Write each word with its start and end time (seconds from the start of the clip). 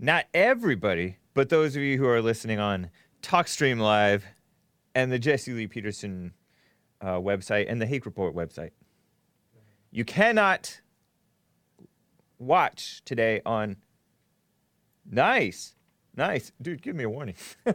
not 0.00 0.24
everybody, 0.32 1.18
but 1.34 1.50
those 1.50 1.76
of 1.76 1.82
you 1.82 1.98
who 1.98 2.06
are 2.06 2.22
listening 2.22 2.58
on 2.58 2.90
TalkStream 3.22 3.78
Live 3.78 4.24
and 4.94 5.12
the 5.12 5.18
Jesse 5.18 5.52
Lee 5.52 5.66
Peterson 5.66 6.32
uh, 7.02 7.16
website 7.16 7.66
and 7.68 7.80
the 7.80 7.86
Hake 7.86 8.06
Report 8.06 8.34
website. 8.34 8.70
You 9.90 10.06
cannot 10.06 10.80
watch 12.38 13.02
today 13.04 13.42
on. 13.44 13.76
Nice. 15.08 15.74
Nice. 16.16 16.50
Dude, 16.62 16.80
give 16.80 16.96
me 16.96 17.04
a 17.04 17.10
warning. 17.10 17.34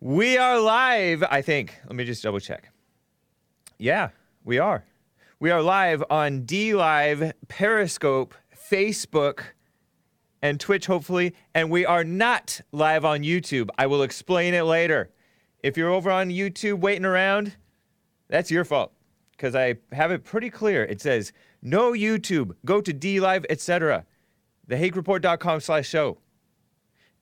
we 0.00 0.36
are 0.38 0.58
live, 0.58 1.22
I 1.22 1.40
think. 1.40 1.78
Let 1.86 1.94
me 1.94 2.04
just 2.04 2.22
double 2.22 2.40
check. 2.40 2.72
Yeah, 3.78 4.08
we 4.44 4.58
are. 4.58 4.84
We 5.38 5.50
are 5.50 5.62
live 5.62 6.02
on 6.10 6.46
D 6.46 6.74
Live, 6.74 7.32
Periscope, 7.46 8.34
Facebook, 8.70 9.40
and 10.42 10.60
Twitch, 10.60 10.86
hopefully. 10.86 11.34
And 11.54 11.70
we 11.70 11.86
are 11.86 12.04
not 12.04 12.60
live 12.72 13.04
on 13.04 13.20
YouTube. 13.20 13.68
I 13.78 13.86
will 13.86 14.02
explain 14.02 14.54
it 14.54 14.62
later. 14.62 15.10
If 15.62 15.76
you're 15.76 15.90
over 15.90 16.10
on 16.10 16.30
YouTube 16.30 16.80
waiting 16.80 17.04
around, 17.04 17.56
that's 18.28 18.50
your 18.50 18.64
fault 18.64 18.92
because 19.32 19.54
I 19.54 19.76
have 19.92 20.10
it 20.10 20.24
pretty 20.24 20.50
clear. 20.50 20.84
It 20.84 21.00
says 21.00 21.32
no 21.62 21.92
YouTube, 21.92 22.52
go 22.64 22.80
to 22.80 22.92
D 22.92 23.20
Live, 23.20 23.44
etc. 23.50 24.04
TheHakeReport.com 24.68 25.60
slash 25.60 25.88
show. 25.88 26.18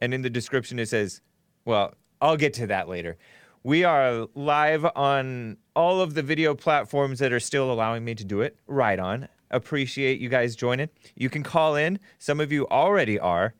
And 0.00 0.12
in 0.14 0.22
the 0.22 0.30
description 0.30 0.78
it 0.78 0.88
says, 0.88 1.20
well, 1.64 1.94
I'll 2.20 2.36
get 2.36 2.54
to 2.54 2.66
that 2.68 2.88
later. 2.88 3.16
We 3.62 3.84
are 3.84 4.28
live 4.34 4.84
on 4.94 5.56
all 5.74 6.00
of 6.00 6.14
the 6.14 6.22
video 6.22 6.54
platforms 6.54 7.18
that 7.20 7.32
are 7.32 7.40
still 7.40 7.72
allowing 7.72 8.04
me 8.04 8.14
to 8.14 8.24
do 8.24 8.42
it. 8.42 8.58
Right 8.66 8.98
on. 8.98 9.28
Appreciate 9.54 10.20
you 10.20 10.28
guys 10.28 10.56
joining. 10.56 10.88
You 11.14 11.30
can 11.30 11.44
call 11.44 11.76
in. 11.76 12.00
Some 12.18 12.40
of 12.40 12.50
you 12.50 12.66
already 12.68 13.20
are. 13.20 13.54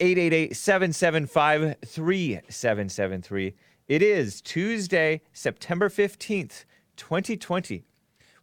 888 0.00 0.56
775 0.56 1.76
3773. 1.86 3.54
It 3.88 4.02
is 4.02 4.40
Tuesday, 4.40 5.20
September 5.34 5.90
15th, 5.90 6.64
2020. 6.96 7.84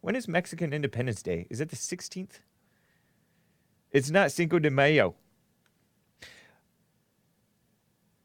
When 0.00 0.14
is 0.14 0.28
Mexican 0.28 0.72
Independence 0.72 1.24
Day? 1.24 1.48
Is 1.50 1.60
it 1.60 1.70
the 1.70 1.76
16th? 1.76 2.38
It's 3.90 4.10
not 4.10 4.30
Cinco 4.30 4.60
de 4.60 4.70
Mayo. 4.70 5.16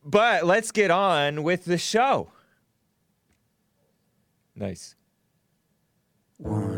But 0.05 0.45
let's 0.45 0.71
get 0.71 0.91
on 0.91 1.41
with 1.41 1.65
the 1.65 1.79
show. 1.79 2.29
Nice. 4.55 4.95
One. 6.37 6.74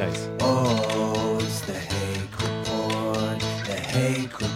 Nice. 0.00 0.30
Oh, 0.40 1.36
it's 1.42 1.60
the 1.60 1.74
Hake 1.74 2.40
Report, 2.40 3.38
the 3.66 3.74
Hake 3.74 4.32
Report, 4.32 4.49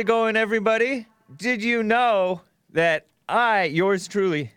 it 0.00 0.06
going, 0.06 0.34
everybody? 0.34 1.06
Did 1.36 1.62
you 1.62 1.82
know 1.82 2.40
that 2.72 3.06
I, 3.28 3.64
yours 3.64 4.08
truly, 4.08 4.50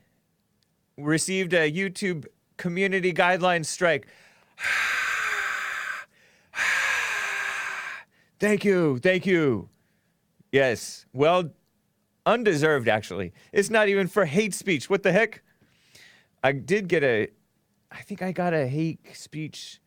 received 0.97 1.53
a 1.53 1.69
YouTube 1.69 2.27
community 2.55 3.13
guidelines 3.13 3.65
strike? 3.65 4.07
thank 8.39 8.63
you, 8.63 8.99
thank 8.99 9.25
you. 9.25 9.67
Yes, 10.53 11.05
well, 11.11 11.49
undeserved, 12.25 12.87
actually. 12.87 13.33
It's 13.51 13.69
not 13.69 13.89
even 13.89 14.07
for 14.07 14.23
hate 14.23 14.53
speech. 14.53 14.89
What 14.89 15.03
the 15.03 15.11
heck? 15.11 15.43
I 16.41 16.53
did 16.53 16.87
get 16.87 17.03
a, 17.03 17.27
I 17.91 18.01
think 18.01 18.21
I 18.21 18.31
got 18.31 18.53
a 18.53 18.65
hate 18.65 19.13
speech. 19.13 19.81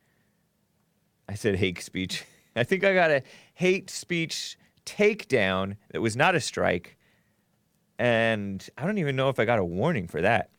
I 1.27 1.33
said 1.35 1.57
hate 1.57 1.81
speech. 1.81 2.27
I 2.57 2.63
think 2.63 2.85
I 2.85 2.93
got 2.93 3.11
a 3.11 3.23
hate 3.55 3.89
speech 3.89 4.59
takedown 4.87 5.77
that 5.91 6.01
was 6.01 6.17
not 6.17 6.35
a 6.35 6.41
strike. 6.41 6.97
And 7.99 8.67
I 8.79 8.85
don't 8.87 8.99
even 8.99 9.17
know 9.17 9.29
if 9.29 9.39
I 9.39 9.45
got 9.45 9.59
a 9.59 9.65
warning 9.65 10.07
for 10.07 10.23
that. 10.23 10.51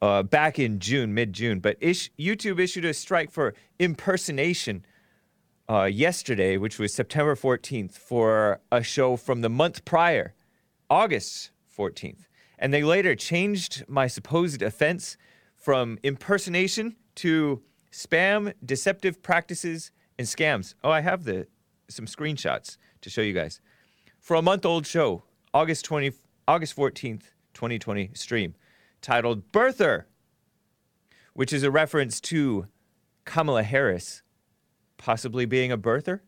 Uh, 0.00 0.22
back 0.22 0.58
in 0.58 0.78
June, 0.78 1.14
mid 1.14 1.32
June. 1.32 1.60
But 1.60 1.76
ish- 1.80 2.10
YouTube 2.18 2.60
issued 2.60 2.84
a 2.84 2.94
strike 2.94 3.30
for 3.30 3.54
impersonation 3.78 4.84
uh, 5.68 5.84
yesterday, 5.84 6.56
which 6.56 6.78
was 6.78 6.92
September 6.92 7.36
14th, 7.36 7.92
for 7.92 8.60
a 8.70 8.82
show 8.82 9.16
from 9.16 9.40
the 9.40 9.48
month 9.48 9.84
prior, 9.84 10.34
August 10.90 11.50
14th. 11.76 12.26
And 12.58 12.74
they 12.74 12.82
later 12.82 13.14
changed 13.14 13.84
my 13.88 14.06
supposed 14.06 14.60
offense 14.62 15.16
from 15.56 15.98
impersonation 16.02 16.96
to 17.16 17.62
spam, 17.92 18.52
deceptive 18.64 19.22
practices, 19.22 19.92
and 20.18 20.26
scams. 20.26 20.74
Oh, 20.82 20.90
I 20.90 21.00
have 21.00 21.24
the 21.24 21.46
some 21.88 22.06
screenshots 22.06 22.76
to 23.02 23.10
show 23.10 23.20
you 23.20 23.32
guys. 23.32 23.60
For 24.18 24.36
a 24.36 24.42
month 24.42 24.64
old 24.64 24.86
show, 24.86 25.24
August 25.52 25.84
20, 25.84 26.12
August 26.48 26.76
14th, 26.76 27.24
2020 27.54 28.10
stream, 28.14 28.54
titled 29.00 29.52
Birther, 29.52 30.04
which 31.34 31.52
is 31.52 31.62
a 31.62 31.70
reference 31.70 32.20
to 32.20 32.66
Kamala 33.24 33.62
Harris 33.62 34.22
possibly 35.02 35.44
being 35.44 35.72
a 35.72 35.78
birther, 35.78 36.20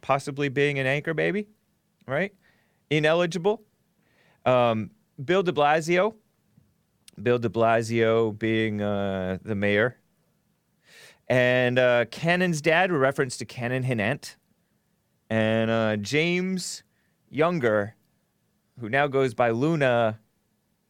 possibly 0.00 0.48
being 0.48 0.78
an 0.78 0.86
anchor 0.86 1.12
baby, 1.12 1.46
right? 2.06 2.32
Ineligible. 2.90 3.62
Um, 4.46 4.90
Bill 5.22 5.42
de 5.42 5.52
Blasio, 5.52 6.14
Bill 7.22 7.38
de 7.38 7.50
Blasio 7.50 8.36
being 8.36 8.80
uh, 8.80 9.38
the 9.42 9.54
mayor, 9.54 9.98
and 11.28 11.78
uh, 11.78 12.06
Cannon's 12.06 12.62
dad, 12.62 12.90
a 12.90 12.96
reference 12.96 13.36
to 13.36 13.44
Cannon 13.44 13.82
Hinnant, 13.82 14.36
and 15.30 15.70
uh, 15.70 15.96
James 15.96 16.82
Younger, 17.30 17.94
who 18.80 18.88
now 18.88 19.06
goes 19.06 19.34
by 19.34 19.50
Luna, 19.50 20.18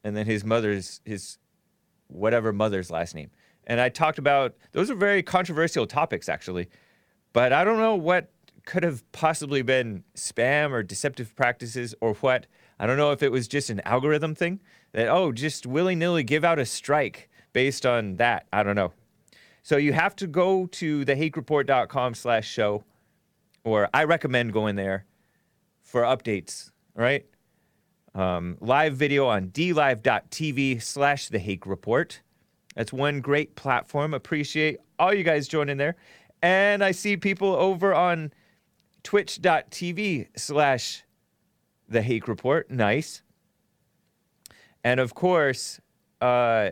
and 0.04 0.16
then 0.16 0.26
his 0.26 0.44
mother's 0.44 1.00
his 1.04 1.38
whatever 2.08 2.52
mother's 2.52 2.90
last 2.90 3.14
name. 3.14 3.30
And 3.66 3.80
I 3.80 3.88
talked 3.88 4.18
about 4.18 4.56
those 4.72 4.90
are 4.90 4.94
very 4.94 5.22
controversial 5.22 5.86
topics 5.86 6.28
actually, 6.28 6.68
but 7.32 7.52
I 7.52 7.64
don't 7.64 7.78
know 7.78 7.96
what 7.96 8.30
could 8.64 8.82
have 8.82 9.10
possibly 9.12 9.62
been 9.62 10.04
spam 10.14 10.70
or 10.70 10.82
deceptive 10.82 11.34
practices 11.34 11.94
or 12.00 12.14
what. 12.14 12.46
I 12.78 12.86
don't 12.86 12.96
know 12.96 13.12
if 13.12 13.22
it 13.22 13.32
was 13.32 13.48
just 13.48 13.70
an 13.70 13.80
algorithm 13.80 14.34
thing 14.34 14.60
that 14.92 15.08
oh 15.08 15.32
just 15.32 15.66
willy 15.66 15.94
nilly 15.94 16.22
give 16.22 16.44
out 16.44 16.58
a 16.58 16.64
strike 16.64 17.28
based 17.52 17.84
on 17.84 18.16
that. 18.16 18.46
I 18.52 18.62
don't 18.62 18.76
know. 18.76 18.92
So 19.62 19.76
you 19.76 19.92
have 19.92 20.16
to 20.16 20.26
go 20.26 20.66
to 20.66 21.04
thehakereport.com 21.04 22.14
slash 22.14 22.48
show, 22.48 22.84
or 23.64 23.88
I 23.92 24.04
recommend 24.04 24.52
going 24.52 24.76
there 24.76 25.04
for 25.82 26.02
updates, 26.02 26.70
right? 26.94 27.26
Um, 28.14 28.56
live 28.60 28.94
video 28.96 29.26
on 29.26 29.48
dlive.tv 29.48 30.82
slash 30.82 31.28
the 31.28 31.38
Hake 31.38 31.66
Report. 31.66 32.20
That's 32.74 32.92
one 32.92 33.20
great 33.20 33.56
platform. 33.56 34.14
Appreciate 34.14 34.78
all 34.98 35.12
you 35.12 35.24
guys 35.24 35.48
joining 35.48 35.76
there. 35.76 35.96
And 36.42 36.84
I 36.84 36.92
see 36.92 37.16
people 37.16 37.54
over 37.54 37.94
on 37.94 38.32
twitch.tv 39.02 40.28
slash 40.36 41.04
the 41.88 42.02
Hake 42.02 42.28
Report. 42.28 42.70
Nice. 42.70 43.22
And 44.84 45.00
of 45.00 45.14
course, 45.14 45.80
uh, 46.20 46.70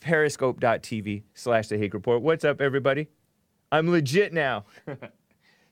periscope.tv 0.00 1.22
slash 1.34 1.68
the 1.68 1.78
Hake 1.78 1.94
Report. 1.94 2.22
What's 2.22 2.44
up, 2.44 2.60
everybody? 2.60 3.08
I'm 3.72 3.90
legit 3.90 4.32
now, 4.32 4.64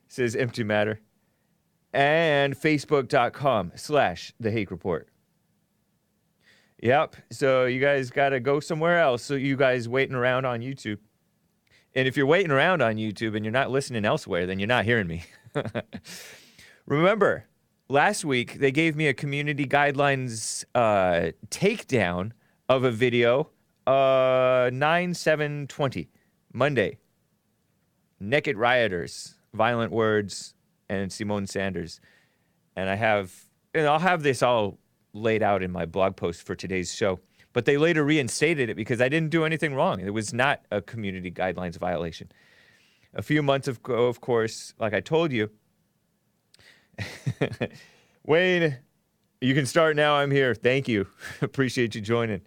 says 0.08 0.34
Empty 0.34 0.64
Matter. 0.64 1.00
And 1.92 2.54
facebook.com 2.54 3.72
slash 3.76 4.32
the 4.38 4.50
Hake 4.50 4.70
Report. 4.70 5.08
Yep. 6.82 7.16
So 7.30 7.64
you 7.64 7.80
guys 7.80 8.10
got 8.10 8.30
to 8.30 8.40
go 8.40 8.60
somewhere 8.60 9.00
else. 9.00 9.22
So 9.22 9.34
you 9.34 9.56
guys 9.56 9.88
waiting 9.88 10.14
around 10.14 10.44
on 10.44 10.60
YouTube. 10.60 10.98
And 11.94 12.06
if 12.06 12.16
you're 12.16 12.26
waiting 12.26 12.50
around 12.50 12.82
on 12.82 12.96
YouTube 12.96 13.34
and 13.34 13.44
you're 13.44 13.52
not 13.52 13.70
listening 13.70 14.04
elsewhere, 14.04 14.46
then 14.46 14.58
you're 14.58 14.68
not 14.68 14.84
hearing 14.84 15.06
me. 15.06 15.24
Remember, 16.86 17.46
last 17.88 18.24
week 18.24 18.58
they 18.60 18.70
gave 18.70 18.94
me 18.94 19.08
a 19.08 19.14
community 19.14 19.66
guidelines 19.66 20.64
uh, 20.74 21.32
takedown 21.48 22.32
of 22.68 22.84
a 22.84 22.90
video, 22.90 23.50
uh, 23.86 24.70
9 24.72 25.14
7 25.14 25.66
20, 25.66 26.08
Monday. 26.52 26.98
Naked 28.20 28.56
rioters, 28.56 29.34
violent 29.54 29.92
words, 29.92 30.54
and 30.88 31.12
Simone 31.12 31.46
Sanders. 31.46 32.00
and 32.76 32.88
I 32.88 32.94
have, 32.94 33.34
and 33.74 33.86
I'll 33.86 33.98
have 33.98 34.22
this 34.22 34.42
all 34.42 34.78
laid 35.12 35.42
out 35.42 35.62
in 35.62 35.70
my 35.70 35.84
blog 35.84 36.16
post 36.16 36.42
for 36.42 36.54
today's 36.54 36.94
show. 36.94 37.18
But 37.52 37.64
they 37.64 37.76
later 37.76 38.04
reinstated 38.04 38.70
it 38.70 38.76
because 38.76 39.00
I 39.00 39.08
didn't 39.08 39.30
do 39.30 39.44
anything 39.44 39.74
wrong. 39.74 40.00
It 40.00 40.10
was 40.10 40.32
not 40.32 40.60
a 40.70 40.80
community 40.80 41.30
guidelines 41.30 41.76
violation. 41.76 42.30
A 43.14 43.22
few 43.22 43.42
months 43.42 43.68
ago, 43.68 44.06
of 44.06 44.20
course, 44.20 44.74
like 44.78 44.94
I 44.94 45.00
told 45.00 45.32
you, 45.32 45.50
Wayne, 48.24 48.78
you 49.40 49.54
can 49.54 49.66
start 49.66 49.96
now. 49.96 50.16
I'm 50.16 50.30
here. 50.30 50.54
Thank 50.54 50.88
you. 50.88 51.06
Appreciate 51.42 51.94
you 51.94 52.00
joining. 52.00 52.42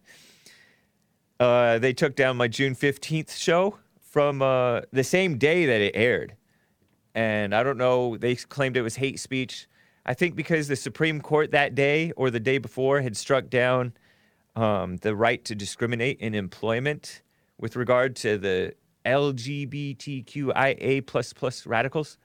Uh, 1.40 1.80
they 1.80 1.94
took 1.94 2.16
down 2.16 2.38
my 2.38 2.48
June 2.48 2.76
15th 2.76 3.36
show 3.36 3.80
from 4.02 4.42
uh, 4.42 4.82
the 4.94 5.04
same 5.04 5.38
day 5.38 5.66
that 5.66 5.82
it 5.82 5.96
aired. 5.96 6.36
And 7.14 7.54
I 7.54 7.64
don't 7.64 7.78
know, 7.78 8.18
they 8.18 8.36
claimed 8.36 8.78
it 8.78 8.82
was 8.82 8.96
hate 8.96 9.20
speech. 9.20 9.68
I 10.06 10.14
think 10.14 10.36
because 10.36 10.68
the 10.68 10.76
Supreme 10.76 11.22
Court 11.22 11.52
that 11.52 11.76
day 11.76 12.12
or 12.16 12.32
the 12.32 12.40
day 12.40 12.58
before 12.58 13.02
had 13.02 13.16
struck 13.16 13.50
down 13.50 13.94
um, 14.56 14.98
the 14.98 15.16
right 15.16 15.44
to 15.46 15.56
discriminate 15.56 16.20
in 16.20 16.34
employment 16.34 17.22
with 17.58 17.76
regard 17.76 18.16
to 18.18 18.38
the 18.38 18.74
LGBTQIA 19.06 21.06
plus 21.06 21.34
plus 21.34 21.66
radicals. 21.66 22.18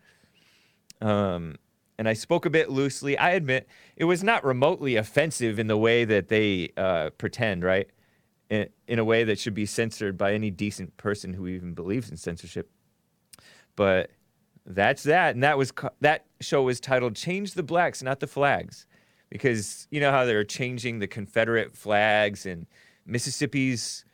Um, 1.01 1.57
and 1.99 2.09
I 2.09 2.13
spoke 2.13 2.47
a 2.47 2.51
bit 2.51 2.71
loosely. 2.71 3.17
I 3.17 3.31
admit 3.31 3.69
it 3.97 4.05
was 4.05 4.23
not 4.23 4.45
remotely 4.45 4.97
offensive 4.97 5.59
in 5.59 5.67
the 5.67 5.77
way 5.77 6.05
that 6.05 6.29
they 6.29 6.73
uh, 6.77 7.11
pretend, 7.17 7.65
right? 7.65 7.89
In, 8.51 8.69
in 8.87 8.99
a 8.99 9.05
way 9.05 9.25
that 9.25 9.39
should 9.39 9.55
be 9.55 9.67
censored 9.67 10.19
by 10.19 10.35
any 10.35 10.51
decent 10.51 10.97
person 10.97 11.33
who 11.33 11.47
even 11.47 11.75
believes 11.75 12.11
in 12.11 12.17
censorship. 12.17 12.71
But 13.77 14.11
that's 14.67 15.05
that, 15.05 15.35
and 15.35 15.45
that 15.45 15.57
was 15.57 15.73
that 16.01 16.27
show 16.41 16.63
was 16.63 16.81
titled 16.81 17.15
"Change 17.15 17.55
the 17.55 17.63
Blacks, 17.63 18.03
Not 18.03 18.21
the 18.21 18.27
Flags," 18.27 18.87
because 19.31 19.87
you 19.91 20.01
know 20.01 20.11
how 20.11 20.25
they're 20.25 20.45
changing 20.45 20.99
the 20.99 21.07
Confederate 21.07 21.77
flags 21.77 22.47
and 22.47 22.67
Mississippi's. 23.07 24.05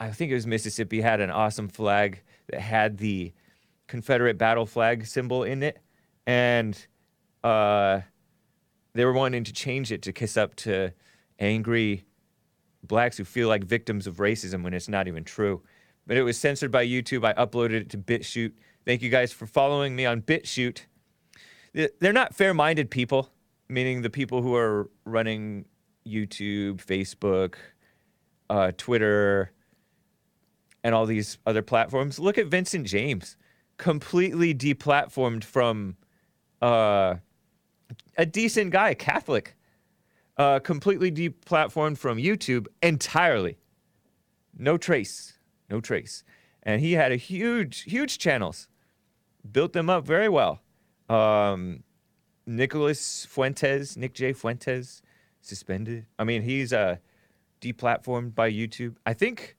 I 0.00 0.10
think 0.10 0.30
it 0.30 0.34
was 0.34 0.46
Mississippi 0.46 1.00
had 1.00 1.20
an 1.20 1.30
awesome 1.30 1.68
flag 1.68 2.22
that 2.48 2.60
had 2.60 2.98
the 2.98 3.32
Confederate 3.86 4.38
battle 4.38 4.66
flag 4.66 5.06
symbol 5.06 5.44
in 5.44 5.62
it, 5.62 5.78
and 6.26 6.86
uh, 7.44 8.00
they 8.94 9.04
were 9.04 9.12
wanting 9.12 9.44
to 9.44 9.52
change 9.52 9.92
it 9.92 10.02
to 10.02 10.12
kiss 10.12 10.36
up 10.36 10.56
to 10.56 10.92
angry 11.38 12.06
blacks 12.82 13.16
who 13.18 13.24
feel 13.24 13.48
like 13.48 13.64
victims 13.64 14.06
of 14.06 14.16
racism 14.16 14.62
when 14.62 14.72
it's 14.72 14.88
not 14.88 15.06
even 15.06 15.24
true. 15.24 15.62
But 16.06 16.16
it 16.16 16.22
was 16.22 16.38
censored 16.38 16.70
by 16.70 16.86
YouTube. 16.86 17.24
I 17.24 17.34
uploaded 17.34 17.72
it 17.72 17.90
to 17.90 17.98
BitChute. 17.98 18.52
Thank 18.86 19.02
you 19.02 19.10
guys 19.10 19.32
for 19.32 19.46
following 19.46 19.96
me 19.96 20.06
on 20.06 20.22
BitChute. 20.22 20.82
They're 21.74 22.12
not 22.12 22.36
fair 22.36 22.54
minded 22.54 22.88
people, 22.88 23.30
meaning 23.68 24.02
the 24.02 24.10
people 24.10 24.42
who 24.42 24.54
are 24.54 24.88
running 25.04 25.64
YouTube, 26.06 26.76
Facebook, 26.76 27.56
uh, 28.48 28.70
Twitter, 28.76 29.50
and 30.84 30.94
all 30.94 31.04
these 31.04 31.38
other 31.44 31.62
platforms. 31.62 32.20
Look 32.20 32.38
at 32.38 32.46
Vincent 32.46 32.86
James, 32.86 33.36
completely 33.76 34.54
deplatformed 34.54 35.42
from 35.42 35.96
uh, 36.62 37.16
a 38.16 38.24
decent 38.24 38.70
guy, 38.70 38.94
Catholic, 38.94 39.56
uh, 40.36 40.60
completely 40.60 41.10
deplatformed 41.10 41.98
from 41.98 42.18
YouTube 42.18 42.68
entirely. 42.80 43.58
No 44.56 44.78
trace, 44.78 45.40
no 45.68 45.80
trace. 45.80 46.22
And 46.62 46.80
he 46.80 46.92
had 46.92 47.10
a 47.10 47.16
huge, 47.16 47.82
huge 47.82 48.18
channels, 48.18 48.68
built 49.52 49.72
them 49.72 49.90
up 49.90 50.04
very 50.04 50.28
well. 50.28 50.60
Um, 51.08 51.82
Nicholas 52.46 53.26
Fuentes, 53.26 53.96
Nick 53.96 54.14
J. 54.14 54.32
Fuentes, 54.32 55.02
suspended. 55.40 56.06
I 56.18 56.24
mean, 56.24 56.42
he's 56.42 56.72
uh, 56.72 56.96
deplatformed 57.60 58.34
by 58.34 58.50
YouTube. 58.50 58.96
I 59.04 59.14
think 59.14 59.56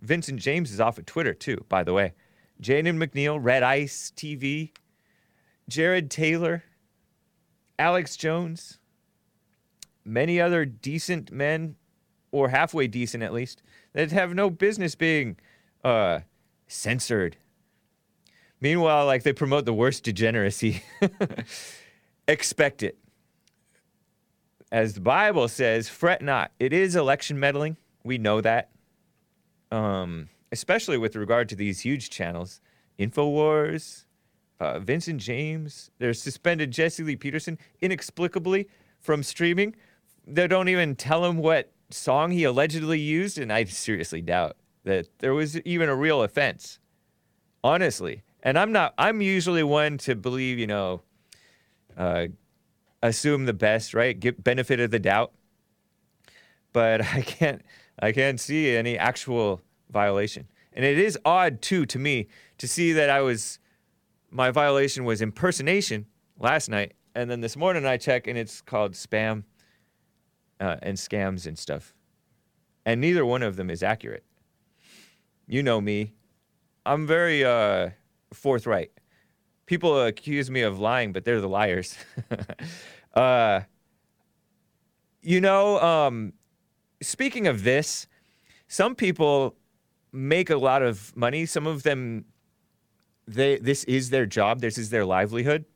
Vincent 0.00 0.40
James 0.40 0.72
is 0.72 0.80
off 0.80 0.98
of 0.98 1.06
Twitter 1.06 1.34
too, 1.34 1.64
by 1.68 1.84
the 1.84 1.92
way. 1.92 2.14
Jaden 2.62 3.02
McNeil, 3.02 3.38
Red 3.40 3.62
Ice 3.62 4.12
TV, 4.16 4.72
Jared 5.68 6.10
Taylor, 6.10 6.64
Alex 7.78 8.16
Jones, 8.16 8.78
many 10.04 10.40
other 10.40 10.64
decent 10.64 11.30
men, 11.30 11.76
or 12.32 12.48
halfway 12.48 12.86
decent 12.86 13.22
at 13.22 13.32
least, 13.32 13.62
that 13.92 14.10
have 14.10 14.34
no 14.34 14.50
business 14.50 14.94
being 14.94 15.36
uh, 15.84 16.20
censored. 16.66 17.36
Meanwhile, 18.60 19.06
like 19.06 19.22
they 19.22 19.32
promote 19.32 19.64
the 19.64 19.74
worst 19.74 20.04
degeneracy. 20.04 20.82
Expect 22.28 22.82
it. 22.82 22.98
As 24.70 24.94
the 24.94 25.00
Bible 25.00 25.48
says, 25.48 25.88
fret 25.88 26.20
not. 26.20 26.50
It 26.58 26.72
is 26.72 26.94
election 26.96 27.38
meddling. 27.40 27.76
We 28.04 28.18
know 28.18 28.40
that. 28.40 28.70
Um, 29.70 30.28
especially 30.52 30.98
with 30.98 31.16
regard 31.16 31.48
to 31.50 31.56
these 31.56 31.80
huge 31.80 32.10
channels. 32.10 32.60
InfoWars, 32.98 34.04
uh, 34.60 34.80
Vincent 34.80 35.20
James. 35.20 35.90
They're 35.98 36.14
suspended 36.14 36.70
Jesse 36.70 37.02
Lee 37.02 37.16
Peterson 37.16 37.58
inexplicably 37.80 38.68
from 38.98 39.22
streaming. 39.22 39.76
They 40.26 40.46
don't 40.46 40.68
even 40.68 40.96
tell 40.96 41.24
him 41.24 41.38
what 41.38 41.72
song 41.90 42.32
he 42.32 42.44
allegedly 42.44 43.00
used, 43.00 43.38
and 43.38 43.52
I 43.52 43.64
seriously 43.64 44.20
doubt 44.20 44.56
that 44.84 45.06
there 45.20 45.34
was 45.34 45.58
even 45.60 45.88
a 45.88 45.94
real 45.94 46.22
offense. 46.22 46.78
Honestly, 47.64 48.22
and 48.48 48.58
I'm 48.58 48.72
not. 48.72 48.94
I'm 48.96 49.20
usually 49.20 49.62
one 49.62 49.98
to 49.98 50.14
believe, 50.14 50.58
you 50.58 50.66
know, 50.66 51.02
uh, 51.98 52.28
assume 53.02 53.44
the 53.44 53.52
best, 53.52 53.92
right? 53.92 54.18
Get 54.18 54.42
benefit 54.42 54.80
of 54.80 54.90
the 54.90 54.98
doubt. 54.98 55.32
But 56.72 57.02
I 57.14 57.20
can't. 57.20 57.60
I 58.00 58.12
can't 58.12 58.40
see 58.40 58.74
any 58.74 58.96
actual 58.96 59.60
violation, 59.90 60.48
and 60.72 60.82
it 60.82 60.98
is 60.98 61.18
odd 61.26 61.60
too 61.60 61.84
to 61.86 61.98
me 61.98 62.28
to 62.56 62.66
see 62.66 62.92
that 62.92 63.10
I 63.10 63.20
was 63.20 63.58
my 64.30 64.50
violation 64.50 65.04
was 65.04 65.20
impersonation 65.20 66.06
last 66.38 66.70
night, 66.70 66.94
and 67.14 67.30
then 67.30 67.42
this 67.42 67.54
morning 67.54 67.84
I 67.84 67.98
check 67.98 68.26
and 68.26 68.38
it's 68.38 68.62
called 68.62 68.92
spam 68.92 69.44
uh, 70.58 70.76
and 70.80 70.96
scams 70.96 71.46
and 71.46 71.58
stuff, 71.58 71.92
and 72.86 72.98
neither 72.98 73.26
one 73.26 73.42
of 73.42 73.56
them 73.56 73.68
is 73.68 73.82
accurate. 73.82 74.24
You 75.46 75.62
know 75.62 75.82
me, 75.82 76.14
I'm 76.86 77.06
very 77.06 77.44
uh, 77.44 77.90
forthright. 78.32 78.90
People 79.66 80.04
accuse 80.04 80.50
me 80.50 80.62
of 80.62 80.78
lying, 80.78 81.12
but 81.12 81.24
they're 81.24 81.40
the 81.40 81.48
liars. 81.48 81.96
uh, 83.14 83.60
you 85.20 85.40
know, 85.40 85.78
um, 85.80 86.32
speaking 87.02 87.46
of 87.46 87.64
this, 87.64 88.06
some 88.66 88.94
people 88.94 89.56
make 90.12 90.48
a 90.50 90.56
lot 90.56 90.82
of 90.82 91.14
money. 91.16 91.44
Some 91.44 91.66
of 91.66 91.82
them 91.82 92.24
they 93.28 93.58
this 93.58 93.84
is 93.84 94.10
their 94.10 94.26
job, 94.26 94.60
this 94.60 94.78
is 94.78 94.90
their 94.90 95.04
livelihood 95.04 95.66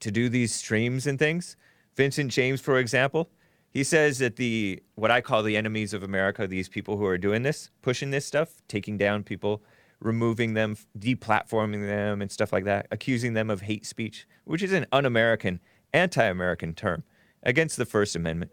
to 0.00 0.10
do 0.10 0.28
these 0.28 0.52
streams 0.52 1.06
and 1.06 1.18
things. 1.18 1.56
Vincent 1.94 2.30
James, 2.30 2.60
for 2.60 2.78
example, 2.78 3.30
he 3.70 3.84
says 3.84 4.18
that 4.18 4.36
the 4.36 4.82
what 4.96 5.10
I 5.10 5.20
call 5.20 5.42
the 5.42 5.56
enemies 5.56 5.94
of 5.94 6.02
America, 6.02 6.46
these 6.46 6.68
people 6.68 6.96
who 6.96 7.06
are 7.06 7.18
doing 7.18 7.42
this, 7.42 7.70
pushing 7.82 8.10
this 8.10 8.26
stuff, 8.26 8.62
taking 8.68 8.98
down 8.98 9.22
people, 9.22 9.62
removing 10.02 10.54
them, 10.54 10.76
deplatforming 10.98 11.86
them, 11.86 12.20
and 12.20 12.30
stuff 12.30 12.52
like 12.52 12.64
that, 12.64 12.86
accusing 12.90 13.34
them 13.34 13.50
of 13.50 13.62
hate 13.62 13.86
speech, 13.86 14.26
which 14.44 14.62
is 14.62 14.72
an 14.72 14.86
un-American, 14.92 15.60
anti-American 15.92 16.74
term 16.74 17.04
against 17.42 17.76
the 17.76 17.86
First 17.86 18.16
Amendment, 18.16 18.50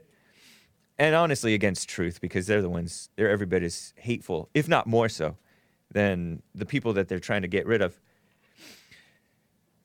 and 0.97 1.15
honestly 1.15 1.53
against 1.53 1.87
truth, 1.87 2.19
because 2.21 2.47
they're 2.47 2.61
the 2.61 2.69
ones 2.69 3.09
they're 3.15 3.29
every 3.29 3.45
bit 3.45 3.63
as 3.63 3.93
hateful, 3.97 4.49
if 4.53 4.67
not 4.67 4.87
more 4.87 5.09
so, 5.09 5.37
than 5.91 6.41
the 6.53 6.65
people 6.65 6.93
that 6.93 7.07
they're 7.07 7.19
trying 7.19 7.41
to 7.41 7.47
get 7.47 7.65
rid 7.65 7.81
of. 7.81 7.99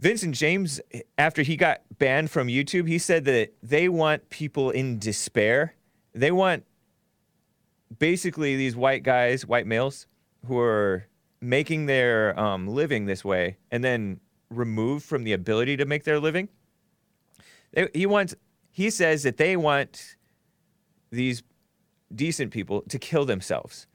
Vincent 0.01 0.35
James, 0.35 0.81
after 1.17 1.43
he 1.43 1.57
got 1.57 1.83
banned 1.99 2.31
from 2.31 2.49
YouTube, 2.49 2.89
he 2.89 2.99
said 2.99 3.25
that 3.25 3.55
they 3.63 3.89
want 3.89 4.29
people 4.29 4.71
in 4.71 4.99
despair. 4.99 5.75
They 6.13 6.31
want 6.31 6.65
basically 7.99 8.57
these 8.57 8.77
white 8.77 9.03
guys, 9.03 9.47
white 9.47 9.67
males, 9.67 10.07
who 10.47 10.59
are 10.59 11.07
making 11.45 11.87
their 11.87 12.39
um, 12.41 12.67
living 12.67 13.05
this 13.05 13.25
way 13.25 13.59
and 13.71 13.85
then 13.85 14.19
removed 14.51 15.05
from 15.05 15.25
the 15.25 15.33
ability 15.33 15.77
to 15.77 15.85
make 15.85 16.05
their 16.05 16.19
living. 16.19 16.49
They, 17.73 17.89
he 17.95 18.07
wants. 18.07 18.35
He 18.71 18.91
says 18.91 19.23
that 19.23 19.37
they 19.37 19.57
want 19.57 20.17
these 21.11 21.43
decent 22.15 22.51
people 22.51 22.83
to 22.89 22.99
kill 22.99 23.25
themselves, 23.25 23.87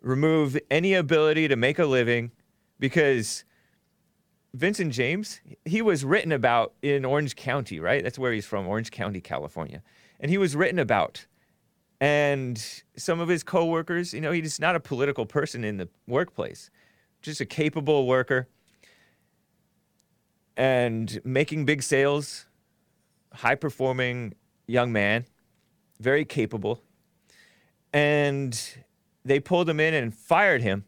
remove 0.00 0.58
any 0.70 0.94
ability 0.94 1.46
to 1.48 1.56
make 1.56 1.78
a 1.78 1.86
living, 1.86 2.32
because 2.80 3.44
Vincent 4.54 4.92
James, 4.92 5.40
he 5.64 5.80
was 5.80 6.04
written 6.04 6.32
about 6.32 6.72
in 6.82 7.04
Orange 7.04 7.36
County, 7.36 7.78
right? 7.78 8.02
That's 8.02 8.18
where 8.18 8.32
he's 8.32 8.46
from, 8.46 8.66
Orange 8.66 8.90
County, 8.90 9.20
California. 9.20 9.82
And 10.18 10.30
he 10.30 10.38
was 10.38 10.56
written 10.56 10.78
about. 10.78 11.26
And 12.00 12.82
some 12.96 13.20
of 13.20 13.28
his 13.28 13.42
coworkers, 13.42 14.14
you 14.14 14.20
know, 14.20 14.32
he's 14.32 14.58
not 14.58 14.74
a 14.74 14.80
political 14.80 15.26
person 15.26 15.64
in 15.64 15.76
the 15.76 15.88
workplace, 16.06 16.70
just 17.20 17.40
a 17.40 17.46
capable 17.46 18.06
worker 18.06 18.48
and 20.56 21.20
making 21.24 21.64
big 21.64 21.82
sales 21.82 22.46
high 23.32 23.54
performing 23.54 24.34
young 24.66 24.92
man, 24.92 25.24
very 26.00 26.24
capable. 26.24 26.82
And 27.92 28.60
they 29.24 29.40
pulled 29.40 29.68
him 29.68 29.80
in 29.80 29.94
and 29.94 30.14
fired 30.14 30.62
him. 30.62 30.84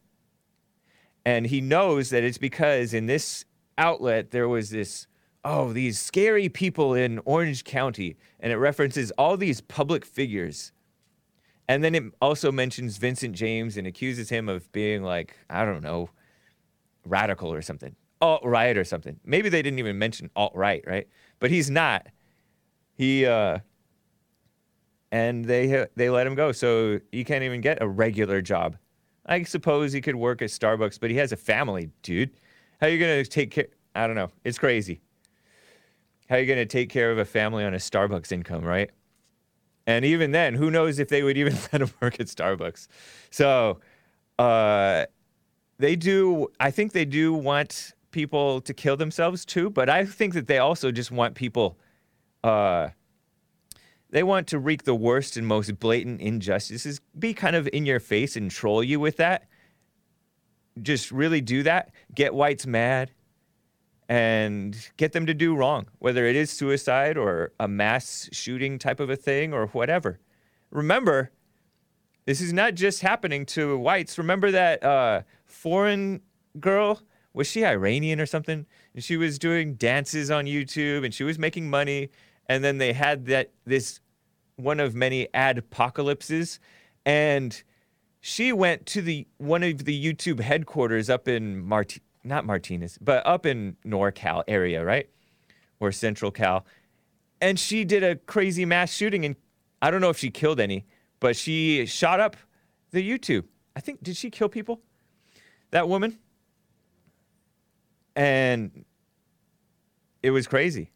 And 1.25 1.47
he 1.47 1.61
knows 1.61 2.11
that 2.11 2.25
it's 2.25 2.39
because 2.39 2.93
in 2.93 3.07
this 3.07 3.45
outlet 3.79 4.31
there 4.31 4.49
was 4.49 4.71
this, 4.71 5.07
oh, 5.45 5.73
these 5.73 5.99
scary 5.99 6.49
people 6.49 6.95
in 6.95 7.21
Orange 7.25 7.65
County. 7.65 8.17
And 8.41 8.53
it 8.53 8.57
references 8.57 9.11
all 9.13 9.37
these 9.37 9.61
public 9.61 10.05
figures. 10.05 10.73
And 11.69 11.83
then 11.83 11.95
it 11.95 12.05
also 12.21 12.51
mentions 12.53 12.97
Vincent 12.99 13.35
James 13.35 13.77
and 13.77 13.87
accuses 13.87 14.29
him 14.29 14.49
of 14.49 14.71
being 14.73 15.03
like, 15.03 15.37
I 15.49 15.65
don't 15.65 15.83
know, 15.83 16.11
radical 17.07 17.53
or 17.53 17.63
something, 17.63 17.95
alt 18.21 18.45
right 18.45 18.77
or 18.77 18.85
something. 18.85 19.19
Maybe 19.25 19.49
they 19.49 19.63
didn't 19.63 19.79
even 19.79 19.99
mention 19.99 20.31
alt 20.37 20.55
right, 20.55 20.83
right? 20.87 21.09
But 21.39 21.51
he's 21.51 21.71
not. 21.71 22.07
He, 22.95 23.27
uh, 23.27 23.61
and 25.11 25.45
they 25.45 25.87
they 25.95 26.11
let 26.11 26.27
him 26.27 26.35
go, 26.35 26.53
so 26.53 26.99
he 27.13 27.23
can't 27.23 27.45
even 27.45 27.61
get 27.61 27.83
a 27.83 27.87
regular 27.87 28.41
job. 28.41 28.77
I 29.27 29.43
suppose 29.45 29.93
he 29.93 30.01
could 30.01 30.17
work 30.17 30.43
at 30.43 30.49
Starbucks, 30.49 30.99
but 30.99 31.11
he 31.11 31.17
has 31.19 31.33
a 31.33 31.37
family, 31.37 31.91
dude. 32.03 32.31
How 32.81 32.87
are 32.89 32.91
you 32.91 32.99
gonna 32.99 33.25
take 33.25 33.51
care? 33.53 33.69
I 33.95 34.07
don't 34.07 34.17
know. 34.17 34.31
It's 34.43 34.59
crazy. 34.59 35.01
How 36.29 36.37
are 36.37 36.41
you 36.41 36.47
gonna 36.47 36.67
take 36.67 36.89
care 36.89 37.13
of 37.13 37.19
a 37.19 37.25
family 37.25 37.63
on 37.63 37.75
a 37.75 37.79
Starbucks 37.79 38.33
income, 38.33 38.65
right? 38.65 38.91
And 39.87 40.05
even 40.05 40.31
then, 40.31 40.55
who 40.55 40.71
knows 40.71 40.99
if 40.99 41.09
they 41.09 41.23
would 41.23 41.37
even 41.37 41.55
let 41.73 41.83
him 41.83 41.91
work 42.01 42.21
at 42.21 42.27
Starbucks? 42.27 42.87
So, 43.31 43.81
uh, 44.39 45.07
they 45.79 45.97
do. 45.97 46.49
I 46.61 46.71
think 46.71 46.93
they 46.93 47.05
do 47.05 47.33
want 47.33 47.93
people 48.13 48.61
to 48.61 48.75
kill 48.75 48.97
themselves 48.97 49.45
too, 49.45 49.71
but 49.71 49.89
I 49.89 50.05
think 50.05 50.35
that 50.35 50.47
they 50.47 50.59
also 50.59 50.93
just 50.93 51.11
want 51.11 51.35
people. 51.35 51.79
Uh, 52.45 52.91
they 54.11 54.23
want 54.23 54.47
to 54.49 54.59
wreak 54.59 54.85
the 54.85 54.95
worst 54.95 55.37
and 55.37 55.47
most 55.47 55.81
blatant 55.81 56.21
injustices, 56.21 57.01
be 57.19 57.33
kind 57.33 57.57
of 57.57 57.69
in 57.73 57.87
your 57.87 57.99
face 57.99 58.37
and 58.37 58.51
troll 58.51 58.85
you 58.85 59.01
with 59.01 59.17
that. 59.17 59.49
Just 60.81 61.11
really 61.11 61.41
do 61.41 61.63
that. 61.63 61.93
Get 62.15 62.35
whites 62.35 62.67
mad 62.67 63.11
and 64.13 64.91
get 64.99 65.13
them 65.13 65.25
to 65.25 65.33
do 65.33 65.57
wrong, 65.57 65.87
whether 65.99 66.27
it 66.27 66.37
is 66.37 66.51
suicide 66.51 67.17
or 67.17 67.51
a 67.59 67.67
mass 67.67 68.29
shooting 68.31 68.79
type 68.79 69.01
of 69.01 69.09
a 69.09 69.17
thing 69.17 69.55
or 69.55 69.69
whatever. 69.69 70.19
Remember, 70.71 71.31
this 72.27 72.43
is 72.43 72.53
not 72.53 72.75
just 72.75 73.01
happening 73.01 73.47
to 73.47 73.79
whites. 73.79 74.19
Remember 74.19 74.51
that 74.51 74.85
uh, 74.85 75.23
foreign 75.47 76.21
girl? 76.61 77.01
Was 77.33 77.47
she 77.47 77.65
Iranian 77.65 78.21
or 78.21 78.27
something? 78.27 78.67
And 78.93 79.03
she 79.03 79.17
was 79.17 79.39
doing 79.39 79.77
dances 79.77 80.31
on 80.31 80.45
YouTube 80.45 81.07
and 81.07 81.15
she 81.15 81.25
was 81.25 81.39
making 81.39 81.71
money. 81.71 82.11
And 82.51 82.63
then 82.63 82.77
they 82.77 82.93
had 82.93 83.25
that 83.27 83.53
this 83.65 84.01
one 84.57 84.79
of 84.79 84.95
many 84.95 85.27
ad 85.33 85.57
adpocalypses, 85.57 86.59
and 87.07 87.63
she 88.21 88.53
went 88.53 88.85
to 88.89 89.01
the 89.01 89.27
one 89.39 89.63
of 89.63 89.87
the 89.87 90.05
YouTube 90.05 90.41
headquarters 90.41 91.09
up 91.09 91.29
in 91.29 91.65
Mart 91.65 91.97
not 92.25 92.45
Martinez, 92.45 92.99
but 93.01 93.27
up 93.27 93.47
in 93.47 93.77
NorCal 93.85 94.45
area, 94.47 94.85
right? 94.85 95.09
Or 95.81 95.93
Central 95.93 96.31
Cal. 96.31 96.65
And 97.41 97.59
she 97.59 97.85
did 97.85 98.05
a 98.05 98.17
crazy 98.17 98.65
mass 98.65 98.93
shooting 98.93 99.25
and 99.25 99.37
I 99.81 99.91
don't 99.91 100.01
know 100.01 100.11
if 100.11 100.19
she 100.19 100.31
killed 100.31 100.61
any, 100.61 100.87
but 101.19 101.37
she 101.37 101.87
shot 101.87 102.21
up 102.21 102.37
the 102.93 103.03
YouTube. 103.09 103.45
I 103.75 103.81
think 103.81 104.03
did 104.03 104.17
she 104.17 104.31
kill 104.31 104.49
people? 104.49 104.81
That 105.73 105.89
woman? 105.89 106.19
And 108.15 108.85
it 110.23 110.31
was 110.31 110.47
crazy. 110.47 110.93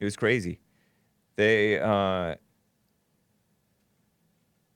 It 0.00 0.04
was 0.04 0.16
crazy. 0.16 0.60
They 1.36 1.78
uh 1.78 2.36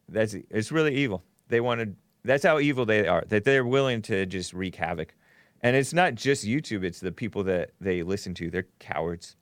that's 0.08 0.34
it's 0.34 0.70
really 0.70 0.94
evil. 0.94 1.24
They 1.48 1.60
wanted 1.60 1.96
that's 2.24 2.44
how 2.44 2.58
evil 2.58 2.84
they 2.84 3.06
are. 3.06 3.24
That 3.28 3.44
they're 3.44 3.64
willing 3.64 4.02
to 4.02 4.26
just 4.26 4.52
wreak 4.52 4.76
havoc. 4.76 5.14
And 5.62 5.76
it's 5.76 5.92
not 5.92 6.14
just 6.14 6.46
YouTube, 6.46 6.84
it's 6.84 7.00
the 7.00 7.12
people 7.12 7.44
that 7.44 7.72
they 7.80 8.02
listen 8.02 8.34
to. 8.34 8.50
They're 8.50 8.66
cowards. 8.78 9.36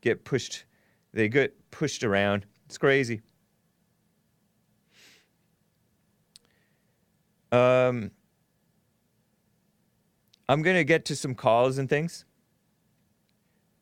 Get 0.00 0.24
pushed 0.24 0.64
they 1.12 1.28
get 1.28 1.54
pushed 1.70 2.04
around. 2.04 2.46
It's 2.66 2.78
crazy. 2.78 3.20
Um 7.52 8.12
I'm 10.48 10.62
going 10.62 10.76
to 10.76 10.84
get 10.84 11.04
to 11.06 11.16
some 11.16 11.34
calls 11.34 11.78
and 11.78 11.88
things. 11.88 12.24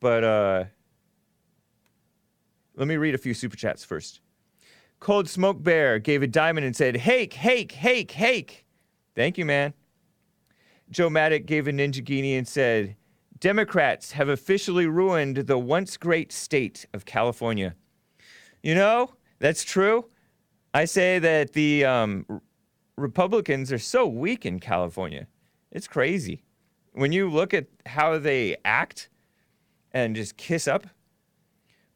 But 0.00 0.24
uh 0.24 0.64
let 2.76 2.88
me 2.88 2.96
read 2.96 3.14
a 3.14 3.18
few 3.18 3.34
super 3.34 3.56
chats 3.56 3.84
first. 3.84 4.20
Cold 5.00 5.28
Smoke 5.28 5.62
Bear 5.62 5.98
gave 5.98 6.22
a 6.22 6.26
diamond 6.26 6.66
and 6.66 6.74
said, 6.74 6.96
Hake, 6.96 7.34
hake, 7.34 7.72
hake, 7.72 8.10
hake. 8.12 8.64
Thank 9.14 9.38
you, 9.38 9.44
man. 9.44 9.74
Joe 10.90 11.10
Maddock 11.10 11.46
gave 11.46 11.68
a 11.68 11.72
Ninjaghini 11.72 12.36
and 12.36 12.48
said, 12.48 12.96
Democrats 13.38 14.12
have 14.12 14.28
officially 14.28 14.86
ruined 14.86 15.36
the 15.36 15.58
once 15.58 15.96
great 15.96 16.32
state 16.32 16.86
of 16.92 17.04
California. 17.04 17.74
You 18.62 18.74
know, 18.74 19.14
that's 19.38 19.62
true. 19.62 20.06
I 20.74 20.84
say 20.84 21.18
that 21.18 21.52
the 21.52 21.84
um, 21.84 22.26
Republicans 22.96 23.72
are 23.72 23.78
so 23.78 24.06
weak 24.06 24.44
in 24.44 24.58
California. 24.58 25.26
It's 25.70 25.86
crazy. 25.86 26.42
When 26.92 27.12
you 27.12 27.30
look 27.30 27.54
at 27.54 27.66
how 27.86 28.18
they 28.18 28.56
act 28.64 29.08
and 29.92 30.16
just 30.16 30.36
kiss 30.36 30.66
up, 30.66 30.86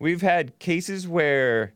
We've 0.02 0.20
had 0.20 0.58
cases 0.58 1.06
where 1.06 1.74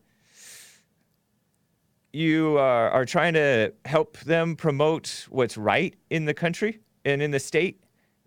you 2.13 2.57
uh, 2.57 2.89
are 2.91 3.05
trying 3.05 3.33
to 3.33 3.73
help 3.85 4.17
them 4.19 4.55
promote 4.55 5.27
what's 5.29 5.57
right 5.57 5.95
in 6.09 6.25
the 6.25 6.33
country 6.33 6.79
and 7.05 7.21
in 7.21 7.31
the 7.31 7.39
state 7.39 7.83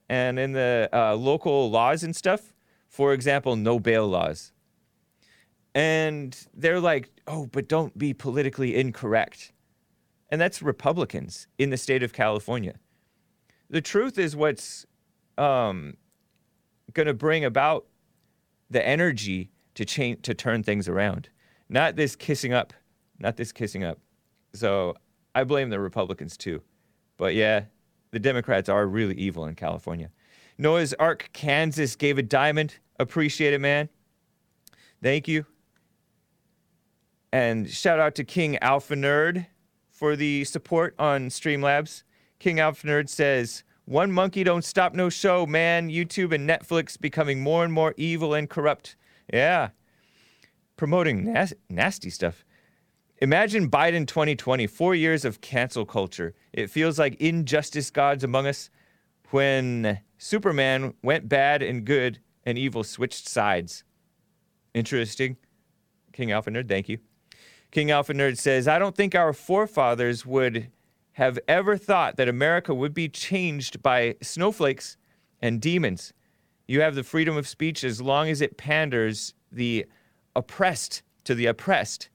and 0.09 0.39
in 0.39 0.53
the 0.53 0.89
uh, 0.93 1.15
local 1.15 1.71
laws 1.71 2.03
and 2.03 2.15
stuff. 2.15 2.53
For 2.89 3.13
example, 3.13 3.57
no 3.57 3.79
bail 3.79 4.07
laws. 4.09 4.53
And 5.75 6.37
they're 6.53 6.81
like, 6.81 7.11
oh, 7.27 7.47
but 7.47 7.69
don't 7.69 7.97
be 7.97 8.13
politically 8.13 8.77
incorrect. 8.77 9.53
And 10.31 10.41
that's 10.41 10.63
Republicans 10.63 11.47
in 11.59 11.71
the 11.71 11.77
state 11.77 12.03
of 12.03 12.13
California. 12.13 12.75
The 13.69 13.81
truth 13.81 14.19
is 14.19 14.35
what's 14.35 14.85
um, 15.39 15.97
going 16.93 17.07
to 17.07 17.15
bring 17.15 17.45
about 17.45 17.87
the 18.69 18.85
energy 18.87 19.51
to 19.75 19.85
change 19.85 20.23
to 20.23 20.35
turn 20.35 20.63
things 20.63 20.89
around. 20.89 21.29
Not 21.69 21.95
this 21.95 22.17
kissing 22.17 22.53
up, 22.53 22.73
not 23.21 23.37
this 23.37 23.53
kissing 23.53 23.85
up. 23.85 23.99
So 24.53 24.97
I 25.35 25.45
blame 25.45 25.71
the 25.71 25.79
Republicans 25.79 26.37
too. 26.37 26.63
But 27.17 27.35
yeah, 27.35 27.65
the 28.11 28.19
Democrats 28.19 28.69
are 28.69 28.87
really 28.87 29.15
evil 29.15 29.47
in 29.47 29.55
California. 29.55 30.11
Noah's 30.59 30.95
Ark, 30.95 31.31
Kansas 31.33 31.97
gave 31.97 32.19
a 32.19 32.23
diamond. 32.23 32.79
Appreciate 32.99 33.55
it, 33.55 33.61
man. 33.61 33.89
Thank 35.03 35.29
you. 35.29 35.47
And 37.33 37.71
shout 37.71 38.01
out 38.01 38.15
to 38.17 38.25
King 38.25 38.59
Alpha 38.59 38.95
Nerd 38.95 39.47
for 39.89 40.17
the 40.17 40.45
support 40.45 40.95
on 40.99 41.29
Streamlabs. 41.29 42.03
King 42.39 42.59
Alpha 42.59 42.87
Nerd 42.87 43.09
says, 43.09 43.63
One 43.85 44.11
monkey 44.11 44.45
don't 44.45 44.65
stop 44.65 44.95
no 44.95 45.09
show, 45.09 45.47
man. 45.47 45.89
YouTube 45.89 46.35
and 46.35 46.49
Netflix 46.49 47.01
becoming 47.01 47.41
more 47.41 47.65
and 47.65 47.73
more 47.73 47.95
evil 47.97 48.35
and 48.35 48.51
corrupt. 48.51 48.97
Yeah. 49.33 49.71
Promoting 50.77 51.33
nas- 51.33 51.55
nasty 51.69 52.11
stuff. 52.11 52.45
Imagine 53.23 53.69
Biden 53.69 54.07
2020, 54.07 54.67
four 54.67 54.95
years 54.95 55.27
of 55.27 55.43
cancel 55.43 55.85
culture. 55.85 56.33
It 56.55 56.71
feels 56.71 56.99
like 56.99 57.21
injustice 57.21 57.91
gods 57.91 58.25
among 58.25 58.47
us 58.47 58.71
when 59.29 60.01
Superman 60.17 60.95
went 61.03 61.29
bad 61.29 61.63
and 61.63 61.85
good 61.85 62.21
and 62.47 62.57
evil 62.57 62.83
switched 62.83 63.29
sides. 63.29 63.85
Interesting. 64.73 65.37
King 66.15 66.33
Alpha 66.33 66.51
Nerd, 66.51 66.67
thank 66.67 66.89
you. 66.89 66.97
King 67.71 67.91
Alpha 67.91 68.15
Nerd 68.15 68.39
says, 68.39 68.67
I 68.67 68.79
don't 68.79 68.97
think 68.97 69.15
our 69.15 69.35
forefathers 69.35 70.25
would 70.25 70.71
have 71.13 71.39
ever 71.47 71.77
thought 71.77 72.17
that 72.17 72.27
America 72.27 72.73
would 72.75 72.95
be 72.95 73.11
changed 73.11 73.83
by 73.83 74.17
snowflakes 74.23 74.97
and 75.43 75.61
demons. 75.61 76.15
You 76.67 76.81
have 76.81 76.95
the 76.95 77.05
freedom 77.05 77.37
of 77.37 77.47
speech 77.47 77.85
as 77.85 78.01
long 78.01 78.31
as 78.31 78.41
it 78.41 78.57
panders 78.57 79.35
the 79.53 79.85
oppressed 80.35 81.03
to 81.25 81.35
the 81.35 81.45
oppressed, 81.45 82.09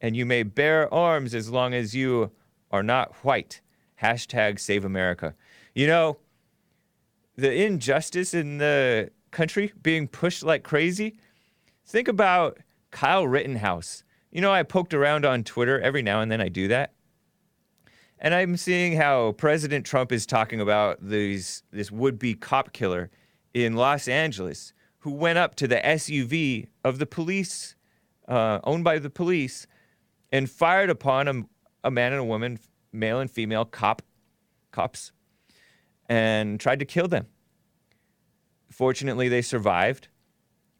and 0.00 0.16
you 0.16 0.24
may 0.24 0.42
bear 0.42 0.92
arms 0.92 1.34
as 1.34 1.50
long 1.50 1.74
as 1.74 1.94
you 1.94 2.30
are 2.70 2.82
not 2.82 3.14
white. 3.24 3.60
Hashtag 4.02 4.58
save 4.58 4.84
America. 4.84 5.34
You 5.74 5.86
know, 5.86 6.18
the 7.36 7.52
injustice 7.64 8.34
in 8.34 8.58
the 8.58 9.10
country 9.30 9.72
being 9.82 10.08
pushed 10.08 10.42
like 10.42 10.62
crazy. 10.62 11.16
Think 11.86 12.08
about 12.08 12.58
Kyle 12.90 13.26
Rittenhouse. 13.26 14.04
You 14.30 14.40
know, 14.40 14.52
I 14.52 14.62
poked 14.62 14.94
around 14.94 15.24
on 15.24 15.44
Twitter 15.44 15.80
every 15.80 16.02
now 16.02 16.20
and 16.20 16.30
then, 16.30 16.40
I 16.40 16.48
do 16.48 16.68
that. 16.68 16.92
And 18.18 18.34
I'm 18.34 18.56
seeing 18.56 18.96
how 18.96 19.32
President 19.32 19.86
Trump 19.86 20.12
is 20.12 20.26
talking 20.26 20.60
about 20.60 20.98
these, 21.02 21.62
this 21.72 21.90
would 21.90 22.18
be 22.18 22.34
cop 22.34 22.72
killer 22.72 23.10
in 23.54 23.74
Los 23.74 24.08
Angeles 24.08 24.72
who 25.00 25.10
went 25.10 25.38
up 25.38 25.54
to 25.56 25.66
the 25.66 25.76
SUV 25.76 26.68
of 26.84 26.98
the 26.98 27.06
police, 27.06 27.74
uh, 28.28 28.60
owned 28.64 28.84
by 28.84 28.98
the 28.98 29.10
police, 29.10 29.66
and 30.32 30.50
fired 30.50 30.90
upon 30.90 31.28
a, 31.28 31.42
a 31.84 31.90
man 31.90 32.12
and 32.12 32.20
a 32.20 32.24
woman, 32.24 32.58
male 32.92 33.20
and 33.20 33.30
female 33.30 33.64
cop, 33.64 34.02
cops, 34.70 35.12
and 36.08 36.58
tried 36.60 36.78
to 36.78 36.84
kill 36.84 37.08
them. 37.08 37.26
Fortunately, 38.70 39.28
they 39.28 39.42
survived. 39.42 40.08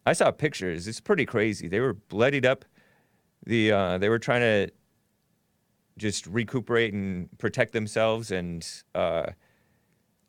I 0.07 0.12
saw 0.12 0.30
pictures. 0.30 0.88
It's 0.88 1.00
pretty 1.00 1.26
crazy. 1.26 1.69
They 1.69 1.80
were 1.80 1.95
bloodied 1.95 2.47
up. 2.47 2.64
The 3.45 3.73
uh, 3.73 3.99
they 3.99 4.09
were 4.09 4.19
trying 4.19 4.40
to 4.40 4.73
just 5.99 6.26
recuperate 6.26 6.95
and 6.95 7.28
protect 7.38 7.73
themselves. 7.73 8.30
And 8.30 8.66
uh, 8.95 9.26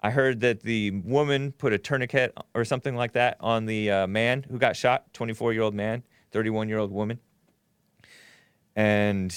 I 0.04 0.12
heard 0.12 0.42
that 0.42 0.62
the 0.62 0.92
woman 0.92 1.54
put 1.54 1.74
a 1.74 1.78
tourniquet 1.78 2.38
or 2.54 2.66
something 2.66 2.96
like 2.96 3.14
that 3.14 3.38
on 3.40 3.66
the 3.66 3.90
uh, 3.90 4.08
man 4.08 4.44
who 4.50 4.58
got 4.58 4.76
shot. 4.76 5.14
24 5.14 5.54
year 5.54 5.62
old 5.62 5.74
man, 5.74 6.04
31 6.32 6.68
year 6.68 6.78
old 6.78 6.92
woman. 6.92 7.20
And 8.76 9.36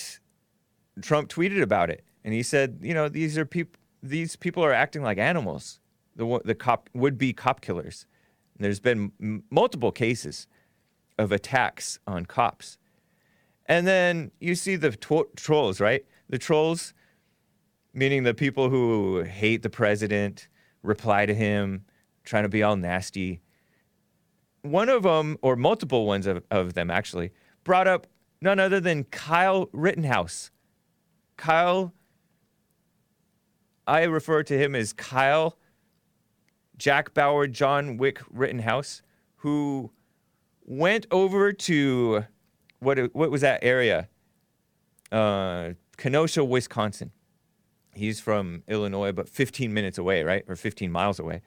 Trump 1.03 1.29
tweeted 1.29 1.62
about 1.62 1.91
it, 1.91 2.05
and 2.25 2.33
he 2.33 2.43
said, 2.43 2.79
you 2.83 2.95
know, 2.95 3.09
these 3.09 3.37
are 3.37 3.45
people. 3.45 3.81
These 4.03 4.37
people 4.37 4.62
are 4.62 4.73
acting 4.73 5.03
like 5.03 5.19
animals. 5.19 5.81
The 6.14 6.41
the 6.45 6.55
cop 6.55 6.91
would 6.95 7.19
be 7.19 7.33
cop 7.33 7.61
killers. 7.61 8.07
And 8.57 8.64
there's 8.64 8.81
been 8.81 9.12
m- 9.21 9.45
multiple 9.50 9.91
cases 9.91 10.47
of 11.19 11.33
attacks 11.33 11.99
on 12.07 12.26
cops. 12.26 12.79
And 13.67 13.87
then 13.87 14.31
you 14.41 14.55
see 14.55 14.76
the 14.76 14.91
tw- 14.91 15.35
trolls, 15.37 15.81
right? 15.81 16.05
The 16.29 16.38
trolls, 16.38 16.93
meaning 17.93 18.23
the 18.25 18.35
people 18.35 18.69
who 18.69 19.23
hate 19.23 19.62
the 19.62 19.71
president, 19.71 20.49
reply 20.83 21.26
to 21.26 21.35
him, 21.35 21.85
trying 22.25 22.43
to 22.43 22.49
be 22.49 22.62
all 22.62 22.76
nasty. 22.76 23.41
One 24.62 24.88
of 24.88 25.03
them, 25.03 25.38
or 25.43 25.57
multiple 25.57 26.07
ones 26.07 26.26
of, 26.26 26.43
of 26.50 26.75
them 26.75 26.91
actually, 26.91 27.33
brought 27.64 27.88
up 27.88 28.07
none 28.45 28.61
other 28.61 28.79
than 28.79 29.05
Kyle 29.05 29.71
Rittenhouse. 29.73 30.51
Kyle, 31.39 31.95
I 33.87 34.05
refer 34.05 34.43
to 34.45 34.57
him 34.57 34.75
as 34.75 34.93
Kyle 34.93 35.57
Jack 36.77 37.15
Bauer, 37.15 37.47
John 37.47 37.97
Wick 37.97 38.21
Rittenhouse, 38.31 39.01
who 39.37 39.91
went 40.65 41.07
over 41.11 41.53
to 41.53 42.25
what 42.81 42.99
what 43.15 43.31
was 43.31 43.41
that 43.41 43.61
area? 43.63 44.09
Uh, 45.11 45.71
Kenosha, 45.97 46.45
Wisconsin. 46.45 47.13
He's 47.95 48.21
from 48.21 48.63
Illinois, 48.69 49.13
but 49.13 49.29
15 49.29 49.73
minutes 49.73 49.99
away, 49.99 50.23
right, 50.25 50.45
or 50.49 50.57
15 50.57 50.91
miles 50.91 51.19
away. 51.19 51.43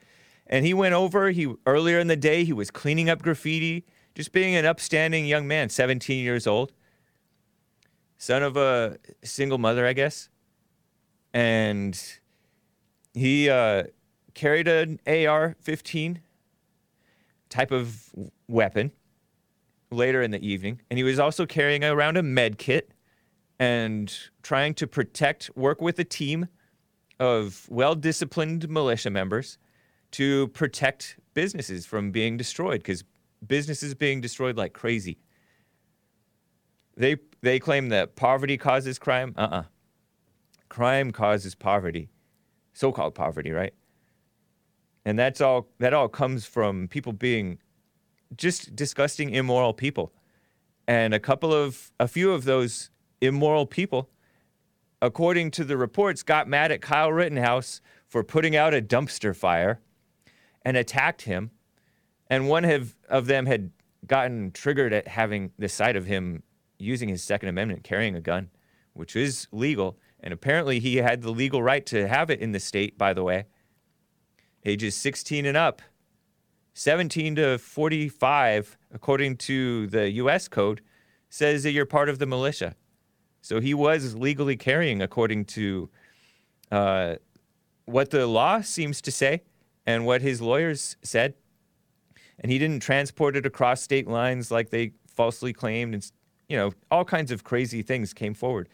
And 0.46 0.64
he 0.64 0.74
went 0.74 0.94
over. 0.94 1.30
He 1.30 1.52
earlier 1.66 2.00
in 2.00 2.08
the 2.08 2.16
day 2.16 2.42
he 2.42 2.52
was 2.52 2.70
cleaning 2.70 3.08
up 3.08 3.22
graffiti, 3.22 3.84
just 4.14 4.32
being 4.32 4.56
an 4.56 4.64
upstanding 4.64 5.26
young 5.26 5.46
man, 5.46 5.68
17 5.68 6.24
years 6.24 6.46
old, 6.46 6.72
son 8.18 8.42
of 8.42 8.56
a 8.56 8.98
single 9.22 9.58
mother, 9.58 9.86
I 9.86 9.94
guess. 9.94 10.28
And 11.32 12.00
he 13.14 13.48
uh, 13.48 13.84
carried 14.34 14.68
an 14.68 15.00
AR-15 15.06 16.18
type 17.48 17.70
of 17.70 18.10
weapon 18.48 18.92
later 19.90 20.20
in 20.20 20.30
the 20.30 20.46
evening, 20.46 20.80
and 20.90 20.98
he 20.98 21.04
was 21.04 21.18
also 21.18 21.46
carrying 21.46 21.82
around 21.82 22.16
a 22.16 22.22
med 22.22 22.58
kit 22.58 22.92
and 23.58 24.14
trying 24.42 24.74
to 24.74 24.86
protect, 24.86 25.50
work 25.56 25.80
with 25.80 25.98
a 25.98 26.04
team 26.04 26.48
of 27.18 27.66
well-disciplined 27.70 28.68
militia 28.68 29.10
members 29.10 29.58
to 30.12 30.48
protect 30.48 31.16
businesses 31.34 31.84
from 31.84 32.10
being 32.10 32.36
destroyed 32.36 32.80
because 32.80 33.02
businesses 33.46 33.94
being 33.94 34.20
destroyed 34.20 34.56
like 34.56 34.72
crazy. 34.72 35.18
They 36.98 37.16
they 37.40 37.60
claim 37.60 37.88
that 37.90 38.16
poverty 38.16 38.58
causes 38.58 38.98
crime. 38.98 39.32
Uh-uh. 39.36 39.64
Crime 40.68 41.12
causes 41.12 41.54
poverty. 41.54 42.10
So-called 42.72 43.14
poverty, 43.14 43.52
right? 43.52 43.72
And 45.04 45.18
that's 45.18 45.40
all 45.40 45.68
that 45.78 45.94
all 45.94 46.08
comes 46.08 46.44
from 46.44 46.88
people 46.88 47.12
being 47.12 47.58
just 48.36 48.76
disgusting 48.76 49.30
immoral 49.30 49.72
people. 49.72 50.12
And 50.86 51.14
a 51.14 51.20
couple 51.20 51.54
of 51.54 51.92
a 52.00 52.08
few 52.08 52.32
of 52.32 52.44
those 52.44 52.90
immoral 53.20 53.64
people 53.64 54.10
according 55.00 55.52
to 55.52 55.64
the 55.64 55.76
reports 55.76 56.24
got 56.24 56.48
mad 56.48 56.72
at 56.72 56.80
Kyle 56.80 57.12
Rittenhouse 57.12 57.80
for 58.08 58.24
putting 58.24 58.56
out 58.56 58.74
a 58.74 58.82
dumpster 58.82 59.34
fire 59.34 59.80
and 60.62 60.76
attacked 60.76 61.22
him. 61.22 61.52
And 62.28 62.48
one 62.48 62.64
have, 62.64 62.96
of 63.08 63.26
them 63.26 63.46
had 63.46 63.70
gotten 64.06 64.50
triggered 64.50 64.92
at 64.92 65.06
having 65.08 65.52
the 65.58 65.68
sight 65.68 65.94
of 65.94 66.06
him 66.06 66.42
using 66.78 67.08
his 67.08 67.22
Second 67.22 67.48
Amendment, 67.48 67.84
carrying 67.84 68.14
a 68.14 68.20
gun, 68.20 68.50
which 68.92 69.16
is 69.16 69.46
legal. 69.52 69.98
And 70.20 70.32
apparently 70.32 70.80
he 70.80 70.96
had 70.96 71.22
the 71.22 71.30
legal 71.30 71.62
right 71.62 71.84
to 71.86 72.08
have 72.08 72.30
it 72.30 72.40
in 72.40 72.52
the 72.52 72.60
state, 72.60 72.98
by 72.98 73.12
the 73.12 73.22
way. 73.22 73.46
Ages 74.64 74.94
16 74.96 75.46
and 75.46 75.56
up. 75.56 75.82
17 76.74 77.36
to 77.36 77.58
45, 77.58 78.78
according 78.92 79.36
to 79.36 79.88
the 79.88 80.10
US 80.12 80.46
code, 80.48 80.80
says 81.28 81.64
that 81.64 81.72
you're 81.72 81.86
part 81.86 82.08
of 82.08 82.18
the 82.18 82.26
militia. 82.26 82.74
So 83.40 83.60
he 83.60 83.74
was 83.74 84.14
legally 84.14 84.56
carrying, 84.56 85.02
according 85.02 85.46
to 85.46 85.90
uh, 86.70 87.16
what 87.84 88.10
the 88.10 88.26
law 88.26 88.60
seems 88.60 89.00
to 89.02 89.10
say 89.10 89.42
and 89.86 90.04
what 90.04 90.22
his 90.22 90.40
lawyers 90.40 90.96
said. 91.02 91.34
And 92.38 92.52
he 92.52 92.58
didn't 92.58 92.80
transport 92.80 93.36
it 93.36 93.46
across 93.46 93.82
state 93.82 94.06
lines 94.06 94.50
like 94.50 94.70
they 94.70 94.92
falsely 95.08 95.52
claimed. 95.52 95.94
And, 95.94 96.12
you 96.48 96.56
know, 96.56 96.72
all 96.90 97.04
kinds 97.04 97.30
of 97.30 97.44
crazy 97.44 97.82
things 97.82 98.12
came 98.12 98.34
forward. 98.34 98.68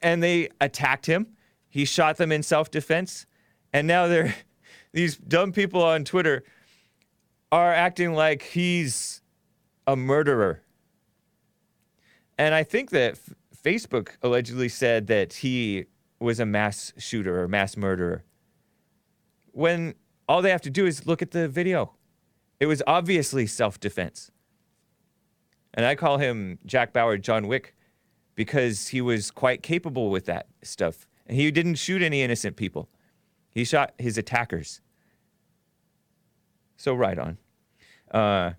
And 0.00 0.22
they 0.22 0.48
attacked 0.60 1.06
him. 1.06 1.28
He 1.68 1.84
shot 1.84 2.16
them 2.16 2.32
in 2.32 2.42
self 2.42 2.70
defense. 2.70 3.26
And 3.72 3.86
now 3.86 4.06
they're, 4.06 4.34
these 4.92 5.16
dumb 5.16 5.52
people 5.52 5.82
on 5.82 6.04
Twitter 6.04 6.44
are 7.50 7.72
acting 7.72 8.14
like 8.14 8.42
he's 8.42 9.22
a 9.86 9.96
murderer. 9.96 10.62
And 12.36 12.54
I 12.54 12.62
think 12.62 12.90
that 12.90 13.12
F- 13.12 13.34
Facebook 13.64 14.10
allegedly 14.22 14.68
said 14.68 15.08
that 15.08 15.32
he 15.32 15.86
was 16.20 16.38
a 16.38 16.46
mass 16.46 16.92
shooter 16.98 17.42
or 17.42 17.48
mass 17.48 17.76
murderer. 17.76 18.24
When 19.52 19.94
all 20.28 20.42
they 20.42 20.50
have 20.50 20.62
to 20.62 20.70
do 20.70 20.86
is 20.86 21.06
look 21.06 21.22
at 21.22 21.32
the 21.32 21.48
video. 21.48 21.94
It 22.60 22.66
was 22.66 22.82
obviously 22.86 23.46
self 23.46 23.80
defense. 23.80 24.30
And 25.78 25.86
I 25.86 25.94
call 25.94 26.18
him 26.18 26.58
Jack 26.66 26.92
Bauer 26.92 27.16
John 27.18 27.46
Wick 27.46 27.72
because 28.34 28.88
he 28.88 29.00
was 29.00 29.30
quite 29.30 29.62
capable 29.62 30.10
with 30.10 30.24
that 30.24 30.48
stuff. 30.60 31.06
And 31.28 31.36
he 31.36 31.52
didn't 31.52 31.76
shoot 31.76 32.02
any 32.02 32.20
innocent 32.20 32.56
people, 32.56 32.88
he 33.48 33.64
shot 33.64 33.94
his 33.96 34.18
attackers. 34.18 34.80
So, 36.76 36.94
right 36.94 37.16
on. 37.16 37.38
Uh, 38.10 38.52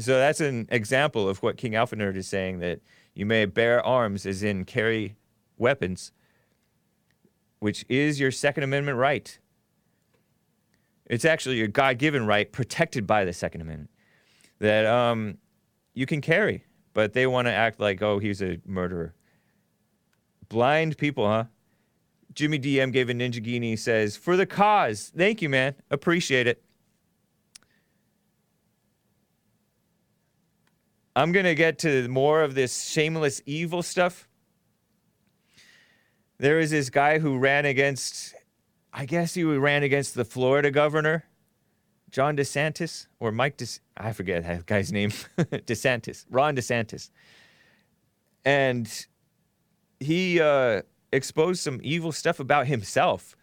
So 0.00 0.18
that's 0.18 0.40
an 0.40 0.66
example 0.72 1.28
of 1.28 1.40
what 1.40 1.56
King 1.56 1.76
Alpha 1.76 1.94
Nerd 1.94 2.16
is 2.16 2.26
saying 2.26 2.58
that 2.58 2.80
you 3.14 3.24
may 3.24 3.44
bear 3.44 3.80
arms, 3.86 4.26
as 4.26 4.42
in 4.42 4.64
carry 4.64 5.14
weapons, 5.56 6.10
which 7.60 7.84
is 7.88 8.18
your 8.18 8.32
Second 8.32 8.64
Amendment 8.64 8.98
right. 8.98 9.38
It's 11.14 11.24
actually 11.24 11.62
a 11.62 11.68
God 11.68 11.98
given 11.98 12.26
right 12.26 12.50
protected 12.50 13.06
by 13.06 13.24
the 13.24 13.32
Second 13.32 13.60
Amendment 13.60 13.90
that 14.58 14.84
um, 14.84 15.38
you 15.94 16.06
can 16.06 16.20
carry, 16.20 16.64
but 16.92 17.12
they 17.12 17.26
want 17.26 17.46
to 17.46 17.52
act 17.52 17.78
like, 17.80 18.02
oh, 18.02 18.18
he's 18.18 18.42
a 18.42 18.58
murderer. 18.66 19.14
Blind 20.48 20.98
people, 20.98 21.26
huh? 21.26 21.44
Jimmy 22.34 22.58
DM 22.58 22.92
gave 22.92 23.08
a 23.10 23.12
Ninjaghini 23.12 23.78
says, 23.78 24.16
for 24.16 24.36
the 24.36 24.44
cause. 24.44 25.12
Thank 25.16 25.40
you, 25.40 25.48
man. 25.48 25.76
Appreciate 25.90 26.48
it. 26.48 26.64
I'm 31.14 31.30
going 31.30 31.46
to 31.46 31.54
get 31.54 31.78
to 31.80 32.08
more 32.08 32.42
of 32.42 32.56
this 32.56 32.84
shameless 32.84 33.40
evil 33.46 33.82
stuff. 33.82 34.28
There 36.38 36.58
is 36.58 36.72
this 36.72 36.90
guy 36.90 37.20
who 37.20 37.38
ran 37.38 37.66
against, 37.66 38.33
I 38.96 39.06
guess 39.06 39.34
he 39.34 39.42
ran 39.42 39.82
against 39.82 40.14
the 40.14 40.24
Florida 40.24 40.70
governor, 40.70 41.24
John 42.12 42.36
DeSantis, 42.36 43.08
or 43.18 43.32
Mike 43.32 43.60
I 43.96 44.12
forget 44.12 44.44
that 44.44 44.66
guy's 44.66 44.92
name, 44.92 45.10
DeSantis, 45.36 46.24
Ron 46.30 46.54
DeSantis. 46.54 47.10
And 48.44 48.88
he 49.98 50.40
uh, 50.40 50.82
exposed 51.12 51.60
some 51.60 51.80
evil 51.82 52.12
stuff 52.12 52.38
about 52.38 52.68
himself. 52.68 53.36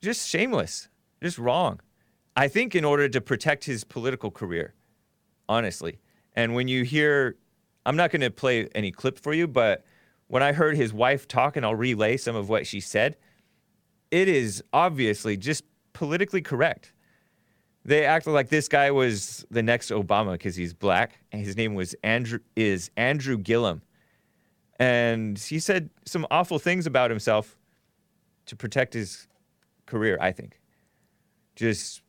Just 0.00 0.28
shameless, 0.28 0.88
just 1.20 1.36
wrong. 1.36 1.80
I 2.36 2.46
think 2.46 2.76
in 2.76 2.84
order 2.84 3.08
to 3.08 3.20
protect 3.20 3.64
his 3.64 3.82
political 3.82 4.30
career, 4.30 4.74
honestly. 5.48 5.98
And 6.34 6.54
when 6.54 6.68
you 6.68 6.84
hear, 6.84 7.36
I'm 7.84 7.96
not 7.96 8.12
going 8.12 8.20
to 8.20 8.30
play 8.30 8.68
any 8.68 8.92
clip 8.92 9.18
for 9.18 9.34
you, 9.34 9.48
but 9.48 9.84
when 10.28 10.44
I 10.44 10.52
heard 10.52 10.76
his 10.76 10.92
wife 10.92 11.26
talk, 11.26 11.56
and 11.56 11.66
I'll 11.66 11.74
relay 11.74 12.16
some 12.16 12.36
of 12.36 12.48
what 12.48 12.68
she 12.68 12.78
said, 12.78 13.16
it 14.12 14.28
is 14.28 14.62
obviously 14.72 15.36
just 15.36 15.64
politically 15.94 16.42
correct. 16.42 16.92
They 17.84 18.04
acted 18.04 18.30
like 18.30 18.48
this 18.48 18.68
guy 18.68 18.92
was 18.92 19.44
the 19.50 19.62
next 19.62 19.90
Obama 19.90 20.32
because 20.32 20.54
he's 20.54 20.72
black, 20.72 21.18
and 21.32 21.44
his 21.44 21.56
name 21.56 21.74
was 21.74 21.96
Andrew 22.04 22.38
is 22.54 22.92
Andrew 22.96 23.36
Gillum, 23.36 23.82
and 24.78 25.36
he 25.36 25.58
said 25.58 25.90
some 26.04 26.24
awful 26.30 26.60
things 26.60 26.86
about 26.86 27.10
himself 27.10 27.58
to 28.46 28.54
protect 28.54 28.94
his 28.94 29.26
career. 29.86 30.16
I 30.20 30.30
think, 30.30 30.60
just 31.56 32.02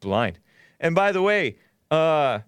blind. 0.00 0.38
And 0.80 0.94
by 0.94 1.12
the 1.12 1.20
way, 1.20 1.56
uh, 1.90 2.38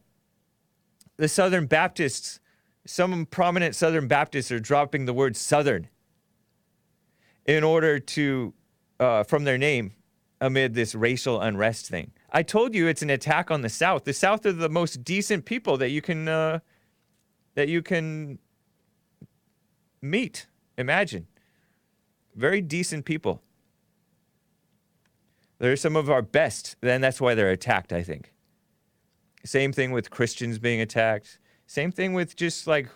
the 1.16 1.28
Southern 1.28 1.66
Baptists, 1.66 2.40
some 2.86 3.26
prominent 3.26 3.74
Southern 3.74 4.08
Baptists 4.08 4.50
are 4.50 4.60
dropping 4.60 5.04
the 5.04 5.12
word 5.12 5.36
Southern 5.36 5.88
in 7.44 7.62
order 7.62 7.98
to, 7.98 8.54
uh, 9.00 9.22
from 9.24 9.44
their 9.44 9.58
name, 9.58 9.94
amid 10.40 10.74
this 10.74 10.94
racial 10.94 11.40
unrest 11.40 11.88
thing. 11.88 12.12
I 12.30 12.42
told 12.42 12.74
you 12.74 12.86
it's 12.86 13.02
an 13.02 13.10
attack 13.10 13.50
on 13.50 13.62
the 13.62 13.68
South. 13.68 14.04
The 14.04 14.12
South 14.12 14.44
are 14.46 14.52
the 14.52 14.68
most 14.68 15.04
decent 15.04 15.44
people 15.44 15.76
that 15.78 15.90
you 15.90 16.02
can, 16.02 16.28
uh, 16.28 16.60
that 17.54 17.68
you 17.68 17.82
can 17.82 18.38
meet. 20.02 20.46
Imagine, 20.76 21.26
very 22.34 22.60
decent 22.60 23.04
people. 23.04 23.40
They're 25.58 25.76
some 25.76 25.96
of 25.96 26.10
our 26.10 26.22
best. 26.22 26.76
Then 26.80 27.00
that's 27.00 27.20
why 27.20 27.34
they're 27.34 27.50
attacked. 27.50 27.92
I 27.92 28.02
think. 28.02 28.32
Same 29.44 29.72
thing 29.72 29.92
with 29.92 30.10
Christians 30.10 30.58
being 30.58 30.80
attacked. 30.80 31.38
Same 31.66 31.92
thing 31.92 32.12
with 32.12 32.34
just 32.34 32.66
like 32.66 32.88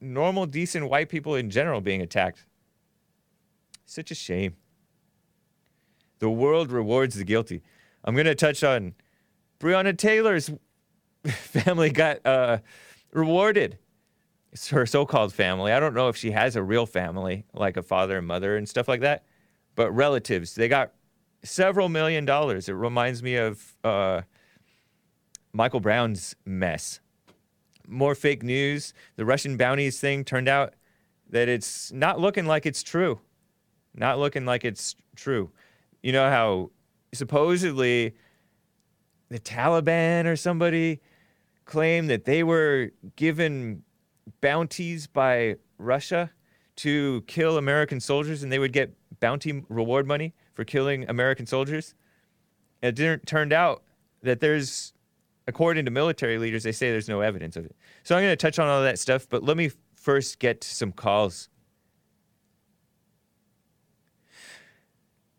normal, 0.00 0.46
decent 0.46 0.88
white 0.88 1.08
people 1.08 1.34
in 1.34 1.50
general 1.50 1.80
being 1.80 2.00
attacked. 2.00 2.46
Such 3.84 4.10
a 4.10 4.14
shame. 4.14 4.56
The 6.18 6.30
world 6.30 6.70
rewards 6.70 7.16
the 7.16 7.24
guilty. 7.24 7.62
I'm 8.04 8.14
going 8.14 8.26
to 8.26 8.34
touch 8.34 8.64
on 8.64 8.94
Breonna 9.60 9.96
Taylor's 9.96 10.50
family 11.26 11.90
got 11.90 12.24
uh, 12.24 12.58
rewarded. 13.12 13.78
It's 14.52 14.68
her 14.68 14.86
so 14.86 15.04
called 15.04 15.34
family. 15.34 15.72
I 15.72 15.80
don't 15.80 15.94
know 15.94 16.08
if 16.08 16.16
she 16.16 16.30
has 16.30 16.56
a 16.56 16.62
real 16.62 16.86
family, 16.86 17.44
like 17.52 17.76
a 17.76 17.82
father 17.82 18.18
and 18.18 18.26
mother 18.26 18.56
and 18.56 18.68
stuff 18.68 18.88
like 18.88 19.00
that, 19.00 19.24
but 19.74 19.90
relatives. 19.90 20.54
They 20.54 20.68
got 20.68 20.92
several 21.42 21.88
million 21.88 22.24
dollars. 22.24 22.68
It 22.68 22.72
reminds 22.72 23.22
me 23.22 23.36
of 23.36 23.76
uh, 23.84 24.22
Michael 25.52 25.80
Brown's 25.80 26.34
mess. 26.44 27.00
More 27.86 28.14
fake 28.14 28.42
news. 28.42 28.94
The 29.16 29.24
Russian 29.24 29.56
bounties 29.56 30.00
thing 30.00 30.24
turned 30.24 30.48
out 30.48 30.74
that 31.30 31.48
it's 31.48 31.92
not 31.92 32.20
looking 32.20 32.46
like 32.46 32.66
it's 32.66 32.82
true. 32.82 33.20
Not 33.94 34.18
looking 34.18 34.44
like 34.44 34.64
it's 34.64 34.96
true. 35.14 35.50
You 36.06 36.12
know 36.12 36.30
how 36.30 36.70
supposedly 37.12 38.14
the 39.28 39.40
Taliban 39.40 40.26
or 40.26 40.36
somebody 40.36 41.00
claimed 41.64 42.10
that 42.10 42.26
they 42.26 42.44
were 42.44 42.92
given 43.16 43.82
bounties 44.40 45.08
by 45.08 45.56
Russia 45.78 46.30
to 46.76 47.24
kill 47.26 47.58
American 47.58 47.98
soldiers 47.98 48.44
and 48.44 48.52
they 48.52 48.60
would 48.60 48.72
get 48.72 48.94
bounty 49.18 49.64
reward 49.68 50.06
money 50.06 50.32
for 50.54 50.62
killing 50.62 51.10
American 51.10 51.44
soldiers. 51.44 51.96
It 52.82 52.94
didn't 52.94 53.26
turned 53.26 53.52
out 53.52 53.82
that 54.22 54.38
there's 54.38 54.92
according 55.48 55.86
to 55.86 55.90
military 55.90 56.38
leaders 56.38 56.62
they 56.62 56.70
say 56.70 56.92
there's 56.92 57.08
no 57.08 57.20
evidence 57.20 57.56
of 57.56 57.64
it. 57.64 57.74
So 58.04 58.14
I'm 58.14 58.22
going 58.22 58.30
to 58.30 58.36
touch 58.36 58.60
on 58.60 58.68
all 58.68 58.80
that 58.82 59.00
stuff, 59.00 59.26
but 59.28 59.42
let 59.42 59.56
me 59.56 59.72
first 59.96 60.38
get 60.38 60.60
to 60.60 60.68
some 60.68 60.92
calls. 60.92 61.48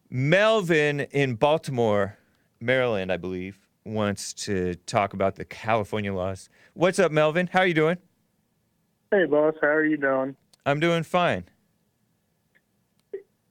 Melvin 0.09 1.01
in 1.11 1.35
Baltimore, 1.35 2.17
Maryland, 2.59 3.11
I 3.11 3.17
believe, 3.17 3.59
wants 3.85 4.33
to 4.45 4.75
talk 4.85 5.13
about 5.13 5.35
the 5.35 5.45
California 5.45 6.13
laws. 6.13 6.49
What's 6.73 6.99
up, 6.99 7.11
Melvin? 7.11 7.47
How 7.51 7.59
are 7.61 7.67
you 7.67 7.73
doing? 7.73 7.97
Hey, 9.11 9.25
boss. 9.25 9.53
How 9.61 9.67
are 9.69 9.85
you 9.85 9.97
doing? 9.97 10.35
I'm 10.65 10.79
doing 10.79 11.03
fine. 11.03 11.45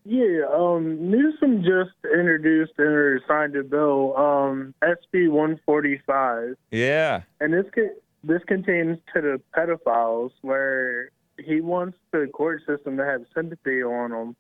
Yeah, 0.04 0.44
um, 0.54 1.10
Newsom 1.10 1.62
just 1.64 1.90
introduced 2.04 2.72
and 2.78 3.20
signed 3.26 3.56
a 3.56 3.64
bill, 3.64 4.16
um, 4.16 4.72
SB 4.82 5.28
145, 5.28 6.54
Yeah. 6.70 7.22
and 7.40 7.52
this 7.52 7.66
co- 7.74 7.94
this 8.22 8.42
contains 8.44 8.98
to 9.14 9.20
the 9.20 9.40
pedophiles 9.56 10.30
where 10.42 11.10
he 11.38 11.60
wants 11.60 11.98
the 12.12 12.28
court 12.32 12.62
system 12.66 12.96
to 12.98 13.04
have 13.04 13.24
sympathy 13.34 13.82
on 13.82 14.10
them 14.10 14.36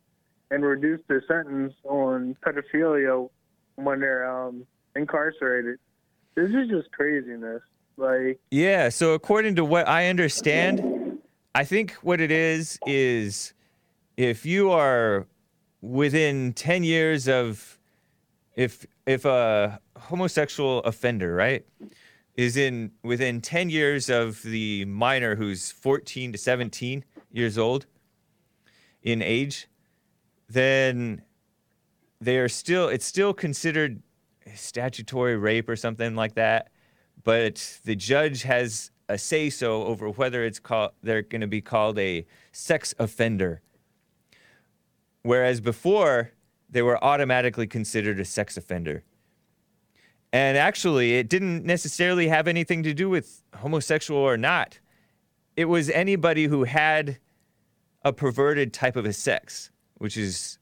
and 0.50 0.64
reduce 0.64 1.00
the 1.08 1.20
sentence 1.26 1.74
on 1.84 2.36
pedophilia 2.44 3.28
when 3.76 4.00
they're 4.00 4.30
um, 4.30 4.66
incarcerated. 4.94 5.78
This 6.34 6.50
is 6.50 6.68
just 6.68 6.90
craziness. 6.92 7.62
Like, 7.96 8.38
Yeah, 8.50 8.90
so 8.90 9.14
according 9.14 9.56
to 9.56 9.64
what 9.64 9.88
I 9.88 10.08
understand, 10.08 11.18
I 11.54 11.64
think 11.64 11.92
what 12.02 12.20
it 12.20 12.30
is 12.30 12.78
is 12.86 13.54
if 14.16 14.44
you 14.44 14.70
are 14.70 15.26
within 15.80 16.52
10 16.52 16.84
years 16.84 17.28
of 17.28 17.78
if 18.54 18.86
if 19.06 19.24
a 19.24 19.80
homosexual 19.96 20.80
offender, 20.80 21.34
right, 21.34 21.64
is 22.36 22.56
in 22.56 22.90
within 23.02 23.40
10 23.40 23.70
years 23.70 24.10
of 24.10 24.42
the 24.42 24.84
minor 24.84 25.36
who's 25.36 25.70
14 25.70 26.32
to 26.32 26.38
17 26.38 27.04
years 27.32 27.56
old 27.56 27.86
in 29.02 29.22
age, 29.22 29.68
then 30.48 31.22
they 32.20 32.38
are 32.38 32.48
still 32.48 32.88
it's 32.88 33.06
still 33.06 33.34
considered 33.34 34.02
statutory 34.54 35.36
rape 35.36 35.68
or 35.68 35.76
something 35.76 36.14
like 36.14 36.34
that 36.34 36.70
but 37.24 37.80
the 37.84 37.96
judge 37.96 38.42
has 38.42 38.90
a 39.08 39.18
say 39.18 39.50
so 39.50 39.84
over 39.84 40.10
whether 40.10 40.44
it's 40.44 40.58
called 40.58 40.92
they're 41.02 41.22
going 41.22 41.40
to 41.40 41.46
be 41.46 41.60
called 41.60 41.98
a 41.98 42.26
sex 42.52 42.94
offender. 42.98 43.62
Whereas 45.22 45.60
before 45.60 46.32
they 46.68 46.82
were 46.82 47.02
automatically 47.02 47.66
considered 47.66 48.20
a 48.20 48.24
sex 48.24 48.56
offender. 48.56 49.04
And 50.32 50.58
actually 50.58 51.14
it 51.14 51.28
didn't 51.28 51.64
necessarily 51.64 52.28
have 52.28 52.48
anything 52.48 52.82
to 52.82 52.94
do 52.94 53.08
with 53.08 53.42
homosexual 53.56 54.20
or 54.20 54.36
not. 54.36 54.78
It 55.56 55.66
was 55.66 55.88
anybody 55.90 56.46
who 56.46 56.64
had 56.64 57.18
a 58.04 58.12
perverted 58.12 58.72
type 58.72 58.96
of 58.96 59.04
a 59.04 59.12
sex 59.12 59.70
which 59.98 60.16
is 60.16 60.58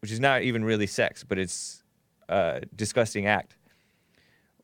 which 0.00 0.10
is 0.10 0.20
not 0.20 0.42
even 0.42 0.64
really 0.64 0.86
sex 0.86 1.24
but 1.24 1.38
it's 1.38 1.82
a 2.28 2.62
disgusting 2.76 3.26
act 3.26 3.56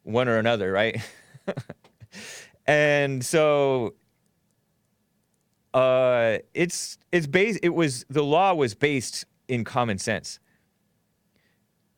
one 0.03 0.29
or 0.29 0.39
another, 0.39 0.73
right? 0.73 1.01
and 2.67 3.25
so 3.25 3.95
uh 5.73 6.39
it's 6.53 6.99
it's 7.13 7.29
based 7.29 7.61
it 7.63 7.69
was 7.69 8.05
the 8.11 8.25
law 8.25 8.53
was 8.53 8.75
based 8.75 9.25
in 9.49 9.65
common 9.65 9.99
sense. 9.99 10.41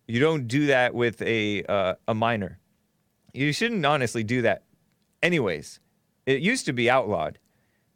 You 0.06 0.20
don't 0.20 0.46
do 0.46 0.66
that 0.66 0.94
with 0.94 1.22
a 1.22 1.62
uh, 1.64 1.94
a 2.06 2.14
minor. 2.14 2.58
You 3.32 3.52
shouldn't 3.52 3.86
honestly 3.86 4.24
do 4.24 4.42
that 4.42 4.64
anyways. 5.22 5.80
It 6.26 6.42
used 6.42 6.66
to 6.66 6.72
be 6.72 6.90
outlawed 6.90 7.38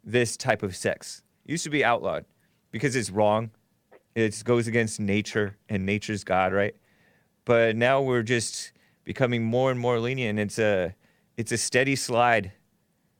this 0.03 0.35
type 0.35 0.63
of 0.63 0.75
sex. 0.75 1.21
It 1.45 1.51
used 1.51 1.63
to 1.65 1.69
be 1.69 1.85
outlawed 1.85 2.25
because 2.71 2.95
it's 2.95 3.11
wrong. 3.11 3.51
It 4.17 4.41
goes 4.43 4.67
against 4.67 4.99
nature 4.99 5.57
and 5.69 5.85
nature's 5.85 6.23
god, 6.23 6.51
right? 6.51 6.75
But 7.45 7.75
now 7.75 8.01
we're 8.01 8.23
just 8.23 8.71
becoming 9.03 9.43
more 9.43 9.69
and 9.69 9.79
more 9.79 9.99
lenient. 9.99 10.39
It's 10.39 10.57
a 10.57 10.95
it's 11.37 11.51
a 11.51 11.57
steady 11.57 11.95
slide. 11.95 12.51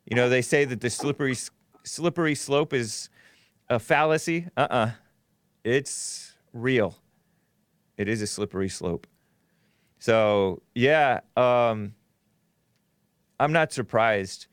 You 0.08 0.16
know, 0.16 0.28
they 0.28 0.42
say 0.42 0.66
that 0.66 0.82
the 0.82 0.90
slippery 0.90 1.38
slippery 1.84 2.34
slope 2.34 2.74
is 2.74 3.10
a 3.70 3.78
fallacy. 3.78 4.48
Uh-uh. 4.58 4.90
It's 5.64 6.34
real. 6.52 6.98
It 7.98 8.08
is 8.08 8.24
a 8.24 8.28
slippery 8.28 8.70
slope. 8.70 9.06
So, 10.00 10.64
yeah, 10.74 11.20
um 11.36 11.94
I'm 13.40 13.52
not 13.52 13.72
surprised 13.72 14.48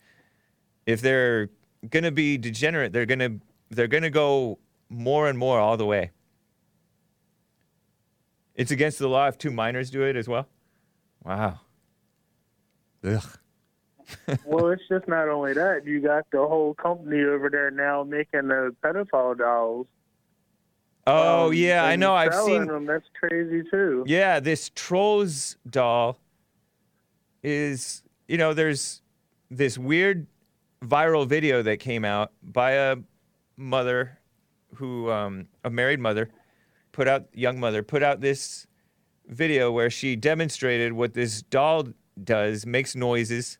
if 0.84 1.00
they're 1.00 1.48
going 1.88 2.04
to 2.04 2.12
be 2.12 2.36
degenerate, 2.36 2.92
they're 2.92 3.06
going 3.06 3.20
to 3.20 3.40
they're 3.70 3.88
going 3.88 4.02
to 4.02 4.10
go 4.10 4.58
more 4.90 5.30
and 5.30 5.38
more 5.38 5.58
all 5.58 5.78
the 5.78 5.86
way. 5.86 6.10
It's 8.54 8.70
against 8.70 8.98
the 8.98 9.08
law 9.08 9.26
if 9.26 9.38
two 9.38 9.50
minors 9.50 9.90
do 9.90 10.02
it 10.02 10.16
as 10.16 10.28
well. 10.28 10.46
Wow. 11.24 11.60
Ugh. 13.04 13.38
well, 14.44 14.68
it's 14.68 14.82
just 14.88 15.08
not 15.08 15.28
only 15.28 15.54
that. 15.54 15.86
You 15.86 16.00
got 16.00 16.24
the 16.30 16.38
whole 16.38 16.74
company 16.74 17.22
over 17.22 17.48
there 17.50 17.70
now 17.70 18.04
making 18.04 18.48
the 18.48 18.74
pedophile 18.82 19.36
dolls. 19.36 19.86
Oh 21.06 21.48
um, 21.48 21.54
yeah, 21.54 21.84
I 21.84 21.96
know. 21.96 22.14
I've 22.14 22.34
seen. 22.34 22.66
them. 22.66 22.86
That's 22.86 23.04
crazy 23.18 23.62
too. 23.70 24.04
Yeah, 24.06 24.40
this 24.40 24.70
trolls 24.74 25.56
doll 25.68 26.18
is. 27.42 28.02
You 28.26 28.38
know, 28.38 28.54
there's 28.54 29.02
this 29.50 29.76
weird 29.76 30.26
viral 30.82 31.26
video 31.26 31.62
that 31.62 31.78
came 31.78 32.04
out 32.04 32.32
by 32.42 32.72
a 32.72 32.96
mother 33.56 34.18
who, 34.76 35.10
um, 35.10 35.46
a 35.62 35.70
married 35.70 36.00
mother, 36.00 36.30
put 36.94 37.08
out 37.08 37.26
young 37.34 37.58
mother 37.58 37.82
put 37.82 38.02
out 38.02 38.20
this 38.20 38.66
video 39.26 39.70
where 39.72 39.90
she 39.90 40.16
demonstrated 40.16 40.92
what 40.92 41.12
this 41.12 41.42
doll 41.42 41.88
does, 42.22 42.64
makes 42.64 42.94
noises 42.94 43.58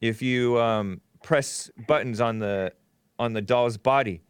if 0.00 0.22
you 0.22 0.60
um, 0.60 1.00
press 1.22 1.70
buttons 1.86 2.20
on 2.20 2.38
the 2.38 2.72
on 3.18 3.32
the 3.32 3.42
doll's 3.42 3.76
body. 3.76 4.22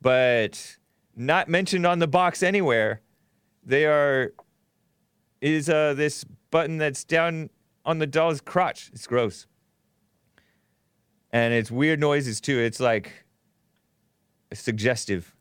But 0.00 0.78
not 1.16 1.48
mentioned 1.48 1.86
on 1.86 1.98
the 1.98 2.08
box 2.08 2.42
anywhere. 2.42 3.02
They 3.64 3.84
are 3.84 4.32
is 5.40 5.68
uh, 5.68 5.94
this 5.94 6.24
button 6.50 6.78
that's 6.78 7.04
down 7.04 7.50
on 7.84 7.98
the 7.98 8.06
doll's 8.06 8.40
crotch. 8.40 8.90
It's 8.92 9.06
gross. 9.06 9.46
And 11.32 11.52
it's 11.52 11.70
weird 11.70 12.00
noises 12.00 12.40
too. 12.40 12.58
It's 12.58 12.80
like 12.80 13.24
suggestive. 14.52 15.34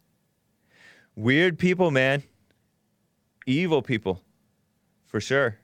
Weird 1.19 1.60
people, 1.60 1.91
man. 1.91 2.23
Evil 3.45 3.82
people. 3.82 4.21
For 5.05 5.19
sure. 5.19 5.58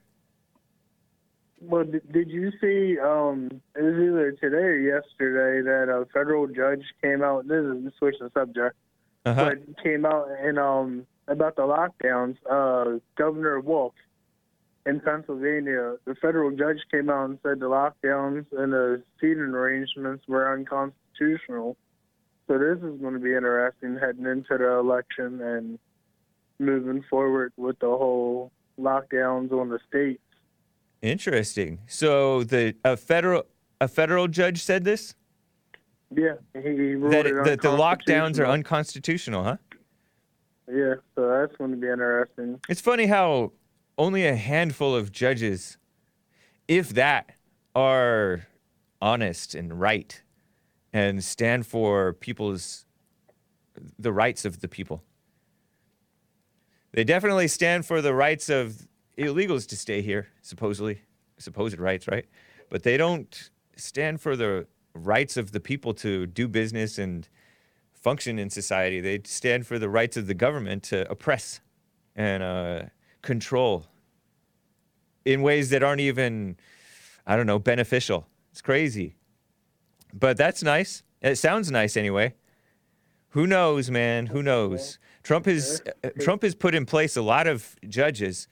Well, 1.61 1.85
did, 1.85 2.29
you 2.29 2.51
see? 2.59 2.99
Um, 2.99 3.61
it 3.73 3.81
was 3.81 3.93
either 3.93 4.33
today 4.33 4.57
or 4.57 4.77
yesterday 4.77 5.61
that 5.63 5.89
a 5.89 6.05
federal 6.13 6.47
judge 6.47 6.83
came 7.01 7.23
out. 7.23 7.47
This 7.47 7.63
is 7.63 7.93
switch 7.97 8.15
the 8.19 8.29
subject, 8.33 8.75
Uh-huh. 9.25 9.45
but 9.55 9.81
came 9.81 10.05
out 10.05 10.27
and 10.41 10.59
um 10.59 11.07
about 11.29 11.55
the 11.55 11.61
lockdowns. 11.61 12.35
Uh, 12.51 12.99
Governor 13.17 13.61
Wolf 13.61 13.93
in 14.85 14.99
Pennsylvania, 14.99 15.95
the 16.03 16.15
federal 16.15 16.51
judge 16.51 16.79
came 16.91 17.09
out 17.09 17.29
and 17.29 17.39
said 17.43 17.61
the 17.61 17.67
lockdowns 17.67 18.45
and 18.51 18.73
the 18.73 19.01
seating 19.21 19.55
arrangements 19.55 20.27
were 20.27 20.51
unconstitutional. 20.53 21.77
So 22.47 22.59
this 22.59 22.77
is 22.77 23.01
going 23.01 23.13
to 23.13 23.19
be 23.19 23.33
interesting 23.33 23.97
heading 23.99 24.25
into 24.25 24.57
the 24.57 24.77
election 24.77 25.41
and 25.41 25.79
moving 26.59 27.03
forward 27.09 27.53
with 27.57 27.79
the 27.79 27.87
whole 27.87 28.51
lockdowns 28.79 29.51
on 29.51 29.69
the 29.69 29.79
states. 29.87 30.21
Interesting. 31.01 31.79
So 31.87 32.43
the 32.43 32.75
a 32.83 32.97
federal 32.97 33.43
a 33.81 33.87
federal 33.87 34.27
judge 34.27 34.61
said 34.61 34.83
this 34.83 35.15
Yeah, 36.15 36.35
he, 36.53 36.61
he 36.61 36.95
ruled 36.95 37.13
that 37.13 37.25
it 37.25 37.43
that 37.43 37.61
the 37.61 37.69
lockdowns 37.69 38.39
are 38.39 38.45
unconstitutional, 38.45 39.43
huh? 39.43 39.57
Yeah, 40.67 40.95
so 41.15 41.27
that's 41.27 41.55
going 41.57 41.71
to 41.71 41.77
be 41.77 41.87
interesting. 41.87 42.59
It's 42.69 42.81
funny 42.81 43.05
how 43.05 43.51
only 43.97 44.25
a 44.25 44.35
handful 44.35 44.95
of 44.95 45.11
judges, 45.11 45.77
if 46.67 46.89
that, 46.89 47.31
are 47.75 48.47
honest 49.01 49.53
and 49.53 49.79
right 49.79 50.21
and 50.95 51.21
stand 51.21 51.67
for 51.67 52.13
people's 52.13 52.85
the 53.99 54.13
rights 54.13 54.45
of 54.45 54.61
the 54.61 54.67
people. 54.69 55.03
They 56.93 57.03
definitely 57.03 57.49
stand 57.49 57.85
for 57.85 58.01
the 58.01 58.13
rights 58.13 58.47
of 58.47 58.87
illegals 59.17 59.67
to 59.67 59.75
stay 59.75 60.01
here, 60.01 60.29
supposedly, 60.41 61.01
supposed 61.37 61.77
rights, 61.79 62.07
right? 62.07 62.25
But 62.69 62.83
they 62.83 62.95
don't 62.95 63.49
stand 63.75 64.21
for 64.21 64.37
the 64.37 64.67
rights 64.93 65.35
of 65.35 65.51
the 65.51 65.59
people 65.59 65.93
to 65.95 66.27
do 66.27 66.47
business 66.47 66.97
and 66.97 67.27
function 67.93 68.39
in 68.39 68.49
society. 68.49 69.01
They 69.01 69.19
stand 69.25 69.67
for 69.67 69.77
the 69.77 69.89
rights 69.89 70.15
of 70.15 70.27
the 70.27 70.33
government 70.33 70.83
to 70.83 71.11
oppress 71.11 71.59
and 72.15 72.41
uh, 72.41 72.83
control 73.21 73.85
in 75.25 75.41
ways 75.41 75.71
that 75.71 75.83
aren't 75.83 75.99
even, 75.99 76.55
I 77.27 77.35
don't 77.35 77.47
know, 77.47 77.59
beneficial. 77.59 78.27
It's 78.53 78.61
crazy. 78.61 79.17
But 80.17 80.37
that's 80.37 80.63
nice. 80.63 81.03
It 81.21 81.35
sounds 81.37 81.69
nice 81.69 81.97
anyway. 81.97 82.33
Who 83.29 83.45
knows, 83.45 83.91
man? 83.91 84.27
Who 84.27 84.41
knows? 84.41 84.97
Trump 85.21 85.45
has 85.45 85.81
uh, 86.03 86.09
Trump 86.21 86.41
has 86.43 86.55
put 86.55 86.73
in 86.73 86.85
place 86.85 87.17
a 87.17 87.21
lot 87.21 87.47
of 87.47 87.75
judges. 87.87 88.47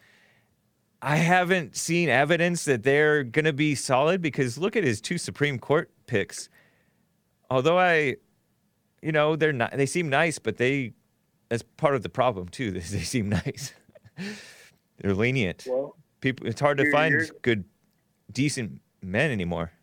I 1.01 1.17
haven't 1.17 1.75
seen 1.75 2.09
evidence 2.09 2.65
that 2.65 2.83
they're 2.83 3.23
going 3.23 3.45
to 3.45 3.53
be 3.53 3.75
solid 3.75 4.21
because 4.21 4.57
look 4.57 4.75
at 4.75 4.83
his 4.83 4.99
two 4.99 5.17
Supreme 5.17 5.57
Court 5.57 5.89
picks. 6.05 6.49
Although 7.49 7.79
I, 7.79 8.15
you 9.01 9.11
know, 9.11 9.35
they're 9.35 9.53
not. 9.53 9.71
They 9.77 9.85
seem 9.85 10.09
nice, 10.09 10.39
but 10.39 10.57
they 10.57 10.93
that's 11.49 11.63
part 11.77 11.95
of 11.95 12.03
the 12.03 12.09
problem 12.09 12.49
too. 12.49 12.71
They, 12.71 12.79
they 12.79 13.03
seem 13.03 13.29
nice. 13.29 13.73
they're 14.97 15.13
lenient. 15.13 15.65
Well, 15.69 15.95
People, 16.19 16.47
it's 16.47 16.61
hard 16.61 16.77
to 16.77 16.89
find 16.89 17.29
good, 17.41 17.65
decent 18.31 18.79
men 19.01 19.29
anymore. 19.29 19.73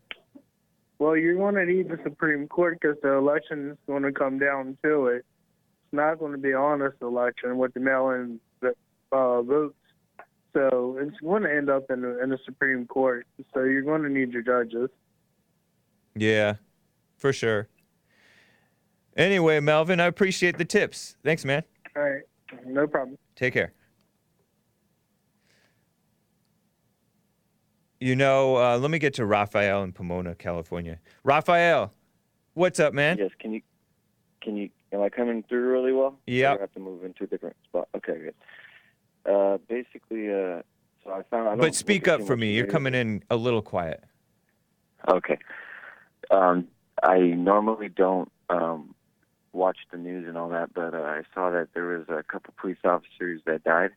Well, 1.00 1.16
you're 1.16 1.34
going 1.34 1.54
to 1.54 1.64
need 1.64 1.88
the 1.88 1.98
Supreme 2.04 2.46
Court 2.46 2.78
because 2.78 2.96
the 3.02 3.14
election 3.14 3.70
is 3.70 3.78
going 3.86 4.02
to 4.02 4.12
come 4.12 4.38
down 4.38 4.76
to 4.84 5.06
it. 5.06 5.16
It's 5.16 5.92
not 5.92 6.18
going 6.18 6.32
to 6.32 6.38
be 6.38 6.50
an 6.50 6.58
honest 6.58 6.98
election 7.00 7.56
with 7.56 7.72
the 7.72 7.80
mail-in 7.80 8.38
uh, 9.10 9.42
votes. 9.42 9.74
So 10.52 10.98
it's 11.00 11.18
going 11.20 11.44
to 11.44 11.50
end 11.50 11.70
up 11.70 11.90
in 11.90 12.02
the, 12.02 12.22
in 12.22 12.28
the 12.28 12.38
Supreme 12.44 12.86
Court. 12.86 13.26
So 13.54 13.62
you're 13.62 13.82
going 13.82 14.02
to 14.02 14.10
need 14.10 14.32
your 14.32 14.42
judges. 14.42 14.90
Yeah, 16.14 16.56
for 17.16 17.32
sure. 17.32 17.68
Anyway, 19.16 19.58
Melvin, 19.60 20.00
I 20.00 20.06
appreciate 20.06 20.58
the 20.58 20.66
tips. 20.66 21.16
Thanks, 21.24 21.46
man. 21.46 21.62
All 21.96 22.02
right, 22.02 22.22
no 22.66 22.86
problem. 22.86 23.16
Take 23.36 23.54
care. 23.54 23.72
You 28.00 28.16
know, 28.16 28.56
uh, 28.56 28.78
let 28.78 28.90
me 28.90 28.98
get 28.98 29.12
to 29.14 29.26
Raphael 29.26 29.82
in 29.82 29.92
Pomona, 29.92 30.34
California. 30.34 30.98
Raphael, 31.22 31.92
what's 32.54 32.80
up, 32.80 32.94
man? 32.94 33.18
Yes, 33.18 33.30
can 33.38 33.52
you, 33.52 33.60
can 34.40 34.56
you, 34.56 34.70
am 34.90 35.02
I 35.02 35.10
coming 35.10 35.44
through 35.46 35.70
really 35.70 35.92
well? 35.92 36.18
Yeah. 36.26 36.54
I 36.54 36.60
have 36.60 36.72
to 36.72 36.80
move 36.80 37.04
into 37.04 37.24
a 37.24 37.26
different 37.26 37.56
spot. 37.64 37.88
Okay, 37.94 38.14
good. 38.18 38.34
Uh, 39.30 39.58
basically, 39.68 40.30
uh, 40.30 40.62
so 41.04 41.10
I 41.10 41.22
found. 41.30 41.48
I 41.48 41.50
don't 41.50 41.58
But 41.58 41.74
speak 41.74 42.08
up 42.08 42.22
for 42.22 42.38
me. 42.38 42.54
You're 42.54 42.66
coming 42.66 42.94
in 42.94 43.22
a 43.28 43.36
little 43.36 43.60
quiet. 43.60 44.02
Okay. 45.06 45.36
Um, 46.30 46.68
I 47.02 47.18
normally 47.18 47.90
don't 47.90 48.32
um, 48.48 48.94
watch 49.52 49.76
the 49.92 49.98
news 49.98 50.26
and 50.26 50.38
all 50.38 50.48
that, 50.48 50.72
but 50.72 50.94
uh, 50.94 51.02
I 51.02 51.22
saw 51.34 51.50
that 51.50 51.68
there 51.74 51.84
was 51.84 52.08
a 52.08 52.22
couple 52.22 52.54
police 52.58 52.78
officers 52.82 53.42
that 53.44 53.62
died, 53.62 53.90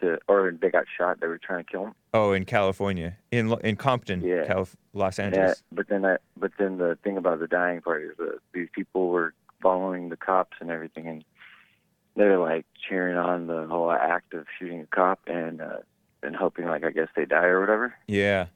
to 0.00 0.18
or 0.28 0.52
they 0.60 0.70
got 0.70 0.84
shot. 0.96 1.20
They 1.20 1.26
were 1.26 1.38
trying 1.38 1.64
to 1.64 1.70
kill 1.70 1.86
him. 1.86 1.94
Oh, 2.12 2.32
in 2.32 2.44
California, 2.44 3.16
in 3.30 3.48
Lo- 3.48 3.60
in 3.62 3.76
Compton, 3.76 4.22
Yeah. 4.22 4.44
Calif- 4.46 4.76
Los 4.92 5.18
Yeah, 5.18 5.26
Angeles. 5.26 5.62
but 5.72 5.88
then 5.88 6.04
I, 6.04 6.16
but 6.36 6.52
then 6.58 6.78
the 6.78 6.98
thing 7.04 7.16
about 7.16 7.38
the 7.40 7.46
dying 7.46 7.80
part 7.80 8.02
is 8.02 8.16
that 8.18 8.38
these 8.52 8.68
people 8.74 9.08
were 9.08 9.34
following 9.62 10.08
the 10.08 10.16
cops 10.16 10.56
and 10.60 10.70
everything, 10.70 11.06
and 11.06 11.24
they're 12.16 12.38
like 12.38 12.66
cheering 12.88 13.16
on 13.16 13.46
the 13.46 13.66
whole 13.66 13.90
act 13.92 14.34
of 14.34 14.46
shooting 14.58 14.80
a 14.80 14.86
cop 14.86 15.20
and 15.26 15.60
uh, 15.60 15.78
and 16.22 16.34
hoping 16.34 16.66
like 16.66 16.84
I 16.84 16.90
guess 16.90 17.08
they 17.14 17.24
die 17.24 17.44
or 17.46 17.60
whatever. 17.60 17.94
Yeah, 18.08 18.46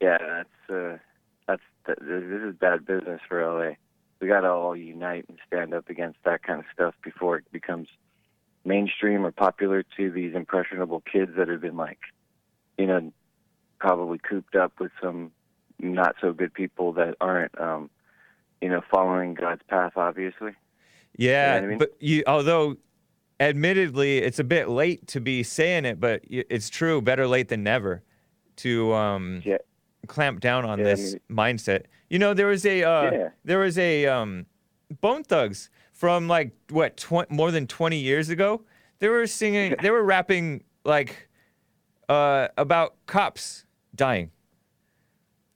Yeah, 0.00 0.18
that's 0.18 0.70
uh, 0.70 0.98
that's 1.46 1.62
th- 1.86 1.98
this 2.00 2.42
is 2.42 2.54
bad 2.56 2.84
business 2.84 3.20
for 3.28 3.40
LA. 3.42 3.74
We 4.20 4.28
got 4.28 4.40
to 4.40 4.48
all 4.50 4.74
unite 4.76 5.26
and 5.28 5.38
stand 5.46 5.74
up 5.74 5.88
against 5.88 6.18
that 6.24 6.42
kind 6.42 6.58
of 6.58 6.64
stuff 6.72 6.94
before 7.04 7.36
it 7.38 7.44
becomes 7.52 7.88
mainstream 8.66 9.24
or 9.24 9.30
popular 9.30 9.84
to 9.96 10.10
these 10.10 10.34
impressionable 10.34 11.00
kids 11.00 11.32
that 11.36 11.48
have 11.48 11.60
been 11.60 11.76
like, 11.76 11.98
you 12.76 12.86
know, 12.86 13.12
probably 13.78 14.18
cooped 14.18 14.56
up 14.56 14.72
with 14.80 14.90
some 15.02 15.30
not 15.78 16.16
so 16.20 16.32
good 16.32 16.52
people 16.52 16.92
that 16.94 17.14
aren't, 17.20 17.58
um, 17.60 17.90
you 18.60 18.68
know, 18.68 18.82
following 18.90 19.34
God's 19.34 19.62
path. 19.68 19.92
Obviously, 19.96 20.52
yeah. 21.16 21.54
what 21.54 21.64
I 21.64 21.66
mean? 21.66 21.78
But 21.78 21.94
you, 22.00 22.24
although, 22.26 22.76
admittedly, 23.38 24.18
it's 24.18 24.38
a 24.38 24.44
bit 24.44 24.68
late 24.68 25.06
to 25.08 25.20
be 25.20 25.42
saying 25.42 25.84
it, 25.84 26.00
but 26.00 26.22
it's 26.28 26.68
true. 26.68 27.00
Better 27.00 27.26
late 27.26 27.48
than 27.48 27.62
never. 27.62 28.02
To 28.60 28.94
um, 28.94 29.42
yeah, 29.44 29.58
clamp 30.06 30.40
down 30.40 30.64
on 30.64 30.78
Yeah, 30.78 30.86
I 30.86 30.88
this 30.94 31.16
mindset. 31.30 31.84
You 32.08 32.18
know, 32.18 32.32
there 32.32 32.46
was 32.46 32.64
a 32.64 32.82
uh, 32.82 33.10
Yeah. 33.12 33.28
there 33.44 33.58
was 33.58 33.76
a 33.76 34.06
um, 34.06 34.46
Bone 35.02 35.22
Thugs 35.22 35.68
from 35.96 36.28
like 36.28 36.52
what 36.70 36.96
tw- 36.96 37.30
more 37.30 37.50
than 37.50 37.66
twenty 37.66 37.98
years 37.98 38.28
ago. 38.28 38.62
They 38.98 39.08
were 39.08 39.26
singing, 39.26 39.74
they 39.82 39.90
were 39.90 40.02
rapping 40.02 40.64
like 40.84 41.28
uh, 42.08 42.48
about 42.56 42.94
cops 43.06 43.66
dying. 43.94 44.30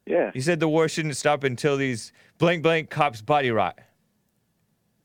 yeah, 0.06 0.30
He 0.34 0.40
said 0.42 0.60
the 0.60 0.68
war 0.68 0.88
shouldn't 0.88 1.16
stop 1.16 1.42
until 1.44 1.76
these 1.78 2.12
blank 2.38 2.62
blank 2.62 2.90
cops 2.90 3.22
body 3.22 3.50
rot. 3.50 3.78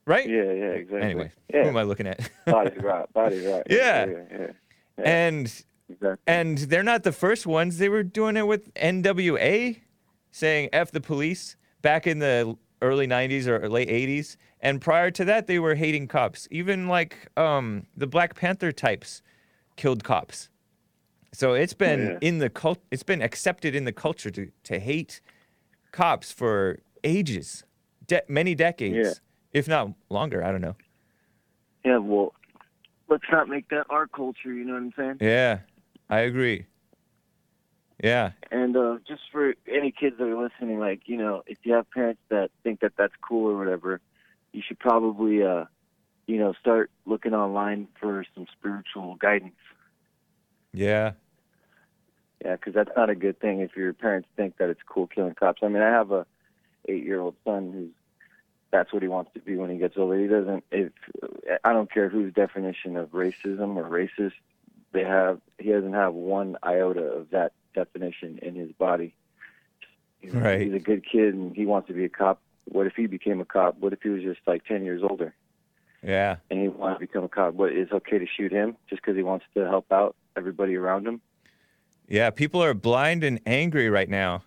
Right? 0.07 0.27
yeah, 0.29 0.43
yeah, 0.51 0.65
exactly. 0.71 1.01
Anyway, 1.01 1.31
yeah, 1.53 1.63
who 1.63 1.69
am 1.69 1.77
I 1.77 1.83
looking 1.83 2.07
at? 2.07 2.29
body 2.45 2.77
rot 2.79 3.11
body 3.13 3.45
rot 3.45 3.63
Yeah. 3.69 4.05
yeah, 4.05 4.13
yeah, 4.31 4.37
yeah, 4.99 5.03
and 5.03 5.63
exactly. 5.89 6.17
And 6.27 6.57
they're 6.57 6.83
not 6.83 7.03
the 7.03 7.11
first 7.11 7.47
ones. 7.47 7.77
They 7.77 7.89
were 7.89 8.03
doing 8.03 8.37
it 8.37 8.45
with 8.45 8.73
NWA, 8.75 9.79
saying 10.31 10.69
F 10.73 10.91
the 10.91 11.01
police 11.01 11.55
back 11.81 12.05
in 12.05 12.19
the 12.19 12.55
early 12.81 13.07
90s 13.07 13.47
or 13.47 13.67
late 13.69 13.89
80s. 13.89 14.35
And 14.65 14.81
prior 14.81 15.11
to 15.11 15.23
that, 15.25 15.45
they 15.45 15.59
were 15.59 15.75
hating 15.75 16.07
cops. 16.07 16.47
Even 16.49 16.87
like 16.87 17.29
um, 17.37 17.85
the 17.95 18.07
Black 18.07 18.33
Panther 18.33 18.71
types 18.71 19.21
killed 19.75 20.03
cops. 20.03 20.49
So 21.33 21.53
it's 21.53 21.75
been 21.75 22.17
yeah. 22.19 22.27
in 22.27 22.39
the 22.39 22.49
cult. 22.49 22.79
It's 22.89 23.03
been 23.03 23.21
accepted 23.21 23.75
in 23.75 23.85
the 23.85 23.91
culture 23.91 24.31
to, 24.31 24.49
to 24.63 24.79
hate 24.79 25.21
cops 25.91 26.31
for 26.31 26.79
ages, 27.03 27.63
de- 28.07 28.23
many 28.27 28.55
decades, 28.55 28.95
Yeah. 28.95 29.13
if 29.53 29.67
not 29.67 29.91
longer. 30.09 30.43
I 30.43 30.51
don't 30.51 30.61
know. 30.61 30.75
Yeah, 31.83 31.99
well, 31.99 32.33
let's 33.07 33.25
not 33.31 33.47
make 33.47 33.69
that 33.69 33.85
our 33.91 34.07
culture. 34.07 34.51
You 34.51 34.65
know 34.65 34.73
what 34.73 34.81
I'm 34.81 34.93
saying? 34.97 35.17
Yeah, 35.21 35.59
I 36.09 36.21
agree. 36.21 36.65
Yeah, 38.03 38.31
And 38.51 38.75
uh, 38.75 38.97
just 39.07 39.21
for 39.31 39.53
any 39.71 39.91
kids 39.91 40.17
that 40.17 40.27
are 40.27 40.41
listening, 40.41 40.79
like 40.79 41.03
you 41.05 41.17
know, 41.17 41.43
if 41.45 41.59
you 41.63 41.73
have 41.73 41.89
parents 41.91 42.21
that 42.29 42.49
think 42.63 42.79
that 42.79 42.93
that's 42.97 43.13
cool 43.21 43.51
or 43.51 43.57
whatever, 43.57 44.01
you 44.55 44.61
should 44.65 44.79
probably, 44.79 45.43
uh, 45.43 45.65
you 46.27 46.37
know, 46.37 46.53
start 46.53 46.89
looking 47.05 47.33
online 47.33 47.89
for 47.99 48.25
some 48.33 48.47
spiritual 48.57 49.15
guidance. 49.15 49.53
yeah, 50.73 51.11
Yeah, 52.43 52.55
because 52.55 52.73
that's 52.73 52.91
not 52.95 53.09
a 53.09 53.15
good 53.15 53.39
thing 53.39 53.59
if 53.59 53.75
your 53.75 53.93
parents 53.93 54.29
think 54.37 54.57
that 54.57 54.69
it's 54.69 54.81
cool 54.87 55.07
killing 55.07 55.35
cops. 55.35 55.61
I 55.61 55.67
mean, 55.67 55.83
I 55.83 55.89
have 55.89 56.11
a 56.11 56.25
eight-year-old 56.87 57.35
son 57.43 57.71
who's 57.73 57.91
that's 58.71 58.91
what 58.91 59.01
he 59.01 59.07
wants 59.07 59.31
to 59.33 59.39
be 59.39 59.55
when 59.55 59.69
he 59.69 59.77
gets 59.77 59.97
older. 59.97 60.19
He 60.19 60.27
doesn't. 60.27 60.63
If 60.71 60.91
I 61.63 61.71
don't 61.71 61.91
care 61.91 62.09
whose 62.09 62.33
definition 62.33 62.97
of 62.97 63.09
racism 63.11 63.75
or 63.77 63.83
racist 63.83 64.33
they 64.91 65.03
have, 65.03 65.39
he 65.59 65.71
doesn't 65.71 65.93
have 65.93 66.13
one 66.13 66.57
iota 66.63 67.03
of 67.03 67.29
that 67.29 67.53
definition 67.73 68.39
in 68.41 68.55
his 68.55 68.71
body. 68.73 69.15
He's, 70.19 70.33
Right. 70.33 70.61
He's 70.61 70.73
a 70.73 70.79
good 70.79 71.05
kid 71.09 71.33
and 71.33 71.55
he 71.55 71.65
wants 71.65 71.87
to 71.87 71.93
be 71.93 72.05
a 72.05 72.09
cop. 72.09 72.41
What 72.65 72.87
if 72.87 72.93
he 72.95 73.07
became 73.07 73.39
a 73.41 73.45
cop? 73.45 73.77
What 73.79 73.93
if 73.93 74.01
he 74.01 74.09
was 74.09 74.23
just 74.23 74.39
like 74.47 74.65
ten 74.65 74.83
years 74.83 75.01
older 75.03 75.33
yeah, 76.03 76.37
and 76.51 76.61
he 76.61 76.67
wanted 76.67 76.95
to 76.95 76.99
become 77.01 77.23
a 77.23 77.29
cop? 77.29 77.53
What 77.53 77.71
is 77.71 77.87
it 77.91 77.93
okay 77.93 78.19
to 78.19 78.25
shoot 78.27 78.51
him 78.51 78.75
just 78.89 79.01
because 79.01 79.15
he 79.15 79.23
wants 79.23 79.45
to 79.55 79.65
help 79.65 79.91
out 79.91 80.15
everybody 80.37 80.75
around 80.75 81.07
him? 81.07 81.21
yeah. 82.07 82.29
People 82.29 82.61
are 82.63 82.73
blind 82.73 83.23
and 83.23 83.39
angry 83.45 83.89
right 83.89 84.09
now, 84.09 84.43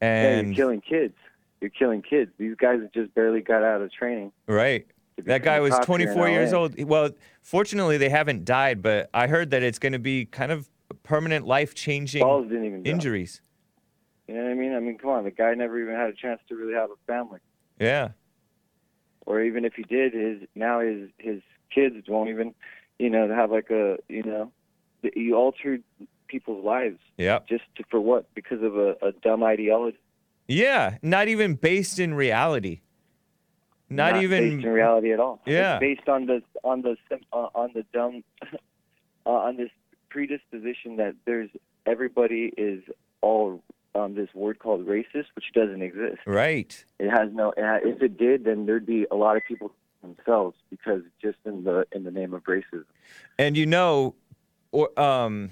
Yeah, 0.00 0.38
and 0.38 0.48
you're 0.48 0.56
killing 0.66 0.80
kids. 0.80 1.14
You're 1.60 1.70
killing 1.70 2.02
kids. 2.02 2.32
These 2.38 2.56
guys 2.56 2.80
just 2.92 3.14
barely 3.14 3.40
got 3.40 3.62
out 3.62 3.82
of 3.82 3.92
training. 3.92 4.32
right. 4.46 4.86
That 5.24 5.44
guy 5.44 5.60
was 5.60 5.72
cop 5.74 5.86
here 5.86 6.08
in 6.08 6.14
24 6.14 6.28
years 6.30 6.52
old. 6.52 6.82
Well, 6.82 7.10
fortunately, 7.42 7.98
they 7.98 8.08
haven't 8.08 8.44
died, 8.44 8.82
but 8.82 9.10
I 9.14 9.26
heard 9.28 9.50
that 9.50 9.62
it's 9.62 9.78
going 9.78 9.92
to 9.92 10.00
be 10.00 10.24
kind 10.24 10.50
of 10.50 10.68
permanent, 11.02 11.46
didn't 11.46 12.06
drop. 12.12 12.86
injuries. 12.86 13.40
You 14.32 14.38
know 14.38 14.44
what 14.44 14.52
I 14.52 14.54
mean? 14.54 14.74
I 14.74 14.80
mean, 14.80 14.96
come 14.96 15.10
on. 15.10 15.24
The 15.24 15.30
guy 15.30 15.52
never 15.52 15.78
even 15.78 15.94
had 15.94 16.08
a 16.08 16.14
chance 16.14 16.40
to 16.48 16.56
really 16.56 16.72
have 16.72 16.88
a 16.90 16.96
family. 17.06 17.40
Yeah, 17.78 18.12
Or 19.26 19.42
even 19.42 19.66
if 19.66 19.74
he 19.74 19.82
did, 19.82 20.14
his 20.14 20.48
now 20.54 20.80
his 20.80 21.10
his 21.18 21.42
kids 21.74 22.08
won't 22.08 22.30
even, 22.30 22.54
you 22.98 23.10
know, 23.10 23.28
have 23.28 23.50
like 23.50 23.68
a 23.68 23.98
you 24.08 24.22
know, 24.22 24.50
you 25.14 25.34
altered 25.34 25.82
people's 26.28 26.64
lives 26.64 26.98
yeah, 27.18 27.40
just 27.46 27.64
to, 27.76 27.84
for 27.90 28.00
what? 28.00 28.32
Because 28.34 28.62
of 28.62 28.78
a, 28.78 28.96
a 29.02 29.12
dumb 29.22 29.42
ideology. 29.42 29.98
yeah. 30.48 30.96
Not 31.02 31.28
even 31.28 31.54
based 31.54 31.98
in 31.98 32.14
reality. 32.14 32.80
Not, 33.90 34.16
even 34.22 34.54
based 34.56 34.64
in 34.64 34.72
reality 34.72 35.12
at 35.12 35.20
all. 35.20 35.42
Yeah. 35.44 35.74
it's 35.74 35.80
based 35.80 36.08
on 36.08 36.24
the 36.24 36.42
on 36.64 36.80
the 36.80 36.96
uh, 37.34 37.48
on 37.54 37.72
the 37.74 37.84
dumb 37.92 38.24
uh, 39.26 39.28
on 39.28 39.58
this 39.58 39.70
predisposition 40.08 40.96
that 40.96 41.16
there's 41.26 41.50
everybody 41.84 42.50
is 42.56 42.82
all 43.20 43.62
um, 43.94 44.14
this 44.14 44.28
word 44.34 44.58
called 44.58 44.86
racist, 44.86 45.26
which 45.34 45.52
doesn't 45.54 45.82
exist. 45.82 46.18
right. 46.26 46.84
It 46.98 47.10
has 47.10 47.28
no. 47.32 47.52
If 47.56 48.02
it 48.02 48.16
did, 48.16 48.44
then 48.44 48.66
there'd 48.66 48.86
be 48.86 49.06
a 49.10 49.16
lot 49.16 49.36
of 49.36 49.42
people 49.46 49.72
themselves 50.02 50.56
because 50.70 51.02
just 51.20 51.38
in 51.44 51.64
the 51.64 51.86
in 51.92 52.04
the 52.04 52.10
name 52.10 52.34
of 52.34 52.42
racism. 52.44 52.84
And 53.38 53.56
you 53.56 53.66
know, 53.66 54.14
or 54.70 54.98
um, 54.98 55.50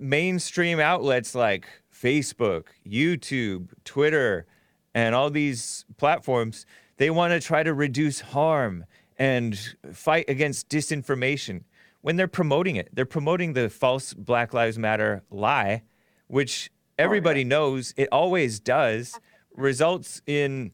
mainstream 0.00 0.80
outlets 0.80 1.34
like 1.34 1.68
Facebook, 1.92 2.64
YouTube, 2.86 3.68
Twitter, 3.84 4.46
and 4.94 5.14
all 5.14 5.30
these 5.30 5.84
platforms, 5.96 6.66
they 6.96 7.10
want 7.10 7.32
to 7.32 7.40
try 7.40 7.62
to 7.62 7.74
reduce 7.74 8.20
harm 8.20 8.84
and 9.18 9.76
fight 9.92 10.24
against 10.28 10.68
disinformation. 10.68 11.64
When 12.00 12.16
they're 12.16 12.28
promoting 12.28 12.76
it, 12.76 12.88
they're 12.92 13.04
promoting 13.04 13.52
the 13.52 13.68
false 13.68 14.14
Black 14.14 14.54
Lives 14.54 14.78
Matter 14.78 15.22
lie, 15.30 15.82
which 16.28 16.70
everybody 16.98 17.44
knows 17.44 17.94
it 17.96 18.08
always 18.10 18.60
does, 18.60 19.18
results 19.54 20.20
in 20.26 20.72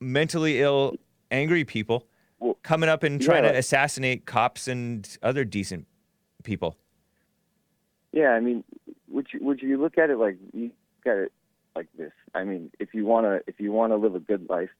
mentally 0.00 0.60
ill, 0.60 0.96
angry 1.30 1.64
people 1.64 2.06
Well, 2.38 2.58
coming 2.62 2.88
up 2.88 3.02
and 3.02 3.20
trying 3.20 3.44
yeah. 3.44 3.52
to 3.52 3.58
assassinate 3.58 4.26
cops 4.26 4.68
and 4.68 5.08
other 5.22 5.44
decent 5.44 5.86
people. 6.42 6.76
Yeah, 8.12 8.30
I 8.30 8.40
mean, 8.40 8.64
would 9.08 9.28
you 9.32 9.40
would 9.42 9.60
you 9.60 9.80
look 9.80 9.98
at 9.98 10.10
it 10.10 10.18
like 10.18 10.36
you 10.52 10.70
got 11.04 11.16
it 11.18 11.32
like 11.74 11.88
this? 11.96 12.12
I 12.34 12.44
mean, 12.44 12.70
if 12.78 12.94
you 12.94 13.04
wanna 13.04 13.40
if 13.46 13.60
you 13.60 13.72
wanna 13.72 13.96
live 13.96 14.14
a 14.14 14.20
good 14.20 14.48
life, 14.48 14.70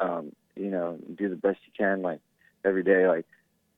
um, 0.00 0.32
you 0.56 0.70
know, 0.70 0.98
do 1.16 1.28
the 1.28 1.36
best 1.36 1.58
you 1.66 1.72
can, 1.76 2.02
like 2.02 2.20
every 2.64 2.82
day, 2.82 3.06
like 3.08 3.26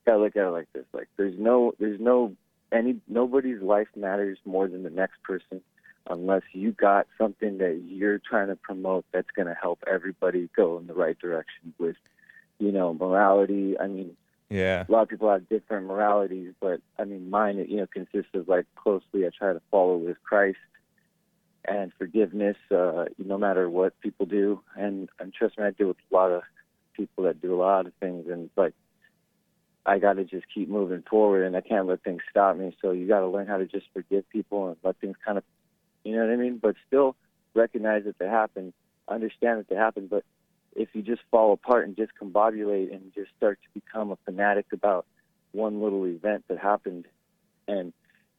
gotta 0.05 0.19
look 0.19 0.35
at 0.35 0.45
it 0.45 0.51
like 0.51 0.67
this. 0.73 0.85
Like 0.93 1.07
there's 1.17 1.37
no 1.39 1.73
there's 1.79 1.99
no 1.99 2.35
any 2.71 2.99
nobody's 3.07 3.61
life 3.61 3.87
matters 3.95 4.37
more 4.43 4.67
than 4.67 4.83
the 4.83 4.89
next 4.89 5.21
person 5.23 5.61
unless 6.09 6.43
you 6.53 6.71
got 6.71 7.07
something 7.17 7.57
that 7.57 7.81
you're 7.87 8.19
trying 8.19 8.47
to 8.47 8.55
promote 8.55 9.05
that's 9.11 9.29
gonna 9.35 9.55
help 9.59 9.83
everybody 9.87 10.49
go 10.55 10.77
in 10.77 10.87
the 10.87 10.93
right 10.93 11.17
direction 11.19 11.73
with, 11.77 11.95
you 12.59 12.71
know, 12.71 12.93
morality. 12.93 13.79
I 13.79 13.87
mean, 13.87 14.15
Yeah. 14.49 14.85
a 14.87 14.91
lot 14.91 15.01
of 15.01 15.09
people 15.09 15.29
have 15.29 15.49
different 15.49 15.87
moralities, 15.87 16.53
but 16.59 16.81
I 16.99 17.05
mean, 17.05 17.29
mine, 17.29 17.57
you 17.67 17.77
know, 17.77 17.87
consists 17.87 18.33
of 18.35 18.47
like 18.47 18.65
closely 18.75 19.25
I 19.25 19.29
try 19.29 19.53
to 19.53 19.61
follow 19.71 19.97
with 19.97 20.21
Christ 20.23 20.59
and 21.67 21.91
forgiveness, 21.97 22.57
uh, 22.69 23.05
no 23.17 23.37
matter 23.39 23.67
what 23.69 23.99
people 24.01 24.27
do. 24.27 24.61
And, 24.75 25.09
and 25.19 25.33
trust 25.33 25.57
me, 25.57 25.63
I 25.65 25.71
deal 25.71 25.87
with 25.87 25.97
a 26.11 26.15
lot 26.15 26.31
of 26.31 26.43
people 26.93 27.23
that 27.23 27.41
do 27.41 27.55
a 27.55 27.57
lot 27.57 27.87
of 27.87 27.93
things, 27.95 28.27
and 28.29 28.45
it's 28.45 28.57
like 28.57 28.73
I 29.85 29.99
got 29.99 30.13
to 30.13 30.23
just 30.23 30.45
keep 30.53 30.67
moving 30.69 31.03
forward, 31.09 31.43
and 31.43 31.55
I 31.55 31.61
can't 31.61 31.87
let 31.87 32.03
things 32.03 32.21
stop 32.29 32.57
me. 32.57 32.75
So 32.81 32.91
you 32.91 33.07
got 33.07 33.19
to 33.19 33.27
learn 33.27 33.47
how 33.47 33.57
to 33.57 33.65
just 33.65 33.87
forgive 33.93 34.27
people 34.29 34.69
and 34.69 34.77
let 34.83 34.97
things 34.97 35.15
kind 35.23 35.37
of, 35.37 35.43
you 36.05 36.15
know 36.15 36.25
what 36.25 36.31
I 36.31 36.37
mean? 36.37 36.57
But 36.61 36.75
still 36.87 37.15
recognize 37.53 38.05
that 38.05 38.17
they 38.19 38.27
happen, 38.27 38.71
understand 39.09 39.59
that 39.59 39.67
they 39.67 39.75
happen, 39.75 40.07
but 40.07 40.23
if 40.75 40.89
you 40.93 41.01
just 41.01 41.21
fall 41.31 41.53
apart 41.53 41.87
and 41.87 41.95
discombobulate 41.95 42.93
and 42.93 43.13
just 43.13 43.31
start 43.37 43.59
to 43.63 43.79
become 43.79 44.11
a 44.11 44.17
fanatic 44.25 44.67
about 44.71 45.05
one 45.51 45.81
little 45.81 46.05
event 46.05 46.43
that 46.49 46.59
happened 46.59 47.05
and 47.67 47.93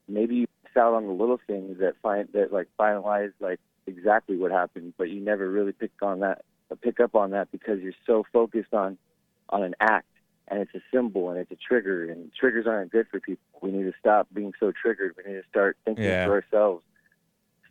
maybe 0.07 0.35
you 0.35 0.47
miss 0.63 0.77
out 0.77 0.93
on 0.93 1.07
the 1.07 1.11
little 1.11 1.39
things 1.47 1.79
that 1.79 1.95
find 2.01 2.29
that 2.33 2.53
like 2.53 2.67
finalize 2.79 3.33
like 3.39 3.59
exactly 3.87 4.37
what 4.37 4.51
happened 4.51 4.93
but 4.99 5.09
you 5.09 5.19
never 5.19 5.49
really 5.49 5.71
pick 5.71 5.89
on 6.03 6.19
that 6.19 6.43
uh, 6.71 6.75
pick 6.75 6.99
up 6.99 7.15
on 7.15 7.31
that 7.31 7.49
because 7.51 7.79
you're 7.81 7.91
so 8.05 8.23
focused 8.31 8.71
on 8.71 8.99
on 9.49 9.63
an 9.63 9.73
act 9.79 10.05
and 10.47 10.61
it's 10.61 10.75
a 10.75 10.81
symbol 10.93 11.31
and 11.31 11.39
it's 11.39 11.51
a 11.51 11.55
trigger 11.55 12.09
and 12.11 12.31
triggers 12.39 12.67
aren't 12.67 12.91
good 12.91 13.07
for 13.09 13.19
people 13.19 13.43
we 13.63 13.71
need 13.71 13.83
to 13.83 13.93
stop 13.99 14.27
being 14.31 14.53
so 14.59 14.71
triggered 14.71 15.15
we 15.17 15.23
need 15.33 15.41
to 15.41 15.47
start 15.49 15.75
thinking 15.85 16.03
Yeah. 16.03 16.25
for 16.27 16.33
ourselves 16.33 16.83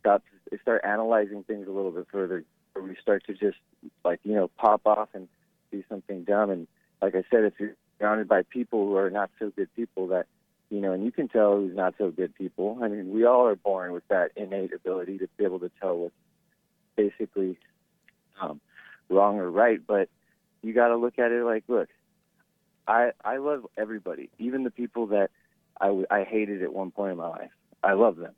stop 0.07 0.23
start 0.61 0.81
analyzing 0.85 1.43
things 1.43 1.67
a 1.67 1.71
little 1.71 1.91
bit 1.91 2.07
further 2.11 2.43
where 2.73 2.85
we 2.85 2.95
start 3.01 3.23
to 3.25 3.33
just 3.33 3.57
like 4.05 4.19
you 4.23 4.33
know 4.33 4.49
pop 4.57 4.81
off 4.85 5.09
and 5.13 5.27
do 5.71 5.83
something 5.89 6.23
dumb. 6.23 6.49
And 6.49 6.67
like 7.01 7.15
i 7.15 7.23
said 7.29 7.43
if 7.43 7.53
you're 7.59 7.75
surrounded 7.99 8.27
by 8.27 8.43
people 8.43 8.85
who 8.85 8.95
are 8.95 9.09
not 9.09 9.29
so 9.39 9.51
good 9.55 9.73
people 9.75 10.07
that 10.07 10.27
you 10.69 10.79
know 10.79 10.93
and 10.93 11.03
you 11.03 11.11
can 11.11 11.27
tell 11.27 11.57
who's 11.57 11.75
not 11.75 11.95
so 11.97 12.09
good 12.09 12.33
people. 12.35 12.79
I 12.81 12.87
mean 12.87 13.11
we 13.11 13.25
all 13.25 13.47
are 13.47 13.55
born 13.55 13.91
with 13.91 14.07
that 14.07 14.31
innate 14.35 14.73
ability 14.73 15.17
to 15.19 15.27
be 15.37 15.43
able 15.43 15.59
to 15.59 15.71
tell 15.81 15.97
what's 15.97 16.15
basically 16.95 17.57
um 18.41 18.61
wrong 19.09 19.37
or 19.39 19.51
right. 19.51 19.85
But 19.85 20.09
you 20.63 20.73
got 20.73 20.87
to 20.87 20.97
look 20.97 21.19
at 21.19 21.31
it 21.31 21.43
like 21.43 21.63
look 21.67 21.89
i 22.87 23.11
i 23.23 23.37
love 23.37 23.65
everybody 23.77 24.29
even 24.39 24.63
the 24.63 24.71
people 24.71 25.07
that 25.07 25.29
i 25.79 26.03
i 26.09 26.23
hated 26.23 26.63
at 26.63 26.73
one 26.73 26.91
point 26.91 27.11
in 27.11 27.17
my 27.17 27.27
life. 27.27 27.51
I 27.83 27.93
love 27.93 28.15
them 28.15 28.33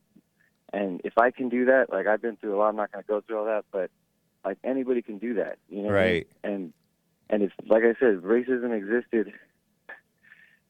and 0.74 1.02
if 1.04 1.18
i 1.18 1.32
can 1.32 1.50
do 1.50 1.66
that 1.66 1.92
like 1.92 2.08
i've 2.08 2.22
been 2.22 2.36
through 2.38 2.56
a 2.56 2.58
lot 2.58 2.70
i'm 2.70 2.76
not 2.76 2.92
going 2.92 3.04
to 3.04 3.08
go 3.08 3.22
through 3.22 3.40
all 3.40 3.46
that 3.46 3.66
but 3.72 3.90
like 4.46 4.58
anybody 4.64 5.02
can 5.02 5.18
do 5.18 5.36
that 5.36 5.58
you 5.70 5.82
know 5.82 5.90
what 5.90 5.98
I 5.98 6.06
mean? 6.06 6.14
Right. 6.14 6.28
and 6.44 6.74
and 7.30 7.44
if 7.44 7.52
like 7.68 7.84
i 7.84 7.94
said 8.00 8.22
racism 8.22 8.76
existed 8.76 9.34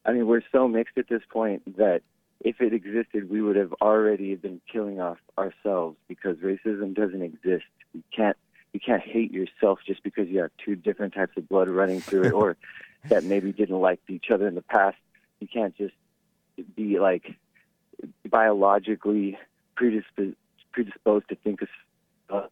i 0.06 0.12
mean 0.12 0.28
we're 0.28 0.42
so 0.52 0.68
mixed 0.68 0.98
at 0.98 1.08
this 1.10 1.24
point 1.30 1.78
that 1.78 2.02
if 2.42 2.62
it 2.62 2.74
existed 2.74 3.30
we 3.30 3.42
would 3.42 3.56
have 3.56 3.74
already 3.82 4.36
been 4.36 4.62
killing 4.72 5.00
off 5.00 5.18
ourselves 5.38 5.98
because 6.08 6.38
racism 6.38 6.94
doesn't 6.94 7.22
exist 7.22 7.66
you 7.94 8.04
can't 8.16 8.38
you 8.74 8.80
can't 8.80 9.02
hate 9.02 9.32
yourself 9.32 9.80
just 9.86 10.04
because 10.04 10.28
you 10.28 10.40
have 10.40 10.52
two 10.64 10.76
different 10.76 11.14
types 11.14 11.36
of 11.38 11.50
blood 11.50 11.70
running 11.70 12.00
through 12.00 12.24
it 12.24 12.34
or 12.34 12.56
that 13.08 13.24
maybe 13.24 13.52
didn't 13.52 13.80
like 13.80 14.00
each 14.10 14.30
other 14.32 14.48
in 14.48 14.56
the 14.56 14.62
past 14.62 14.98
you 15.40 15.48
can't 15.48 15.76
just 15.78 15.94
be 16.76 17.00
like 17.00 17.36
biologically 18.30 19.38
predisposed 19.84 20.36
predisposed 20.74 21.28
to 21.30 21.36
think 21.36 21.62
of 21.62 21.68
uh, 22.30 22.48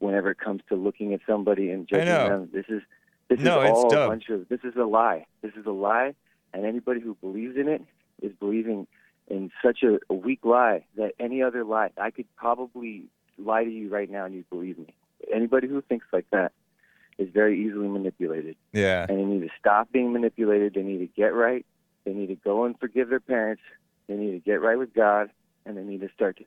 whenever 0.00 0.30
it 0.30 0.38
comes 0.38 0.60
to 0.68 0.74
looking 0.74 1.14
at 1.14 1.20
somebody 1.26 1.70
and 1.70 1.86
judging 1.88 2.06
them. 2.28 2.48
This 2.52 2.66
is 2.68 2.82
this 3.28 3.40
No, 3.40 3.62
is 3.62 3.70
all 3.70 3.86
a 3.86 3.90
dumb. 3.90 4.10
bunch 4.10 4.28
of 4.28 4.48
this 4.48 4.60
is 4.64 4.74
a 4.76 4.84
lie. 4.84 5.24
This 5.40 5.52
is 5.56 5.64
a 5.66 5.70
lie, 5.70 6.14
and 6.52 6.66
anybody 6.66 7.00
who 7.00 7.14
believes 7.22 7.56
in 7.56 7.68
it 7.68 7.82
is 8.20 8.32
believing 8.38 8.86
in 9.28 9.50
such 9.64 9.82
a, 9.82 9.98
a 10.10 10.14
weak 10.14 10.40
lie 10.44 10.84
that 10.96 11.12
any 11.18 11.42
other 11.42 11.64
lie 11.64 11.90
I 11.96 12.10
could 12.10 12.26
probably 12.36 13.04
lie 13.38 13.64
to 13.64 13.70
you 13.70 13.88
right 13.88 14.10
now 14.10 14.24
and 14.26 14.34
you 14.34 14.44
believe 14.50 14.78
me. 14.78 14.94
Anybody 15.32 15.68
who 15.68 15.80
thinks 15.80 16.06
like 16.12 16.26
that 16.30 16.52
is 17.16 17.28
very 17.32 17.64
easily 17.64 17.88
manipulated 17.88 18.56
Yeah. 18.72 19.06
and 19.08 19.18
they 19.18 19.24
need 19.24 19.40
to 19.40 19.48
stop 19.58 19.90
being 19.92 20.12
manipulated. 20.12 20.74
They 20.74 20.82
need 20.82 20.98
to 20.98 21.06
get 21.06 21.32
right 21.32 21.64
They 22.04 22.12
need 22.12 22.26
to 22.26 22.34
go 22.36 22.64
and 22.66 22.78
forgive 22.78 23.08
their 23.08 23.20
parents. 23.20 23.62
They 24.08 24.16
need 24.16 24.32
to 24.32 24.38
get 24.40 24.60
right 24.60 24.76
with 24.78 24.92
God, 24.92 25.30
and 25.64 25.78
they 25.78 25.82
need 25.82 26.02
to 26.02 26.10
start 26.14 26.36
to 26.36 26.44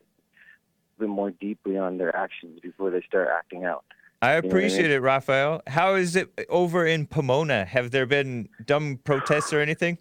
bit 1.00 1.10
more 1.10 1.32
deeply 1.32 1.78
on 1.78 1.98
their 1.98 2.16
actions 2.16 2.60
before 2.62 2.90
they 2.90 3.02
start 3.02 3.30
acting 3.36 3.64
out. 3.66 3.84
I 4.22 4.28
know 4.28 4.34
I 4.34 4.36
appreciate 4.38 4.84
mean? 4.84 4.92
it, 4.92 5.02
Raphael. 5.02 5.62
How 5.68 5.96
is 5.96 6.16
it 6.16 6.30
over 6.50 6.86
in 6.86 7.06
Pomona? 7.06 7.66
Have 7.66 7.92
there 7.92 8.06
been 8.06 8.50
dumb 8.66 9.00
protests 9.04 9.54
or 9.54 9.60
anything? 9.60 9.98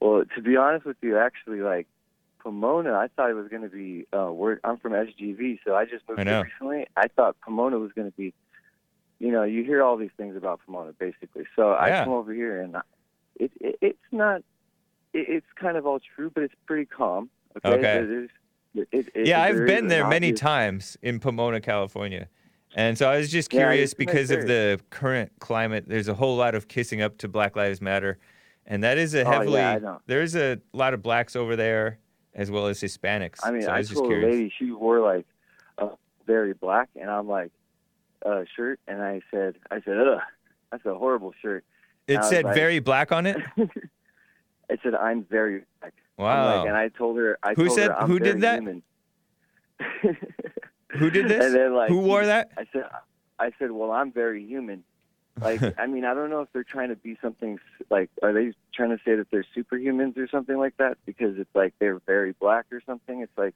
Well, 0.00 0.24
to 0.34 0.42
be 0.42 0.56
honest 0.56 0.84
with 0.84 0.96
you, 1.00 1.16
actually, 1.18 1.60
like 1.60 1.86
Pomona, 2.40 2.94
I 2.94 3.08
thought 3.08 3.30
it 3.30 3.34
was 3.34 3.48
going 3.48 3.62
to 3.62 3.68
be. 3.68 4.06
Uh, 4.12 4.32
I'm 4.64 4.78
from 4.78 4.92
SGV, 4.92 5.60
so 5.64 5.74
I 5.74 5.84
just 5.84 6.08
moved 6.08 6.20
I 6.20 6.24
here 6.24 6.44
recently. 6.44 6.86
I 6.96 7.06
thought 7.08 7.36
Pomona 7.40 7.78
was 7.78 7.92
going 7.92 8.10
to 8.10 8.16
be. 8.16 8.34
You 9.20 9.32
know, 9.32 9.42
you 9.42 9.64
hear 9.64 9.82
all 9.82 9.96
these 9.96 10.12
things 10.16 10.36
about 10.36 10.60
Pomona, 10.64 10.92
basically. 10.92 11.44
So 11.56 11.70
Yeah. 11.72 12.00
I 12.02 12.04
come 12.04 12.12
over 12.12 12.32
here, 12.32 12.60
and 12.60 12.76
I- 12.76 12.82
it, 13.36 13.52
it 13.60 13.78
it's 13.80 13.98
not. 14.12 14.38
It, 15.12 15.26
it's 15.28 15.46
kind 15.56 15.76
of 15.76 15.86
all 15.86 16.00
true, 16.16 16.30
but 16.32 16.42
it's 16.44 16.54
pretty 16.66 16.84
calm. 16.86 17.30
Okay. 17.56 17.68
Okay. 17.76 18.06
There's- 18.06 18.30
it- 18.74 18.88
it- 18.92 19.26
yeah, 19.26 19.42
I've 19.42 19.66
been 19.66 19.88
there 19.88 20.06
many 20.06 20.28
obvious- 20.28 20.40
times 20.40 20.96
in 21.02 21.20
Pomona, 21.20 21.60
California. 21.60 22.28
And 22.76 22.96
so 22.98 23.10
I 23.10 23.16
was 23.16 23.30
just 23.32 23.48
curious 23.50 23.92
a 23.92 23.94
nice 23.94 23.94
because 23.94 24.30
of 24.30 24.46
the 24.46 24.78
current 24.90 25.32
climate. 25.40 25.84
There's 25.88 26.08
a 26.08 26.14
whole 26.14 26.36
lot 26.36 26.54
of 26.54 26.68
kissing 26.68 27.00
up 27.00 27.16
to 27.18 27.28
Black 27.28 27.56
Lives 27.56 27.80
Matter. 27.80 28.18
And 28.66 28.84
that 28.84 28.98
is 28.98 29.14
a 29.14 29.20
Oh, 29.24 29.42
yeah, 29.42 29.70
heavily, 29.72 29.96
there's 30.06 30.36
a 30.36 30.60
lot 30.74 30.92
of 30.92 31.02
blacks 31.02 31.34
over 31.34 31.56
there 31.56 31.98
as 32.34 32.50
well 32.50 32.66
as 32.66 32.80
Hispanics. 32.80 33.38
I 33.42 33.50
mean, 33.50 33.62
so 33.62 33.70
I 33.70 33.76
I, 33.76 33.78
was 33.78 33.88
just 33.88 33.98
told 34.00 34.12
a 34.12 34.14
curious. 34.16 34.32
lady 34.34 34.52
she 34.58 34.70
wore 34.70 35.00
like 35.00 35.26
a 35.78 35.88
very 36.26 36.52
black, 36.52 36.90
and 36.94 37.10
I'm 37.10 37.26
like, 37.26 37.50
uh, 38.26 38.44
shirt, 38.54 38.78
and 38.86 39.02
I 39.02 39.22
said, 39.30 39.56
I 39.70 39.80
said, 39.80 39.96
ugh, 39.98 40.20
that's 40.70 40.84
a 40.84 40.94
horrible 40.94 41.32
shirt. 41.40 41.64
It 42.06 42.22
said 42.24 42.44
like- 42.44 42.54
very 42.54 42.78
black 42.80 43.10
on 43.12 43.24
it. 43.26 43.38
it 44.68 44.80
said, 44.82 44.94
I'm 44.94 45.24
very 45.24 45.62
black. 45.80 45.94
Wow. 46.18 46.58
like, 46.58 46.68
and 46.68 46.76
I 46.76 46.88
told 46.88 47.16
her, 47.18 47.38
I 47.42 47.54
Who 47.54 47.66
told 47.66 47.78
said- 47.78 47.88
her, 47.90 47.98
I'm 48.00 48.08
who 48.08 48.18
did 48.18 48.40
that? 48.42 48.56
Human. 48.56 48.82
Who 50.98 51.10
did 51.10 51.28
this? 51.28 51.44
And 51.46 51.54
then, 51.54 51.74
like, 51.74 51.88
Who 51.90 51.98
wore 52.00 52.24
that? 52.26 52.50
I 52.56 52.66
said, 52.72 52.84
I 53.38 53.52
said, 53.58 53.70
well, 53.70 53.92
I'm 53.92 54.10
very 54.12 54.44
human. 54.44 54.84
Like, 55.40 55.60
I 55.78 55.86
mean, 55.86 56.04
I 56.04 56.14
don't 56.14 56.30
know 56.30 56.40
if 56.40 56.48
they're 56.52 56.64
trying 56.64 56.88
to 56.88 56.96
be 56.96 57.16
something 57.22 57.58
like, 57.90 58.10
are 58.22 58.32
they 58.32 58.52
trying 58.74 58.90
to 58.90 58.98
say 59.04 59.14
that 59.14 59.28
they're 59.30 59.44
superhumans 59.56 60.16
or 60.16 60.26
something 60.28 60.56
like 60.58 60.76
that? 60.78 60.98
Because 61.06 61.38
it's 61.38 61.54
like 61.54 61.74
they're 61.78 62.00
very 62.06 62.32
black 62.32 62.66
or 62.72 62.80
something. 62.84 63.20
It's 63.20 63.36
like 63.38 63.54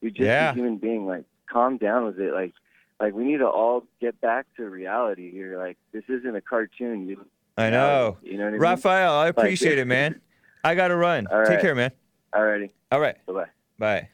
you're 0.00 0.10
just 0.10 0.20
Yeah. 0.20 0.50
a 0.50 0.54
human 0.54 0.76
being. 0.76 1.06
Like, 1.06 1.24
calm 1.50 1.76
down 1.78 2.04
with 2.04 2.18
it. 2.20 2.32
Like, 2.34 2.52
like 3.00 3.14
we 3.14 3.24
need 3.24 3.38
to 3.38 3.48
all 3.48 3.84
get 4.00 4.20
back 4.20 4.46
to 4.56 4.68
reality 4.68 5.30
here. 5.30 5.58
Like, 5.58 5.78
this 5.92 6.04
isn't 6.08 6.36
a 6.36 6.40
cartoon. 6.42 7.08
You, 7.08 7.24
I 7.56 7.70
know. 7.70 8.18
You 8.22 8.36
know 8.36 8.44
what 8.44 8.48
I 8.48 8.52
mean? 8.52 8.60
Raphael, 8.60 9.12
I 9.14 9.28
appreciate 9.28 9.78
it, 9.78 9.86
man. 9.86 10.20
I 10.64 10.74
got 10.74 10.88
to 10.88 10.96
run. 10.96 11.26
Take 11.46 11.60
care, 11.60 11.74
man. 11.74 11.90
Alrighty. 12.34 12.70
All 12.90 13.00
right. 13.00 13.16
Bye 13.26 13.32
bye. 13.32 13.48
Bye. 13.78 14.08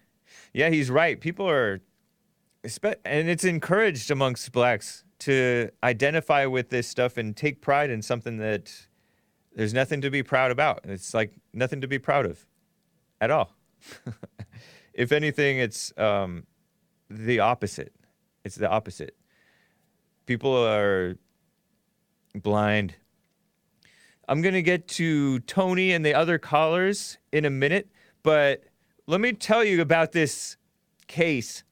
Yeah, 0.52 0.70
he's 0.70 0.90
right. 0.90 1.20
People 1.20 1.48
are, 1.48 1.80
and 3.04 3.28
it's 3.28 3.44
encouraged 3.44 4.10
amongst 4.10 4.50
blacks 4.52 5.04
to 5.20 5.70
identify 5.82 6.46
with 6.46 6.70
this 6.70 6.88
stuff 6.88 7.16
and 7.16 7.36
take 7.36 7.60
pride 7.60 7.90
in 7.90 8.02
something 8.02 8.38
that 8.38 8.86
there's 9.54 9.74
nothing 9.74 10.00
to 10.02 10.10
be 10.10 10.22
proud 10.22 10.50
about. 10.50 10.80
It's 10.84 11.14
like 11.14 11.32
nothing 11.52 11.80
to 11.80 11.88
be 11.88 11.98
proud 11.98 12.26
of 12.26 12.46
at 13.20 13.30
all. 13.30 13.54
if 14.94 15.12
anything, 15.12 15.58
it's 15.58 15.92
um, 15.96 16.46
the 17.10 17.40
opposite. 17.40 17.92
It's 18.44 18.56
the 18.56 18.68
opposite. 18.68 19.16
People 20.26 20.54
are 20.54 21.16
blind. 22.34 22.94
I'm 24.28 24.42
going 24.42 24.54
to 24.54 24.62
get 24.62 24.86
to 24.88 25.40
Tony 25.40 25.92
and 25.92 26.04
the 26.04 26.14
other 26.14 26.38
callers 26.38 27.18
in 27.32 27.44
a 27.44 27.50
minute, 27.50 27.88
but 28.22 28.64
let 29.06 29.20
me 29.20 29.32
tell 29.32 29.64
you 29.64 29.80
about 29.80 30.12
this 30.12 30.56
case. 31.06 31.62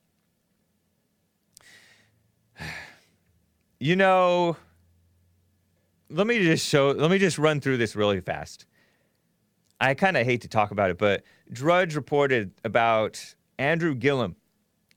You 3.79 3.95
know, 3.95 4.57
let 6.09 6.27
me 6.27 6.43
just 6.43 6.67
show, 6.67 6.93
let 6.93 7.11
me 7.11 7.19
just 7.19 7.37
run 7.37 7.61
through 7.61 7.77
this 7.77 7.95
really 7.95 8.23
fast. 8.23 8.65
I 9.81 9.93
kind 9.93 10.17
of 10.17 10.25
hate 10.25 10.41
to 10.41 10.49
talk 10.49 10.71
about 10.71 10.91
it, 10.91 10.97
but 10.97 11.25
Drudge 11.53 11.95
reported 11.95 12.53
about 12.65 13.35
Andrew 13.59 13.95
Gillum. 13.95 14.37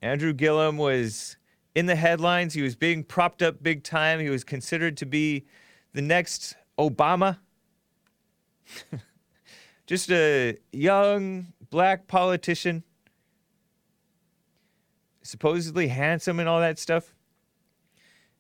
Andrew 0.01 0.31
Gillum 0.31 0.77
was 0.77 1.35
in 1.75 1.85
the 1.85 1.95
headlines. 1.95 2.53
He 2.53 2.61
was 2.61 2.75
being 2.75 3.03
propped 3.03 3.41
up 3.41 3.61
big 3.61 3.83
time. 3.83 4.19
He 4.19 4.29
was 4.29 4.43
considered 4.43 4.95
to 4.97 5.05
be 5.05 5.45
the 5.93 6.01
next 6.01 6.55
Obama. 6.77 7.39
Just 9.89 10.11
a 10.11 10.55
young 10.71 11.47
black 11.71 12.05
politician, 12.07 12.83
supposedly 15.23 15.87
handsome 15.87 16.39
and 16.39 16.47
all 16.47 16.59
that 16.59 16.77
stuff. 16.77 17.15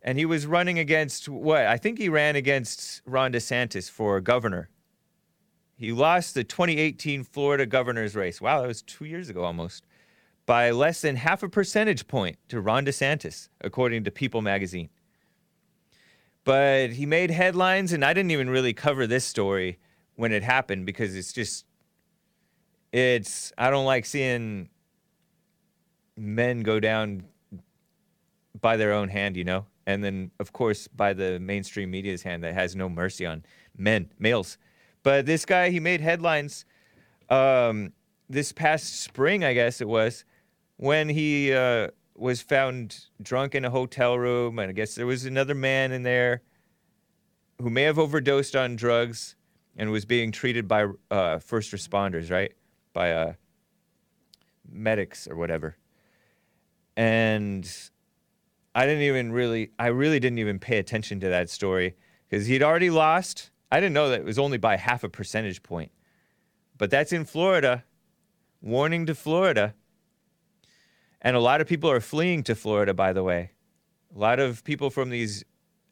And 0.03 0.19
he 0.19 0.25
was 0.25 0.45
running 0.45 0.77
against 0.77 1.27
what? 1.27 1.65
I 1.65 1.77
think 1.77 1.97
he 1.97 2.07
ran 2.07 2.35
against 2.35 3.01
Ron 3.03 3.33
DeSantis 3.33 3.89
for 3.89 4.21
governor. 4.21 4.69
He 5.75 5.91
lost 5.91 6.35
the 6.35 6.43
2018 6.43 7.23
Florida 7.23 7.65
governor's 7.65 8.15
race. 8.15 8.39
Wow, 8.39 8.61
that 8.61 8.67
was 8.67 8.83
two 8.83 9.05
years 9.05 9.27
ago 9.27 9.43
almost. 9.43 9.87
By 10.45 10.69
less 10.69 11.01
than 11.01 11.15
half 11.15 11.41
a 11.41 11.49
percentage 11.49 12.07
point 12.07 12.37
to 12.49 12.61
Ron 12.61 12.85
DeSantis, 12.85 13.49
according 13.61 14.03
to 14.03 14.11
People 14.11 14.43
magazine. 14.43 14.89
But 16.43 16.91
he 16.91 17.07
made 17.07 17.31
headlines, 17.31 17.91
and 17.91 18.05
I 18.05 18.13
didn't 18.13 18.29
even 18.29 18.51
really 18.51 18.73
cover 18.73 19.07
this 19.07 19.25
story 19.25 19.79
when 20.19 20.33
it 20.33 20.43
happened 20.43 20.85
because 20.85 21.15
it's 21.15 21.31
just, 21.31 21.65
it's, 22.91 23.53
I 23.57 23.69
don't 23.69 23.85
like 23.85 24.05
seeing 24.05 24.67
men 26.17 26.59
go 26.59 26.81
down 26.81 27.23
by 28.59 28.75
their 28.75 28.91
own 28.91 29.07
hand, 29.07 29.37
you 29.37 29.45
know? 29.45 29.65
And 29.87 30.03
then, 30.03 30.31
of 30.41 30.51
course, 30.51 30.89
by 30.89 31.13
the 31.13 31.39
mainstream 31.39 31.89
media's 31.89 32.21
hand 32.21 32.43
that 32.43 32.53
has 32.53 32.75
no 32.75 32.89
mercy 32.89 33.25
on 33.25 33.45
men, 33.77 34.11
males. 34.19 34.57
But 35.03 35.25
this 35.25 35.45
guy, 35.45 35.69
he 35.69 35.79
made 35.79 36.01
headlines 36.01 36.65
um, 37.29 37.93
this 38.27 38.51
past 38.51 38.99
spring, 38.99 39.45
I 39.45 39.53
guess 39.53 39.79
it 39.79 39.87
was, 39.87 40.25
when 40.75 41.07
he 41.07 41.53
uh, 41.53 41.91
was 42.17 42.41
found 42.41 43.05
drunk 43.21 43.55
in 43.55 43.63
a 43.63 43.69
hotel 43.69 44.19
room. 44.19 44.59
And 44.59 44.67
I 44.69 44.73
guess 44.73 44.95
there 44.95 45.07
was 45.07 45.23
another 45.23 45.55
man 45.55 45.93
in 45.93 46.03
there 46.03 46.41
who 47.61 47.69
may 47.69 47.83
have 47.83 47.97
overdosed 47.97 48.57
on 48.57 48.75
drugs 48.75 49.37
and 49.79 49.91
was 49.91 50.03
being 50.03 50.29
treated 50.31 50.67
by 50.67 50.85
uh, 51.09 51.39
first 51.39 51.71
responders, 51.71 52.29
right? 52.29 52.51
By 52.91 53.13
uh, 53.13 53.33
medics 54.69 55.25
or 55.25 55.37
whatever. 55.37 55.77
And 56.97 57.65
I 58.75 58.85
didn't 58.85 59.03
even 59.03 59.31
really, 59.31 59.71
I 59.79 59.87
really 59.87 60.19
didn't 60.19 60.39
even 60.39 60.59
pay 60.59 60.79
attention 60.79 61.21
to 61.21 61.29
that 61.29 61.49
story 61.49 61.95
because 62.27 62.45
he'd 62.45 62.61
already 62.61 62.89
lost. 62.89 63.51
I 63.71 63.79
didn't 63.79 63.93
know 63.93 64.09
that 64.09 64.19
it 64.19 64.25
was 64.25 64.37
only 64.37 64.57
by 64.57 64.75
half 64.75 65.05
a 65.05 65.09
percentage 65.09 65.63
point. 65.63 65.91
But 66.77 66.91
that's 66.91 67.13
in 67.13 67.23
Florida. 67.23 67.85
Warning 68.61 69.05
to 69.05 69.15
Florida. 69.15 69.75
And 71.21 71.37
a 71.37 71.39
lot 71.39 71.61
of 71.61 71.67
people 71.67 71.89
are 71.89 72.01
fleeing 72.01 72.43
to 72.43 72.55
Florida, 72.55 72.93
by 72.93 73.13
the 73.13 73.23
way. 73.23 73.51
A 74.13 74.19
lot 74.19 74.41
of 74.41 74.65
people 74.65 74.89
from 74.89 75.09
these 75.09 75.45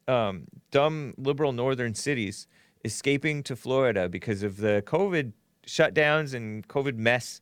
um, 0.06 0.44
dumb 0.70 1.14
liberal 1.16 1.52
northern 1.52 1.94
cities 1.94 2.46
escaping 2.84 3.42
to 3.44 3.56
Florida 3.56 4.08
because 4.08 4.42
of 4.42 4.58
the 4.58 4.82
COVID 4.86 5.32
shutdowns 5.66 6.34
and 6.34 6.66
COVID 6.68 6.96
mess. 6.96 7.40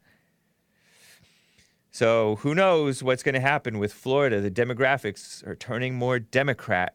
So 1.91 2.37
who 2.37 2.55
knows 2.55 3.03
what's 3.03 3.23
going 3.23 3.35
to 3.35 3.41
happen 3.41 3.79
with 3.79 3.93
Florida? 3.93 4.41
The 4.41 4.51
demographics 4.51 5.47
are 5.47 5.55
turning 5.55 5.95
more 5.95 6.19
Democrat, 6.19 6.95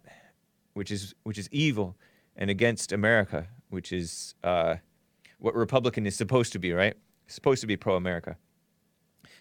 which 0.74 0.92
is 0.92 1.16
which 1.24 1.38
is 1.38 1.50
evil, 1.52 1.98
and 2.36 2.50
against 2.50 2.92
America, 2.92 3.48
which 3.70 3.92
is 3.92 4.36
uh, 4.44 4.76
what 5.40 5.56
Republican 5.56 6.06
is 6.06 6.16
supposed 6.16 6.54
to 6.54 6.60
be, 6.60 6.72
right? 6.72 6.96
Supposed 7.28 7.62
to 7.62 7.68
be 7.68 7.76
pro-America. 7.78 8.38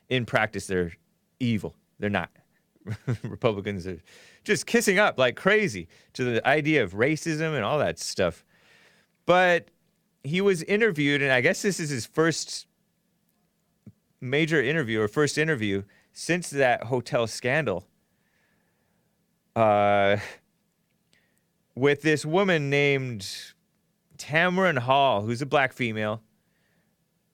In 0.09 0.25
practice, 0.25 0.67
they're 0.67 0.93
evil. 1.41 1.75
They're 1.99 2.09
not. 2.09 2.31
Republicans 3.23 3.87
are 3.87 4.01
just 4.45 4.67
kissing 4.67 4.99
up 4.99 5.19
like 5.19 5.37
crazy 5.37 5.89
to 6.15 6.25
the 6.25 6.49
idea 6.49 6.83
of 6.83 6.95
racism 6.95 7.55
and 7.55 7.65
all 7.65 7.79
that 7.79 7.99
stuff. 7.99 8.45
But 9.31 9.69
he 10.25 10.41
was 10.41 10.65
interviewed, 10.65 11.23
and 11.23 11.31
I 11.31 11.41
guess 11.41 11.63
this 11.63 11.79
is 11.79 11.89
his 11.89 12.05
first 12.05 12.67
major 14.21 14.61
interview 14.61 15.01
or 15.01 15.07
first 15.07 15.39
interview 15.39 15.85
since 16.13 16.51
that 16.51 16.83
hotel 16.83 17.29
scandal 17.29 17.87
uh, 19.55 20.17
with 21.77 22.03
this 22.03 22.27
woman 22.27 22.71
named 22.71 23.25
Tamron 24.19 24.79
Hall, 24.79 25.23
who's 25.23 25.41
a 25.41 25.47
black 25.47 25.75
female. 25.75 26.23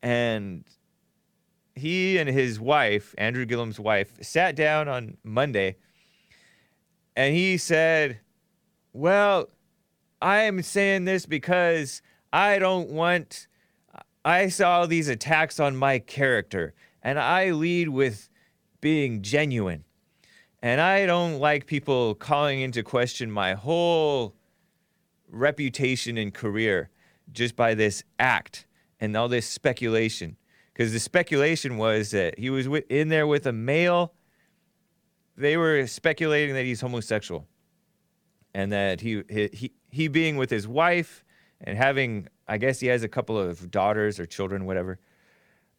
And 0.03 0.67
he 1.75 2.19
and 2.19 2.29
his 2.29 2.61
wife, 2.61 3.15
Andrew 3.17 3.47
Gillum's 3.47 3.81
wife, 3.81 4.23
sat 4.23 4.55
down 4.55 4.87
on 4.87 5.17
Monday 5.25 5.77
and 7.17 7.35
he 7.35 7.57
said, 7.57 8.21
Well, 8.93 9.49
I 10.21 10.43
am 10.43 10.63
saying 10.63 11.05
this 11.05 11.27
because 11.27 12.03
I 12.33 12.59
don't 12.59 12.91
want 12.91 13.47
I 14.27 14.49
saw 14.49 14.87
these 14.87 15.09
attacks 15.09 15.61
on 15.61 15.77
my 15.77 16.01
character, 16.01 16.75
and 17.01 17.17
I 17.17 17.53
lead 17.53 17.91
with 17.91 18.29
being 18.81 19.23
genuine. 19.23 19.85
And 20.61 20.81
I 20.81 21.07
don't 21.07 21.39
like 21.39 21.67
people 21.67 22.17
calling 22.17 22.61
into 22.61 22.83
question 22.83 23.31
my 23.31 23.55
whole 23.55 24.35
reputation 25.31 26.19
and 26.19 26.35
career 26.35 26.91
just 27.31 27.55
by 27.55 27.75
this 27.75 28.03
act 28.19 28.67
and 28.99 29.17
all 29.17 29.29
this 29.29 29.49
speculation. 29.49 30.37
Because 30.73 30.93
the 30.93 30.99
speculation 30.99 31.77
was 31.77 32.11
that 32.11 32.37
he 32.37 32.51
was 32.51 32.67
in 32.89 33.09
there 33.09 33.29
with 33.29 33.47
a 33.47 33.53
male. 33.53 34.13
They 35.37 35.57
were 35.57 35.87
speculating 35.87 36.57
that 36.57 36.65
he's 36.65 36.81
homosexual 36.81 37.47
and 38.55 38.73
that 38.73 39.03
he, 39.03 39.23
he, 39.29 39.51
he, 39.53 39.73
he 39.97 40.09
being 40.09 40.37
with 40.37 40.51
his 40.51 40.69
wife 40.69 41.25
and 41.59 41.79
having, 41.79 42.29
I 42.47 42.59
guess 42.59 42.81
he 42.81 42.89
has 42.89 43.03
a 43.03 43.09
couple 43.09 43.39
of 43.39 43.71
daughters 43.71 44.21
or 44.21 44.27
children, 44.27 44.67
whatever, 44.67 44.99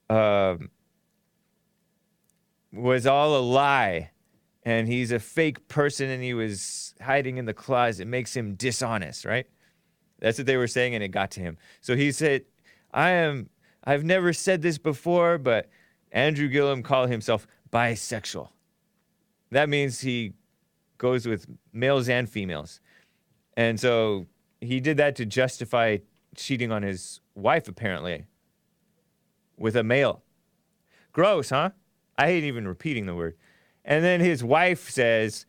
um, 0.09 0.71
was 2.73 3.05
all 3.05 3.37
a 3.37 3.39
lie. 3.39 4.09
And 4.63 4.87
he's 4.87 5.11
a 5.11 5.19
fake 5.19 5.67
person 5.67 6.09
and 6.09 6.23
he 6.23 6.33
was 6.33 6.95
hiding 6.99 7.37
in 7.37 7.45
the 7.45 7.53
closet. 7.53 8.01
It 8.01 8.07
makes 8.07 8.35
him 8.35 8.55
dishonest, 8.55 9.23
right? 9.23 9.45
That's 10.19 10.39
what 10.39 10.47
they 10.47 10.57
were 10.57 10.67
saying, 10.67 10.95
and 10.95 11.03
it 11.03 11.09
got 11.09 11.29
to 11.31 11.39
him. 11.39 11.57
So 11.79 11.95
he 11.95 12.11
said, 12.11 12.45
I 12.91 13.11
am, 13.11 13.49
I've 13.83 14.03
never 14.03 14.33
said 14.33 14.63
this 14.63 14.79
before, 14.79 15.37
but 15.37 15.69
Andrew 16.11 16.47
Gillum 16.47 16.81
called 16.81 17.11
himself 17.11 17.45
bisexual. 17.71 18.49
That 19.51 19.69
means 19.69 20.01
he 20.01 20.33
goes 20.97 21.27
with 21.27 21.45
males 21.71 22.09
and 22.09 22.27
females. 22.27 22.81
And 23.57 23.79
so 23.79 24.27
he 24.61 24.79
did 24.79 24.97
that 24.97 25.15
to 25.17 25.25
justify 25.25 25.97
cheating 26.35 26.71
on 26.71 26.83
his 26.83 27.19
wife, 27.35 27.67
apparently, 27.67 28.25
with 29.57 29.75
a 29.75 29.83
male. 29.83 30.23
Gross, 31.11 31.49
huh? 31.49 31.71
I 32.17 32.27
hate 32.27 32.43
even 32.43 32.67
repeating 32.67 33.07
the 33.07 33.15
word. 33.15 33.35
And 33.83 34.05
then 34.05 34.21
his 34.21 34.43
wife 34.43 34.89
says, 34.89 35.47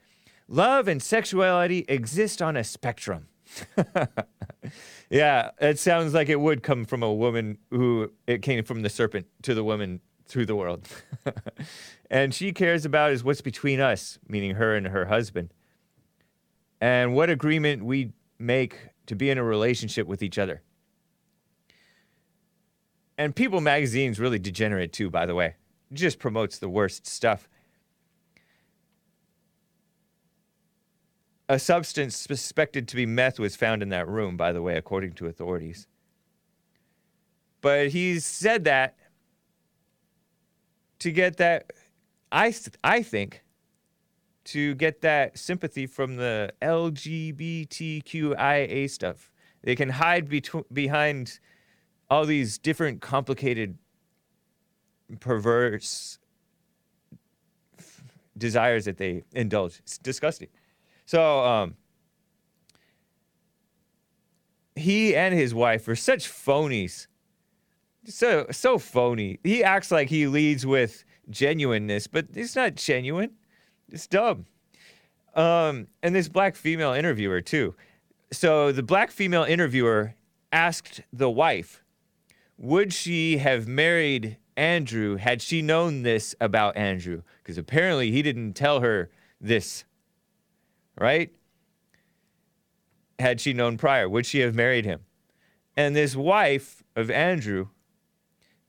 Love 0.48 0.88
and 0.88 1.02
sexuality 1.02 1.84
exist 1.88 2.40
on 2.40 2.56
a 2.56 2.64
spectrum. 2.64 3.28
yeah, 5.10 5.50
it 5.60 5.78
sounds 5.78 6.14
like 6.14 6.30
it 6.30 6.40
would 6.40 6.62
come 6.62 6.86
from 6.86 7.02
a 7.02 7.12
woman 7.12 7.58
who 7.70 8.10
it 8.26 8.40
came 8.40 8.64
from 8.64 8.80
the 8.80 8.88
serpent 8.88 9.26
to 9.42 9.52
the 9.52 9.62
woman 9.62 10.00
through 10.24 10.46
the 10.46 10.56
world. 10.56 10.88
and 12.10 12.32
she 12.32 12.52
cares 12.52 12.86
about 12.86 13.12
is 13.12 13.22
what's 13.22 13.42
between 13.42 13.80
us, 13.80 14.18
meaning 14.26 14.54
her 14.54 14.74
and 14.74 14.86
her 14.88 15.06
husband, 15.06 15.52
and 16.80 17.14
what 17.14 17.30
agreement 17.30 17.84
we 17.84 18.12
make 18.38 18.76
to 19.06 19.14
be 19.14 19.30
in 19.30 19.38
a 19.38 19.42
relationship 19.42 20.06
with 20.06 20.22
each 20.22 20.38
other. 20.38 20.62
And 23.16 23.34
People 23.34 23.60
magazine's 23.60 24.20
really 24.20 24.38
degenerate 24.38 24.92
too, 24.92 25.10
by 25.10 25.26
the 25.26 25.34
way. 25.34 25.56
Just 25.92 26.18
promotes 26.18 26.58
the 26.58 26.68
worst 26.68 27.06
stuff. 27.06 27.48
A 31.48 31.58
substance 31.58 32.14
suspected 32.14 32.86
to 32.88 32.96
be 32.96 33.06
meth 33.06 33.40
was 33.40 33.56
found 33.56 33.82
in 33.82 33.88
that 33.88 34.06
room, 34.06 34.36
by 34.36 34.52
the 34.52 34.62
way, 34.62 34.76
according 34.76 35.14
to 35.14 35.26
authorities. 35.26 35.88
But 37.60 37.88
he 37.88 38.20
said 38.20 38.64
that 38.64 38.96
to 41.00 41.10
get 41.10 41.38
that, 41.38 41.72
I, 42.30 42.54
I 42.84 43.02
think, 43.02 43.42
to 44.48 44.74
get 44.76 45.00
that 45.02 45.38
sympathy 45.38 45.86
from 45.86 46.16
the 46.16 46.52
LGBTQIA 46.62 47.68
stuff. 48.90 49.30
They 49.62 49.76
can 49.76 49.90
hide 49.90 50.28
betw- 50.28 50.64
behind 50.72 51.38
all 52.08 52.24
these 52.24 52.56
different 52.56 53.02
complicated, 53.02 53.76
perverse 55.20 56.18
f- 57.78 58.02
desires 58.36 58.86
that 58.86 58.96
they 58.96 59.24
indulge. 59.32 59.80
It's 59.80 59.98
disgusting. 59.98 60.48
So, 61.04 61.44
um, 61.44 61.76
he 64.78 65.14
and 65.14 65.34
his 65.34 65.54
wife 65.54 65.86
are 65.88 65.96
such 65.96 66.28
phonies. 66.28 67.06
So 68.06 68.46
so 68.50 68.78
phony. 68.78 69.38
He 69.44 69.62
acts 69.62 69.90
like 69.90 70.08
he 70.08 70.26
leads 70.26 70.64
with 70.64 71.04
genuineness, 71.28 72.06
but 72.06 72.28
it's 72.34 72.56
not 72.56 72.76
genuine. 72.76 73.32
It's 73.90 74.06
dumb. 74.06 74.46
Um, 75.34 75.88
and 76.02 76.14
this 76.14 76.28
black 76.28 76.56
female 76.56 76.92
interviewer 76.92 77.40
too. 77.40 77.74
So 78.32 78.72
the 78.72 78.82
black 78.82 79.10
female 79.10 79.44
interviewer 79.44 80.14
asked 80.52 81.00
the 81.12 81.30
wife, 81.30 81.82
would 82.56 82.92
she 82.92 83.38
have 83.38 83.68
married 83.68 84.36
Andrew 84.56 85.16
had 85.16 85.40
she 85.40 85.62
known 85.62 86.02
this 86.02 86.34
about 86.40 86.76
Andrew? 86.76 87.22
Because 87.42 87.56
apparently 87.56 88.10
he 88.10 88.22
didn't 88.22 88.54
tell 88.54 88.80
her 88.80 89.10
this 89.40 89.84
right? 90.98 91.30
Had 93.18 93.40
she 93.40 93.52
known 93.52 93.76
prior, 93.76 94.08
would 94.08 94.26
she 94.26 94.40
have 94.40 94.54
married 94.54 94.84
him? 94.84 95.00
And 95.76 95.94
this 95.94 96.16
wife 96.16 96.82
of 96.96 97.10
Andrew 97.10 97.68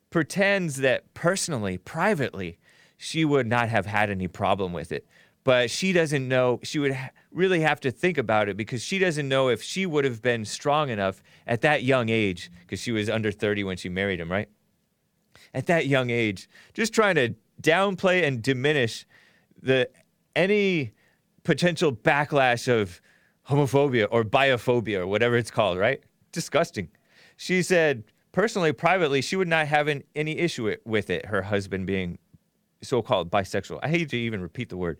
pretends 0.10 0.78
that 0.78 1.14
personally, 1.14 1.78
privately, 1.78 2.59
she 3.02 3.24
would 3.24 3.48
not 3.48 3.70
have 3.70 3.86
had 3.86 4.10
any 4.10 4.28
problem 4.28 4.74
with 4.74 4.92
it. 4.92 5.08
But 5.46 5.72
she 5.72 5.94
doesn't 5.94 6.28
know, 6.28 6.60
she 6.64 6.80
would 6.80 6.94
ha- 6.94 7.12
really 7.32 7.62
have 7.62 7.80
to 7.80 7.92
think 7.92 8.18
about 8.18 8.50
it 8.50 8.58
because 8.58 8.84
she 8.84 9.00
doesn't 9.00 9.28
know 9.28 9.48
if 9.48 9.64
she 9.64 9.86
would 9.86 10.04
have 10.04 10.22
been 10.22 10.44
strong 10.44 10.90
enough 10.90 11.24
at 11.48 11.62
that 11.62 11.84
young 11.84 12.10
age, 12.10 12.52
because 12.60 12.82
she 12.82 12.92
was 12.92 13.10
under 13.10 13.32
30 13.32 13.64
when 13.64 13.78
she 13.78 13.88
married 13.88 14.20
him, 14.20 14.30
right? 14.30 14.50
At 15.54 15.66
that 15.68 15.88
young 15.88 16.10
age, 16.10 16.50
just 16.74 16.94
trying 16.94 17.16
to 17.16 17.36
downplay 17.62 18.28
and 18.28 18.42
diminish 18.42 19.06
the 19.64 19.90
any 20.36 20.92
potential 21.44 21.94
backlash 21.94 22.68
of 22.68 23.02
homophobia 23.48 24.10
or 24.12 24.26
biophobia 24.26 25.00
or 25.00 25.08
whatever 25.08 25.38
it's 25.38 25.52
called, 25.52 25.78
right? 25.78 26.04
Disgusting. 26.34 26.90
She 27.38 27.64
said, 27.64 28.04
personally, 28.34 28.74
privately, 28.74 29.22
she 29.22 29.38
would 29.38 29.48
not 29.48 29.68
have 29.68 29.88
an, 29.88 30.04
any 30.18 30.38
issue 30.38 30.76
with 30.84 31.10
it, 31.10 31.28
her 31.28 31.44
husband 31.44 31.88
being 31.88 32.20
so 32.82 33.02
called 33.02 33.30
bisexual. 33.30 33.80
I 33.84 33.90
hate 33.90 34.10
to 34.10 34.18
even 34.18 34.42
repeat 34.42 34.70
the 34.70 34.78
word. 34.78 35.00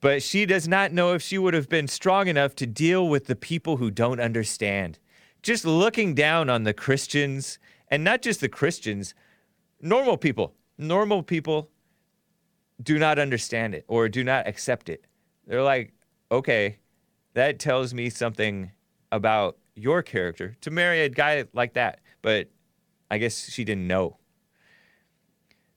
But 0.00 0.22
she 0.22 0.46
does 0.46 0.68
not 0.68 0.92
know 0.92 1.14
if 1.14 1.22
she 1.22 1.38
would 1.38 1.54
have 1.54 1.68
been 1.68 1.88
strong 1.88 2.28
enough 2.28 2.54
to 2.56 2.66
deal 2.66 3.08
with 3.08 3.26
the 3.26 3.36
people 3.36 3.78
who 3.78 3.90
don't 3.90 4.20
understand. 4.20 4.98
Just 5.42 5.64
looking 5.64 6.14
down 6.14 6.50
on 6.50 6.64
the 6.64 6.74
Christians, 6.74 7.58
and 7.88 8.04
not 8.04 8.20
just 8.22 8.40
the 8.40 8.48
Christians, 8.48 9.14
normal 9.80 10.16
people. 10.16 10.54
Normal 10.78 11.22
people 11.22 11.70
do 12.82 12.98
not 12.98 13.18
understand 13.18 13.74
it 13.74 13.84
or 13.88 14.08
do 14.08 14.22
not 14.22 14.46
accept 14.46 14.88
it. 14.88 15.06
They're 15.46 15.62
like, 15.62 15.94
okay, 16.30 16.78
that 17.34 17.58
tells 17.58 17.94
me 17.94 18.10
something 18.10 18.70
about 19.12 19.56
your 19.74 20.02
character 20.02 20.56
to 20.60 20.70
marry 20.70 21.02
a 21.02 21.08
guy 21.08 21.44
like 21.52 21.74
that. 21.74 22.00
But 22.22 22.50
I 23.10 23.18
guess 23.18 23.50
she 23.50 23.64
didn't 23.64 23.86
know. 23.86 24.18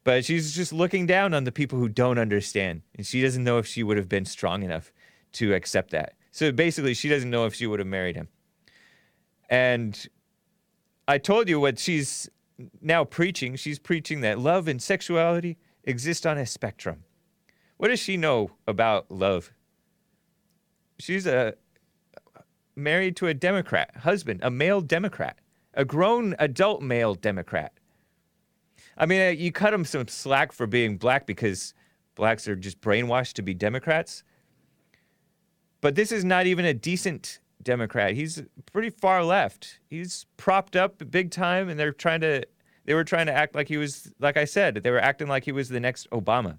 But 0.03 0.25
she's 0.25 0.55
just 0.55 0.71
looking 0.71 1.05
down 1.05 1.33
on 1.33 1.43
the 1.43 1.51
people 1.51 1.77
who 1.77 1.89
don't 1.89 2.17
understand. 2.17 2.81
And 2.95 3.05
she 3.05 3.21
doesn't 3.21 3.43
know 3.43 3.57
if 3.57 3.67
she 3.67 3.83
would 3.83 3.97
have 3.97 4.09
been 4.09 4.25
strong 4.25 4.63
enough 4.63 4.91
to 5.33 5.53
accept 5.53 5.91
that. 5.91 6.13
So 6.31 6.51
basically, 6.51 6.93
she 6.93 7.09
doesn't 7.09 7.29
know 7.29 7.45
if 7.45 7.53
she 7.53 7.67
would 7.67 7.79
have 7.79 7.87
married 7.87 8.15
him. 8.15 8.29
And 9.49 10.07
I 11.07 11.17
told 11.17 11.49
you 11.49 11.59
what 11.59 11.79
she's 11.79 12.29
now 12.81 13.03
preaching. 13.03 13.55
She's 13.55 13.79
preaching 13.79 14.21
that 14.21 14.39
love 14.39 14.67
and 14.67 14.81
sexuality 14.81 15.57
exist 15.83 16.25
on 16.25 16.37
a 16.37 16.45
spectrum. 16.45 17.03
What 17.77 17.87
does 17.87 17.99
she 17.99 18.17
know 18.17 18.51
about 18.67 19.09
love? 19.09 19.51
She's 20.99 21.25
a 21.25 21.55
married 22.75 23.15
to 23.17 23.27
a 23.27 23.33
Democrat 23.33 23.91
husband, 23.97 24.39
a 24.43 24.51
male 24.51 24.81
Democrat, 24.81 25.39
a 25.73 25.85
grown 25.85 26.35
adult 26.39 26.81
male 26.81 27.15
Democrat. 27.15 27.73
I 28.99 29.05
mean, 29.05 29.21
uh, 29.21 29.29
you 29.29 29.51
cut 29.51 29.73
him 29.73 29.85
some 29.85 30.07
slack 30.07 30.51
for 30.51 30.67
being 30.67 30.97
black 30.97 31.25
because 31.25 31.73
blacks 32.15 32.47
are 32.47 32.55
just 32.55 32.81
brainwashed 32.81 33.33
to 33.33 33.41
be 33.41 33.53
Democrats. 33.53 34.23
But 35.81 35.95
this 35.95 36.11
is 36.11 36.25
not 36.25 36.45
even 36.45 36.65
a 36.65 36.73
decent 36.73 37.39
Democrat. 37.63 38.13
He's 38.13 38.43
pretty 38.71 38.89
far 38.89 39.23
left. 39.23 39.79
He's 39.89 40.25
propped 40.35 40.75
up 40.75 41.01
big 41.09 41.31
time, 41.31 41.69
and 41.69 41.79
they're 41.79 41.93
trying 41.93 42.21
to. 42.21 42.43
They 42.85 42.93
were 42.93 43.03
trying 43.03 43.27
to 43.27 43.33
act 43.33 43.53
like 43.55 43.67
he 43.67 43.77
was, 43.77 44.11
like 44.19 44.35
I 44.35 44.45
said, 44.45 44.75
they 44.83 44.89
were 44.89 44.99
acting 44.99 45.27
like 45.27 45.45
he 45.45 45.51
was 45.51 45.69
the 45.69 45.79
next 45.79 46.09
Obama. 46.09 46.57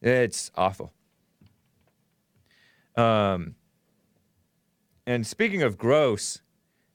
It's 0.00 0.52
awful. 0.54 0.92
Um, 2.96 3.56
and 5.06 5.26
speaking 5.26 5.62
of 5.62 5.76
gross, 5.76 6.40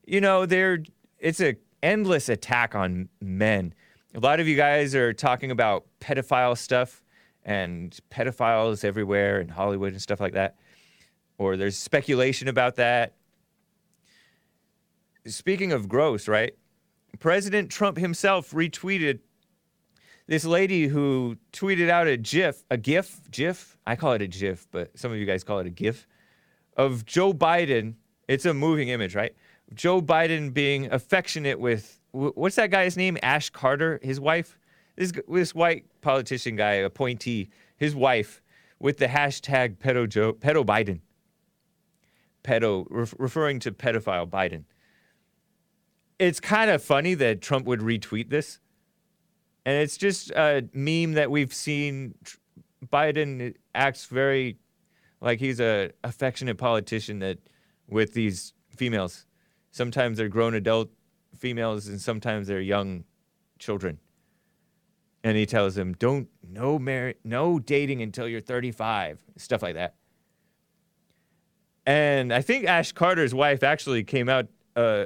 you 0.06 0.22
know, 0.22 0.46
there 0.46 0.84
it's 1.20 1.42
a 1.42 1.58
endless 1.84 2.30
attack 2.30 2.76
on 2.76 3.10
men. 3.22 3.74
A 4.14 4.20
lot 4.20 4.40
of 4.40 4.48
you 4.48 4.56
guys 4.56 4.94
are 4.96 5.14
talking 5.14 5.52
about 5.52 5.86
pedophile 6.00 6.58
stuff 6.58 7.04
and 7.44 7.98
pedophiles 8.12 8.84
everywhere 8.84 9.40
in 9.40 9.50
Hollywood 9.50 9.94
and 9.94 10.02
stuff 10.02 10.20
like 10.20 10.34
that. 10.34 10.58
Or 11.38 11.58
there's 11.58 11.78
speculation 11.78 12.48
about 12.48 12.76
that. 12.76 13.16
speaking 15.26 15.72
of 15.72 15.88
gross, 15.88 16.28
right? 16.28 16.54
President 17.20 17.70
Trump 17.70 17.98
himself 17.98 18.52
retweeted 18.52 19.20
this 20.28 20.46
lady 20.46 20.88
who 20.88 21.38
tweeted 21.52 21.90
out 21.90 22.08
a 22.08 22.18
GIF, 22.18 22.64
a 22.70 22.78
GIF, 22.78 23.20
GIF. 23.32 23.78
I 23.86 23.96
call 23.96 24.14
it 24.14 24.22
a 24.22 24.28
GIF, 24.28 24.68
but 24.72 24.98
some 24.98 25.12
of 25.12 25.18
you 25.18 25.26
guys 25.26 25.44
call 25.44 25.60
it 25.60 25.68
a 25.68 25.72
GIF 25.72 26.08
of 26.78 27.06
Joe 27.06 27.34
Biden. 27.34 27.96
It's 28.28 28.46
a 28.46 28.54
moving 28.54 28.90
image, 28.90 29.14
right? 29.16 29.36
Joe 29.74 30.02
Biden 30.02 30.54
being 30.54 30.92
affectionate 30.92 31.60
with 31.60 32.00
what's 32.12 32.56
that 32.56 32.72
guy's 32.72 32.98
name? 32.98 33.18
Ash 33.24 33.50
Carter, 33.50 34.00
his 34.04 34.20
wife. 34.20 34.58
This 34.96 35.14
this 35.30 35.56
white 35.56 35.86
politician 36.02 36.56
guy, 36.56 36.74
appointee, 36.74 37.50
his 37.78 37.96
wife, 37.96 38.42
with 38.80 38.98
the 38.98 39.08
hashtag 39.08 39.78
pedo 39.78 40.08
Joe, 40.08 40.34
pedo 40.34 40.66
Biden. 40.66 41.00
Pedo, 42.44 42.86
ref- 42.90 43.14
referring 43.18 43.60
to 43.60 43.72
pedophile 43.72 44.30
Biden. 44.30 44.66
It's 46.20 46.40
kind 46.40 46.70
of 46.70 46.84
funny 46.84 47.14
that 47.16 47.42
Trump 47.42 47.66
would 47.66 47.80
retweet 47.80 48.30
this, 48.30 48.60
and 49.66 49.76
it's 49.78 49.98
just 49.98 50.32
a 50.32 50.68
meme 50.74 51.14
that 51.14 51.32
we've 51.32 51.54
seen. 51.54 52.16
Biden 52.92 53.54
acts 53.76 54.06
very 54.06 54.58
like 55.22 55.40
he's 55.40 55.60
a 55.60 55.92
affectionate 56.04 56.58
politician 56.58 57.20
that 57.20 57.38
with 57.88 58.14
these 58.14 58.54
females. 58.76 59.26
Sometimes 59.72 60.18
they're 60.18 60.30
grown 60.30 60.54
adult 60.54 60.90
females 61.36 61.88
and 61.88 62.00
sometimes 62.00 62.48
they're 62.48 62.62
young 62.62 63.06
children. 63.58 64.00
And 65.24 65.38
he 65.38 65.46
tells 65.46 65.76
them, 65.76 65.94
"Don't 65.94 66.30
no 66.44 66.80
marry, 66.80 67.16
no 67.24 67.60
dating 67.60 68.02
until 68.02 68.28
you're 68.28 68.42
35." 68.42 69.24
Stuff 69.38 69.62
like 69.62 69.76
that. 69.76 69.96
And 71.86 72.34
I 72.34 72.42
think 72.42 72.66
Ash 72.66 72.92
Carter's 72.92 73.34
wife 73.34 73.64
actually 73.64 74.04
came 74.04 74.30
out 74.30 74.48
uh, 74.76 75.06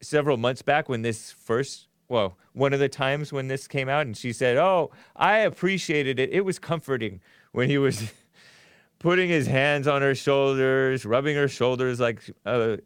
several 0.00 0.36
months 0.36 0.62
back 0.62 0.88
when 0.88 1.02
this 1.02 1.30
first, 1.30 1.88
well, 2.08 2.36
one 2.52 2.72
of 2.72 2.80
the 2.80 2.88
times 2.88 3.32
when 3.32 3.48
this 3.48 3.68
came 3.68 3.88
out, 3.88 4.06
and 4.06 4.16
she 4.16 4.32
said, 4.32 4.56
"Oh, 4.56 4.90
I 5.14 5.38
appreciated 5.38 6.18
it. 6.18 6.30
It 6.32 6.44
was 6.44 6.58
comforting 6.58 7.20
when 7.52 7.68
he 7.68 7.78
was 7.78 8.12
putting 8.98 9.28
his 9.28 9.46
hands 9.46 9.86
on 9.86 10.02
her 10.02 10.14
shoulders, 10.14 11.04
rubbing 11.04 11.36
her 11.36 11.48
shoulders 11.48 12.00
like 12.00 12.22
a 12.44 12.78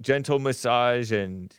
gentle 0.00 0.38
massage, 0.38 1.12
and 1.12 1.54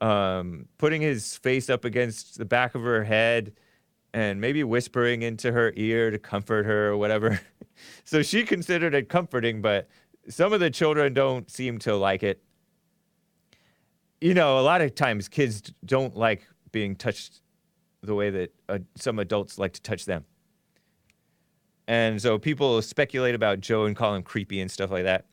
um, 0.00 0.66
putting 0.78 1.02
his 1.02 1.36
face 1.36 1.68
up 1.68 1.84
against 1.84 2.38
the 2.38 2.44
back 2.44 2.74
of 2.74 2.82
her 2.82 3.04
head." 3.04 3.52
And 4.14 4.40
maybe 4.40 4.64
whispering 4.64 5.20
into 5.20 5.52
her 5.52 5.72
ear 5.76 6.10
to 6.10 6.18
comfort 6.18 6.64
her 6.64 6.88
or 6.88 6.96
whatever. 6.96 7.40
so 8.04 8.22
she 8.22 8.42
considered 8.42 8.94
it 8.94 9.10
comforting, 9.10 9.60
but 9.60 9.86
some 10.28 10.52
of 10.54 10.60
the 10.60 10.70
children 10.70 11.12
don't 11.12 11.50
seem 11.50 11.78
to 11.80 11.94
like 11.94 12.22
it. 12.22 12.42
You 14.20 14.34
know, 14.34 14.58
a 14.58 14.62
lot 14.62 14.80
of 14.80 14.94
times 14.94 15.28
kids 15.28 15.62
don't 15.84 16.16
like 16.16 16.46
being 16.72 16.96
touched 16.96 17.42
the 18.02 18.14
way 18.14 18.30
that 18.30 18.54
uh, 18.68 18.78
some 18.96 19.18
adults 19.18 19.58
like 19.58 19.72
to 19.74 19.82
touch 19.82 20.04
them. 20.04 20.24
And 21.86 22.20
so 22.20 22.38
people 22.38 22.82
speculate 22.82 23.34
about 23.34 23.60
Joe 23.60 23.86
and 23.86 23.96
call 23.96 24.14
him 24.14 24.22
creepy 24.22 24.60
and 24.60 24.70
stuff 24.70 24.90
like 24.90 25.04
that, 25.04 25.26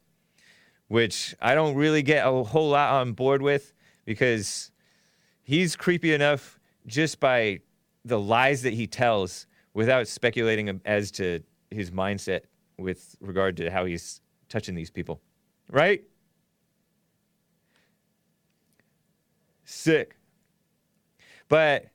which 0.88 1.36
I 1.41 1.55
don't 1.55 1.75
really 1.75 2.03
get 2.03 2.25
a 2.27 2.43
whole 2.43 2.69
lot 2.69 2.93
on 3.01 3.13
board 3.13 3.41
with 3.41 3.73
because 4.05 4.71
he's 5.43 5.75
creepy 5.75 6.13
enough 6.13 6.59
just 6.86 7.19
by 7.19 7.61
the 8.03 8.19
lies 8.19 8.61
that 8.61 8.73
he 8.73 8.88
tells 8.88 9.47
without 9.73 10.07
speculating 10.07 10.81
as 10.86 11.11
to 11.11 11.41
his 11.71 11.91
mindset 11.91 12.41
with 12.77 13.15
regard 13.19 13.57
to 13.57 13.71
how 13.71 13.86
he's 13.86 14.21
touching 14.49 14.75
these 14.75 14.91
people. 14.91 15.21
Right? 15.69 16.03
Sick. 19.63 20.15
But 21.47 21.88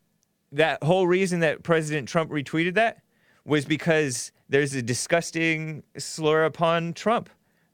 that 0.53 0.82
whole 0.82 1.07
reason 1.07 1.41
that 1.41 1.62
President 1.62 2.09
Trump 2.09 2.30
retweeted 2.30 2.74
that 2.74 3.03
was 3.45 3.64
because 3.64 4.32
there's 4.49 4.74
a 4.74 4.82
disgusting 4.82 5.82
slur 5.97 6.45
upon 6.45 6.93
Trump. 6.93 7.30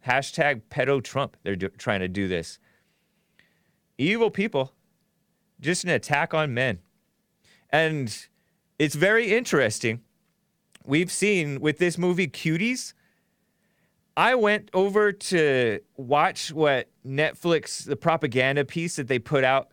Hashtag 0.07 0.63
pedo 0.71 1.03
Trump. 1.03 1.37
They're 1.43 1.57
do- 1.57 1.69
trying 1.69 2.01
to 2.01 2.09
do 2.09 2.29
this. 2.29 2.59
Evil 3.99 4.31
people. 4.31 4.73
Just 5.61 5.85
an 5.85 5.91
attack 5.91 6.33
on 6.33 6.55
men. 6.55 6.79
And 7.71 8.27
it's 8.79 8.95
very 8.95 9.35
interesting. 9.35 10.01
We've 10.85 11.11
seen 11.11 11.61
with 11.61 11.79
this 11.79 11.99
movie 11.99 12.29
Cuties, 12.29 12.93
I 14.17 14.35
went 14.35 14.71
over 14.73 15.13
to 15.13 15.81
watch 15.97 16.53
what 16.53 16.89
Netflix, 17.05 17.85
the 17.85 17.97
propaganda 17.97 18.65
piece 18.65 18.97
that 18.97 19.09
they 19.09 19.19
put 19.19 19.45
out 19.45 19.73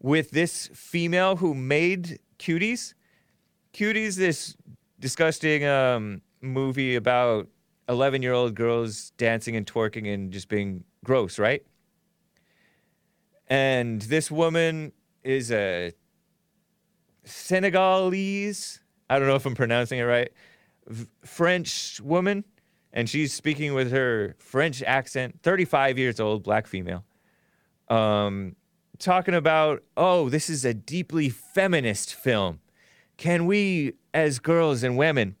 with 0.00 0.30
this 0.30 0.70
female 0.72 1.36
who 1.36 1.54
made 1.54 2.20
Cuties. 2.38 2.94
Cuties, 3.74 4.16
this 4.16 4.56
disgusting 5.00 5.64
um, 5.66 6.22
movie 6.40 6.94
about 6.94 7.48
11 7.92 8.22
year 8.22 8.32
old 8.32 8.54
girls 8.54 9.10
dancing 9.16 9.54
and 9.54 9.66
twerking 9.66 10.12
and 10.12 10.32
just 10.32 10.48
being 10.48 10.84
gross, 11.04 11.38
right? 11.38 11.64
And 13.46 14.02
this 14.02 14.30
woman 14.30 14.92
is 15.22 15.52
a 15.52 15.92
Senegalese, 17.24 18.80
I 19.08 19.18
don't 19.18 19.28
know 19.28 19.36
if 19.36 19.46
I'm 19.46 19.54
pronouncing 19.54 19.98
it 19.98 20.04
right, 20.04 20.32
French 21.24 22.00
woman, 22.00 22.44
and 22.92 23.08
she's 23.08 23.32
speaking 23.32 23.74
with 23.74 23.92
her 23.92 24.36
French 24.38 24.82
accent, 24.82 25.40
35 25.42 25.98
years 25.98 26.18
old, 26.18 26.42
black 26.42 26.66
female, 26.66 27.04
um, 27.88 28.56
talking 28.98 29.34
about, 29.34 29.82
oh, 29.96 30.28
this 30.28 30.48
is 30.48 30.64
a 30.64 30.74
deeply 30.74 31.28
feminist 31.28 32.14
film. 32.14 32.60
Can 33.18 33.46
we, 33.46 33.92
as 34.14 34.38
girls 34.38 34.82
and 34.82 34.96
women, 34.96 35.36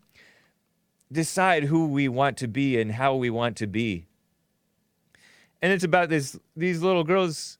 decide 1.12 1.64
who 1.64 1.86
we 1.86 2.08
want 2.08 2.36
to 2.38 2.48
be 2.48 2.80
and 2.80 2.92
how 2.92 3.14
we 3.14 3.30
want 3.30 3.56
to 3.58 3.66
be? 3.66 4.06
And 5.60 5.72
it's 5.72 5.84
about 5.84 6.08
this 6.08 6.38
these 6.56 6.82
little 6.82 7.04
girls 7.04 7.58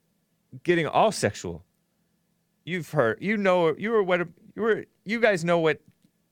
getting 0.65 0.87
all 0.87 1.13
sexual. 1.13 1.65
You've 2.65 2.91
heard 2.91 3.19
you 3.21 3.37
know 3.37 3.77
you 3.77 3.91
were 3.91 4.03
what 4.03 4.27
you 4.55 4.63
were 4.63 4.85
you 5.05 5.21
guys 5.21 5.45
know 5.45 5.59
what 5.59 5.81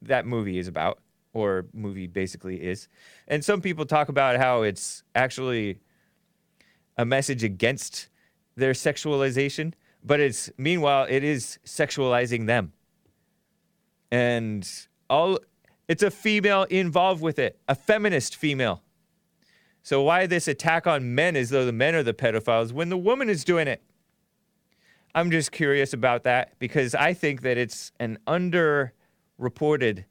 that 0.02 0.26
movie 0.26 0.58
is 0.58 0.66
about 0.66 0.98
or 1.32 1.66
movie 1.72 2.06
basically 2.06 2.56
is. 2.56 2.88
And 3.28 3.44
some 3.44 3.60
people 3.60 3.86
talk 3.86 4.08
about 4.08 4.36
how 4.36 4.62
it's 4.62 5.04
actually 5.14 5.78
a 6.96 7.04
message 7.04 7.44
against 7.44 8.08
their 8.56 8.72
sexualization 8.72 9.74
but 10.04 10.20
it's 10.20 10.50
meanwhile 10.56 11.06
it 11.08 11.24
is 11.24 11.58
sexualizing 11.64 12.46
them. 12.46 12.72
And 14.10 14.68
all 15.08 15.38
it's 15.90 16.02
a 16.02 16.10
female 16.10 16.62
involved 16.64 17.20
with 17.20 17.38
it 17.38 17.58
a 17.68 17.74
feminist 17.74 18.36
female 18.36 18.82
so 19.82 20.02
why 20.02 20.26
this 20.26 20.46
attack 20.46 20.86
on 20.86 21.14
men 21.14 21.36
as 21.36 21.50
though 21.50 21.66
the 21.66 21.72
men 21.72 21.94
are 21.94 22.02
the 22.02 22.14
pedophiles 22.14 22.72
when 22.72 22.88
the 22.88 22.96
woman 22.96 23.28
is 23.28 23.44
doing 23.44 23.66
it 23.68 23.82
I'm 25.14 25.30
just 25.30 25.50
curious 25.50 25.92
about 25.92 26.24
that 26.24 26.58
because 26.58 26.94
I 26.94 27.14
think 27.14 27.42
that 27.42 27.58
it's 27.58 27.90
an 27.98 28.18
underreported 28.26 30.04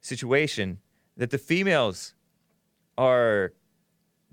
situation 0.00 0.80
that 1.16 1.30
the 1.30 1.38
females 1.38 2.14
are 2.98 3.52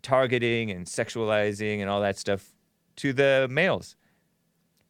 targeting 0.02 0.72
and 0.72 0.88
sexualizing 0.88 1.82
and 1.82 1.90
all 1.90 2.02
that 2.02 2.18
stuff 2.18 2.50
to 2.98 3.14
the 3.14 3.48
males. 3.50 3.96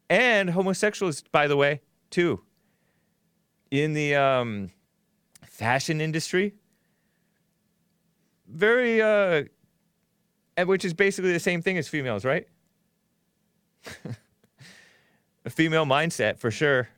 And 0.08 0.50
homosexuals, 0.50 1.22
by 1.30 1.46
the 1.46 1.56
way, 1.56 1.82
too. 2.10 2.42
In 3.70 3.92
the 3.92 4.14
um, 4.14 4.70
fashion 5.62 6.00
industry, 6.00 6.54
very, 8.48 9.00
uh, 9.00 9.44
which 10.66 10.84
is 10.84 10.92
basically 10.92 11.32
the 11.32 11.38
same 11.38 11.62
thing 11.62 11.78
as 11.78 11.86
females, 11.86 12.24
right? 12.24 12.48
a 15.44 15.50
female 15.50 15.86
mindset 15.86 16.36
for 16.36 16.50
sure. 16.50 16.88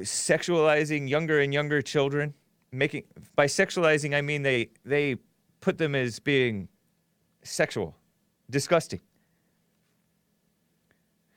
Sexualizing 0.00 1.08
younger 1.08 1.40
and 1.40 1.54
younger 1.54 1.80
children, 1.80 2.34
making 2.72 3.04
by 3.34 3.46
sexualizing 3.46 4.14
I 4.14 4.20
mean 4.20 4.42
they 4.42 4.68
they 4.84 5.16
put 5.62 5.78
them 5.78 5.94
as 5.94 6.18
being 6.18 6.68
sexual, 7.42 7.96
disgusting, 8.50 9.00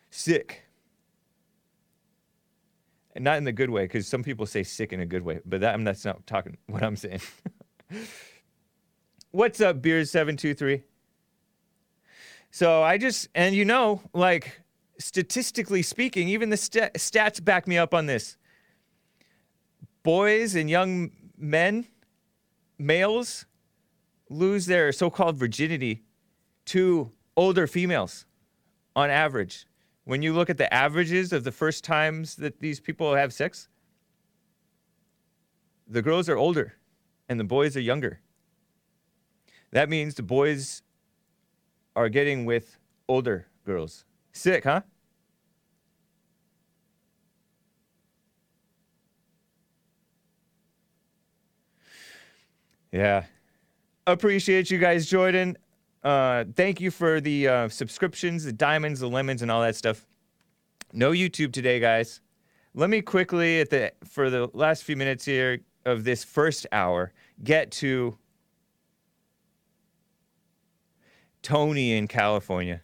sick, 0.10 0.67
and 3.18 3.24
not 3.24 3.38
in 3.38 3.44
the 3.44 3.52
good 3.52 3.70
way 3.70 3.84
because 3.84 4.08
some 4.08 4.24
people 4.24 4.46
say 4.46 4.64
sick 4.64 4.94
in 4.94 5.02
a 5.02 5.06
good 5.06 5.24
way, 5.24 5.42
but 5.46 5.62
that, 5.62 5.74
I'm 5.74 5.84
that's 5.84 6.06
not 6.06 6.26
talking 6.26 6.58
what 6.68 6.84
I'm 6.84 6.96
saying. 6.96 7.22
What's 9.32 9.60
up, 9.60 9.82
Beers 9.82 10.10
seven 10.10 10.38
two 10.38 10.54
three? 10.54 10.84
So 12.52 12.82
I 12.82 12.98
just 12.98 13.28
and 13.36 13.54
you 13.54 13.66
know 13.66 14.02
like 14.14 14.62
statistically 15.00 15.82
speaking, 15.82 16.30
even 16.30 16.50
the 16.50 16.58
sta- 16.58 16.92
stats 16.94 17.44
back 17.44 17.68
me 17.68 17.78
up 17.78 17.94
on 17.94 18.06
this. 18.06 18.38
Boys 20.04 20.56
and 20.56 20.70
young 20.70 21.12
men, 21.38 21.88
males, 22.80 23.46
lose 24.30 24.66
their 24.66 24.92
so 24.92 25.10
called 25.10 25.36
virginity 25.36 26.04
to 26.66 27.12
older 27.36 27.68
females 27.68 28.26
on 28.96 29.10
average. 29.10 29.67
When 30.08 30.22
you 30.22 30.32
look 30.32 30.50
at 30.50 30.58
the 30.58 30.74
averages 30.74 31.34
of 31.34 31.44
the 31.44 31.52
first 31.52 31.84
times 31.84 32.38
that 32.38 32.62
these 32.62 32.80
people 32.80 33.14
have 33.14 33.34
sex, 33.34 33.68
the 35.86 36.02
girls 36.02 36.30
are 36.30 36.38
older 36.38 36.76
and 37.28 37.38
the 37.38 37.44
boys 37.44 37.76
are 37.76 37.82
younger. 37.82 38.22
That 39.72 39.90
means 39.90 40.16
the 40.16 40.24
boys 40.24 40.82
are 41.94 42.08
getting 42.08 42.46
with 42.46 42.78
older 43.10 43.48
girls. 43.66 44.06
Sick, 44.32 44.64
huh? 44.64 44.80
Yeah. 52.94 53.26
Appreciate 54.06 54.72
you 54.72 54.78
guys, 54.78 55.06
Jordan. 55.06 55.58
Uh, 56.08 56.46
thank 56.56 56.80
you 56.80 56.90
for 56.90 57.20
the 57.20 57.50
uh, 57.50 57.68
subscriptions, 57.68 58.46
the 58.46 58.54
diamonds, 58.54 59.02
the 59.02 59.10
lemons, 59.10 59.42
and 59.42 59.52
all 59.52 59.62
that 59.62 59.76
stuff. 59.76 60.06
No 60.94 61.12
YouTube 61.12 61.52
today, 61.52 61.82
guys. 61.82 62.22
Let 62.74 62.90
me 62.90 63.02
quickly, 63.02 63.60
at 63.60 63.72
the 63.72 63.92
for 64.06 64.30
the 64.30 64.50
last 64.54 64.86
few 64.86 64.96
minutes 64.96 65.26
here 65.26 65.60
of 65.86 66.06
this 66.06 66.24
first 66.24 66.66
hour, 66.72 67.12
get 67.44 67.72
to 67.72 68.18
Tony 71.42 71.98
in 71.98 72.08
California, 72.08 72.84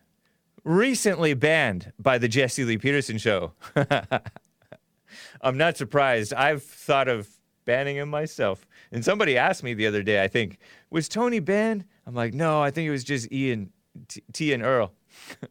recently 0.66 1.34
banned 1.34 1.94
by 1.98 2.18
the 2.18 2.28
Jesse 2.28 2.66
Lee 2.66 2.78
Peterson 2.78 3.18
show. 3.18 3.54
I'm 5.42 5.56
not 5.56 5.78
surprised. 5.78 6.34
I've 6.34 6.62
thought 6.62 7.08
of 7.08 7.30
banning 7.66 7.96
him 7.98 8.10
myself. 8.10 8.68
And 8.92 9.04
somebody 9.04 9.38
asked 9.38 9.64
me 9.64 9.74
the 9.74 9.88
other 9.88 10.04
day, 10.04 10.24
I 10.24 10.28
think, 10.28 10.58
was 10.90 11.08
Tony 11.10 11.40
banned? 11.40 11.86
I'm 12.06 12.14
like, 12.16 12.34
no, 12.34 12.62
I 12.62 12.72
think 12.72 12.88
it 12.88 12.92
was 12.92 13.04
just 13.04 13.32
Ian, 13.32 13.72
T, 14.08 14.22
T 14.32 14.54
and 14.54 14.64
Earl. 14.64 14.92
I 15.42 15.48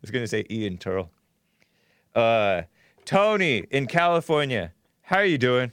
was 0.00 0.10
going 0.10 0.22
to 0.24 0.28
say 0.28 0.44
Ian 0.50 0.78
Turl. 0.78 1.10
Uh, 2.14 2.62
Tony 3.04 3.58
in 3.70 3.86
California, 3.86 4.72
how 5.02 5.16
are 5.18 5.24
you 5.24 5.38
doing? 5.38 5.72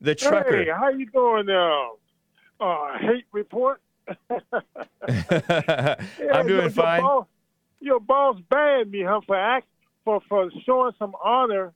The 0.00 0.14
trucker. 0.14 0.64
Hey, 0.64 0.70
how 0.70 0.88
you 0.88 1.06
doing 1.06 1.46
now? 1.46 1.92
Uh, 2.60 2.98
hate 2.98 3.24
report. 3.32 3.80
Yeah, 5.08 5.96
I'm 6.32 6.46
doing 6.46 6.62
your 6.62 6.70
fine. 6.70 7.02
boss- 7.02 7.26
your 7.80 8.00
boss 8.00 8.36
banned 8.50 8.90
me, 8.90 9.02
huh, 9.02 9.20
for 9.26 9.36
act 9.36 9.66
for 10.04 10.20
for 10.28 10.50
showing 10.66 10.92
some 10.98 11.14
honor 11.24 11.72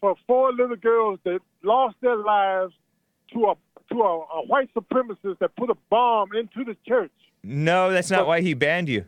for 0.00 0.14
four 0.26 0.52
little 0.52 0.76
girls 0.76 1.18
that 1.24 1.40
lost 1.62 1.96
their 2.00 2.16
lives 2.16 2.72
to 3.32 3.44
a 3.46 3.54
to 3.90 4.00
a, 4.02 4.18
a 4.18 4.46
white 4.46 4.70
supremacist 4.74 5.38
that 5.38 5.56
put 5.56 5.70
a 5.70 5.76
bomb 5.90 6.30
into 6.34 6.64
the 6.64 6.76
church. 6.86 7.10
No, 7.42 7.90
that's 7.90 8.10
not 8.10 8.26
why 8.26 8.40
he 8.40 8.54
banned 8.54 8.88
you. 8.88 9.06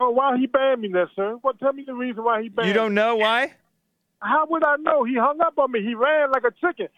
Oh, 0.00 0.10
why 0.10 0.36
he 0.38 0.46
banned 0.46 0.80
me, 0.80 0.90
there, 0.92 1.10
sir? 1.16 1.36
Well, 1.42 1.54
Tell 1.54 1.72
me 1.72 1.82
the 1.84 1.94
reason 1.94 2.22
why 2.22 2.42
he 2.42 2.48
banned. 2.48 2.68
You 2.68 2.74
don't 2.74 2.94
know 2.94 3.16
why? 3.16 3.54
How 4.20 4.46
would 4.48 4.64
I 4.64 4.76
know? 4.76 5.04
He 5.04 5.16
hung 5.16 5.40
up 5.40 5.58
on 5.58 5.72
me. 5.72 5.82
He 5.82 5.94
ran 5.94 6.30
like 6.30 6.44
a 6.44 6.52
chicken. 6.52 6.88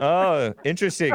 Oh, 0.00 0.54
interesting. 0.64 1.12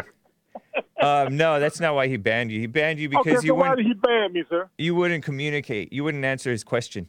um, 1.01 1.37
no, 1.37 1.59
that's 1.59 1.79
not 1.79 1.95
why 1.95 2.07
he 2.07 2.17
banned 2.17 2.51
you. 2.51 2.59
He 2.59 2.67
banned 2.67 2.99
you 2.99 3.09
because 3.09 3.25
okay, 3.25 3.35
so 3.37 3.41
you 3.43 3.55
why 3.55 3.69
wouldn't 3.69 3.87
did 3.87 3.95
he 3.95 3.99
ban 3.99 4.33
me, 4.33 4.43
sir? 4.49 4.69
you 4.77 4.95
wouldn't 4.95 5.23
communicate. 5.23 5.93
You 5.93 6.03
wouldn't 6.03 6.25
answer 6.25 6.51
his 6.51 6.63
question. 6.63 7.07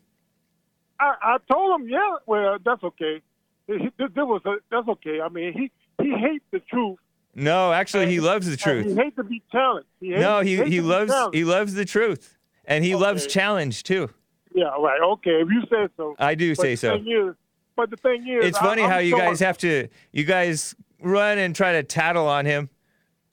I, 1.01 1.15
I 1.23 1.37
told 1.51 1.81
him, 1.81 1.89
yeah, 1.89 2.17
well, 2.27 2.59
that's 2.65 2.83
okay. 2.83 3.21
He- 3.67 3.73
This, 3.79 3.91
this 3.99 4.11
was 4.17 4.43
a, 4.45 4.57
that's 4.71 4.89
okay. 4.89 5.21
I 5.21 5.29
mean, 5.29 5.53
he 5.53 5.71
he 6.03 6.11
hates 6.17 6.45
the 6.51 6.61
truth. 6.61 6.99
No, 7.35 7.73
actually, 7.73 8.07
he 8.07 8.21
loves 8.21 8.49
the 8.49 8.57
truth. 8.57 8.87
He 8.87 8.95
hates 8.95 9.17
to 9.17 9.25
be 9.25 9.43
challenged. 9.51 9.89
He 10.01 10.11
hates, 10.11 10.21
No, 10.21 10.41
he 10.41 10.57
hates 10.57 10.69
he 10.71 10.81
loves 10.81 11.13
he 11.33 11.45
loves 11.45 11.75
the 11.75 11.85
truth, 11.85 12.37
and 12.65 12.85
he 12.85 12.95
loves 12.95 13.27
challenge 13.27 13.83
too. 13.83 14.11
Yeah, 14.55 14.67
right. 14.79 15.01
Okay, 15.01 15.41
if 15.43 15.49
you 15.51 15.63
say 15.71 15.89
so. 15.97 16.15
I 16.19 16.35
do 16.37 16.55
But 16.55 16.63
say 16.63 16.77
so. 16.77 16.95
Is, 16.95 17.35
but 17.75 17.91
the 17.91 17.97
thing 17.97 18.29
is, 18.29 18.45
It's 18.45 18.59
I- 18.59 18.63
funny 18.65 18.83
I'm 18.83 18.91
how 18.91 18.99
you 18.99 19.11
showing- 19.13 19.25
guys 19.31 19.41
have 19.41 19.59
to 19.59 19.89
you 20.13 20.25
guys 20.25 20.75
run 21.01 21.39
and 21.39 21.57
try 21.57 21.73
to 21.73 21.83
tattle 21.83 22.29
on 22.29 22.47
him 22.47 22.71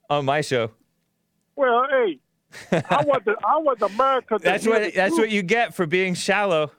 on 0.10 0.26
my 0.26 0.42
show. 0.42 0.72
Well, 1.56 1.86
hey, 1.90 2.18
I 2.90 3.04
want 3.06 3.24
the 3.26 3.36
I 3.46 3.58
want 3.58 3.82
America. 3.82 4.38
To 4.40 4.44
That's 4.44 4.66
what 4.66 4.82
that's 4.96 5.10
truth. 5.16 5.20
what 5.20 5.30
you 5.30 5.44
get 5.44 5.76
for 5.76 5.86
being 5.86 6.16
shallow. 6.16 6.72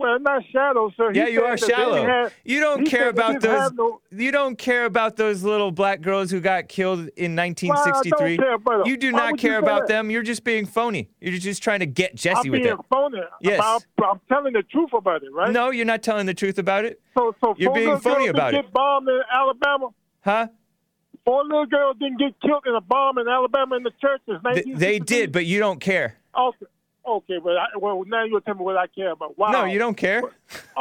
Well, 0.00 0.14
I'm 0.14 0.22
not 0.22 0.42
shadow, 0.50 0.90
sir. 0.96 1.12
He 1.12 1.18
Yeah, 1.18 1.26
you 1.26 1.44
are 1.44 1.50
that 1.56 1.60
they 1.60 1.66
didn't 1.66 1.78
shallow. 1.78 2.06
have- 2.06 2.34
You 2.42 2.60
don't 2.60 2.86
care 2.86 3.10
about 3.10 3.40
those. 3.42 3.72
no- 3.74 4.00
You 4.10 4.32
don't 4.32 4.56
care 4.56 4.86
about 4.86 5.16
those 5.16 5.44
little 5.44 5.70
black 5.70 6.00
girls 6.00 6.30
who 6.30 6.40
got 6.40 6.68
killed 6.68 7.00
in 7.18 7.36
Well, 7.36 7.40
I 7.40 7.48
1963. 7.48 8.36
don't 8.38 8.46
care, 8.46 8.58
brother. 8.58 8.82
You 8.86 8.96
do 8.96 9.12
Why 9.12 9.30
not 9.30 9.38
care 9.38 9.58
about 9.58 9.80
that? 9.82 9.88
them. 9.88 10.10
You're 10.10 10.22
just 10.22 10.42
being 10.42 10.64
phony. 10.64 11.10
You're 11.20 11.36
just 11.38 11.62
trying 11.62 11.80
to 11.80 11.86
get 11.86 12.14
Jesse 12.14 12.46
I'm 12.46 12.50
with 12.50 12.62
being 12.62 12.72
it. 12.74 12.80
phony. 12.90 13.20
Yes. 13.42 13.58
About, 13.58 13.84
I'm 14.10 14.20
telling 14.30 14.54
the 14.54 14.62
truth 14.62 14.90
about 14.94 15.22
it, 15.22 15.32
right? 15.34 15.52
No, 15.52 15.70
you're 15.70 15.84
not 15.84 16.02
telling 16.02 16.24
the 16.24 16.32
truth 16.34 16.58
about 16.58 16.86
it. 16.86 16.98
So, 17.18 17.34
so 17.42 17.54
You're 17.58 17.74
being 17.74 17.98
phony 17.98 18.28
about 18.28 18.54
it. 18.54 18.62
Get 18.62 18.72
bombed 18.72 19.06
in 19.08 19.20
Alabama. 19.30 19.88
Huh? 20.24 20.46
Four 21.26 21.44
little 21.44 21.66
girls 21.66 21.96
didn't 22.00 22.18
get 22.18 22.32
killed 22.40 22.62
in 22.66 22.74
a 22.74 22.80
bomb 22.80 23.18
in 23.18 23.28
Alabama 23.28 23.76
in 23.76 23.82
the 23.82 23.92
churches. 24.00 24.40
Th- 24.54 24.64
they 24.78 24.98
did, 24.98 25.30
but 25.30 25.44
you 25.44 25.58
don't 25.58 25.78
care. 25.78 26.16
Okay, 26.34 26.64
okay, 27.16 27.38
but 27.42 27.56
I, 27.56 27.66
well, 27.78 28.02
now 28.06 28.24
you'll 28.24 28.40
tell 28.40 28.54
me 28.54 28.62
what 28.62 28.76
I 28.76 28.86
care 28.86 29.12
about. 29.12 29.36
Wow. 29.38 29.50
No, 29.50 29.64
you 29.64 29.78
don't 29.78 29.96
care. 29.96 30.22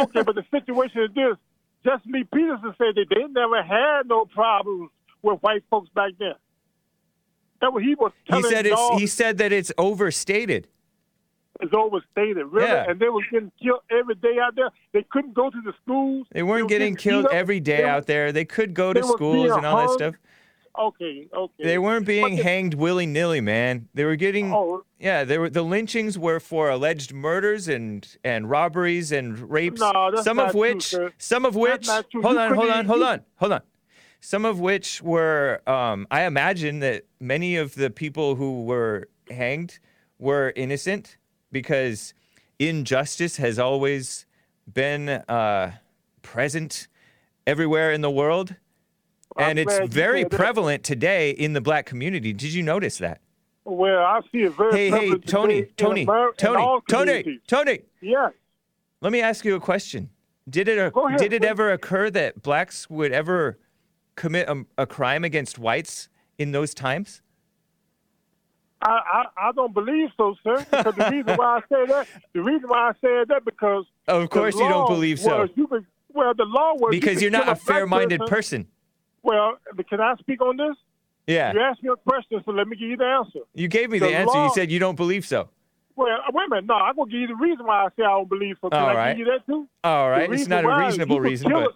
okay, 0.01 0.21
but 0.23 0.35
the 0.35 0.43
situation 0.51 1.01
is 1.03 1.09
this: 1.15 1.35
Jesse 1.83 2.09
Lee 2.11 2.23
Peterson 2.33 2.73
said 2.77 2.95
that 2.95 3.05
they 3.09 3.23
never 3.29 3.61
had 3.63 4.07
no 4.07 4.25
problems 4.25 4.89
with 5.21 5.39
white 5.41 5.63
folks 5.69 5.89
back 5.95 6.11
then. 6.19 6.33
That 7.61 7.73
what 7.73 7.83
he 7.83 7.95
was 7.95 8.11
He 8.23 8.31
telling 8.31 8.45
said 8.49 8.65
it's. 8.65 8.75
y'all 8.77 8.97
He 8.97 9.07
said 9.07 9.37
that 9.39 9.51
it's 9.51 9.71
overstated. 9.77 10.67
is 11.61 11.69
overstated, 11.73 12.45
really. 12.45 12.67
Yeah. 12.67 12.85
And 12.89 12.99
they 12.99 13.09
were 13.09 13.21
getting 13.31 13.51
killed 13.61 13.81
every 13.91 14.15
day 14.15 14.37
out 14.41 14.55
there. 14.55 14.69
They 14.93 15.03
couldn't 15.11 15.33
go 15.33 15.49
to 15.49 15.61
the 15.65 15.73
schools. 15.83 16.25
They 16.31 16.41
weren't 16.43 16.63
were 16.63 16.69
getting 16.69 16.93
beat 16.93 17.01
killed 17.03 17.27
every 17.33 17.59
day 17.59 17.77
They 17.77 17.83
were- 17.83 17.89
out 17.89 18.07
there. 18.07 18.31
They 18.31 18.45
could 18.45 18.73
go 18.73 18.93
to 18.93 19.03
schools 19.03 19.51
and 19.51 19.65
all 19.65 19.85
that 19.87 19.93
stuff. 19.93 20.15
Okay, 20.79 21.27
okay. 21.33 21.63
They 21.63 21.77
weren't 21.77 22.05
being 22.05 22.37
the- 22.37 22.43
hanged 22.43 22.73
willy 22.73 23.05
nilly, 23.05 23.41
man. 23.41 23.89
They 23.93 24.05
were 24.05 24.15
getting. 24.15 24.53
Oh. 24.53 24.83
Yeah, 24.97 25.25
they 25.25 25.37
were. 25.37 25.49
The 25.49 25.61
lynchings 25.61 26.17
were 26.17 26.39
for 26.39 26.69
alleged 26.69 27.13
murders 27.13 27.67
and 27.67 28.07
and 28.23 28.49
robberies 28.49 29.11
and 29.11 29.37
rapes. 29.49 29.81
No, 29.81 30.09
that's 30.11 30.23
some 30.23 30.39
of 30.39 30.45
not 30.47 30.51
true, 30.51 30.59
which, 30.61 30.83
sir. 30.83 31.11
some 31.17 31.45
of 31.45 31.53
That's 31.53 31.61
which. 31.61 31.87
not. 31.87 32.05
Hold 32.23 32.37
on, 32.37 32.53
hold 32.55 32.69
on, 32.69 32.85
hold 32.85 33.03
on, 33.03 33.21
hold 33.35 33.51
on. 33.51 33.61
Some 34.21 34.45
of 34.45 34.59
which 34.59 35.01
were. 35.01 35.61
Um, 35.67 36.07
I 36.11 36.23
imagine 36.23 36.79
that 36.79 37.03
many 37.19 37.55
of 37.57 37.75
the 37.75 37.89
people 37.89 38.35
who 38.35 38.63
were 38.63 39.09
hanged 39.29 39.79
were 40.17 40.53
innocent 40.55 41.17
because 41.51 42.13
injustice 42.57 43.37
has 43.37 43.59
always 43.59 44.25
been 44.71 45.09
uh, 45.09 45.71
present 46.21 46.87
everywhere 47.47 47.91
in 47.91 48.01
the 48.01 48.11
world. 48.11 48.55
And 49.37 49.59
it's 49.59 49.77
very 49.87 50.21
said 50.23 50.31
that. 50.31 50.37
prevalent 50.37 50.83
today 50.83 51.31
in 51.31 51.53
the 51.53 51.61
black 51.61 51.85
community. 51.85 52.33
Did 52.33 52.53
you 52.53 52.63
notice 52.63 52.97
that? 52.97 53.21
Well, 53.63 53.99
I 54.03 54.21
see 54.31 54.39
it 54.39 54.53
very 54.55 54.71
Hey, 54.71 54.89
hey, 54.89 54.91
prevalent 54.91 55.27
Tony, 55.27 55.63
Tony, 55.77 56.01
Amer- 56.01 56.29
in 56.29 56.33
Tony, 56.37 56.81
Tony. 56.89 57.39
Tony. 57.47 57.79
Yes. 58.01 58.31
Let 59.01 59.11
me 59.11 59.21
ask 59.21 59.45
you 59.45 59.55
a 59.55 59.59
question. 59.59 60.09
Did 60.49 60.67
it 60.67 60.79
uh, 60.79 60.89
ahead, 61.05 61.19
did 61.19 61.33
it 61.33 61.41
please. 61.43 61.47
ever 61.47 61.71
occur 61.71 62.09
that 62.09 62.41
blacks 62.41 62.89
would 62.89 63.11
ever 63.11 63.59
commit 64.15 64.49
a, 64.49 64.65
a 64.79 64.85
crime 64.87 65.23
against 65.23 65.59
whites 65.59 66.09
in 66.39 66.51
those 66.51 66.73
times? 66.73 67.21
I, 68.81 68.89
I, 69.37 69.49
I 69.49 69.51
don't 69.51 69.73
believe 69.73 70.09
so, 70.17 70.35
sir. 70.43 70.65
Because 70.71 70.95
the 70.95 71.09
reason 71.11 71.35
why 71.37 71.57
I 71.57 71.59
say 71.69 71.85
that, 71.85 72.07
the 72.33 72.41
reason 72.41 72.67
why 72.69 72.89
I 72.89 72.91
said 73.01 73.27
that, 73.27 73.45
because 73.45 73.85
Of 74.07 74.29
course 74.29 74.55
you 74.55 74.67
don't 74.67 74.87
believe 74.87 75.19
so. 75.19 75.47
you 75.55 75.67
could- 75.67 75.85
well, 76.11 76.33
the 76.33 76.45
law 76.45 76.73
was 76.73 76.89
Because 76.89 77.15
could 77.15 77.21
you're 77.21 77.31
not 77.31 77.47
a 77.49 77.55
fair-minded 77.55 78.21
person. 78.21 78.67
Well, 79.23 79.57
can 79.89 79.99
I 80.01 80.15
speak 80.19 80.41
on 80.41 80.57
this? 80.57 80.75
Yeah. 81.27 81.53
You 81.53 81.59
asked 81.61 81.83
me 81.83 81.89
a 81.89 81.95
question, 81.95 82.41
so 82.45 82.51
let 82.51 82.67
me 82.67 82.75
give 82.75 82.89
you 82.89 82.97
the 82.97 83.05
answer. 83.05 83.39
You 83.53 83.67
gave 83.67 83.89
me 83.91 83.99
the, 83.99 84.07
The 84.07 84.15
answer. 84.15 84.43
You 84.43 84.51
said 84.53 84.71
you 84.71 84.79
don't 84.79 84.95
believe 84.95 85.25
so. 85.25 85.49
Well, 85.95 86.07
uh, 86.07 86.31
wait 86.33 86.45
a 86.47 86.49
minute. 86.49 86.65
No, 86.65 86.75
I'm 86.75 86.95
gonna 86.95 87.11
give 87.11 87.19
you 87.19 87.27
the 87.27 87.35
reason 87.35 87.65
why 87.65 87.83
I 87.85 87.87
say 87.97 88.03
I 88.03 88.07
don't 88.09 88.29
believe 88.29 88.55
so. 88.61 88.69
Can 88.69 88.79
All 88.81 88.87
I 88.89 88.95
right. 88.95 89.11
give 89.17 89.27
you 89.27 89.33
that 89.33 89.45
too? 89.45 89.67
All 89.83 90.05
The 90.05 90.11
right. 90.11 90.31
It's 90.33 90.47
not 90.47 90.63
a 90.63 90.85
reasonable 90.85 91.19
reason, 91.19 91.51
but 91.51 91.63
a- 91.63 91.73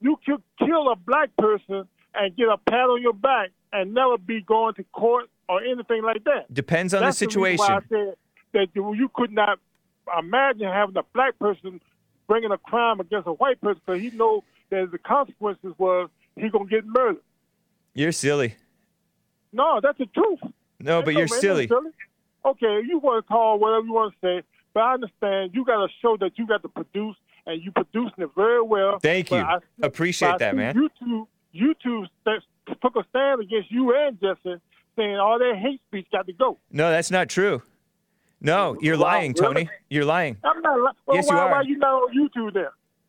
you 0.00 0.18
could 0.24 0.42
kill 0.58 0.90
a 0.90 0.96
black 0.96 1.30
person 1.36 1.86
and 2.14 2.36
get 2.36 2.48
a 2.48 2.56
pat 2.56 2.88
on 2.88 3.02
your 3.02 3.12
back 3.12 3.50
and 3.72 3.92
never 3.92 4.16
be 4.18 4.40
going 4.40 4.74
to 4.74 4.84
court 4.92 5.26
or 5.48 5.62
anything 5.62 6.02
like 6.02 6.24
that. 6.24 6.52
depends 6.52 6.94
on 6.94 7.02
That's 7.02 7.18
the 7.18 7.26
reason 7.26 7.40
why 7.42 7.56
situation. 7.56 7.74
I 7.74 7.88
said 7.88 8.14
that 8.52 8.68
you 8.74 8.94
you 8.94 9.10
could 9.14 9.30
not 9.32 9.58
imagine 10.18 10.68
having 10.68 10.96
a 10.96 11.02
black 11.14 11.38
person 11.38 11.80
bringing 12.26 12.50
a 12.50 12.58
crime 12.58 12.98
against 13.00 13.26
a 13.28 13.32
white 13.32 13.60
person 13.60 13.80
because 13.84 14.00
he 14.00 14.10
know 14.10 14.42
that 14.70 14.90
the 14.90 14.98
consequences 14.98 15.74
was 15.78 16.08
he 16.36 16.48
gonna 16.48 16.66
get 16.66 16.84
murdered. 16.86 17.22
You're 17.94 18.12
silly. 18.12 18.54
No, 19.52 19.80
that's 19.82 19.98
the 19.98 20.06
truth. 20.06 20.40
No, 20.80 21.02
but 21.02 21.14
you're 21.14 21.22
ain't 21.22 21.30
silly. 21.32 21.68
Okay, 22.44 22.80
you 22.86 22.98
want 22.98 23.24
to 23.24 23.28
call 23.28 23.58
whatever 23.58 23.86
you 23.86 23.92
want 23.92 24.14
to 24.14 24.18
say, 24.26 24.42
but 24.74 24.80
I 24.80 24.94
understand 24.94 25.52
you 25.54 25.64
got 25.64 25.84
to 25.86 25.92
show 26.00 26.16
that 26.18 26.32
you 26.38 26.46
got 26.46 26.62
to 26.62 26.68
produce, 26.68 27.16
and 27.46 27.62
you 27.62 27.72
producing 27.72 28.12
it 28.24 28.30
very 28.36 28.62
well. 28.62 28.98
Thank 29.00 29.30
you. 29.30 29.38
I- 29.38 29.58
Appreciate 29.82 30.38
that, 30.38 30.54
man. 30.54 30.74
YouTube, 30.74 31.26
YouTube 31.54 32.06
took 32.82 32.96
a 32.96 33.04
stand 33.10 33.40
against 33.40 33.70
you 33.70 33.94
and 33.96 34.20
Jesse, 34.20 34.60
saying 34.96 35.16
all 35.16 35.38
that 35.38 35.56
hate 35.60 35.80
speech 35.88 36.06
got 36.12 36.26
to 36.26 36.32
go. 36.34 36.58
No, 36.70 36.90
that's 36.90 37.10
not 37.10 37.28
true. 37.28 37.62
No, 38.40 38.76
you're 38.80 38.96
lying? 38.98 39.32
Tony. 39.32 39.68
You're 39.88 40.04
lying 40.04 40.36
I'm 40.44 40.60
not. 40.60 40.78
lying. 40.78 40.94
Well, 41.06 41.16
Yes, 41.16 41.26
why, 41.28 41.34
you 41.34 41.40
are. 41.40 41.50
Why 41.50 41.56
are 41.56 41.64
you 41.64 41.78
not 41.78 41.88
on 41.94 42.14
YouTube 42.16 42.52
then? 42.54 42.66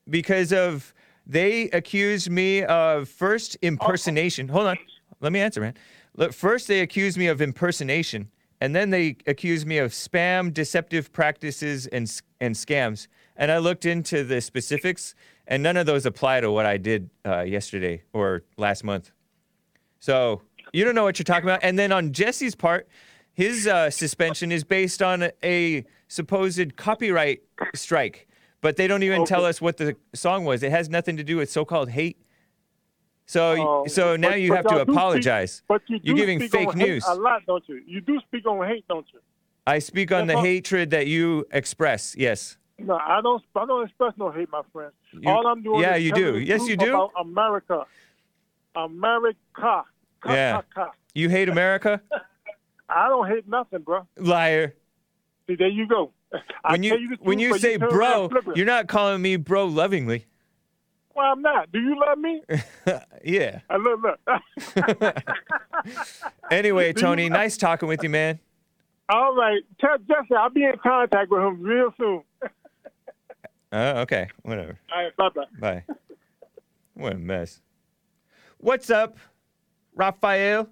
because 0.10 0.54
of 0.54 0.94
they 1.28 1.70
accused 1.72 2.30
me 2.30 2.64
of 2.64 3.10
first 3.10 3.58
impersonation. 3.62 4.48
Hold 4.48 4.68
on, 4.68 4.78
let 5.20 5.32
me 5.32 5.40
answer, 5.40 5.62
man. 5.62 5.76
Look, 6.16 6.34
first 6.34 6.68
they 6.68 6.80
accused 6.80 7.18
me 7.18 7.28
of 7.28 7.42
impersonation, 7.42 8.30
and 8.62 8.76
then 8.76 8.90
they 8.90 9.18
accused 9.28 9.68
me 9.68 9.78
of 9.78 9.92
spam, 9.92 10.54
deceptive 10.54 11.12
practices, 11.12 11.86
and 11.88 12.10
and 12.40 12.56
scams. 12.56 13.08
And 13.36 13.52
I 13.52 13.58
looked 13.60 13.86
into 13.86 14.24
the 14.24 14.42
specifics, 14.42 15.14
and 15.48 15.62
none 15.62 15.78
of 15.78 15.86
those 15.86 16.06
apply 16.06 16.42
to 16.42 16.52
what 16.52 16.66
I 16.66 16.78
did 16.78 17.10
uh, 17.26 17.42
yesterday 17.42 18.04
or 18.14 18.44
last 18.58 18.84
month. 18.84 19.12
So 20.00 20.42
you 20.74 20.86
don't 20.86 20.96
know 20.96 21.04
what 21.04 21.20
you're 21.20 21.24
talking 21.24 21.48
about. 21.48 21.60
And 21.64 21.78
then 21.78 21.92
on 21.92 22.14
Jesse's 22.14 22.56
part, 22.56 22.88
his 23.34 23.68
uh, 23.68 23.90
suspension 23.90 24.52
is 24.52 24.64
based 24.64 25.02
on 25.02 25.30
a 25.44 25.86
supposed 26.08 26.76
copyright 26.76 27.44
strike, 27.76 28.27
but 28.62 28.76
they 28.78 28.88
don't 28.88 29.04
even 29.04 29.26
tell 29.26 29.46
us 29.46 29.62
what 29.62 29.78
the 29.78 29.96
song 30.14 30.46
was. 30.46 30.64
It 30.64 30.72
has 30.72 30.90
nothing 30.90 31.18
to 31.18 31.24
do 31.24 31.38
with 31.38 31.50
so-called 31.52 31.90
hate. 31.90 32.18
So, 33.26 33.56
Oh, 33.84 33.88
so 33.88 34.16
now 34.16 34.30
but- 34.30 34.42
you 34.42 34.50
but 34.52 34.56
have 34.58 34.66
to 34.68 34.74
y'all 34.76 34.84
speak- 34.86 34.96
apologize. 34.96 35.62
But 35.68 35.82
you 35.88 36.00
You're 36.02 36.16
giving 36.16 36.40
speak 36.40 36.52
fake 36.52 36.68
on 36.70 36.78
hate 36.80 36.88
news. 36.88 37.06
a 37.08 37.16
lot, 37.16 37.46
don't 37.46 37.64
you? 37.68 37.82
You 37.86 38.00
do 38.02 38.20
speak 38.22 38.46
on 38.48 38.66
hate, 38.68 38.88
don't 38.88 39.06
you? 39.14 39.20
I 39.66 39.80
speak 39.80 40.12
on 40.14 40.28
the 40.28 40.34
That's 40.36 40.46
hatred 40.46 40.90
that 40.92 41.08
you 41.08 41.46
express. 41.52 42.16
Yes. 42.18 42.58
No, 42.80 42.96
I 42.96 43.20
don't. 43.22 43.44
I 43.56 43.66
don't 43.66 43.84
express 43.86 44.14
no 44.18 44.32
hate, 44.32 44.50
my 44.50 44.62
friend. 44.72 44.94
You- 45.12 45.30
All 45.30 45.46
I'm 45.46 45.62
doing 45.62 45.82
yeah, 45.82 45.96
is 45.96 46.04
you 46.06 46.14
do. 46.14 46.40
Yes, 46.40 46.68
you 46.70 46.78
do. 46.78 46.90
About 46.94 47.12
America, 47.20 47.86
America. 48.76 49.36
Ka, 49.54 49.86
Yeah. 50.34 50.62
ka. 50.74 50.92
You 51.14 51.30
hate 51.30 51.50
America, 51.50 52.02
I 52.90 53.10
don't 53.10 53.28
hate 53.28 53.48
nothing, 53.48 53.82
bro. 53.82 54.08
liar. 54.18 54.74
See, 55.48 55.56
there 55.56 55.68
you 55.68 55.88
go. 55.88 56.12
When 56.70 56.84
you 56.84 56.98
you 56.98 57.18
when 57.20 57.40
you 57.40 57.58
say 57.58 57.76
around 57.76 57.90
bro, 57.90 58.24
and 58.24 58.32
flip 58.32 58.48
it. 58.50 58.58
you're 58.58 58.66
not 58.66 58.88
calling 58.88 59.22
me 59.22 59.36
bro 59.38 59.66
lovingly. 59.66 60.26
Well, 61.16 61.32
I'm 61.32 61.42
not. 61.42 61.72
Do 61.72 61.80
you 61.80 62.00
love 62.00 62.18
me? 62.20 62.42
yeah. 63.24 63.62
I 63.70 63.78
love 63.78 64.00
look. 64.04 65.14
Anyway, 66.52 66.94
Do 66.94 67.00
you- 67.00 67.06
Tony, 67.08 67.30
nice 67.30 67.58
talking 67.58 67.88
with 67.88 68.04
you, 68.04 68.10
man. 68.10 68.40
All 69.10 69.34
right, 69.36 69.62
tell 69.80 69.98
Jesse 70.00 70.36
I'll 70.38 70.50
be 70.50 70.64
in 70.66 70.74
contact 70.84 71.32
with 71.32 71.42
him 71.42 71.62
real 71.62 71.94
soon. 71.98 72.24
Uh, 73.72 73.94
okay, 74.04 74.28
whatever. 74.44 74.78
All 74.94 75.04
right, 75.04 75.16
bye 75.16 75.30
bye. 75.30 75.44
Bye. 75.60 75.84
What 76.94 77.14
a 77.14 77.18
mess. 77.18 77.62
What's 78.58 78.90
up, 78.90 79.18
Raphael? 79.96 80.68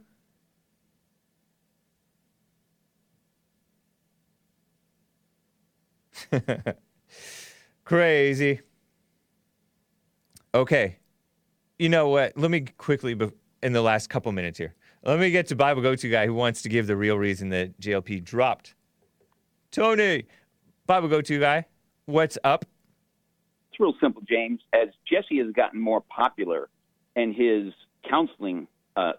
Crazy. 7.84 8.62
Okay. 10.54 10.98
You 11.78 11.90
know 11.90 12.10
what? 12.10 12.38
Let 12.38 12.52
me 12.52 12.62
quickly, 12.78 13.18
in 13.62 13.74
the 13.74 13.82
last 13.82 14.10
couple 14.10 14.32
minutes 14.32 14.58
here, 14.58 14.74
let 15.04 15.20
me 15.20 15.30
get 15.30 15.48
to 15.48 15.56
Bible 15.56 15.82
Go 15.82 15.96
To 15.96 16.10
guy 16.10 16.26
who 16.26 16.34
wants 16.34 16.62
to 16.64 16.70
give 16.70 16.88
the 16.88 16.96
real 16.96 17.18
reason 17.18 17.50
that 17.50 17.80
JLP 17.80 18.24
dropped. 18.24 18.76
Tony, 19.72 20.26
Bible 20.88 21.10
Go 21.10 21.22
To 21.22 21.40
guy, 21.40 21.66
what's 22.06 22.38
up? 22.44 22.66
It's 23.72 23.80
real 23.80 23.94
simple, 24.02 24.22
James. 24.28 24.62
As 24.74 24.88
Jesse 25.06 25.38
has 25.40 25.52
gotten 25.52 25.80
more 25.80 26.02
popular, 26.02 26.70
and 27.16 27.36
his 27.36 27.74
counseling 28.10 28.68
uh, 28.96 29.14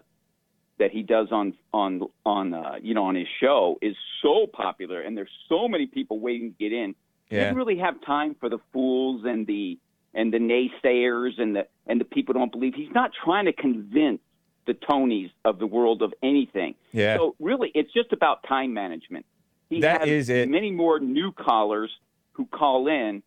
that 0.79 0.91
he 0.91 1.01
does 1.03 1.27
on 1.31 1.53
on 1.73 2.01
on 2.25 2.53
uh, 2.53 2.75
you 2.81 2.93
know 2.93 3.05
on 3.05 3.15
his 3.15 3.27
show 3.41 3.77
is 3.81 3.95
so 4.21 4.47
popular, 4.47 5.01
and 5.01 5.17
there's 5.17 5.31
so 5.49 5.67
many 5.67 5.85
people 5.87 6.19
waiting 6.19 6.51
to 6.53 6.57
get 6.57 6.73
in. 6.73 6.95
He 7.29 7.35
Yeah. 7.35 7.43
doesn't 7.45 7.57
really 7.57 7.77
have 7.77 7.99
time 8.05 8.35
for 8.39 8.49
the 8.49 8.59
fools 8.73 9.23
and 9.25 9.45
the 9.47 9.77
and 10.13 10.33
the 10.33 10.37
naysayers 10.39 11.39
and 11.39 11.55
the 11.55 11.67
and 11.87 11.99
the 11.99 12.05
people 12.05 12.33
who 12.33 12.39
don't 12.39 12.51
believe. 12.51 12.73
He's 12.75 12.93
not 12.93 13.11
trying 13.23 13.45
to 13.45 13.53
convince 13.53 14.19
the 14.65 14.73
Tonys 14.73 15.31
of 15.45 15.59
the 15.59 15.67
world 15.67 16.01
of 16.01 16.13
anything. 16.21 16.75
Yeah. 16.91 17.17
So 17.17 17.35
really, 17.39 17.71
it's 17.73 17.91
just 17.93 18.11
about 18.11 18.43
time 18.43 18.73
management. 18.73 19.25
He 19.69 19.81
That 19.81 20.01
has 20.01 20.09
is 20.09 20.29
it. 20.29 20.49
many 20.49 20.71
more 20.71 20.99
new 20.99 21.31
callers 21.31 21.89
who 22.33 22.45
call 22.45 22.87
in, 22.87 23.23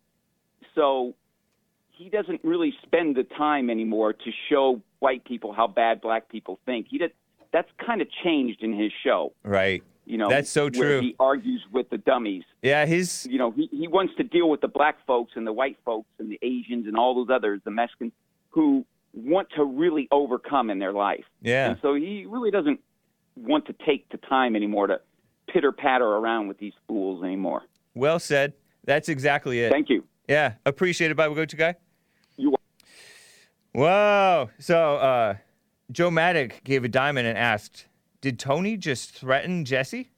so 0.75 1.15
he 1.91 2.09
doesn't 2.09 2.41
really 2.43 2.73
spend 2.83 3.15
the 3.15 3.23
time 3.23 3.69
anymore 3.69 4.13
to 4.13 4.31
show 4.49 4.81
white 4.99 5.23
people 5.25 5.51
how 5.53 5.67
bad 5.67 6.01
black 6.01 6.29
people 6.29 6.59
think. 6.65 6.87
He 6.89 6.97
did, 6.97 7.11
that's 7.51 7.69
kind 7.85 8.01
of 8.01 8.07
changed 8.23 8.63
in 8.63 8.73
his 8.77 8.91
show. 9.03 9.33
Right. 9.43 9.83
You 10.05 10.17
know, 10.17 10.29
That's 10.29 10.49
so 10.49 10.63
where 10.63 10.71
true. 10.71 11.01
He 11.01 11.15
argues 11.19 11.61
with 11.71 11.89
the 11.89 11.97
dummies. 11.97 12.43
Yeah, 12.61 12.85
his 12.85 13.27
You 13.29 13.37
know, 13.37 13.51
he, 13.51 13.69
he 13.71 13.87
wants 13.87 14.13
to 14.17 14.23
deal 14.23 14.49
with 14.49 14.59
the 14.61 14.67
black 14.67 14.97
folks 15.05 15.33
and 15.35 15.45
the 15.45 15.53
white 15.53 15.77
folks 15.85 16.09
and 16.19 16.29
the 16.29 16.39
Asians 16.41 16.87
and 16.87 16.97
all 16.97 17.13
those 17.15 17.33
others, 17.33 17.61
the 17.63 17.71
Mexicans, 17.71 18.11
who 18.49 18.85
want 19.13 19.47
to 19.55 19.63
really 19.63 20.07
overcome 20.11 20.69
in 20.69 20.79
their 20.79 20.91
life. 20.91 21.23
yeah. 21.41 21.69
And 21.69 21.77
so 21.81 21.93
he 21.93 22.25
really 22.27 22.51
doesn't 22.51 22.79
want 23.37 23.67
to 23.67 23.75
take 23.85 24.09
the 24.09 24.17
time 24.17 24.55
anymore 24.55 24.87
to 24.87 24.99
pitter 25.47 25.71
patter 25.71 26.05
around 26.05 26.47
with 26.47 26.57
these 26.57 26.73
fools 26.87 27.23
anymore. 27.23 27.63
Well 27.93 28.19
said. 28.19 28.53
That's 28.83 29.07
exactly 29.09 29.59
it. 29.59 29.71
Thank 29.71 29.89
you. 29.89 30.03
Yeah, 30.27 30.53
appreciate 30.65 31.11
it, 31.11 31.15
Bible 31.15 31.35
Go 31.35 31.45
To 31.45 31.55
guy. 31.55 31.75
You 32.37 32.55
Whoa. 33.73 34.49
So, 34.59 34.95
uh, 34.95 35.35
Joe 35.91 36.11
Maddock 36.11 36.63
gave 36.63 36.83
a 36.83 36.87
diamond 36.87 37.27
and 37.27 37.37
asked, 37.37 37.87
"Did 38.21 38.39
Tony 38.39 38.77
just 38.77 39.11
threaten 39.11 39.65
Jesse?" 39.65 40.11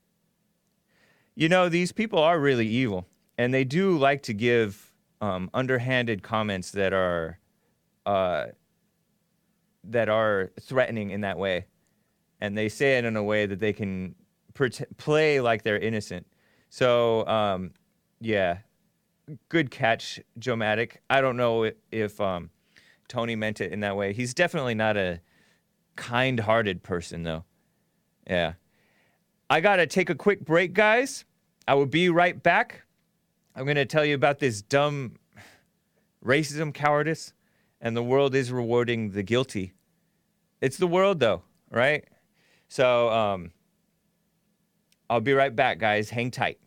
You 1.36 1.50
know, 1.50 1.68
these 1.68 1.92
people 1.92 2.20
are 2.20 2.40
really 2.40 2.68
evil, 2.68 3.08
and 3.38 3.54
they 3.54 3.64
do 3.64 3.98
like 3.98 4.22
to 4.24 4.34
give 4.34 4.94
um, 5.20 5.50
underhanded 5.54 6.22
comments 6.22 6.72
that 6.72 6.94
are, 6.94 7.40
uh, 8.06 8.48
that 9.84 10.10
are 10.10 10.52
threatening 10.62 11.10
in 11.10 11.22
that 11.22 11.40
way, 11.40 11.66
and 12.40 12.58
they 12.58 12.70
say 12.70 12.98
it 12.98 13.06
in 13.06 13.16
a 13.16 13.24
way 13.24 13.46
that 13.48 13.60
they 13.60 13.74
can 13.74 14.16
play 14.98 15.42
like 15.42 15.64
they're 15.64 15.80
innocent. 15.80 16.28
So, 16.70 17.26
um, 17.28 17.72
yeah, 18.22 18.60
good 19.50 19.72
catch, 19.72 20.20
Joe 20.38 20.56
Maddock. 20.56 20.98
I 21.10 21.22
don't 21.22 21.38
know 21.38 21.72
if 21.92 22.22
um, 22.22 22.52
Tony 23.08 23.36
meant 23.36 23.62
it 23.62 23.72
in 23.72 23.80
that 23.80 23.96
way. 23.96 24.14
He's 24.14 24.34
definitely 24.34 24.76
not 24.76 24.98
a 24.98 25.20
kind-hearted 25.96 26.84
person, 26.84 27.24
though. 27.24 27.44
Yeah. 28.28 28.54
I 29.50 29.62
gotta 29.62 29.88
take 29.88 30.10
a 30.10 30.16
quick 30.16 30.44
break, 30.44 30.74
guys. 30.74 31.26
I 31.68 31.76
will 31.76 31.86
be 31.86 32.10
right 32.10 32.42
back. 32.42 32.84
I'm 33.56 33.66
gonna 33.66 33.86
tell 33.86 34.06
you 34.06 34.16
about 34.16 34.40
this 34.40 34.62
dumb 34.62 35.16
racism, 36.26 36.74
cowardice, 36.74 37.34
and 37.82 37.96
the 37.96 38.04
world 38.04 38.34
is 38.34 38.52
rewarding 38.52 39.12
the 39.12 39.24
guilty. 39.24 39.74
It's 40.62 40.78
the 40.78 40.88
world, 40.88 41.20
though, 41.20 41.44
right? 41.70 42.06
So, 42.70 43.10
um, 43.10 43.52
I'll 45.10 45.22
be 45.22 45.34
right 45.34 45.56
back, 45.56 45.78
guys. 45.78 46.10
Hang 46.10 46.32
tight. 46.32 46.60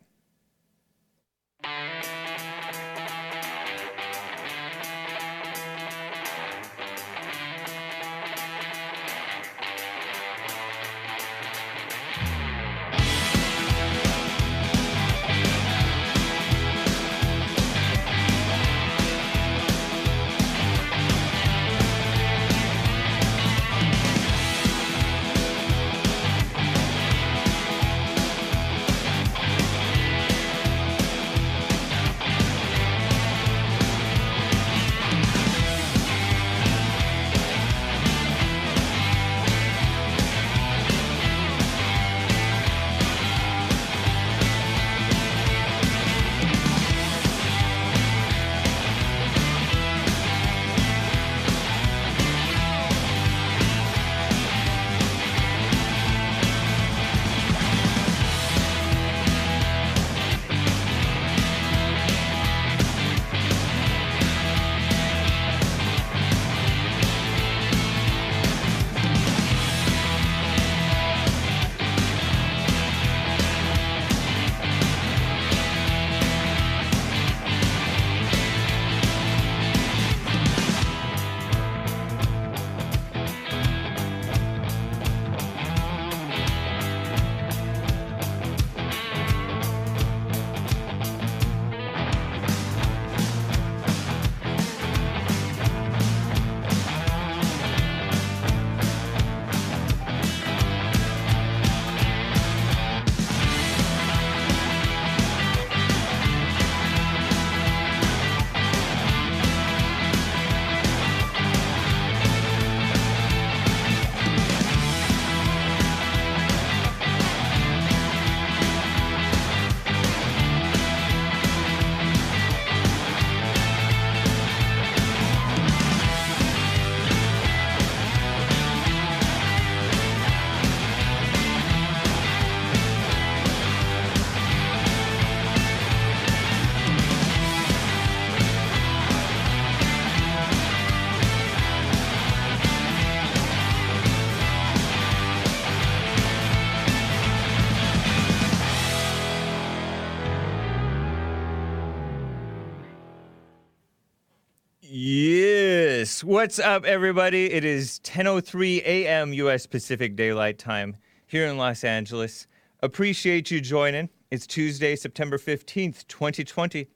What's 156.27 156.59
up, 156.59 156.83
everybody? 156.83 157.53
It 157.53 157.63
is 157.63 158.01
10:03 158.03 158.79
a.m. 158.83 159.31
U.S. 159.31 159.65
Pacific 159.65 160.17
Daylight 160.17 160.59
Time 160.59 160.97
here 161.25 161.47
in 161.47 161.57
Los 161.57 161.85
Angeles. 161.85 162.47
Appreciate 162.81 163.49
you 163.49 163.61
joining. 163.61 164.09
It's 164.29 164.45
Tuesday, 164.45 164.97
September 164.97 165.37
15th, 165.37 166.05
2020. 166.07 166.89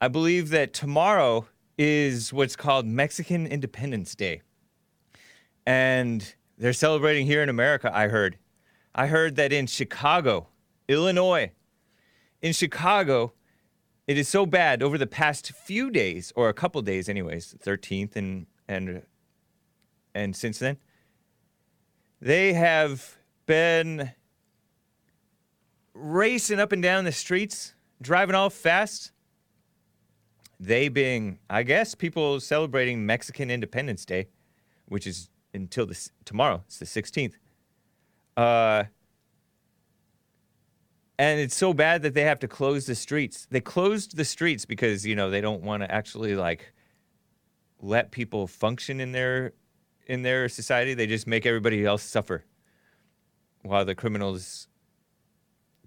I 0.00 0.08
believe 0.08 0.48
that 0.48 0.72
tomorrow 0.72 1.46
is 1.78 2.32
what's 2.32 2.56
called 2.56 2.86
Mexican 2.86 3.46
Independence 3.46 4.16
Day, 4.16 4.42
and 5.64 6.34
they're 6.58 6.72
celebrating 6.72 7.26
here 7.26 7.40
in 7.40 7.48
America. 7.48 7.88
I 7.94 8.08
heard. 8.08 8.36
I 8.96 9.06
heard 9.06 9.36
that 9.36 9.52
in 9.52 9.68
Chicago, 9.68 10.48
Illinois, 10.88 11.52
in 12.42 12.52
Chicago, 12.52 13.32
it 14.06 14.18
is 14.18 14.28
so 14.28 14.44
bad 14.44 14.82
over 14.82 14.98
the 14.98 15.06
past 15.06 15.52
few 15.52 15.90
days, 15.90 16.32
or 16.36 16.48
a 16.48 16.54
couple 16.54 16.80
days, 16.82 17.08
anyways, 17.08 17.54
13th 17.64 18.16
and 18.16 18.46
and 18.68 19.02
and 20.14 20.36
since 20.36 20.58
then, 20.58 20.76
they 22.20 22.52
have 22.52 23.16
been 23.46 24.12
racing 25.92 26.60
up 26.60 26.72
and 26.72 26.82
down 26.82 27.04
the 27.04 27.12
streets, 27.12 27.74
driving 28.00 28.34
all 28.34 28.50
fast. 28.50 29.12
They 30.60 30.88
being, 30.88 31.38
I 31.50 31.62
guess, 31.62 31.94
people 31.94 32.40
celebrating 32.40 33.04
Mexican 33.04 33.50
Independence 33.50 34.04
Day, 34.04 34.28
which 34.86 35.06
is 35.06 35.28
until 35.52 35.86
this 35.86 36.10
tomorrow. 36.24 36.62
It's 36.66 36.78
the 36.78 36.86
16th. 36.86 37.34
Uh, 38.36 38.84
and 41.18 41.40
it's 41.40 41.54
so 41.54 41.72
bad 41.72 42.02
that 42.02 42.14
they 42.14 42.22
have 42.22 42.40
to 42.40 42.48
close 42.48 42.86
the 42.86 42.94
streets. 42.94 43.46
They 43.50 43.60
closed 43.60 44.16
the 44.16 44.24
streets 44.24 44.64
because 44.64 45.06
you 45.06 45.14
know 45.14 45.30
they 45.30 45.40
don't 45.40 45.62
want 45.62 45.82
to 45.82 45.90
actually 45.90 46.34
like 46.34 46.72
let 47.80 48.10
people 48.10 48.46
function 48.46 49.00
in 49.00 49.12
their 49.12 49.52
in 50.06 50.22
their 50.22 50.48
society. 50.48 50.94
They 50.94 51.06
just 51.06 51.26
make 51.26 51.46
everybody 51.46 51.84
else 51.84 52.02
suffer 52.02 52.44
while 53.62 53.84
the 53.84 53.94
criminals 53.94 54.68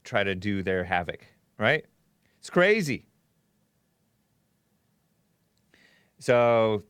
try 0.03 0.23
to 0.23 0.36
do 0.36 0.63
their 0.63 0.84
havoc. 0.84 1.25
Right? 1.57 1.86
It's 2.39 2.49
crazy. 2.49 3.07
So, 6.19 6.84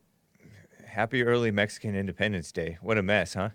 happy 0.86 1.22
early 1.22 1.50
Mexican 1.50 1.94
Independence 1.94 2.50
Day. 2.50 2.78
What 2.80 2.96
a 2.96 3.02
mess, 3.02 3.34
huh? 3.34 3.50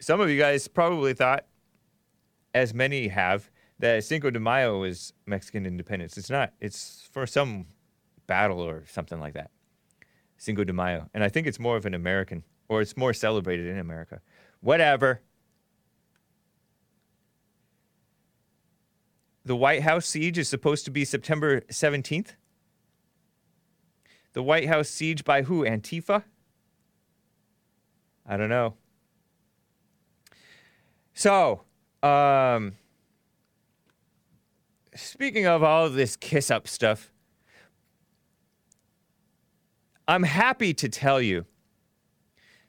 Some 0.00 0.20
of 0.20 0.28
you 0.28 0.38
guys 0.38 0.66
probably 0.66 1.14
thought, 1.14 1.46
as 2.52 2.74
many 2.74 3.08
have, 3.08 3.50
that 3.78 4.04
Cinco 4.04 4.30
de 4.30 4.40
Mayo 4.40 4.82
is 4.84 5.12
Mexican 5.26 5.66
independence. 5.66 6.16
It's 6.16 6.30
not. 6.30 6.52
It's 6.60 7.08
for 7.12 7.26
some 7.26 7.66
battle 8.26 8.60
or 8.60 8.84
something 8.86 9.20
like 9.20 9.34
that. 9.34 9.50
Cinco 10.36 10.64
de 10.64 10.72
Mayo. 10.72 11.08
And 11.14 11.24
I 11.24 11.28
think 11.28 11.46
it's 11.46 11.58
more 11.58 11.76
of 11.76 11.86
an 11.86 11.94
American, 11.94 12.44
or 12.68 12.80
it's 12.80 12.96
more 12.96 13.12
celebrated 13.12 13.66
in 13.66 13.78
America. 13.78 14.20
Whatever. 14.60 15.22
The 19.44 19.56
White 19.56 19.82
House 19.82 20.06
siege 20.06 20.38
is 20.38 20.48
supposed 20.48 20.84
to 20.86 20.90
be 20.90 21.04
September 21.04 21.60
17th. 21.62 22.30
The 24.32 24.42
White 24.42 24.68
House 24.68 24.88
siege 24.88 25.24
by 25.24 25.42
who? 25.42 25.64
Antifa? 25.64 26.24
I 28.26 28.36
don't 28.36 28.48
know. 28.48 28.74
So, 31.12 31.62
um, 32.02 32.72
speaking 34.94 35.46
of 35.46 35.62
all 35.62 35.86
of 35.86 35.94
this 35.94 36.16
kiss 36.16 36.50
up 36.50 36.68
stuff, 36.68 37.10
I'm 40.06 40.22
happy 40.22 40.74
to 40.74 40.88
tell 40.88 41.20
you 41.20 41.46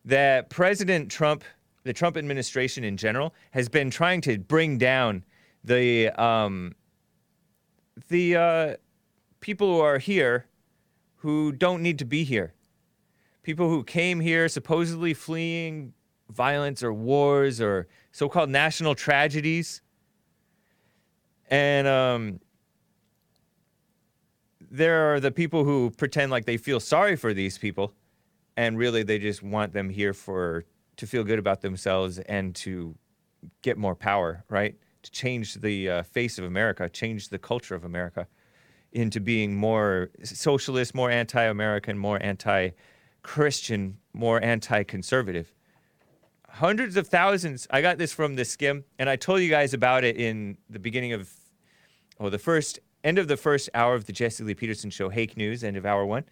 that 0.06 0.50
President 0.50 1.12
Trump, 1.12 1.44
the 1.84 1.94
Trump 1.94 2.18
administration 2.18 2.84
in 2.84 2.98
general, 2.98 3.34
has 3.52 3.70
been 3.70 3.90
trying 3.90 4.22
to 4.22 4.38
bring 4.38 4.78
down 4.78 5.26
the 5.64 6.10
um, 6.12 6.74
the 8.08 8.36
uh, 8.36 8.76
people 9.40 9.76
who 9.76 9.80
are 9.80 9.98
here 9.98 10.48
who 11.18 11.52
don't 11.52 11.82
need 11.82 12.00
to 12.00 12.06
be 12.06 12.24
here. 12.24 12.54
People 13.44 13.70
who 13.70 13.84
came 13.84 14.20
here 14.20 14.48
supposedly 14.48 15.14
fleeing 15.14 15.94
violence 16.30 16.84
or 16.84 16.94
wars 16.94 17.62
or 17.62 17.88
so-called 18.12 18.50
national 18.50 18.96
tragedies 18.96 19.82
and 21.50 21.88
um, 21.88 22.40
there 24.72 25.14
are 25.14 25.20
the 25.20 25.32
people 25.32 25.64
who 25.64 25.92
pretend 25.92 26.32
like 26.32 26.46
they 26.46 26.58
feel 26.58 26.80
sorry 26.80 27.16
for 27.16 27.34
these 27.34 27.58
people, 27.58 27.94
and 28.58 28.78
really 28.78 29.04
they 29.04 29.20
just 29.20 29.44
want 29.44 29.74
them 29.74 29.90
here 29.90 30.14
for 30.14 30.66
to 30.98 31.08
feel 31.08 31.24
good 31.24 31.40
about 31.40 31.62
themselves 31.62 32.20
and 32.20 32.56
to 32.56 32.96
get 33.62 33.78
more 33.78 33.96
power, 33.96 34.44
right? 34.50 34.76
To 35.04 35.12
change 35.12 35.56
the 35.56 35.90
uh, 35.90 36.04
face 36.04 36.38
of 36.38 36.46
America, 36.46 36.90
change 36.90 37.30
the 37.30 37.40
culture 37.40 37.76
of 37.76 37.84
America 37.84 38.28
into 38.92 39.20
being 39.20 39.56
more 39.56 40.10
socialist, 40.24 40.96
more 40.96 41.12
anti-American, 41.12 41.98
more 41.98 42.22
anti-Christian, 42.24 43.98
more 44.14 44.42
anti-conservative 44.42 45.54
hundreds 46.56 46.96
of 46.96 47.08
thousands. 47.08 47.68
I 47.70 47.82
got 47.82 47.98
this 47.98 48.14
from 48.14 48.36
the 48.36 48.44
Skimm, 48.44 48.86
and 48.98 49.10
I 49.10 49.18
told 49.18 49.42
you 49.42 49.50
guys 49.50 49.74
about 49.74 50.06
it 50.06 50.16
in 50.16 50.58
the 50.70 50.80
beginning 50.80 51.12
of, 51.12 51.30
or 52.18 52.30
the 52.30 52.40
first 52.40 52.80
end 53.04 53.20
of 53.20 53.28
the 53.28 53.36
first 53.36 53.70
hour 53.74 53.94
of 53.94 54.06
the 54.06 54.14
Jesse 54.14 54.44
Lee 54.44 54.54
Peterson 54.54 54.90
show, 54.90 55.10
Hake 55.10 55.36
News, 55.36 55.64
end 55.64 55.76
of 55.76 55.86
hour 55.86 56.06
one. 56.06 56.24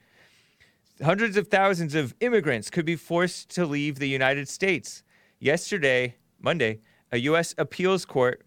Hundreds 1.04 1.36
of 1.36 1.50
thousands 1.50 1.94
of 1.94 2.16
immigrants 2.22 2.70
could 2.70 2.86
be 2.86 2.96
forced 2.96 3.50
to 3.50 3.66
leave 3.66 4.00
the 4.00 4.08
United 4.08 4.48
States. 4.48 5.04
Yesterday, 5.40 6.16
Monday, 6.40 6.80
a 7.12 7.18
U.S. 7.20 7.54
appeals 7.58 8.06
court 8.06 8.46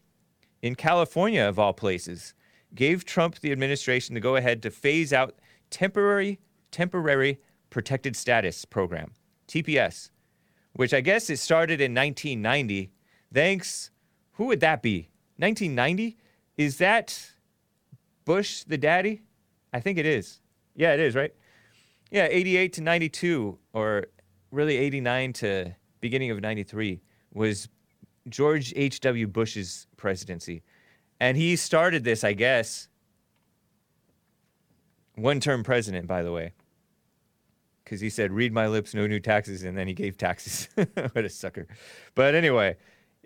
in 0.62 0.76
California, 0.76 1.42
of 1.42 1.58
all 1.58 1.74
places, 1.74 2.32
gave 2.74 3.04
Trump 3.04 3.40
the 3.40 3.52
administration 3.52 4.14
the 4.14 4.20
go 4.20 4.36
ahead 4.36 4.62
to 4.62 4.70
phase 4.70 5.12
out 5.12 5.34
temporary 5.68 6.40
temporary 6.70 7.38
protected 7.68 8.16
status 8.16 8.64
program, 8.64 9.12
TPS 9.46 10.10
which 10.76 10.94
I 10.94 11.00
guess 11.00 11.28
it 11.30 11.38
started 11.38 11.80
in 11.80 11.94
1990. 11.94 12.90
Thanks. 13.32 13.90
Who 14.32 14.44
would 14.46 14.60
that 14.60 14.82
be? 14.82 15.10
1990? 15.38 16.16
Is 16.56 16.78
that 16.78 17.32
Bush 18.24 18.62
the 18.64 18.78
daddy? 18.78 19.22
I 19.72 19.80
think 19.80 19.98
it 19.98 20.06
is. 20.06 20.40
Yeah, 20.74 20.92
it 20.92 21.00
is, 21.00 21.14
right? 21.14 21.34
Yeah, 22.10 22.28
88 22.30 22.72
to 22.74 22.82
92, 22.82 23.58
or 23.72 24.06
really 24.50 24.76
89 24.76 25.32
to 25.34 25.74
beginning 26.00 26.30
of 26.30 26.40
93, 26.40 27.00
was 27.32 27.68
George 28.28 28.72
H.W. 28.76 29.26
Bush's 29.26 29.86
presidency. 29.96 30.62
And 31.18 31.36
he 31.36 31.56
started 31.56 32.04
this, 32.04 32.22
I 32.22 32.34
guess, 32.34 32.88
one 35.14 35.40
term 35.40 35.64
president, 35.64 36.06
by 36.06 36.22
the 36.22 36.32
way 36.32 36.52
because 37.86 38.00
he 38.00 38.10
said, 38.10 38.32
"Read 38.32 38.52
my 38.52 38.66
lips, 38.66 38.94
no 38.94 39.06
new 39.06 39.20
taxes," 39.20 39.62
and 39.62 39.78
then 39.78 39.86
he 39.86 39.94
gave 39.94 40.18
taxes. 40.18 40.68
what 40.74 41.24
a 41.24 41.28
sucker! 41.28 41.68
But 42.16 42.34
anyway, 42.34 42.76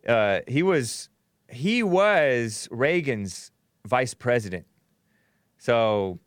uh, 0.07 0.41
he 0.47 0.63
was 0.63 1.09
he 1.49 1.83
was 1.83 2.69
Reagan's 2.71 3.51
vice 3.87 4.13
president. 4.13 4.67
So 5.57 6.21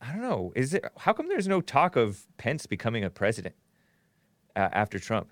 I 0.00 0.12
don't 0.12 0.22
know. 0.22 0.52
Is 0.54 0.74
it 0.74 0.84
how 0.98 1.12
come 1.12 1.28
there's 1.28 1.48
no 1.48 1.60
talk 1.60 1.96
of 1.96 2.26
Pence 2.38 2.66
becoming 2.66 3.02
a 3.02 3.10
president 3.10 3.56
uh, 4.54 4.68
after 4.72 4.98
Trump? 4.98 5.30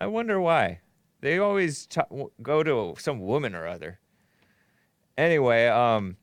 I 0.00 0.06
wonder 0.06 0.40
why. 0.40 0.80
They 1.20 1.38
always 1.38 1.86
go 2.42 2.62
to 2.64 2.94
some 2.98 3.20
woman 3.20 3.54
or 3.54 3.68
other. 3.68 4.00
Anyway, 5.16 5.68
um, 5.68 6.16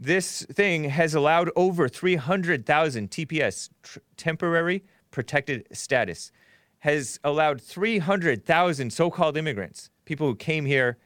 this 0.00 0.46
thing 0.46 0.84
has 0.84 1.14
allowed 1.14 1.50
over 1.54 1.86
300,000 1.86 3.10
TPS, 3.10 3.68
tr- 3.82 3.98
temporary 4.16 4.82
protected 5.10 5.66
status, 5.72 6.32
has 6.78 7.20
allowed 7.22 7.60
300,000 7.60 8.90
so 8.90 9.10
called 9.10 9.36
immigrants, 9.36 9.90
people 10.06 10.26
who 10.26 10.34
came 10.34 10.64
here, 10.64 10.96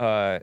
uh, 0.00 0.40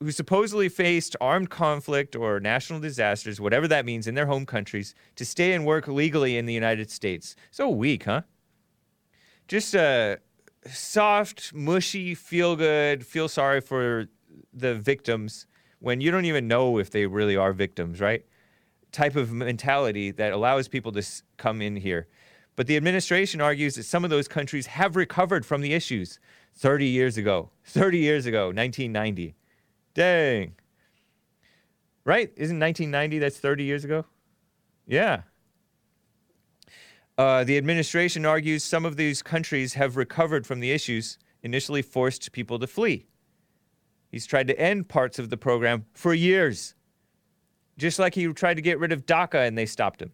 who 0.00 0.10
supposedly 0.10 0.70
faced 0.70 1.16
armed 1.20 1.50
conflict 1.50 2.16
or 2.16 2.40
national 2.40 2.80
disasters, 2.80 3.38
whatever 3.38 3.68
that 3.68 3.84
means, 3.84 4.06
in 4.06 4.14
their 4.14 4.26
home 4.26 4.46
countries, 4.46 4.94
to 5.16 5.24
stay 5.24 5.52
and 5.52 5.66
work 5.66 5.86
legally 5.86 6.38
in 6.38 6.46
the 6.46 6.54
United 6.54 6.90
States. 6.90 7.36
So 7.50 7.68
weak, 7.68 8.04
huh? 8.04 8.22
Just 9.48 9.74
a 9.74 10.18
soft, 10.66 11.52
mushy, 11.52 12.14
feel 12.14 12.56
good, 12.56 13.04
feel 13.04 13.28
sorry 13.28 13.60
for 13.60 14.06
the 14.54 14.74
victims 14.74 15.46
when 15.86 16.00
you 16.00 16.10
don't 16.10 16.24
even 16.24 16.48
know 16.48 16.78
if 16.78 16.90
they 16.90 17.06
really 17.06 17.36
are 17.36 17.52
victims, 17.52 18.00
right? 18.00 18.26
Type 18.90 19.14
of 19.14 19.30
mentality 19.30 20.10
that 20.10 20.32
allows 20.32 20.66
people 20.66 20.90
to 20.90 20.98
s- 20.98 21.22
come 21.36 21.62
in 21.62 21.76
here. 21.76 22.08
But 22.56 22.66
the 22.66 22.76
administration 22.76 23.40
argues 23.40 23.76
that 23.76 23.84
some 23.84 24.02
of 24.02 24.10
those 24.10 24.26
countries 24.26 24.66
have 24.66 24.96
recovered 24.96 25.46
from 25.46 25.60
the 25.60 25.72
issues 25.72 26.18
30 26.54 26.86
years 26.86 27.16
ago. 27.16 27.50
30 27.66 27.98
years 27.98 28.26
ago, 28.26 28.46
1990. 28.46 29.36
Dang. 29.94 30.56
Right? 32.04 32.32
Isn't 32.34 32.58
1990 32.58 33.20
that's 33.20 33.38
30 33.38 33.62
years 33.62 33.84
ago? 33.84 34.06
Yeah. 34.88 35.22
Uh, 37.16 37.44
the 37.44 37.56
administration 37.56 38.26
argues 38.26 38.64
some 38.64 38.84
of 38.84 38.96
these 38.96 39.22
countries 39.22 39.74
have 39.74 39.96
recovered 39.96 40.48
from 40.48 40.58
the 40.58 40.72
issues 40.72 41.16
initially 41.44 41.80
forced 41.80 42.32
people 42.32 42.58
to 42.58 42.66
flee. 42.66 43.06
He's 44.08 44.26
tried 44.26 44.48
to 44.48 44.58
end 44.58 44.88
parts 44.88 45.18
of 45.18 45.30
the 45.30 45.36
program 45.36 45.84
for 45.92 46.14
years, 46.14 46.74
just 47.76 47.98
like 47.98 48.14
he 48.14 48.26
tried 48.32 48.54
to 48.54 48.62
get 48.62 48.78
rid 48.78 48.92
of 48.92 49.06
DACA 49.06 49.46
and 49.46 49.56
they 49.56 49.66
stopped 49.66 50.00
him. 50.00 50.12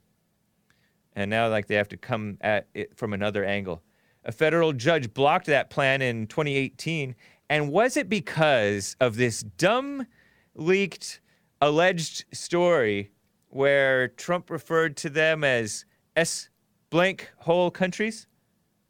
And 1.15 1.31
now, 1.31 1.49
like, 1.49 1.67
they 1.67 1.75
have 1.75 1.89
to 1.89 1.97
come 1.97 2.39
at 2.41 2.69
it 2.75 2.97
from 2.97 3.13
another 3.13 3.45
angle. 3.45 3.83
A 4.25 4.33
federal 4.33 4.73
judge 4.73 5.13
blocked 5.13 5.47
that 5.47 5.69
plan 5.69 6.01
in 6.01 6.27
2018. 6.27 7.15
And 7.51 7.71
was 7.71 7.97
it 7.97 8.09
because 8.09 8.97
of 9.01 9.17
this 9.17 9.43
dumb, 9.43 10.07
leaked, 10.55 11.21
alleged 11.61 12.25
story 12.33 13.13
where 13.49 14.09
Trump 14.09 14.49
referred 14.49 14.97
to 14.99 15.11
them 15.11 15.45
as 15.45 15.85
S 16.17 16.49
blank 16.89 17.31
hole 17.41 17.71
countries? 17.71 18.27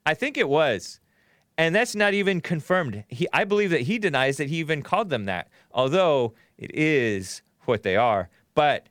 I 0.06 0.14
think 0.14 0.36
it 0.36 0.48
was. 0.48 1.00
And 1.58 1.74
that's 1.74 1.94
not 1.94 2.14
even 2.14 2.40
confirmed. 2.40 3.04
He, 3.08 3.26
I 3.32 3.44
believe 3.44 3.70
that 3.70 3.82
he 3.82 3.98
denies 3.98 4.38
that 4.38 4.48
he 4.48 4.56
even 4.56 4.82
called 4.82 5.10
them 5.10 5.26
that, 5.26 5.48
although 5.70 6.34
it 6.56 6.74
is 6.74 7.42
what 7.64 7.82
they 7.82 7.96
are. 7.96 8.30
But 8.54 8.88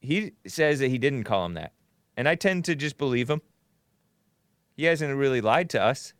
he 0.00 0.32
says 0.46 0.78
that 0.80 0.88
he 0.88 0.98
didn't 0.98 1.24
call 1.24 1.42
them 1.42 1.54
that. 1.54 1.72
And 2.16 2.28
I 2.28 2.34
tend 2.34 2.64
to 2.66 2.74
just 2.74 2.96
believe 2.96 3.28
him. 3.28 3.42
He 4.74 4.84
hasn't 4.84 5.14
really 5.16 5.40
lied 5.40 5.70
to 5.70 5.82
us. 5.82 6.14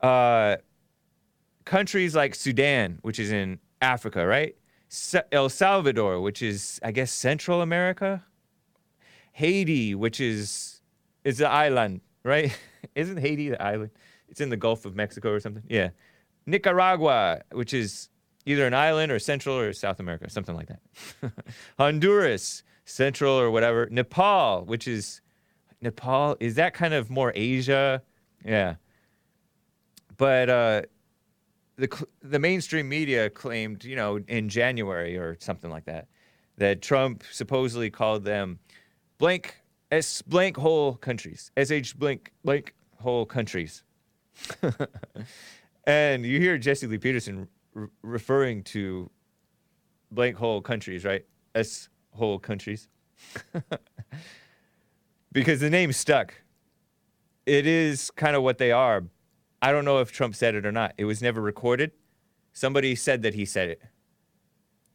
Uh, 0.00 0.56
countries 1.64 2.14
like 2.14 2.34
Sudan, 2.34 2.98
which 3.02 3.18
is 3.18 3.32
in 3.32 3.58
Africa, 3.82 4.26
right? 4.26 4.56
El 5.32 5.48
Salvador, 5.48 6.20
which 6.20 6.42
is, 6.42 6.80
I 6.82 6.92
guess, 6.92 7.12
Central 7.12 7.60
America. 7.60 8.24
Haiti, 9.32 9.94
which 9.94 10.20
is 10.20 10.80
is 11.24 11.38
the 11.38 11.48
island, 11.48 12.00
right? 12.24 12.56
Isn't 12.94 13.18
Haiti 13.18 13.50
the 13.50 13.62
island? 13.62 13.90
It's 14.28 14.40
in 14.40 14.50
the 14.50 14.56
Gulf 14.56 14.84
of 14.84 14.94
Mexico 14.94 15.30
or 15.30 15.40
something. 15.40 15.62
Yeah. 15.68 15.90
Nicaragua, 16.46 17.42
which 17.52 17.74
is 17.74 18.08
either 18.46 18.66
an 18.66 18.74
island 18.74 19.12
or 19.12 19.18
Central 19.18 19.56
or 19.56 19.72
South 19.72 20.00
America, 20.00 20.28
something 20.30 20.54
like 20.54 20.68
that. 20.68 21.32
Honduras, 21.78 22.62
Central 22.84 23.38
or 23.38 23.50
whatever. 23.50 23.88
Nepal, 23.90 24.64
which 24.64 24.88
is 24.88 25.20
Nepal, 25.80 26.36
is 26.40 26.54
that 26.56 26.74
kind 26.74 26.94
of 26.94 27.10
more 27.10 27.32
Asia? 27.34 28.02
Yeah. 28.44 28.76
But 30.16 30.50
uh, 30.50 30.82
the 31.76 32.06
the 32.22 32.38
mainstream 32.38 32.88
media 32.88 33.30
claimed, 33.30 33.84
you 33.84 33.96
know, 33.96 34.18
in 34.26 34.48
January 34.48 35.16
or 35.16 35.36
something 35.40 35.70
like 35.70 35.84
that, 35.84 36.08
that 36.56 36.82
Trump 36.82 37.22
supposedly 37.30 37.90
called 37.90 38.24
them 38.24 38.58
blank 39.18 39.57
S 39.90 40.22
blank 40.22 40.56
hole 40.56 40.94
countries, 40.94 41.50
sh 41.58 41.92
blank 41.94 42.32
blank 42.44 42.74
hole 43.00 43.24
countries. 43.24 43.84
and 45.86 46.24
you 46.24 46.38
hear 46.38 46.58
Jesse 46.58 46.86
Lee 46.86 46.98
Peterson 46.98 47.48
re- 47.74 47.88
referring 48.02 48.62
to 48.64 49.10
blank 50.10 50.36
hole 50.36 50.60
countries, 50.60 51.04
right? 51.04 51.24
S 51.54 51.88
hole 52.10 52.38
countries. 52.38 52.88
because 55.32 55.60
the 55.60 55.70
name 55.70 55.92
stuck. 55.92 56.34
It 57.46 57.66
is 57.66 58.10
kind 58.10 58.36
of 58.36 58.42
what 58.42 58.58
they 58.58 58.72
are. 58.72 59.04
I 59.62 59.72
don't 59.72 59.84
know 59.84 60.00
if 60.00 60.12
Trump 60.12 60.34
said 60.34 60.54
it 60.54 60.66
or 60.66 60.72
not. 60.72 60.92
It 60.98 61.06
was 61.06 61.22
never 61.22 61.40
recorded. 61.40 61.92
Somebody 62.52 62.94
said 62.94 63.22
that 63.22 63.34
he 63.34 63.44
said 63.44 63.70
it. 63.70 63.82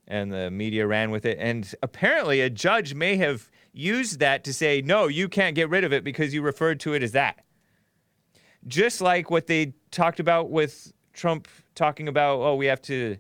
And 0.07 0.31
the 0.31 0.51
media 0.51 0.85
ran 0.85 1.11
with 1.11 1.25
it. 1.25 1.37
And 1.39 1.73
apparently, 1.81 2.41
a 2.41 2.49
judge 2.49 2.93
may 2.93 3.15
have 3.17 3.49
used 3.73 4.19
that 4.19 4.43
to 4.43 4.53
say, 4.53 4.81
no, 4.81 5.07
you 5.07 5.27
can't 5.27 5.55
get 5.55 5.69
rid 5.69 5.83
of 5.83 5.91
it 5.91 6.03
because 6.03 6.33
you 6.33 6.41
referred 6.41 6.79
to 6.81 6.93
it 6.93 7.03
as 7.03 7.11
that. 7.11 7.43
Just 8.67 9.01
like 9.01 9.29
what 9.29 9.47
they 9.47 9.73
talked 9.91 10.19
about 10.19 10.49
with 10.49 10.93
Trump 11.11 11.47
talking 11.75 12.07
about, 12.07 12.39
oh, 12.39 12.55
we 12.55 12.67
have 12.67 12.81
to 12.83 13.17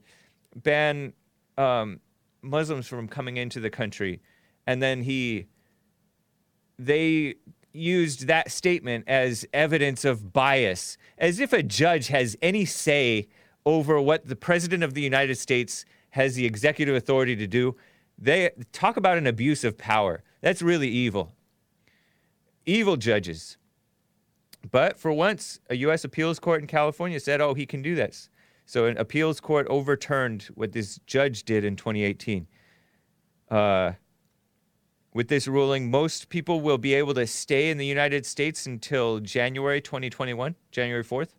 ban 0.55 1.13
um, 1.57 1.99
Muslims 2.41 2.87
from 2.87 3.07
coming 3.07 3.37
into 3.37 3.59
the 3.59 3.69
country. 3.69 4.21
And 4.67 4.81
then 4.81 5.01
he, 5.01 5.47
they 6.77 7.35
used 7.73 8.27
that 8.27 8.51
statement 8.51 9.05
as 9.07 9.45
evidence 9.53 10.05
of 10.05 10.31
bias, 10.31 10.97
as 11.17 11.39
if 11.39 11.51
a 11.51 11.63
judge 11.63 12.07
has 12.07 12.37
any 12.41 12.65
say 12.65 13.27
over 13.65 13.99
what 13.99 14.27
the 14.27 14.35
president 14.35 14.83
of 14.83 14.93
the 14.93 15.01
United 15.01 15.35
States 15.35 15.83
has 16.11 16.35
the 16.35 16.45
executive 16.45 16.95
authority 16.95 17.35
to 17.35 17.47
do. 17.47 17.75
They 18.17 18.51
talk 18.71 18.97
about 18.97 19.17
an 19.17 19.25
abuse 19.25 19.63
of 19.63 19.77
power. 19.77 20.23
That's 20.43 20.61
really 20.61 20.89
evil. 20.89 21.31
Evil 22.65 22.97
judges. 22.97 23.57
But 24.69 24.99
for 24.99 25.13
once, 25.13 25.61
a 25.69 25.75
U.S. 25.77 26.03
appeals 26.03 26.37
court 26.37 26.59
in 26.61 26.67
California 26.67 27.17
said, 27.21 27.39
oh, 27.39 27.53
he 27.53 27.65
can 27.65 27.81
do 27.81 27.95
this. 27.95 28.29
So 28.65 28.85
an 28.85 28.97
appeals 28.97 29.39
court 29.39 29.67
overturned 29.69 30.43
what 30.55 30.73
this 30.73 30.99
judge 31.07 31.43
did 31.43 31.63
in 31.63 31.77
2018. 31.77 32.45
Uh, 33.49 33.93
with 35.13 35.29
this 35.29 35.47
ruling, 35.47 35.89
most 35.89 36.27
people 36.27 36.59
will 36.59 36.77
be 36.77 36.93
able 36.93 37.13
to 37.13 37.25
stay 37.25 37.69
in 37.69 37.77
the 37.77 37.85
United 37.85 38.25
States 38.25 38.65
until 38.65 39.19
January 39.21 39.79
2021, 39.79 40.55
January 40.71 41.05
4th. 41.05 41.35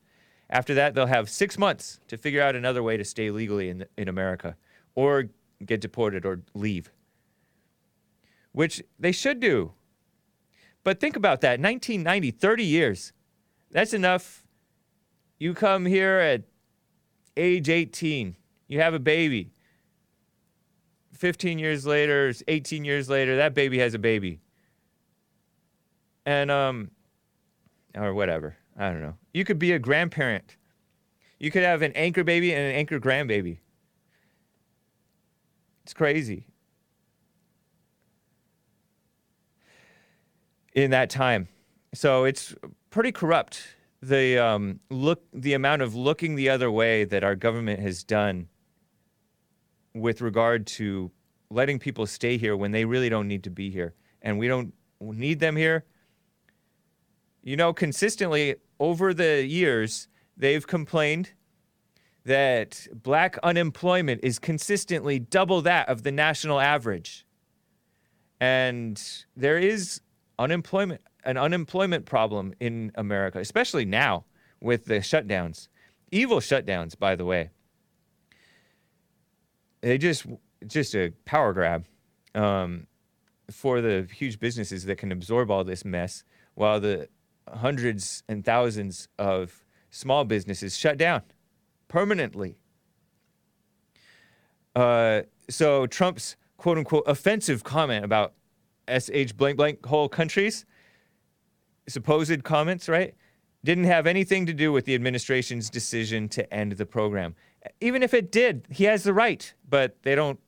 After 0.48 0.72
that, 0.74 0.94
they'll 0.94 1.06
have 1.06 1.28
six 1.28 1.58
months 1.58 2.00
to 2.08 2.16
figure 2.16 2.40
out 2.40 2.56
another 2.56 2.82
way 2.82 2.96
to 2.96 3.04
stay 3.04 3.30
legally 3.30 3.68
in, 3.68 3.84
in 3.98 4.08
America 4.08 4.56
or 4.94 5.28
get 5.66 5.82
deported 5.82 6.24
or 6.24 6.40
leave, 6.54 6.90
which 8.54 8.82
they 8.98 9.12
should 9.12 9.40
do. 9.40 9.72
But 10.84 11.00
think 11.00 11.16
about 11.16 11.40
that 11.40 11.60
1990, 11.60 12.30
30 12.30 12.64
years. 12.64 13.12
That's 13.70 13.92
enough. 13.92 14.46
You 15.38 15.54
come 15.54 15.84
here 15.84 16.18
at 16.18 16.44
age 17.36 17.68
18, 17.68 18.36
you 18.68 18.80
have 18.80 18.94
a 18.94 19.00
baby. 19.00 19.50
15 21.12 21.58
years 21.58 21.84
later, 21.84 22.32
18 22.46 22.84
years 22.84 23.08
later, 23.08 23.36
that 23.36 23.54
baby 23.54 23.78
has 23.78 23.94
a 23.94 23.98
baby. 23.98 24.40
And, 26.24 26.50
um, 26.50 26.90
or 27.96 28.14
whatever. 28.14 28.56
I 28.76 28.90
don't 28.90 29.02
know. 29.02 29.14
You 29.32 29.44
could 29.44 29.58
be 29.58 29.72
a 29.72 29.78
grandparent. 29.78 30.56
You 31.40 31.50
could 31.50 31.64
have 31.64 31.82
an 31.82 31.92
anchor 31.94 32.22
baby 32.22 32.52
and 32.54 32.62
an 32.62 32.74
anchor 32.76 33.00
grandbaby. 33.00 33.58
It's 35.82 35.92
crazy. 35.92 36.46
In 40.74 40.90
that 40.90 41.08
time. 41.08 41.48
So 41.94 42.24
it's 42.24 42.54
pretty 42.90 43.12
corrupt. 43.12 43.62
The 44.02 44.38
um, 44.38 44.80
look, 44.90 45.22
the 45.32 45.54
amount 45.54 45.82
of 45.82 45.94
looking 45.94 46.34
the 46.34 46.50
other 46.50 46.70
way 46.70 47.04
that 47.04 47.24
our 47.24 47.36
government 47.36 47.80
has 47.80 48.04
done 48.04 48.48
with 49.94 50.20
regard 50.20 50.66
to 50.66 51.10
letting 51.50 51.78
people 51.78 52.06
stay 52.06 52.36
here 52.36 52.56
when 52.56 52.72
they 52.72 52.84
really 52.84 53.08
don't 53.08 53.28
need 53.28 53.44
to 53.44 53.50
be 53.50 53.70
here 53.70 53.94
and 54.20 54.38
we 54.38 54.48
don't 54.48 54.74
need 55.00 55.38
them 55.38 55.56
here. 55.56 55.84
You 57.42 57.56
know, 57.56 57.72
consistently 57.72 58.56
over 58.80 59.14
the 59.14 59.46
years, 59.46 60.08
they've 60.36 60.66
complained 60.66 61.32
that 62.24 62.86
black 62.92 63.38
unemployment 63.42 64.20
is 64.24 64.38
consistently 64.38 65.18
double 65.18 65.60
that 65.62 65.88
of 65.88 66.02
the 66.02 66.10
national 66.10 66.58
average. 66.58 67.26
And 68.40 69.00
there 69.36 69.58
is 69.58 70.00
unemployment, 70.38 71.00
an 71.24 71.36
unemployment 71.36 72.06
problem 72.06 72.54
in 72.60 72.92
America, 72.94 73.38
especially 73.38 73.84
now 73.84 74.24
with 74.60 74.86
the 74.86 74.96
shutdowns. 74.96 75.68
Evil 76.10 76.38
shutdowns, 76.38 76.98
by 76.98 77.16
the 77.16 77.24
way 77.24 77.50
they 79.84 79.98
just 79.98 80.26
just 80.66 80.94
a 80.94 81.12
power 81.26 81.52
grab 81.52 81.84
um, 82.34 82.86
for 83.50 83.82
the 83.82 84.08
huge 84.10 84.40
businesses 84.40 84.86
that 84.86 84.96
can 84.96 85.12
absorb 85.12 85.50
all 85.50 85.62
this 85.62 85.84
mess, 85.84 86.24
while 86.54 86.80
the 86.80 87.08
hundreds 87.46 88.22
and 88.26 88.44
thousands 88.44 89.08
of 89.18 89.64
small 89.90 90.24
businesses 90.24 90.76
shut 90.76 90.96
down 90.96 91.20
permanently. 91.88 92.56
Uh, 94.74 95.22
so 95.50 95.86
Trump's 95.86 96.36
quote 96.56 96.78
unquote 96.78 97.04
offensive 97.06 97.62
comment 97.62 98.04
about 98.04 98.32
sh 98.88 99.32
blank 99.32 99.56
blank 99.56 99.84
hole 99.86 100.08
countries, 100.08 100.64
supposed 101.88 102.44
comments, 102.44 102.88
right? 102.88 103.14
Didn't 103.64 103.84
have 103.84 104.06
anything 104.06 104.44
to 104.46 104.52
do 104.52 104.72
with 104.72 104.84
the 104.84 104.94
administration's 104.94 105.70
decision 105.70 106.28
to 106.30 106.52
end 106.52 106.72
the 106.72 106.86
program 106.86 107.34
even 107.80 108.02
if 108.02 108.14
it 108.14 108.30
did, 108.30 108.66
he 108.70 108.84
has 108.84 109.04
the 109.04 109.14
right, 109.14 109.52
but 109.68 110.02
they 110.02 110.14
don't 110.14 110.38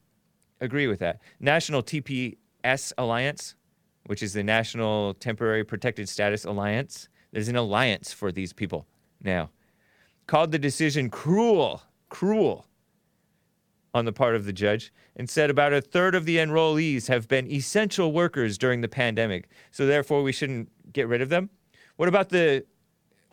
agree 0.60 0.86
with 0.86 0.98
that. 1.00 1.20
National 1.40 1.82
TPS 1.82 2.92
Alliance, 2.98 3.54
which 4.06 4.22
is 4.22 4.32
the 4.32 4.42
National 4.42 5.14
Temporary 5.14 5.64
Protected 5.64 6.08
Status 6.08 6.44
Alliance, 6.44 7.08
there's 7.32 7.48
an 7.48 7.56
alliance 7.56 8.12
for 8.12 8.32
these 8.32 8.52
people 8.52 8.86
now, 9.22 9.50
called 10.26 10.52
the 10.52 10.58
decision 10.58 11.10
cruel, 11.10 11.82
cruel, 12.08 12.66
on 13.96 14.04
the 14.04 14.12
part 14.12 14.36
of 14.36 14.44
the 14.44 14.52
judge 14.52 14.92
and 15.16 15.28
said 15.28 15.48
about 15.48 15.72
a 15.72 15.80
third 15.80 16.14
of 16.14 16.26
the 16.26 16.36
enrollees 16.36 17.08
have 17.08 17.26
been 17.26 17.50
essential 17.50 18.12
workers 18.12 18.58
during 18.58 18.82
the 18.82 18.88
pandemic. 18.88 19.48
So 19.70 19.86
therefore, 19.86 20.22
we 20.22 20.32
shouldn't 20.32 20.68
get 20.92 21.08
rid 21.08 21.22
of 21.22 21.30
them. 21.30 21.48
What 21.96 22.08
about 22.08 22.28
the 22.28 22.64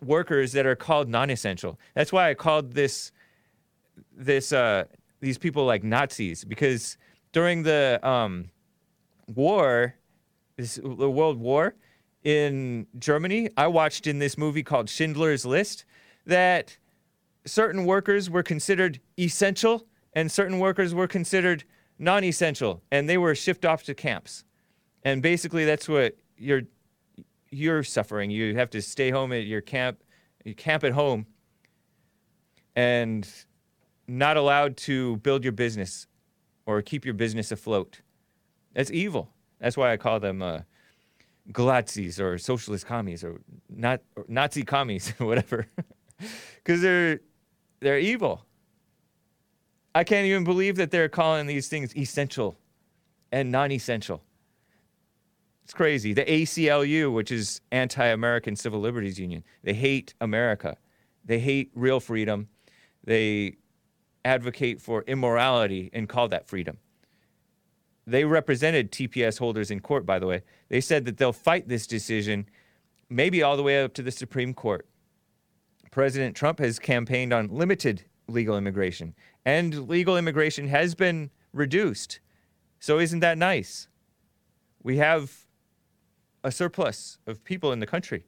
workers 0.02 0.53
that 0.53 0.65
are 0.65 0.76
called 0.76 1.10
non-essential? 1.10 1.77
That's 1.95 2.14
why 2.14 2.30
I 2.30 2.34
called 2.34 2.72
this 2.73 3.11
this 4.15 4.53
uh, 4.53 4.85
these 5.19 5.38
people 5.38 5.65
like 5.65 5.84
Nazis 5.84 6.45
because 6.45 6.98
during 7.34 7.64
the 7.64 7.99
um, 8.02 8.49
war, 9.27 9.95
this 10.56 10.76
the 10.76 11.11
World 11.11 11.38
War 11.38 11.76
in 12.23 12.88
Germany, 12.98 13.49
I 13.57 13.68
watched 13.68 14.07
in 14.07 14.19
this 14.19 14.38
movie 14.38 14.64
called 14.64 14.90
Schindler's 14.90 15.45
List 15.45 15.84
that 16.26 16.77
certain 17.45 17.84
workers 17.85 18.30
were 18.30 18.44
considered 18.44 19.02
essential 19.19 19.85
and 20.15 20.31
certain 20.31 20.60
workers 20.60 20.94
were 20.94 21.07
considered 21.07 21.64
non-essential 21.99 22.81
and 22.91 23.07
they 23.10 23.18
were 23.18 23.35
shipped 23.35 23.65
off 23.65 23.84
to 23.84 23.94
camps. 23.94 24.44
And 25.03 25.22
basically 25.22 25.65
that's 25.65 25.88
what 25.88 26.18
you're 26.38 26.64
you're 27.49 27.84
suffering. 27.84 28.31
You 28.31 28.56
have 28.56 28.72
to 28.72 28.81
stay 28.81 29.11
home 29.11 29.31
at 29.31 29.45
your 29.45 29.61
camp, 29.61 30.02
you 30.44 30.56
camp 30.56 30.84
at 30.84 30.91
home 30.91 31.27
and 32.76 33.27
not 34.07 34.38
allowed 34.38 34.76
to 34.77 35.18
build 35.18 35.44
your 35.44 35.53
business 35.53 36.07
or 36.65 36.81
keep 36.81 37.06
your 37.06 37.14
business 37.14 37.52
afloat. 37.52 38.02
That's 38.73 38.91
evil. 38.91 39.30
That's 39.60 39.77
why 39.77 39.94
I 39.94 39.98
call 39.98 40.19
them 40.19 40.41
uh, 40.41 40.61
or 42.19 42.38
socialist 42.38 42.85
commies 42.85 43.23
or 43.23 43.40
not 43.69 44.02
or 44.15 44.26
Nazi 44.27 44.64
commies 44.64 45.14
or 45.19 45.27
whatever, 45.27 45.68
because 46.57 46.81
they're 46.81 47.19
they're 47.80 47.99
evil. 47.99 48.45
I 49.95 50.03
can't 50.03 50.26
even 50.26 50.44
believe 50.44 50.76
that 50.78 50.91
they're 50.91 51.10
calling 51.10 51.45
these 51.45 51.68
things 51.68 51.95
essential 51.95 52.57
and 53.32 53.52
non-essential. 53.52 54.24
It's 55.64 55.74
crazy. 55.74 56.14
The 56.14 56.26
ACLU, 56.26 57.14
which 57.14 57.32
is 57.32 57.61
Anti-American 57.72 58.56
Civil 58.56 58.80
Liberties 58.80 59.20
Union, 59.20 59.44
they 59.64 59.74
hate 59.74 60.14
America. 60.20 60.78
They 61.24 61.40
hate 61.40 61.72
real 61.74 61.99
freedom. 61.99 62.49
They 63.03 63.57
advocate 64.26 64.82
for 64.82 65.03
immorality 65.03 65.90
and 65.94 66.10
call 66.10 66.28
that 66.30 66.48
freedom. 66.48 66.80
They 68.06 68.26
represented 68.26 68.91
TPS 68.91 69.40
holders 69.40 69.72
in 69.72 69.80
court, 69.80 70.06
by 70.06 70.20
the 70.20 70.28
way. 70.28 70.41
They 70.70 70.82
said 70.82 71.06
that 71.06 71.18
they'll 71.18 71.32
fight 71.32 71.70
this 71.70 71.88
decision, 71.88 72.49
maybe 73.10 73.41
all 73.41 73.56
the 73.56 73.64
way 73.64 73.82
up 73.82 73.94
to 73.94 74.02
the 74.02 74.11
Supreme 74.11 74.53
Court. 74.53 74.86
President 75.91 76.36
Trump 76.36 76.60
has 76.60 76.80
campaigned 76.80 77.32
on 77.32 77.48
limited 77.48 78.03
legal 78.28 78.58
immigration, 78.58 79.16
and 79.45 79.88
legal 79.88 80.18
immigration 80.18 80.68
has 80.68 80.95
been 80.95 81.30
reduced. 81.54 82.20
So, 82.80 83.00
isn't 83.00 83.20
that 83.20 83.38
nice? 83.38 83.88
We 84.82 84.98
have 84.98 85.45
a 86.44 86.52
surplus 86.52 87.18
of 87.28 87.44
people 87.44 87.72
in 87.72 87.80
the 87.80 87.88
country. 87.88 88.26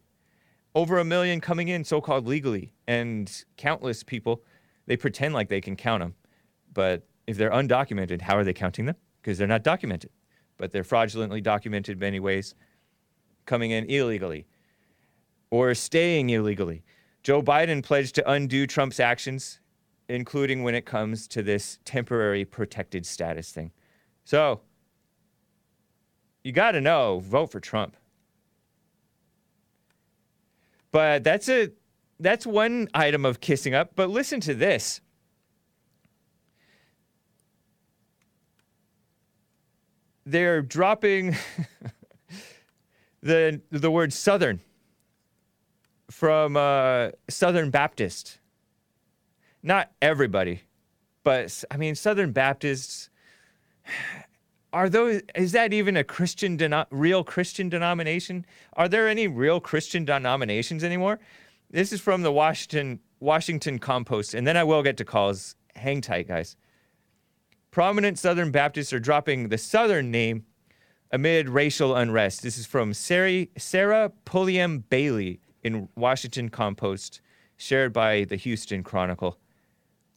Over 0.74 0.98
a 1.00 1.06
million 1.06 1.40
coming 1.42 1.70
in 1.70 1.84
so 1.84 2.02
called 2.02 2.28
legally, 2.28 2.74
and 2.88 3.32
countless 3.58 4.04
people, 4.04 4.44
they 4.86 4.98
pretend 4.98 5.34
like 5.34 5.50
they 5.50 5.62
can 5.62 5.76
count 5.76 6.02
them. 6.02 6.16
But 6.74 7.08
if 7.28 7.38
they're 7.38 7.52
undocumented, 7.52 8.22
how 8.22 8.38
are 8.38 8.44
they 8.44 8.54
counting 8.54 8.86
them? 8.86 8.96
Because 9.22 9.38
they're 9.38 9.48
not 9.48 9.64
documented. 9.64 10.12
But 10.58 10.72
they're 10.72 10.84
fraudulently 10.84 11.42
documented 11.42 11.94
in 11.94 12.00
many 12.00 12.20
ways, 12.20 12.56
coming 13.46 13.72
in 13.72 13.86
illegally 13.86 14.48
or 15.50 15.74
staying 15.74 16.30
illegally. 16.30 16.84
Joe 17.24 17.42
Biden 17.42 17.84
pledged 17.84 18.16
to 18.16 18.30
undo 18.30 18.68
Trump's 18.68 19.00
actions, 19.00 19.60
including 20.10 20.64
when 20.64 20.76
it 20.76 20.86
comes 20.86 21.27
to 21.30 21.41
this 21.41 21.80
temporary 21.86 22.45
protected 22.45 23.06
status 23.06 23.52
thing. 23.52 23.72
So, 24.23 24.61
you 26.44 26.52
got 26.52 26.72
to 26.72 26.82
know, 26.82 27.19
vote 27.19 27.52
for 27.52 27.60
Trump. 27.60 27.98
But 30.91 31.23
that's 31.23 31.49
a 31.49 31.72
that's 32.19 32.45
one 32.45 32.88
item 32.94 33.26
of 33.26 33.41
kissing 33.41 33.73
up, 33.73 33.91
but 33.95 34.10
listen 34.10 34.40
to 34.41 34.53
this. 34.53 35.02
They're 40.26 40.61
dropping 40.61 41.36
the 43.22 43.61
the 43.72 43.91
word 43.91 44.14
southern 44.14 44.61
from 46.10 46.56
uh, 46.56 47.10
Southern 47.30 47.72
Baptist. 47.72 48.40
Not 49.66 49.92
everybody, 50.00 50.62
but 51.24 51.64
I 51.72 51.78
mean 51.78 51.96
Southern 51.96 52.32
Baptists 52.32 53.10
are 54.72 54.90
those 54.90 55.24
is 55.34 55.54
that 55.54 55.74
even 55.74 55.98
a 55.98 56.04
christian 56.04 56.56
deno- 56.56 56.86
real 56.92 57.24
christian 57.24 57.68
denomination? 57.68 58.46
Are 58.74 58.88
there 58.88 59.08
any 59.08 59.28
real 59.28 59.60
christian 59.60 60.06
denominations 60.06 60.84
anymore? 60.84 61.20
This 61.72 61.92
is 61.92 62.00
from 62.00 62.22
the 62.22 62.32
washington 62.32 63.00
washington 63.20 63.80
compost 63.80 64.36
and 64.36 64.46
then 64.46 64.56
i 64.56 64.64
will 64.64 64.84
get 64.84 64.98
to 64.98 65.06
calls. 65.06 65.56
Hang 65.76 66.00
tight 66.00 66.28
guys. 66.28 66.56
Prominent 67.72 68.20
southern 68.20 68.52
baptists 68.52 68.94
are 68.94 69.00
dropping 69.00 69.50
the 69.50 69.58
southern 69.58 70.12
name 70.12 70.46
amid 71.12 71.50
racial 71.50 71.96
unrest. 71.96 72.44
This 72.44 72.60
is 72.60 72.68
from 72.68 72.94
sarah, 72.94 73.48
sarah 73.58 74.12
pulliam 74.26 74.84
bailey 74.90 75.40
in 75.64 75.90
washington 75.96 76.50
compost 76.50 77.20
shared 77.58 77.94
by 77.94 78.26
the 78.26 78.36
houston 78.36 78.84
chronicle 78.84 79.40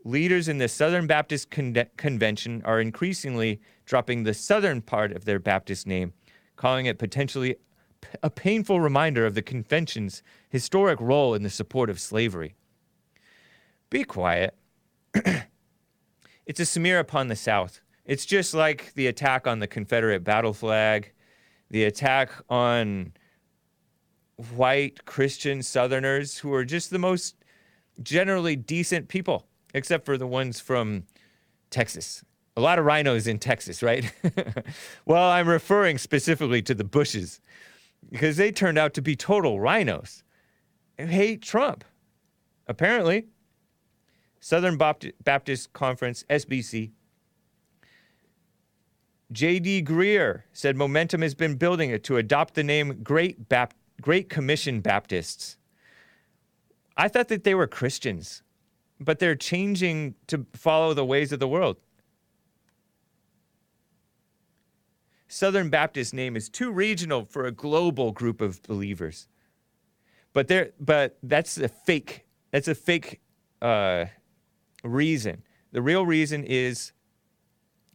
leaders 0.09 0.49
in 0.49 0.59
the 0.59 0.69
Southern 0.69 1.07
Baptist 1.07 1.51
Con- 1.51 1.77
Convention 1.97 2.63
are 2.65 2.81
increasingly 2.81 3.61
dropping 3.85 4.23
the 4.23 4.35
southern 4.35 4.81
part 4.81 5.13
of 5.13 5.25
their 5.25 5.39
Baptist 5.39 5.87
name, 5.87 6.15
calling 6.57 6.87
it 6.87 6.99
potentially 6.99 7.57
p- 8.01 8.09
a 8.23 8.31
painful 8.31 8.81
reminder 8.81 9.27
of 9.27 9.35
the 9.35 9.43
convention's 9.43 10.23
historic 10.49 10.99
role 11.01 11.35
in 11.35 11.43
the 11.43 11.51
support 11.51 11.91
of 11.91 12.01
slavery. 12.01 12.55
Be 13.91 14.05
quiet. 14.05 14.57
it's 16.47 16.61
a 16.61 16.67
smear 16.67 16.99
upon 16.99 17.29
the 17.29 17.37
South. 17.37 17.81
It's 18.07 18.25
just 18.25 18.55
like 18.55 18.95
the 18.95 19.07
attack 19.07 19.47
on 19.47 19.59
the 19.59 19.67
Confederate 19.67 20.25
battle 20.25 20.55
flag, 20.55 21.13
the 21.71 21.85
attack 21.85 22.31
on 22.49 23.13
white 24.55 25.05
Christian 25.05 25.63
Southerners 25.63 26.39
who 26.39 26.53
are 26.55 26.65
just 26.65 26.91
the 26.91 26.99
most 26.99 27.35
generally 28.03 28.57
decent 28.57 29.09
people 29.09 29.49
except 29.75 30.05
for 30.05 30.17
the 30.17 30.27
ones 30.27 30.61
from 30.61 31.05
Texas. 31.71 32.25
A 32.57 32.61
lot 32.61 32.79
of 32.79 32.85
rhinos 32.85 33.27
in 33.27 33.39
Texas, 33.39 33.83
right? 33.83 34.13
well, 35.07 35.31
I'm 35.31 35.49
referring 35.49 35.99
specifically 35.99 36.63
to 36.63 36.75
the 36.75 36.85
Bushes 36.85 37.41
because 38.11 38.37
they 38.37 38.51
turned 38.51 38.79
out 38.79 38.95
to 38.95 39.03
be 39.03 39.15
total 39.15 39.61
rhinos 39.61 40.25
hate 41.07 41.43
Trump. 41.43 41.85
Apparently, 42.67 43.27
Southern 44.41 44.77
Baptist 44.77 45.73
Conference, 45.73 46.25
SBC. 46.29 46.91
J.D. 49.31 49.83
Greear 49.83 50.43
said 50.53 50.77
momentum 50.77 51.23
has 51.23 51.35
been 51.35 51.57
building 51.57 51.99
to 52.01 52.17
adopt 52.17 52.55
the 52.55 52.65
name 52.65 53.03
Great, 53.03 53.49
Bap- 53.49 53.75
Great 54.01 54.29
Commission 54.29 54.81
Baptists. 54.81 55.57
I 56.97 57.09
thought 57.09 57.29
that 57.29 57.45
they 57.45 57.55
were 57.55 57.67
Christians 57.67 58.43
but 59.01 59.19
they're 59.19 59.37
changing 59.37 60.15
to 60.27 60.47
follow 60.53 60.95
the 60.95 61.05
ways 61.05 61.33
of 61.33 61.41
the 61.41 61.49
world. 61.49 61.77
Southern 65.29 65.69
Baptist 65.69 66.15
name 66.15 66.37
is 66.37 66.49
too 66.49 66.73
regional 66.73 67.27
for 67.27 67.45
a 67.45 67.53
global 67.53 68.13
group 68.13 68.41
of 68.41 68.63
believers. 68.63 69.29
But 70.33 70.49
there, 70.49 70.71
but 70.81 71.19
that's 71.23 71.59
a 71.59 71.69
fake. 71.69 72.25
That's 72.51 72.69
a 72.69 72.75
fake 72.75 73.21
uh, 73.61 74.07
reason. 74.83 75.43
The 75.73 75.83
real 75.83 76.07
reason 76.07 76.45
is 76.45 76.93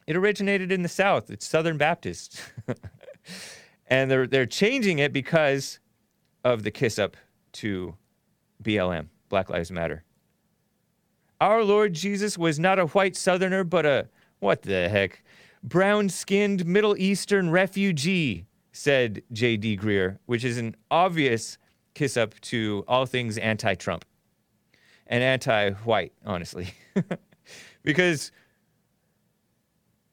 it 0.06 0.16
originated 0.16 0.72
in 0.72 0.84
the 0.84 0.90
South. 0.90 1.32
It's 1.32 1.46
Southern 1.46 1.78
Baptist, 1.78 2.42
and 3.88 4.12
they're 4.12 4.28
they're 4.28 4.46
changing 4.46 5.00
it 5.00 5.12
because 5.12 5.80
of 6.44 6.64
the 6.64 6.72
kiss 6.72 7.00
up 7.00 7.18
to 7.54 7.96
BLM, 8.62 9.08
Black 9.30 9.50
Lives 9.50 9.72
Matter. 9.72 10.04
Our 11.44 11.62
Lord 11.66 11.92
Jesus 11.92 12.38
was 12.38 12.58
not 12.58 12.80
a 12.80 12.86
white 12.86 13.18
southerner, 13.18 13.66
but 13.66 13.86
a, 13.86 14.08
what 14.40 14.62
the 14.62 14.88
heck, 14.88 15.22
brown 15.62 16.08
skinned 16.08 16.66
Middle 16.66 16.96
Eastern 16.98 17.50
refugee, 17.50 18.46
said 18.72 19.24
J.D. 19.34 19.76
Greear, 19.76 20.20
which 20.26 20.46
is 20.46 20.58
an 20.58 20.74
obvious 20.90 21.58
kiss 21.96 22.16
up 22.16 22.40
to 22.40 22.86
all 22.88 23.06
things 23.06 23.38
anti 23.38 23.76
Trump 23.76 24.06
and 25.06 25.22
anti 25.22 25.72
white, 25.72 26.14
honestly. 26.26 26.70
because 27.84 28.32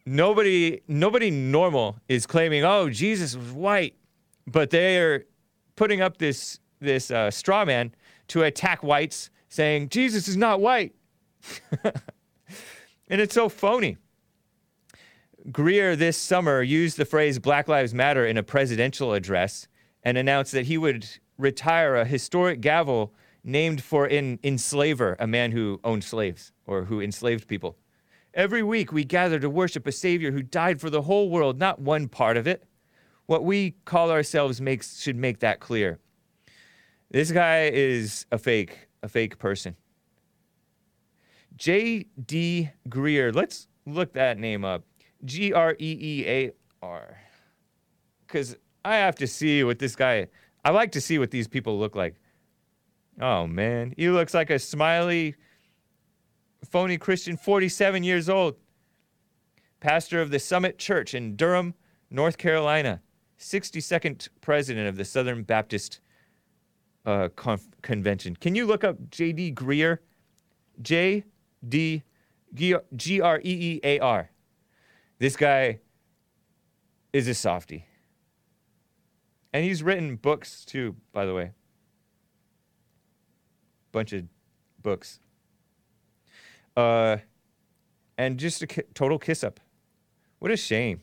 nobody, 0.05 0.81
nobody 0.89 1.31
normal 1.31 2.01
is 2.09 2.27
claiming, 2.27 2.65
oh, 2.65 2.90
Jesus 2.90 3.36
was 3.36 3.52
white, 3.52 3.94
but 4.48 4.70
they 4.70 4.98
are 4.98 5.27
putting 5.77 6.01
up 6.01 6.19
this, 6.19 6.59
this 6.81 7.12
uh, 7.12 7.31
straw 7.31 7.65
man 7.65 7.94
to 8.27 8.43
attack 8.43 8.82
whites 8.82 9.31
saying, 9.48 9.90
Jesus 9.90 10.27
is 10.27 10.36
not 10.36 10.61
white. 10.61 10.93
And 13.11 13.21
it's 13.21 13.35
so 13.35 13.49
phony. 13.49 13.97
Greear 15.49 15.99
this 15.99 16.17
summer 16.17 16.62
used 16.62 16.97
the 16.97 17.05
phrase 17.05 17.41
Black 17.41 17.67
Lives 17.67 17.93
Matter 17.93 18.25
in 18.25 18.37
a 18.37 18.43
presidential 18.45 19.12
address 19.12 19.67
and 20.05 20.17
announced 20.17 20.53
that 20.53 20.67
he 20.67 20.79
would 20.79 21.09
retire 21.37 21.97
a 21.97 22.05
historic 22.05 22.61
gavel 22.61 23.12
named 23.43 23.83
for 23.83 24.07
an 24.07 24.39
enslaver, 24.45 25.17
a 25.19 25.27
man 25.27 25.51
who 25.51 25.81
owned 25.83 26.05
slaves 26.05 26.53
or 26.67 26.85
who 26.85 27.01
enslaved 27.01 27.49
people. 27.49 27.77
Every 28.33 28.62
week 28.62 28.93
we 28.93 29.03
gather 29.03 29.41
to 29.41 29.51
worship 29.51 29.89
a 29.89 29.93
Savior 29.93 30.31
who 30.31 30.43
died 30.43 30.81
for 30.81 30.89
the 30.89 31.03
whole 31.03 31.31
world, 31.31 31.59
not 31.59 31.81
one 31.81 32.07
part 32.07 32.37
of 32.37 32.47
it. 32.47 32.62
What 33.27 33.45
we 33.45 33.73
call 33.87 34.12
ourselves 34.12 34.61
makes, 34.61 35.01
should 35.01 35.17
make 35.17 35.41
that 35.41 35.59
clear. 35.59 35.99
This 37.11 37.33
guy 37.33 37.71
is 37.73 38.25
a 38.31 38.39
fake, 38.39 38.89
a 39.03 39.09
fake 39.09 39.39
person. 39.39 39.75
J.D. 41.61 42.70
Greear, 42.89 43.35
let's 43.35 43.69
look 43.85 44.15
that 44.15 44.39
name 44.39 44.65
up. 44.65 44.82
G 45.27 45.53
R 45.53 45.77
E 45.78 45.99
E 46.01 46.24
A 46.27 46.53
R. 46.82 47.19
Because 48.27 48.57
I 48.82 48.97
have 48.97 49.15
to 49.16 49.27
see 49.27 49.62
what 49.62 49.78
this 49.78 49.95
guy, 49.95 50.28
I 50.65 50.70
like 50.70 50.91
to 50.93 51.03
see 51.03 51.19
what 51.19 51.31
these 51.31 51.47
people 51.47 51.78
look 51.78 51.95
like. 51.95 52.15
Oh 53.20 53.47
man, 53.47 53.93
he 53.99 54.09
looks 54.09 54.32
like 54.32 54.49
a 54.49 54.59
smiley, 54.59 55.35
phony 56.65 56.97
Christian, 56.97 57.37
47 57.37 58.05
years 58.05 58.31
old. 58.31 58.57
Pastor 59.81 60.23
of 60.23 60.31
the 60.31 60.39
Summit 60.39 60.78
Church 60.78 61.12
in 61.12 61.37
Durham, 61.37 61.74
North 62.11 62.39
Carolina. 62.39 63.03
62nd 63.39 64.28
president 64.41 64.89
of 64.89 64.97
the 64.97 65.05
Southern 65.05 65.43
Baptist 65.43 66.01
uh, 67.05 67.28
conf- 67.37 67.69
Convention. 67.82 68.35
Can 68.37 68.55
you 68.55 68.65
look 68.65 68.82
up 68.82 68.97
J.D. 69.11 69.53
Greear? 69.53 69.99
J 70.81 71.24
D 71.66 72.03
G 72.55 73.20
R 73.20 73.39
E 73.39 73.43
E 73.45 73.81
A 73.85 73.99
R. 73.99 74.31
This 75.19 75.37
guy 75.37 75.81
is 77.12 77.28
a 77.28 77.35
softy. 77.35 77.87
And 79.53 79.65
he's 79.65 79.82
written 79.82 80.16
books 80.16 80.65
too, 80.65 80.97
by 81.12 81.27
the 81.27 81.35
way. 81.35 81.53
Bunch 83.93 84.12
of 84.12 84.24
books. 84.82 85.19
Uh, 86.77 87.19
and 88.16 88.39
just 88.39 88.62
a 88.62 88.66
total 88.95 89.19
kiss 89.19 89.43
up. 89.43 89.61
What 90.39 90.51
a 90.51 90.57
shame. 90.57 91.03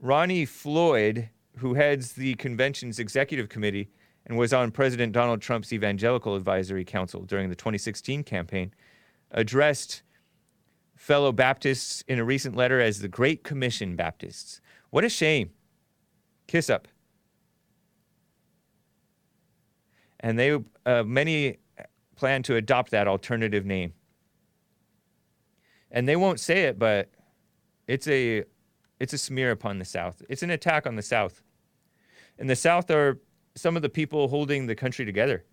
Ronnie 0.00 0.46
Floyd, 0.46 1.28
who 1.58 1.74
heads 1.74 2.12
the 2.12 2.34
convention's 2.36 2.98
executive 2.98 3.48
committee 3.48 3.90
and 4.28 4.36
was 4.36 4.52
on 4.52 4.70
President 4.70 5.12
Donald 5.12 5.40
Trump's 5.40 5.72
Evangelical 5.72 6.36
Advisory 6.36 6.84
Council 6.84 7.22
during 7.22 7.48
the 7.48 7.56
2016 7.56 8.22
campaign, 8.22 8.72
addressed 9.30 10.02
fellow 10.94 11.32
Baptists 11.32 12.04
in 12.06 12.18
a 12.18 12.24
recent 12.24 12.54
letter 12.54 12.80
as 12.80 13.00
the 13.00 13.08
Great 13.08 13.42
Commission 13.42 13.96
Baptists. 13.96 14.60
What 14.90 15.04
a 15.04 15.08
shame. 15.08 15.50
Kiss 16.46 16.68
up. 16.68 16.88
And 20.20 20.38
they, 20.38 20.58
uh, 20.84 21.04
many 21.04 21.58
plan 22.16 22.42
to 22.42 22.56
adopt 22.56 22.90
that 22.90 23.08
alternative 23.08 23.64
name. 23.64 23.94
And 25.90 26.06
they 26.06 26.16
won't 26.16 26.40
say 26.40 26.64
it, 26.64 26.78
but 26.78 27.08
it's 27.86 28.06
a 28.08 28.44
it's 29.00 29.12
a 29.12 29.18
smear 29.18 29.52
upon 29.52 29.78
the 29.78 29.84
South. 29.84 30.22
It's 30.28 30.42
an 30.42 30.50
attack 30.50 30.86
on 30.86 30.96
the 30.96 31.02
South. 31.02 31.42
And 32.36 32.50
the 32.50 32.56
South 32.56 32.90
are 32.90 33.20
some 33.58 33.76
of 33.76 33.82
the 33.82 33.88
people 33.88 34.28
holding 34.28 34.66
the 34.66 34.74
country 34.74 35.04
together. 35.04 35.44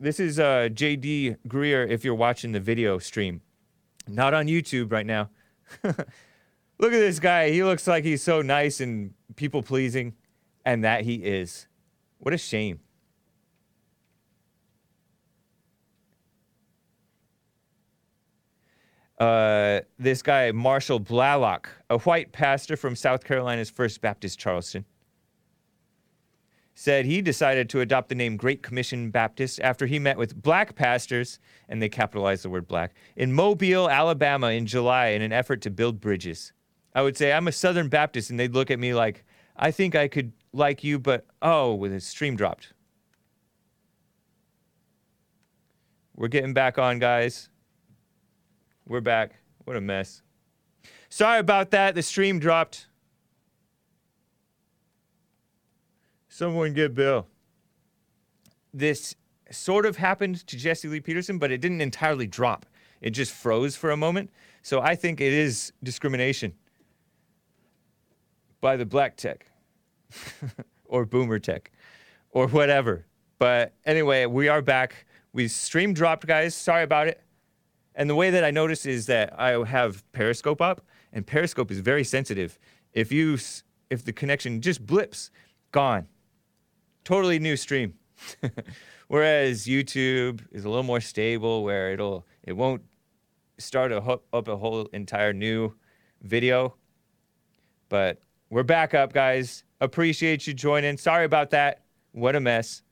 This 0.00 0.18
is 0.18 0.40
uh, 0.40 0.68
J.D. 0.72 1.36
Greear 1.46 1.88
if 1.88 2.04
you're 2.04 2.14
watching 2.14 2.52
the 2.52 2.60
video 2.60 2.98
stream. 2.98 3.40
Not 4.08 4.34
on 4.34 4.46
YouTube 4.46 4.90
right 4.90 5.06
now. 5.06 5.30
Look 5.84 6.92
at 6.92 6.98
this 6.98 7.20
guy. 7.20 7.50
He 7.50 7.62
looks 7.62 7.86
like 7.86 8.02
he's 8.02 8.22
so 8.22 8.42
nice 8.42 8.80
and 8.80 9.14
people 9.36 9.62
pleasing, 9.62 10.14
and 10.64 10.82
that 10.82 11.04
he 11.04 11.16
is. 11.16 11.68
What 12.18 12.34
a 12.34 12.38
shame. 12.38 12.80
uh, 19.22 19.80
this 20.00 20.20
guy, 20.20 20.50
Marshall 20.50 20.98
Blalock, 20.98 21.66
a 21.88 21.98
white 21.98 22.32
pastor 22.32 22.76
from 22.76 22.96
South 22.96 23.22
Carolina's 23.22 23.70
First 23.70 24.00
Baptist 24.00 24.36
Charleston, 24.36 24.84
said 26.74 27.04
he 27.04 27.20
decided 27.20 27.68
to 27.68 27.80
adopt 27.80 28.08
the 28.08 28.14
name 28.14 28.36
Great 28.36 28.62
Commission 28.62 29.10
Baptist 29.10 29.60
after 29.60 29.86
he 29.86 29.98
met 29.98 30.16
with 30.16 30.40
black 30.40 30.74
pastors, 30.74 31.38
and 31.68 31.82
they 31.82 31.88
capitalized 31.88 32.44
the 32.44 32.50
word 32.50 32.66
black, 32.66 32.94
in 33.16 33.32
Mobile, 33.32 33.90
Alabama 33.90 34.48
in 34.48 34.66
July 34.66 35.08
in 35.08 35.22
an 35.22 35.32
effort 35.32 35.60
to 35.62 35.70
build 35.70 36.00
bridges. 36.00 36.52
I 36.94 37.02
would 37.02 37.16
say, 37.16 37.32
I'm 37.32 37.48
a 37.48 37.52
Southern 37.52 37.88
Baptist, 37.88 38.30
and 38.30 38.38
they'd 38.38 38.54
look 38.54 38.70
at 38.70 38.78
me 38.78 38.94
like, 38.94 39.24
I 39.56 39.70
think 39.70 39.94
I 39.94 40.08
could 40.08 40.32
like 40.52 40.82
you, 40.82 40.98
but 40.98 41.26
oh, 41.40 41.74
with 41.74 41.92
a 41.92 42.00
stream 42.00 42.36
dropped. 42.36 42.72
We're 46.14 46.28
getting 46.28 46.54
back 46.54 46.78
on, 46.78 46.98
guys. 46.98 47.48
We're 48.86 49.00
back. 49.00 49.32
What 49.64 49.76
a 49.76 49.80
mess. 49.80 50.22
Sorry 51.08 51.38
about 51.38 51.70
that. 51.70 51.94
The 51.94 52.02
stream 52.02 52.38
dropped. 52.38 52.86
Someone 56.32 56.72
get 56.72 56.94
Bill. 56.94 57.26
This 58.72 59.14
sort 59.50 59.84
of 59.84 59.98
happened 59.98 60.46
to 60.46 60.56
Jesse 60.56 60.88
Lee 60.88 60.98
Peterson, 60.98 61.36
but 61.36 61.52
it 61.52 61.60
didn't 61.60 61.82
entirely 61.82 62.26
drop. 62.26 62.64
It 63.02 63.10
just 63.10 63.32
froze 63.32 63.76
for 63.76 63.90
a 63.90 63.98
moment. 63.98 64.30
So 64.62 64.80
I 64.80 64.94
think 64.94 65.20
it 65.20 65.30
is 65.30 65.74
discrimination 65.82 66.54
by 68.62 68.78
the 68.78 68.86
black 68.86 69.18
tech 69.18 69.46
or 70.86 71.04
boomer 71.04 71.38
tech 71.38 71.70
or 72.30 72.48
whatever. 72.48 73.04
But 73.38 73.74
anyway, 73.84 74.24
we 74.24 74.48
are 74.48 74.62
back. 74.62 75.04
We 75.34 75.48
stream 75.48 75.92
dropped, 75.92 76.26
guys. 76.26 76.54
Sorry 76.54 76.82
about 76.82 77.08
it. 77.08 77.20
And 77.94 78.08
the 78.08 78.14
way 78.14 78.30
that 78.30 78.42
I 78.42 78.50
notice 78.50 78.86
is 78.86 79.04
that 79.04 79.38
I 79.38 79.62
have 79.66 80.02
Periscope 80.12 80.62
up, 80.62 80.80
and 81.12 81.26
Periscope 81.26 81.70
is 81.70 81.80
very 81.80 82.04
sensitive. 82.04 82.58
If 82.94 83.12
you 83.12 83.36
if 83.90 84.02
the 84.02 84.14
connection 84.14 84.62
just 84.62 84.86
blips, 84.86 85.30
gone. 85.72 86.08
Totally 87.04 87.38
new 87.38 87.56
stream. 87.56 87.94
Whereas 89.08 89.66
YouTube 89.66 90.40
is 90.52 90.64
a 90.64 90.68
little 90.68 90.84
more 90.84 91.00
stable, 91.00 91.64
where 91.64 91.92
it'll 91.92 92.26
it 92.42 92.52
won't 92.54 92.82
start 93.58 93.92
a 93.92 94.00
ho- 94.00 94.22
up 94.32 94.48
a 94.48 94.56
whole 94.56 94.86
entire 94.92 95.32
new 95.32 95.74
video. 96.22 96.76
But 97.88 98.20
we're 98.50 98.62
back 98.62 98.94
up, 98.94 99.12
guys. 99.12 99.64
Appreciate 99.80 100.46
you 100.46 100.54
joining. 100.54 100.96
Sorry 100.96 101.24
about 101.24 101.50
that. 101.50 101.82
What 102.12 102.36
a 102.36 102.40
mess. 102.40 102.82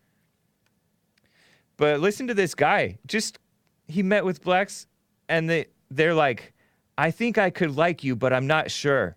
But 1.77 2.01
listen 2.01 2.27
to 2.27 2.35
this 2.35 2.55
guy. 2.55 2.99
Just 3.07 3.39
he 3.87 4.03
met 4.03 4.25
with 4.25 4.43
blacks 4.43 4.87
and 5.29 5.49
they 5.49 5.67
they're 5.91 6.15
like, 6.15 6.53
I 6.99 7.11
think 7.11 7.39
I 7.39 7.51
could 7.51 7.77
like 7.77 8.05
you, 8.05 8.15
but 8.15 8.33
I'm 8.33 8.47
not 8.47 8.71
sure. 8.71 9.17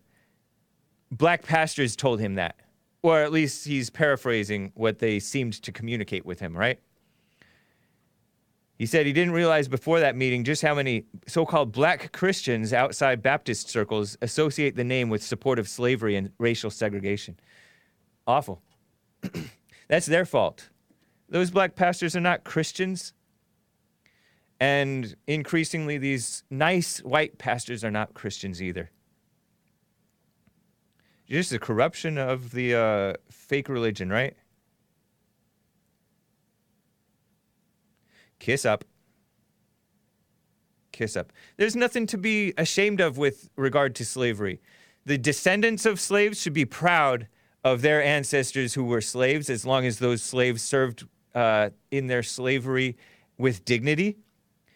Black 1.12 1.44
pastors 1.44 1.96
told 1.96 2.20
him 2.20 2.36
that. 2.36 2.56
Or 3.04 3.20
at 3.22 3.32
least 3.32 3.68
he's 3.68 3.90
paraphrasing 3.90 4.72
what 4.76 5.00
they 5.00 5.20
seemed 5.20 5.62
to 5.62 5.72
communicate 5.72 6.26
with 6.26 6.40
him, 6.40 6.58
right? 6.58 6.80
He 8.78 8.86
said 8.86 9.06
he 9.06 9.14
didn't 9.14 9.34
realize 9.34 9.68
before 9.68 10.00
that 10.00 10.16
meeting 10.16 10.44
just 10.44 10.62
how 10.62 10.74
many 10.74 11.06
so 11.28 11.46
called 11.46 11.72
black 11.72 12.12
Christians 12.12 12.74
outside 12.74 13.22
Baptist 13.22 13.70
circles 13.70 14.18
associate 14.22 14.76
the 14.76 14.84
name 14.84 15.10
with 15.10 15.22
support 15.22 15.60
of 15.60 15.70
slavery 15.70 16.16
and 16.16 16.32
racial 16.40 16.72
segregation. 16.72 17.38
Awful. 18.26 18.62
That's 19.88 20.06
their 20.06 20.26
fault. 20.26 20.70
Those 21.30 21.52
black 21.52 21.76
pastors 21.76 22.16
are 22.16 22.22
not 22.22 22.44
Christians. 22.44 23.14
And 24.60 25.16
increasingly, 25.28 25.98
these 25.98 26.44
nice 26.50 27.00
white 27.00 27.38
pastors 27.38 27.84
are 27.84 27.92
not 27.92 28.14
Christians 28.14 28.62
either. 28.62 28.90
Just 31.30 31.50
the 31.50 31.60
corruption 31.60 32.18
of 32.18 32.52
the 32.52 32.76
uh, 32.76 33.14
fake 33.30 33.70
religion, 33.70 34.10
right? 34.10 34.36
Kiss 38.40 38.66
up. 38.66 38.84
Kiss 40.92 41.16
up. 41.16 41.32
There's 41.58 41.76
nothing 41.76 42.06
to 42.08 42.18
be 42.18 42.54
ashamed 42.58 43.00
of 43.00 43.18
with 43.18 43.50
regard 43.56 43.96
to 43.96 44.06
slavery. 44.06 44.60
The 45.06 45.18
descendants 45.18 45.86
of 45.86 46.00
slaves 46.00 46.42
should 46.42 46.54
be 46.54 46.66
proud 46.66 47.28
of 47.64 47.82
their 47.82 48.04
ancestors 48.04 48.74
who 48.74 48.84
were 48.84 49.02
slaves 49.02 49.50
as 49.50 49.66
long 49.66 49.86
as 49.86 50.00
those 50.00 50.22
slaves 50.22 50.62
served 50.62 51.08
uh, 51.34 51.70
in 51.90 52.08
their 52.08 52.22
slavery 52.22 52.98
with 53.38 53.66
dignity 53.66 54.18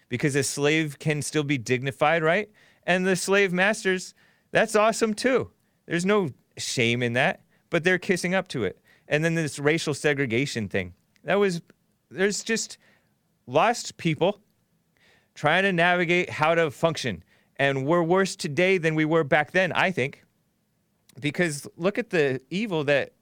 because 0.09 0.35
a 0.35 0.43
slave 0.43 0.97
can 0.99 1.21
still 1.21 1.43
be 1.43 1.57
dignified, 1.57 2.23
right? 2.23 2.49
And 2.85 3.05
the 3.05 3.15
slave 3.15 3.51
masters, 3.51 4.13
that's 4.51 4.75
awesome 4.75 5.13
too. 5.13 5.51
There's 5.87 6.05
no 6.05 6.29
shame 6.57 7.01
in 7.01 7.13
that, 7.13 7.41
but 7.69 7.83
they're 7.83 7.97
kissing 7.97 8.35
up 8.35 8.47
to 8.49 8.63
it. 8.63 8.79
And 9.07 9.23
then 9.23 9.35
this 9.35 9.57
racial 9.57 9.93
segregation 9.93 10.67
thing, 10.67 10.93
that 11.23 11.35
was 11.35 11.61
There's 12.09 12.43
just 12.43 12.77
lost 13.47 13.97
people 13.97 14.41
trying 15.33 15.63
to 15.63 15.71
navigate 15.71 16.29
how 16.29 16.55
to 16.55 16.71
function. 16.71 17.23
And 17.57 17.85
we're 17.85 18.03
worse 18.03 18.35
today 18.35 18.77
than 18.77 18.95
we 18.95 19.05
were 19.05 19.23
back 19.23 19.51
then, 19.51 19.71
I 19.71 19.91
think. 19.91 20.23
Because 21.19 21.67
look 21.77 21.97
at 21.97 22.09
the 22.09 22.41
evil 22.49 22.83
that 22.83 23.13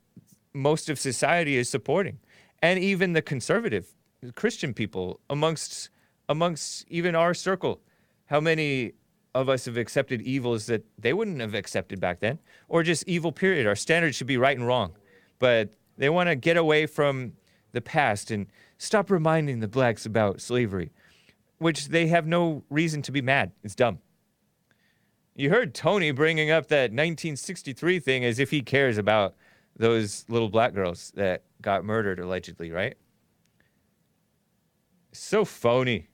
most 0.53 0.89
of 0.89 0.99
society 0.99 1.57
is 1.57 1.69
supporting. 1.69 2.19
And 2.61 2.79
even 2.79 3.13
the 3.13 3.21
conservative 3.21 3.93
Christian 4.33 4.73
people 4.73 5.19
amongst 5.29 5.89
amongst 6.27 6.85
even 6.89 7.15
our 7.15 7.33
circle. 7.33 7.81
How 8.25 8.39
many 8.39 8.93
of 9.35 9.49
us 9.49 9.65
have 9.65 9.75
accepted 9.75 10.21
evils 10.21 10.65
that 10.67 10.85
they 10.97 11.13
wouldn't 11.13 11.41
have 11.41 11.53
accepted 11.53 11.99
back 11.99 12.21
then? 12.21 12.39
Or 12.69 12.81
just 12.81 13.07
evil 13.07 13.33
period. 13.33 13.67
Our 13.67 13.75
standards 13.75 14.15
should 14.15 14.27
be 14.27 14.37
right 14.37 14.57
and 14.57 14.65
wrong. 14.65 14.93
But 15.37 15.73
they 15.97 16.09
want 16.09 16.29
to 16.29 16.35
get 16.35 16.55
away 16.55 16.85
from 16.85 17.33
the 17.73 17.81
past 17.81 18.31
and 18.31 18.47
stop 18.77 19.11
reminding 19.11 19.59
the 19.59 19.67
blacks 19.67 20.05
about 20.05 20.39
slavery, 20.39 20.93
which 21.57 21.89
they 21.89 22.07
have 22.07 22.25
no 22.25 22.63
reason 22.69 23.01
to 23.03 23.11
be 23.11 23.21
mad. 23.21 23.51
It's 23.61 23.75
dumb. 23.75 23.99
You 25.35 25.49
heard 25.49 25.75
Tony 25.75 26.11
bringing 26.11 26.49
up 26.49 26.67
that 26.67 26.91
1963 26.91 27.99
thing 27.99 28.23
as 28.23 28.39
if 28.39 28.51
he 28.51 28.61
cares 28.61 28.97
about 28.97 29.35
those 29.75 30.23
little 30.29 30.47
black 30.47 30.73
girls 30.73 31.11
that 31.15 31.43
got 31.61 31.83
murdered 31.83 32.21
allegedly, 32.21 32.71
right? 32.71 32.95
So 35.11 35.43
phony. 35.43 36.07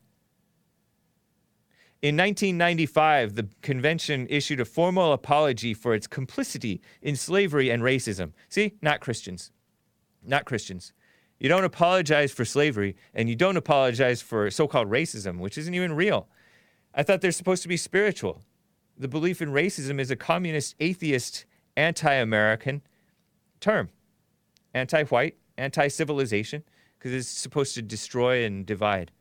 In 2.01 2.17
1995, 2.17 3.35
the 3.35 3.47
convention 3.61 4.25
issued 4.29 4.59
a 4.59 4.65
formal 4.65 5.13
apology 5.13 5.73
for 5.73 5.93
its 5.93 6.07
complicity 6.07 6.81
in 7.01 7.15
slavery 7.15 7.69
and 7.69 7.83
racism. 7.83 8.31
See, 8.49 8.73
not 8.81 9.01
Christians. 9.01 9.51
Not 10.23 10.45
Christians. 10.45 10.93
You 11.39 11.49
don't 11.49 11.63
apologize 11.63 12.31
for 12.31 12.43
slavery, 12.43 12.95
and 13.13 13.29
you 13.29 13.35
don't 13.35 13.57
apologize 13.57 14.21
for 14.21 14.49
so 14.49 14.67
called 14.67 14.89
racism, 14.89 15.39
which 15.39 15.57
isn't 15.57 15.73
even 15.75 15.93
real. 15.93 16.27
I 16.93 17.03
thought 17.03 17.21
they're 17.21 17.31
supposed 17.31 17.61
to 17.63 17.67
be 17.67 17.77
spiritual. 17.77 18.41
The 18.97 19.07
belief 19.07 19.41
in 19.41 19.49
racism 19.49 19.99
is 19.99 20.11
a 20.11 20.15
communist, 20.15 20.75
atheist, 20.79 21.45
anti 21.77 22.13
American 22.13 22.81
term 23.59 23.89
anti 24.73 25.03
white, 25.03 25.35
anti 25.57 25.87
civilization, 25.87 26.63
because 26.97 27.13
it's 27.13 27.27
supposed 27.27 27.75
to 27.75 27.81
destroy 27.81 28.43
and 28.43 28.65
divide. 28.65 29.11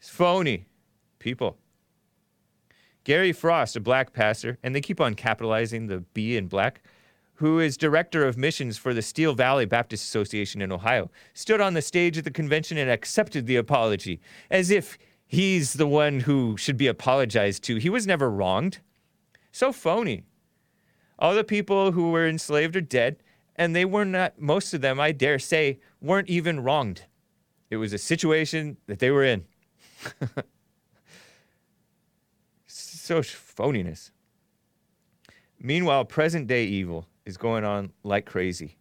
It's 0.00 0.08
phony, 0.08 0.66
people. 1.20 1.56
Gary 3.04 3.32
Frost, 3.32 3.76
a 3.76 3.80
black 3.80 4.12
pastor, 4.12 4.58
and 4.62 4.74
they 4.74 4.80
keep 4.80 5.00
on 5.00 5.14
capitalizing 5.14 5.86
the 5.86 6.00
B 6.00 6.36
in 6.36 6.48
black, 6.48 6.82
who 7.34 7.58
is 7.58 7.76
director 7.76 8.26
of 8.26 8.36
missions 8.36 8.76
for 8.76 8.92
the 8.92 9.00
Steel 9.00 9.32
Valley 9.34 9.64
Baptist 9.64 10.04
Association 10.04 10.60
in 10.60 10.70
Ohio, 10.70 11.10
stood 11.32 11.60
on 11.60 11.72
the 11.72 11.80
stage 11.80 12.18
at 12.18 12.24
the 12.24 12.30
convention 12.30 12.76
and 12.76 12.90
accepted 12.90 13.46
the 13.46 13.56
apology 13.56 14.20
as 14.50 14.70
if 14.70 14.98
he's 15.26 15.74
the 15.74 15.86
one 15.86 16.20
who 16.20 16.56
should 16.58 16.76
be 16.76 16.86
apologized 16.86 17.64
to. 17.64 17.76
He 17.76 17.88
was 17.88 18.06
never 18.06 18.30
wronged. 18.30 18.80
So 19.52 19.72
phony. 19.72 20.24
All 21.18 21.34
the 21.34 21.44
people 21.44 21.92
who 21.92 22.10
were 22.10 22.28
enslaved 22.28 22.76
are 22.76 22.82
dead, 22.82 23.22
and 23.56 23.74
they 23.74 23.84
were 23.86 24.04
not, 24.04 24.38
most 24.38 24.74
of 24.74 24.82
them, 24.82 25.00
I 25.00 25.12
dare 25.12 25.38
say, 25.38 25.78
weren't 26.00 26.28
even 26.28 26.60
wronged. 26.60 27.04
It 27.70 27.76
was 27.76 27.92
a 27.92 27.98
situation 27.98 28.76
that 28.86 28.98
they 28.98 29.10
were 29.10 29.24
in. 29.24 29.44
so 33.00 33.20
phoniness. 33.20 34.10
Meanwhile, 35.58 36.06
present 36.06 36.46
day 36.46 36.64
evil 36.64 37.06
is 37.26 37.36
going 37.36 37.64
on 37.64 37.92
like 38.02 38.26
crazy. 38.26 38.76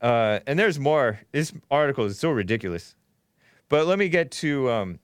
Uh, 0.00 0.40
and 0.46 0.58
there's 0.58 0.78
more. 0.78 1.20
This 1.32 1.52
article 1.70 2.04
is 2.04 2.18
so 2.18 2.30
ridiculous. 2.30 2.94
But 3.68 3.86
let 3.86 3.98
me 3.98 4.08
get 4.08 4.30
to 4.32 4.70
um, 4.70 4.98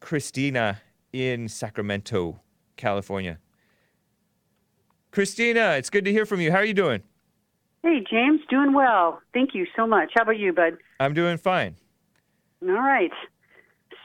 Christina 0.00 0.80
in 1.12 1.48
Sacramento, 1.48 2.40
California. 2.76 3.38
Christina, 5.12 5.74
it's 5.76 5.88
good 5.88 6.04
to 6.04 6.10
hear 6.10 6.26
from 6.26 6.40
you. 6.40 6.50
How 6.50 6.58
are 6.58 6.64
you 6.64 6.74
doing? 6.74 7.02
Hey, 7.82 8.02
James, 8.10 8.40
doing 8.48 8.72
well. 8.72 9.20
Thank 9.34 9.54
you 9.54 9.66
so 9.76 9.86
much. 9.86 10.12
How 10.14 10.22
about 10.22 10.38
you, 10.38 10.52
bud? 10.52 10.78
I'm 11.00 11.14
doing 11.14 11.36
fine. 11.36 11.76
All 12.62 12.72
right. 12.72 13.10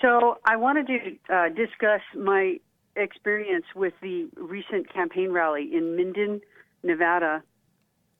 So 0.02 0.38
I 0.45 0.56
wanted 0.56 0.88
to 0.88 1.34
uh, 1.34 1.49
discuss 1.49 2.02
my 2.15 2.60
experience 2.95 3.65
with 3.76 3.94
the 4.02 4.28
recent 4.36 4.91
campaign 4.94 5.32
rally 5.32 5.69
in 5.74 5.95
Minden, 5.95 6.41
Nevada. 6.84 7.44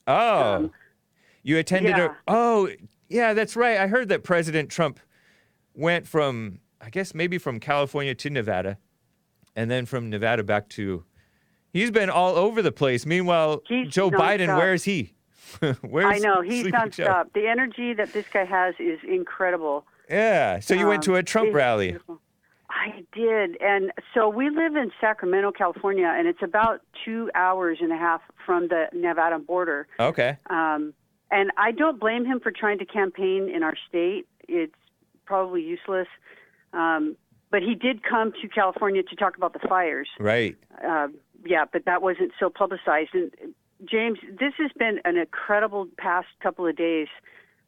Oh, 0.06 0.54
Um, 0.54 0.70
you 1.42 1.58
attended 1.58 1.96
yeah. 1.96 2.06
a. 2.06 2.10
Oh, 2.26 2.68
yeah, 3.08 3.34
that's 3.34 3.56
right. 3.56 3.78
I 3.78 3.86
heard 3.86 4.08
that 4.08 4.24
President 4.24 4.70
Trump 4.70 5.00
went 5.74 6.06
from, 6.06 6.60
I 6.80 6.90
guess, 6.90 7.14
maybe 7.14 7.38
from 7.38 7.60
California 7.60 8.14
to 8.16 8.30
Nevada, 8.30 8.78
and 9.54 9.70
then 9.70 9.86
from 9.86 10.10
Nevada 10.10 10.42
back 10.42 10.68
to. 10.70 11.04
He's 11.72 11.90
been 11.90 12.10
all 12.10 12.34
over 12.36 12.62
the 12.62 12.72
place. 12.72 13.04
Meanwhile, 13.06 13.62
He's 13.68 13.88
Joe 13.92 14.10
Biden, 14.10 14.56
where 14.56 14.72
is 14.74 14.84
he? 14.84 15.14
Where's 15.82 16.16
I 16.16 16.18
know 16.18 16.40
he's 16.40 16.64
Joe? 16.64 16.70
nonstop. 16.70 17.32
The 17.34 17.46
energy 17.46 17.94
that 17.94 18.12
this 18.12 18.26
guy 18.32 18.44
has 18.44 18.74
is 18.78 18.98
incredible. 19.06 19.86
Yeah. 20.08 20.60
So 20.60 20.74
you 20.74 20.86
went 20.86 21.00
Um, 21.08 21.14
to 21.14 21.16
a 21.16 21.22
Trump 21.22 21.54
rally. 21.54 21.88
beautiful. 21.92 22.20
I 22.70 23.02
did, 23.12 23.60
and 23.60 23.92
so 24.14 24.28
we 24.28 24.50
live 24.50 24.76
in 24.76 24.92
Sacramento, 25.00 25.52
California, 25.52 26.06
and 26.16 26.28
it's 26.28 26.42
about 26.42 26.82
two 27.04 27.30
hours 27.34 27.78
and 27.80 27.90
a 27.92 27.96
half 27.96 28.20
from 28.44 28.68
the 28.68 28.88
Nevada 28.92 29.38
border. 29.38 29.88
Okay. 29.98 30.36
Um, 30.48 30.92
and 31.30 31.50
I 31.56 31.72
don't 31.72 31.98
blame 31.98 32.24
him 32.24 32.40
for 32.40 32.52
trying 32.52 32.78
to 32.78 32.84
campaign 32.86 33.50
in 33.54 33.62
our 33.62 33.74
state. 33.88 34.26
It's 34.48 34.74
probably 35.24 35.62
useless. 35.62 36.08
Um, 36.72 37.16
but 37.50 37.62
he 37.62 37.74
did 37.74 38.02
come 38.02 38.32
to 38.42 38.48
California 38.48 39.02
to 39.02 39.16
talk 39.16 39.36
about 39.36 39.54
the 39.54 39.66
fires. 39.66 40.08
Right. 40.20 40.56
Uh, 40.86 41.08
yeah, 41.44 41.64
but 41.70 41.84
that 41.86 42.00
wasn't 42.02 42.32
so 42.38 42.48
publicized. 42.50 43.10
And 43.14 43.32
James, 43.84 44.18
this 44.38 44.52
has 44.58 44.70
been 44.78 45.00
an 45.04 45.16
incredible 45.16 45.88
past 45.98 46.28
couple 46.42 46.66
of 46.66 46.76
days 46.76 47.08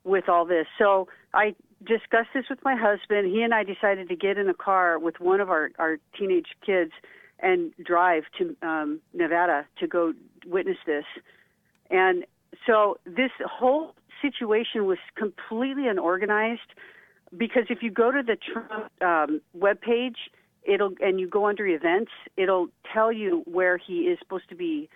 with 0.04 0.28
all 0.28 0.44
this. 0.44 0.66
So 0.78 1.08
I 1.34 1.54
discussed 1.84 2.30
this 2.34 2.44
with 2.50 2.58
my 2.64 2.74
husband. 2.76 3.26
He 3.32 3.42
and 3.42 3.54
I 3.54 3.64
decided 3.64 4.08
to 4.08 4.16
get 4.16 4.38
in 4.38 4.48
a 4.48 4.54
car 4.54 4.98
with 4.98 5.20
one 5.20 5.40
of 5.40 5.50
our, 5.50 5.70
our 5.78 5.98
teenage 6.18 6.48
kids 6.64 6.92
and 7.38 7.72
drive 7.84 8.24
to 8.38 8.56
um, 8.62 9.00
Nevada 9.14 9.66
to 9.78 9.86
go 9.86 10.12
witness 10.46 10.76
this. 10.86 11.04
And 11.90 12.24
so 12.66 12.98
this 13.06 13.30
whole 13.44 13.94
situation 14.20 14.86
was 14.86 14.98
completely 15.16 15.88
unorganized 15.88 16.60
because 17.36 17.64
if 17.70 17.82
you 17.82 17.90
go 17.90 18.10
to 18.10 18.22
the 18.22 18.36
Trump 18.36 18.90
um, 19.00 19.40
webpage, 19.56 20.16
it'll 20.64 20.92
and 21.00 21.18
you 21.18 21.28
go 21.28 21.46
under 21.46 21.66
events, 21.66 22.10
it'll 22.36 22.68
tell 22.92 23.12
you 23.12 23.42
where 23.46 23.78
he 23.78 24.00
is 24.00 24.18
supposed 24.18 24.48
to 24.50 24.54
be 24.54 24.88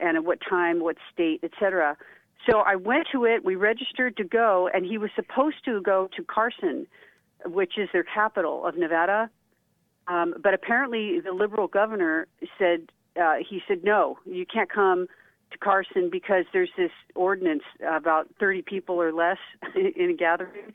and 0.00 0.16
at 0.16 0.24
what 0.24 0.38
time, 0.48 0.80
what 0.80 0.96
state, 1.12 1.40
etc. 1.44 1.96
So 2.48 2.58
I 2.58 2.76
went 2.76 3.06
to 3.12 3.24
it. 3.24 3.44
We 3.44 3.54
registered 3.54 4.16
to 4.16 4.24
go, 4.24 4.68
and 4.72 4.84
he 4.84 4.98
was 4.98 5.10
supposed 5.14 5.64
to 5.64 5.80
go 5.80 6.08
to 6.16 6.24
Carson, 6.24 6.86
which 7.44 7.78
is 7.78 7.88
their 7.92 8.04
capital 8.04 8.66
of 8.66 8.76
Nevada. 8.76 9.30
Um, 10.08 10.34
but 10.42 10.52
apparently, 10.52 11.20
the 11.20 11.32
liberal 11.32 11.68
governor 11.68 12.26
said 12.58 12.90
uh, 13.20 13.34
he 13.48 13.62
said 13.68 13.84
no, 13.84 14.18
you 14.24 14.44
can't 14.46 14.70
come 14.70 15.06
to 15.52 15.58
Carson 15.58 16.08
because 16.10 16.44
there's 16.52 16.70
this 16.76 16.90
ordinance 17.14 17.62
about 17.86 18.28
30 18.40 18.62
people 18.62 19.00
or 19.00 19.12
less 19.12 19.38
in 19.74 20.10
a 20.10 20.14
gathering, 20.14 20.72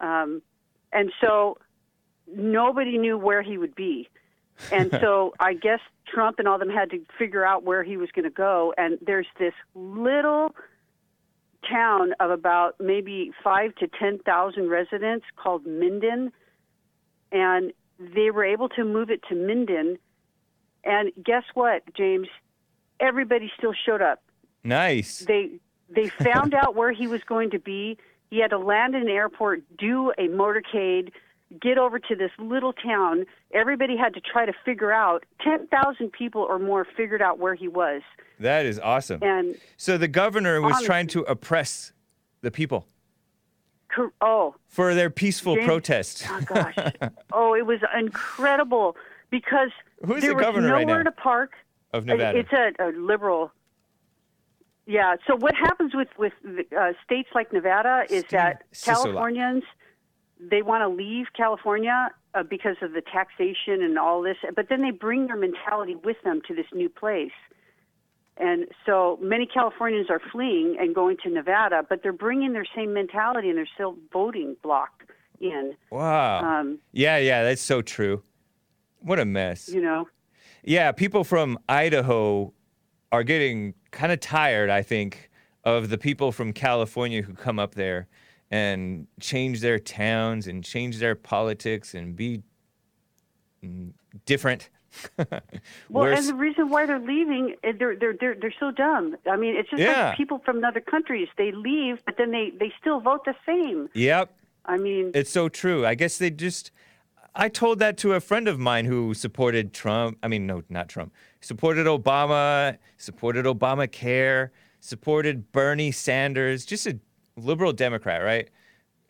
um, 0.00 0.42
and 0.92 1.10
so 1.20 1.58
nobody 2.32 2.98
knew 2.98 3.18
where 3.18 3.42
he 3.42 3.58
would 3.58 3.74
be. 3.74 4.08
And 4.70 4.90
so 5.00 5.34
I 5.40 5.54
guess 5.54 5.80
Trump 6.06 6.38
and 6.38 6.46
all 6.46 6.58
them 6.58 6.70
had 6.70 6.90
to 6.90 7.04
figure 7.18 7.44
out 7.44 7.64
where 7.64 7.82
he 7.82 7.96
was 7.96 8.10
going 8.14 8.24
to 8.24 8.30
go. 8.30 8.74
And 8.76 8.98
there's 9.04 9.26
this 9.38 9.54
little 9.74 10.54
town 11.68 12.12
of 12.20 12.30
about 12.30 12.74
maybe 12.80 13.32
five 13.42 13.74
to 13.76 13.88
ten 13.88 14.18
thousand 14.18 14.68
residents 14.68 15.26
called 15.36 15.66
Minden, 15.66 16.32
and 17.30 17.72
they 17.98 18.30
were 18.30 18.44
able 18.44 18.68
to 18.70 18.84
move 18.84 19.10
it 19.10 19.20
to 19.28 19.34
Minden. 19.34 19.98
And 20.84 21.12
guess 21.24 21.44
what, 21.54 21.82
James? 21.94 22.28
Everybody 23.00 23.50
still 23.56 23.74
showed 23.86 24.02
up. 24.02 24.22
Nice. 24.64 25.20
They 25.20 25.50
they 25.88 26.08
found 26.32 26.54
out 26.54 26.74
where 26.74 26.92
he 26.92 27.06
was 27.06 27.22
going 27.24 27.50
to 27.50 27.58
be. 27.58 27.98
He 28.30 28.38
had 28.38 28.50
to 28.50 28.58
land 28.58 28.94
in 28.94 29.02
an 29.02 29.08
airport, 29.08 29.62
do 29.76 30.10
a 30.18 30.28
motorcade, 30.28 31.12
get 31.60 31.78
over 31.78 31.98
to 31.98 32.14
this 32.16 32.30
little 32.38 32.72
town. 32.72 33.24
Everybody 33.52 33.96
had 33.96 34.14
to 34.14 34.20
try 34.20 34.46
to 34.46 34.52
figure 34.64 34.92
out. 34.92 35.24
Ten 35.40 35.66
thousand 35.68 36.12
people 36.12 36.42
or 36.42 36.58
more 36.58 36.86
figured 36.96 37.22
out 37.22 37.38
where 37.38 37.54
he 37.54 37.68
was. 37.68 38.02
That 38.40 38.66
is 38.66 38.78
awesome. 38.80 39.22
And 39.22 39.56
So 39.76 39.98
the 39.98 40.08
governor 40.08 40.60
was 40.60 40.72
Honestly. 40.72 40.86
trying 40.86 41.06
to 41.08 41.20
oppress 41.22 41.92
the 42.40 42.50
people 42.50 42.86
cor- 43.94 44.12
oh, 44.20 44.54
for 44.66 44.94
their 44.94 45.10
peaceful 45.10 45.54
James- 45.56 45.66
protest. 45.66 46.26
Oh 46.28 46.40
gosh. 46.46 46.76
oh, 47.32 47.54
it 47.54 47.66
was 47.66 47.80
incredible 47.98 48.96
because 49.30 49.70
Who's 50.04 50.22
there 50.22 50.30
the 50.30 50.36
was 50.36 50.44
governor 50.44 50.72
right 50.72 50.86
nowhere 50.86 51.04
now 51.04 51.10
to 51.10 51.16
park. 51.16 51.52
of 51.92 52.06
Nevada. 52.06 52.38
It's 52.38 52.52
a, 52.52 52.72
a 52.82 52.88
liberal. 52.92 53.52
Yeah. 54.86 55.16
So 55.26 55.36
what 55.36 55.54
happens 55.54 55.94
with 55.94 56.08
with 56.18 56.32
uh, 56.76 56.92
states 57.04 57.28
like 57.34 57.52
Nevada 57.52 58.04
is 58.10 58.24
that. 58.30 58.64
Californians 58.82 59.62
they 60.50 60.62
want 60.62 60.82
to 60.82 60.88
leave 60.88 61.26
California 61.36 62.10
uh, 62.34 62.42
because 62.42 62.76
of 62.82 62.92
the 62.92 63.02
taxation 63.02 63.82
and 63.82 63.98
all 63.98 64.22
this, 64.22 64.36
but 64.56 64.68
then 64.68 64.82
they 64.82 64.90
bring 64.90 65.26
their 65.26 65.36
mentality 65.36 65.94
with 65.94 66.16
them 66.24 66.40
to 66.48 66.54
this 66.54 66.66
new 66.72 66.88
place. 66.88 67.32
And 68.38 68.66
so 68.86 69.18
many 69.20 69.46
Californians 69.46 70.08
are 70.08 70.20
fleeing 70.32 70.76
and 70.80 70.94
going 70.94 71.18
to 71.22 71.30
Nevada, 71.30 71.82
but 71.88 72.02
they're 72.02 72.12
bringing 72.12 72.54
their 72.54 72.64
same 72.74 72.94
mentality 72.94 73.50
and 73.50 73.58
they're 73.58 73.68
still 73.74 73.96
voting 74.12 74.56
block 74.62 75.04
in. 75.40 75.74
Wow. 75.90 76.42
Um, 76.42 76.78
yeah, 76.92 77.18
yeah, 77.18 77.44
that's 77.44 77.60
so 77.60 77.82
true. 77.82 78.22
What 79.00 79.18
a 79.18 79.24
mess. 79.24 79.68
you 79.68 79.82
know, 79.82 80.08
Yeah, 80.62 80.92
people 80.92 81.24
from 81.24 81.58
Idaho 81.68 82.52
are 83.10 83.22
getting 83.22 83.74
kind 83.90 84.12
of 84.12 84.20
tired, 84.20 84.70
I 84.70 84.82
think, 84.82 85.30
of 85.64 85.90
the 85.90 85.98
people 85.98 86.32
from 86.32 86.52
California 86.52 87.22
who 87.22 87.34
come 87.34 87.58
up 87.58 87.74
there 87.74 88.08
and 88.52 89.06
change 89.18 89.60
their 89.60 89.78
towns 89.78 90.46
and 90.46 90.62
change 90.62 90.98
their 90.98 91.14
politics 91.14 91.94
and 91.94 92.14
be 92.14 92.42
different. 94.26 94.68
Well, 95.88 96.04
and 96.12 96.26
the 96.28 96.34
reason 96.34 96.68
why 96.68 96.84
they're 96.84 96.98
leaving, 96.98 97.54
eh, 97.64 97.72
they're 97.78 97.96
they're 97.96 98.12
they're 98.12 98.34
they're 98.34 98.54
so 98.60 98.70
dumb. 98.70 99.16
I 99.30 99.36
mean, 99.36 99.56
it's 99.56 99.70
just 99.70 99.80
Yeah. 99.80 100.08
like 100.08 100.18
people 100.18 100.38
from 100.44 100.62
other 100.62 100.80
countries. 100.80 101.28
They 101.38 101.50
leave, 101.50 102.02
but 102.04 102.16
then 102.18 102.30
they 102.30 102.50
they 102.60 102.70
still 102.78 103.00
vote 103.00 103.24
the 103.24 103.34
same. 103.46 103.88
yep, 103.94 104.34
I 104.66 104.76
mean, 104.76 105.10
it's 105.14 105.30
so 105.30 105.48
true. 105.48 105.86
I 105.86 105.94
guess 105.94 106.18
they 106.18 106.30
just. 106.30 106.72
I 107.34 107.48
told 107.48 107.78
that 107.78 107.96
to 107.98 108.12
a 108.12 108.20
friend 108.20 108.46
of 108.48 108.58
mine 108.58 108.84
who 108.84 109.14
supported 109.14 109.72
Trump. 109.72 110.18
I 110.22 110.28
mean, 110.28 110.46
no, 110.46 110.62
not 110.68 110.90
Trump. 110.90 111.14
Supported 111.40 111.86
Obama, 111.86 112.76
supported 112.98 113.46
Obamacare, 113.46 114.50
supported 114.80 115.50
Bernie 115.52 115.92
Sanders, 115.92 116.66
just 116.66 116.86
a 116.86 116.98
liberal 117.36 117.72
Democrat, 117.72 118.22
right? 118.22 118.48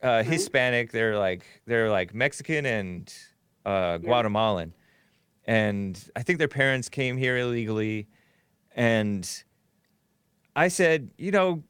Uh, 0.02 0.22
Hispanic. 0.22 0.90
They're 0.92 1.16
like 1.18 1.44
they're 1.66 1.90
like 1.90 2.14
Mexican 2.14 2.66
and 2.66 3.12
uh, 3.64 3.98
Guatemalan, 3.98 4.74
and 5.46 6.02
I 6.16 6.22
think 6.22 6.38
their 6.38 6.48
parents 6.48 6.88
came 6.88 7.16
here 7.16 7.36
illegally. 7.36 8.08
And 8.74 9.28
I 10.56 10.68
said, 10.68 11.10
you 11.18 11.30
know, 11.30 11.62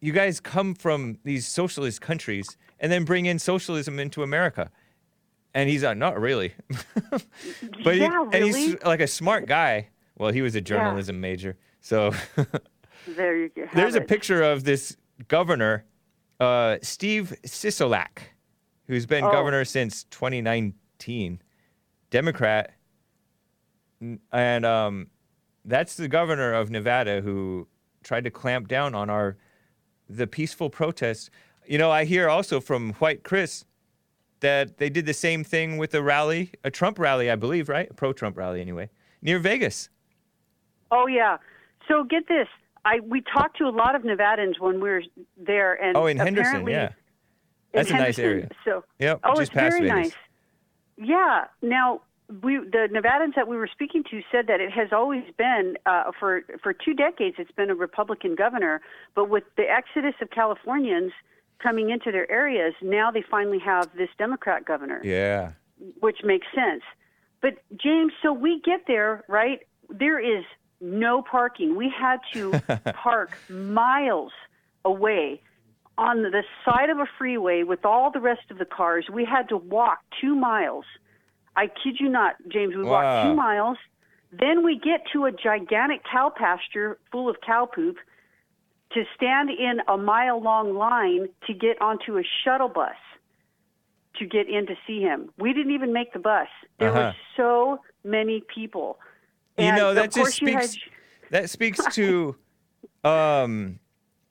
you 0.00 0.12
guys 0.12 0.40
come 0.40 0.74
from 0.74 1.18
these 1.24 1.46
socialist 1.46 2.00
countries 2.00 2.56
and 2.80 2.90
then 2.92 3.04
bring 3.04 3.26
in 3.26 3.38
socialism 3.38 3.98
into 3.98 4.22
America. 4.22 4.70
And 5.54 5.68
he's 5.70 5.82
like, 5.82 5.96
not 5.96 6.20
really. 6.20 6.52
but 7.84 7.94
he- 7.94 8.00
Yeah, 8.00 8.28
and 8.32 8.44
he's 8.44 8.76
like 8.84 9.00
a 9.00 9.06
smart 9.06 9.46
guy. 9.46 9.88
Well, 10.16 10.30
he 10.32 10.42
was 10.42 10.54
a 10.56 10.60
journalism 10.60 11.20
major. 11.20 11.56
So 11.80 12.12
there 13.06 13.36
you 13.36 13.48
go. 13.48 13.66
there's 13.74 13.94
a 13.94 14.00
picture 14.00 14.42
of 14.42 14.64
this 14.64 14.96
governor, 15.28 15.84
uh, 16.40 16.76
Steve 16.82 17.34
Sisolak, 17.44 18.20
who's 18.86 19.06
been 19.06 19.24
Oh. 19.24 19.30
governor 19.30 19.64
since 19.64 20.04
2019, 20.04 21.40
Democrat. 22.10 22.72
And 24.32 24.64
um, 24.64 25.08
that's 25.64 25.96
the 25.96 26.08
governor 26.08 26.52
of 26.52 26.70
Nevada 26.70 27.20
who 27.20 27.66
tried 28.04 28.24
to 28.24 28.30
clamp 28.30 28.68
down 28.68 28.94
on 28.94 29.10
our 29.10 29.36
the 30.08 30.26
peaceful 30.26 30.70
protests. 30.70 31.28
You 31.66 31.76
know, 31.78 31.90
I 31.90 32.04
hear 32.04 32.28
also 32.28 32.60
from 32.60 32.94
White 32.94 33.24
Chris 33.24 33.64
that 34.40 34.78
they 34.78 34.88
did 34.88 35.04
the 35.04 35.12
same 35.12 35.42
thing 35.44 35.76
with 35.76 35.92
a 35.94 36.02
rally, 36.02 36.52
a 36.64 36.70
Trump 36.70 36.98
rally, 36.98 37.28
I 37.30 37.34
believe, 37.34 37.68
right? 37.68 37.90
A 37.90 37.94
pro-Trump 37.94 38.36
rally, 38.36 38.60
anyway, 38.60 38.88
near 39.20 39.38
Vegas. 39.40 39.90
Oh 40.90 41.06
yeah. 41.08 41.38
So 41.88 42.04
get 42.04 42.28
this. 42.28 42.46
I 42.84 43.00
we 43.00 43.20
talked 43.22 43.58
to 43.58 43.64
a 43.64 43.70
lot 43.70 43.94
of 43.94 44.02
Nevadans 44.02 44.58
when 44.60 44.80
we 44.80 44.88
were 44.88 45.02
there, 45.36 45.74
and 45.74 45.96
Oh, 45.96 46.06
in 46.06 46.16
Henderson, 46.16 46.66
yeah. 46.66 46.90
That's 47.72 47.90
a 47.90 47.94
nice 47.94 48.18
area. 48.18 48.48
So 48.64 48.84
Yep, 48.98 49.20
oh, 49.24 49.30
just 49.36 49.42
it's 49.42 49.50
very 49.52 49.80
Vegas. 49.82 49.90
nice. 49.94 50.12
Yeah. 50.96 51.44
Now 51.62 52.00
we 52.42 52.58
the 52.58 52.88
Nevadans 52.90 53.34
that 53.36 53.46
we 53.48 53.56
were 53.56 53.68
speaking 53.68 54.04
to 54.10 54.20
said 54.32 54.46
that 54.48 54.60
it 54.60 54.70
has 54.72 54.88
always 54.92 55.24
been 55.36 55.76
uh, 55.86 56.10
for 56.18 56.42
for 56.62 56.72
two 56.72 56.94
decades. 56.94 57.36
It's 57.38 57.52
been 57.52 57.70
a 57.70 57.74
Republican 57.74 58.34
governor, 58.34 58.80
but 59.14 59.28
with 59.28 59.44
the 59.56 59.64
exodus 59.68 60.14
of 60.20 60.30
Californians 60.30 61.12
coming 61.62 61.90
into 61.90 62.12
their 62.12 62.30
areas, 62.30 62.74
now 62.82 63.10
they 63.10 63.22
finally 63.28 63.58
have 63.58 63.90
this 63.96 64.08
Democrat 64.16 64.64
governor 64.64 65.00
Yeah. 65.04 65.52
which 66.00 66.18
makes 66.24 66.46
sense. 66.54 66.82
But 67.40 67.58
James, 67.76 68.12
so 68.22 68.32
we 68.32 68.60
get 68.64 68.82
there, 68.86 69.24
right? 69.28 69.60
There 69.90 70.18
is 70.20 70.44
no 70.80 71.22
parking. 71.22 71.76
We 71.76 71.90
had 71.96 72.18
to 72.34 72.52
park 72.94 73.36
miles 73.48 74.32
away 74.84 75.40
on 75.96 76.22
the 76.22 76.42
side 76.64 76.90
of 76.90 76.98
a 76.98 77.06
freeway 77.18 77.64
with 77.64 77.84
all 77.84 78.10
the 78.10 78.20
rest 78.20 78.50
of 78.50 78.58
the 78.58 78.64
cars. 78.64 79.06
We 79.12 79.24
had 79.24 79.48
to 79.48 79.56
walk 79.56 79.98
two 80.20 80.34
miles. 80.36 80.84
I 81.56 81.66
kid 81.66 81.96
you 81.98 82.08
not, 82.08 82.36
James. 82.48 82.76
We 82.76 82.84
walked 82.84 83.24
two 83.24 83.34
miles. 83.34 83.78
Then 84.30 84.64
we 84.64 84.78
get 84.78 85.02
to 85.12 85.24
a 85.24 85.32
gigantic 85.32 86.02
cow 86.04 86.30
pasture 86.34 86.98
full 87.10 87.28
of 87.28 87.36
cow 87.44 87.66
poop 87.66 87.96
to 88.92 89.04
stand 89.16 89.50
in 89.50 89.80
a 89.88 89.96
mile 89.98 90.40
long 90.40 90.74
line 90.76 91.28
to 91.46 91.54
get 91.54 91.80
onto 91.82 92.16
a 92.18 92.22
shuttle 92.44 92.68
bus 92.68 92.94
to 94.18 94.26
get 94.26 94.48
in 94.48 94.66
to 94.66 94.74
see 94.86 95.00
him. 95.00 95.30
We 95.38 95.52
didn't 95.52 95.72
even 95.72 95.92
make 95.92 96.12
the 96.12 96.18
bus. 96.18 96.48
There 96.78 96.90
Uh-huh. 96.90 96.98
were 96.98 97.14
so 97.36 97.80
many 98.04 98.40
people. 98.52 98.98
You 99.58 99.72
know, 99.72 99.94
that 99.94 100.12
just 100.12 100.34
speaks 100.36 100.74
had- 100.74 100.82
that 101.30 101.50
speaks 101.50 101.84
to 101.94 102.36
um 103.04 103.78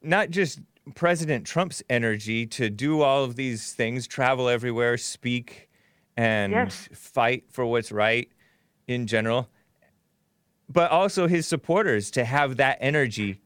not 0.01 0.29
just 0.29 0.59
President 0.95 1.45
Trump's 1.45 1.83
energy 1.89 2.45
to 2.47 2.69
do 2.69 3.01
all 3.01 3.23
of 3.23 3.35
these 3.35 3.73
things, 3.73 4.07
travel 4.07 4.47
everywhere, 4.47 4.97
speak 4.97 5.69
and 6.15 6.51
Yes. 6.53 6.87
fight 6.93 7.43
for 7.51 7.65
what's 7.65 7.91
right 7.91 8.29
in 8.87 9.05
general, 9.05 9.49
but 10.69 10.89
also 10.91 11.27
his 11.27 11.45
supporters 11.45 12.09
to 12.11 12.23
have 12.23 12.55
that 12.57 12.77
energy 12.79 13.41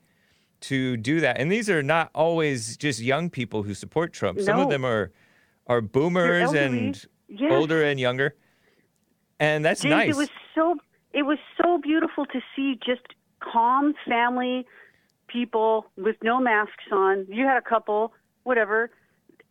to 0.62 0.96
do 0.98 1.20
that. 1.22 1.40
And 1.40 1.52
these 1.52 1.68
are 1.70 1.82
not 1.82 2.12
always 2.14 2.78
just 2.78 3.00
young 3.00 3.32
people 3.32 3.64
who 3.64 3.74
support 3.74 4.14
Trump. 4.14 4.40
Some 4.40 4.60
of 4.60 4.70
them 4.70 4.86
are 4.86 5.12
are 5.68 5.82
boomers 5.82 6.54
and 6.54 7.04
Yes. 7.28 7.52
older 7.52 7.82
and 7.84 8.00
younger. 8.00 8.36
And 9.40 9.64
that's 9.66 9.82
James, 9.82 9.90
nice. 9.92 10.10
It 10.10 10.18
was 10.18 10.30
so 10.54 10.78
it 11.14 11.24
was 11.24 11.38
so 11.62 11.78
beautiful 11.78 12.26
to 12.28 12.40
see 12.56 12.78
just 12.86 13.02
calm 13.40 13.94
family 14.08 14.66
people 15.28 15.86
with 15.98 16.16
no 16.24 16.40
masks 16.40 16.84
on. 16.92 17.26
You 17.30 17.46
had 17.46 17.58
a 17.58 17.62
couple, 17.62 18.14
whatever. 18.44 18.90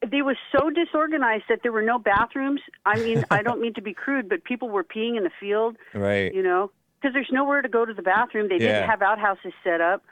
They 0.07 0.23
were 0.23 0.37
so 0.57 0.70
disorganized 0.70 1.45
that 1.49 1.61
there 1.62 1.73
were 1.73 1.82
no 1.82 1.99
bathrooms. 1.99 2.61
I 2.87 2.99
mean, 2.99 3.24
I 3.31 3.43
don't 3.43 3.61
mean 3.61 3.74
to 3.74 3.82
be 3.82 3.95
crude, 3.95 4.28
but 4.28 4.45
people 4.45 4.69
were 4.69 4.85
peeing 4.85 5.16
in 5.16 5.24
the 5.24 5.31
field. 5.39 5.77
right. 5.95 6.32
You 6.32 6.43
know, 6.43 6.70
because 7.01 7.15
there's 7.15 7.31
nowhere 7.32 7.62
to 7.62 7.69
go 7.69 7.85
to 7.85 7.95
the 7.95 8.03
bathroom. 8.03 8.49
They 8.49 8.57
Yeah. 8.57 8.73
didn't 8.81 8.91
have 8.91 9.03
outhouses 9.03 9.53
set 9.65 9.81
up. 9.81 10.03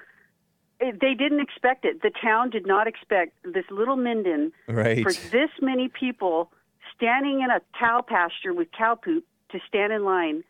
It, 0.81 1.01
they 1.01 1.15
didn't 1.15 1.41
expect 1.41 1.85
it. 1.85 2.03
The 2.03 2.11
town 2.23 2.51
did 2.51 2.67
not 2.67 2.87
expect 2.87 3.37
this 3.45 3.65
little 3.71 3.97
Minden 3.97 4.53
Right. 4.69 5.03
for 5.03 5.13
this 5.33 5.51
many 5.61 5.89
people 5.89 6.53
standing 6.95 7.41
in 7.43 7.51
a 7.51 7.61
cow 7.79 8.01
pasture 8.07 8.55
with 8.55 8.69
cow 8.77 8.95
poop 8.95 9.25
to 9.51 9.59
stand 9.67 9.93
in 9.93 10.05
line. 10.05 10.45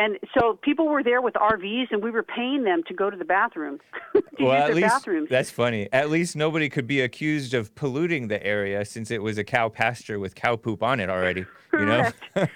And 0.00 0.18
so 0.38 0.58
people 0.62 0.88
were 0.88 1.02
there 1.02 1.20
with 1.20 1.34
RVs, 1.34 1.88
and 1.90 2.02
we 2.02 2.10
were 2.10 2.22
paying 2.22 2.64
them 2.64 2.82
to 2.88 2.94
go 2.94 3.10
to 3.10 3.16
the 3.18 3.24
bathroom 3.24 3.80
to 4.14 4.22
well, 4.40 4.52
use 4.54 4.60
at 4.62 4.66
their 4.68 4.74
least 4.74 4.88
bathrooms. 4.88 5.28
that's 5.28 5.50
funny. 5.50 5.88
At 5.92 6.08
least 6.08 6.36
nobody 6.36 6.70
could 6.70 6.86
be 6.86 7.02
accused 7.02 7.52
of 7.52 7.74
polluting 7.74 8.28
the 8.28 8.42
area 8.44 8.84
since 8.86 9.10
it 9.10 9.22
was 9.22 9.36
a 9.36 9.44
cow 9.44 9.68
pasture 9.68 10.18
with 10.18 10.34
cow 10.34 10.56
poop 10.56 10.82
on 10.82 11.00
it 11.00 11.10
already. 11.10 11.44
You 11.74 11.84
know? 11.84 12.10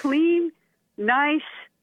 Clean, 0.00 0.50
nice, 0.96 1.40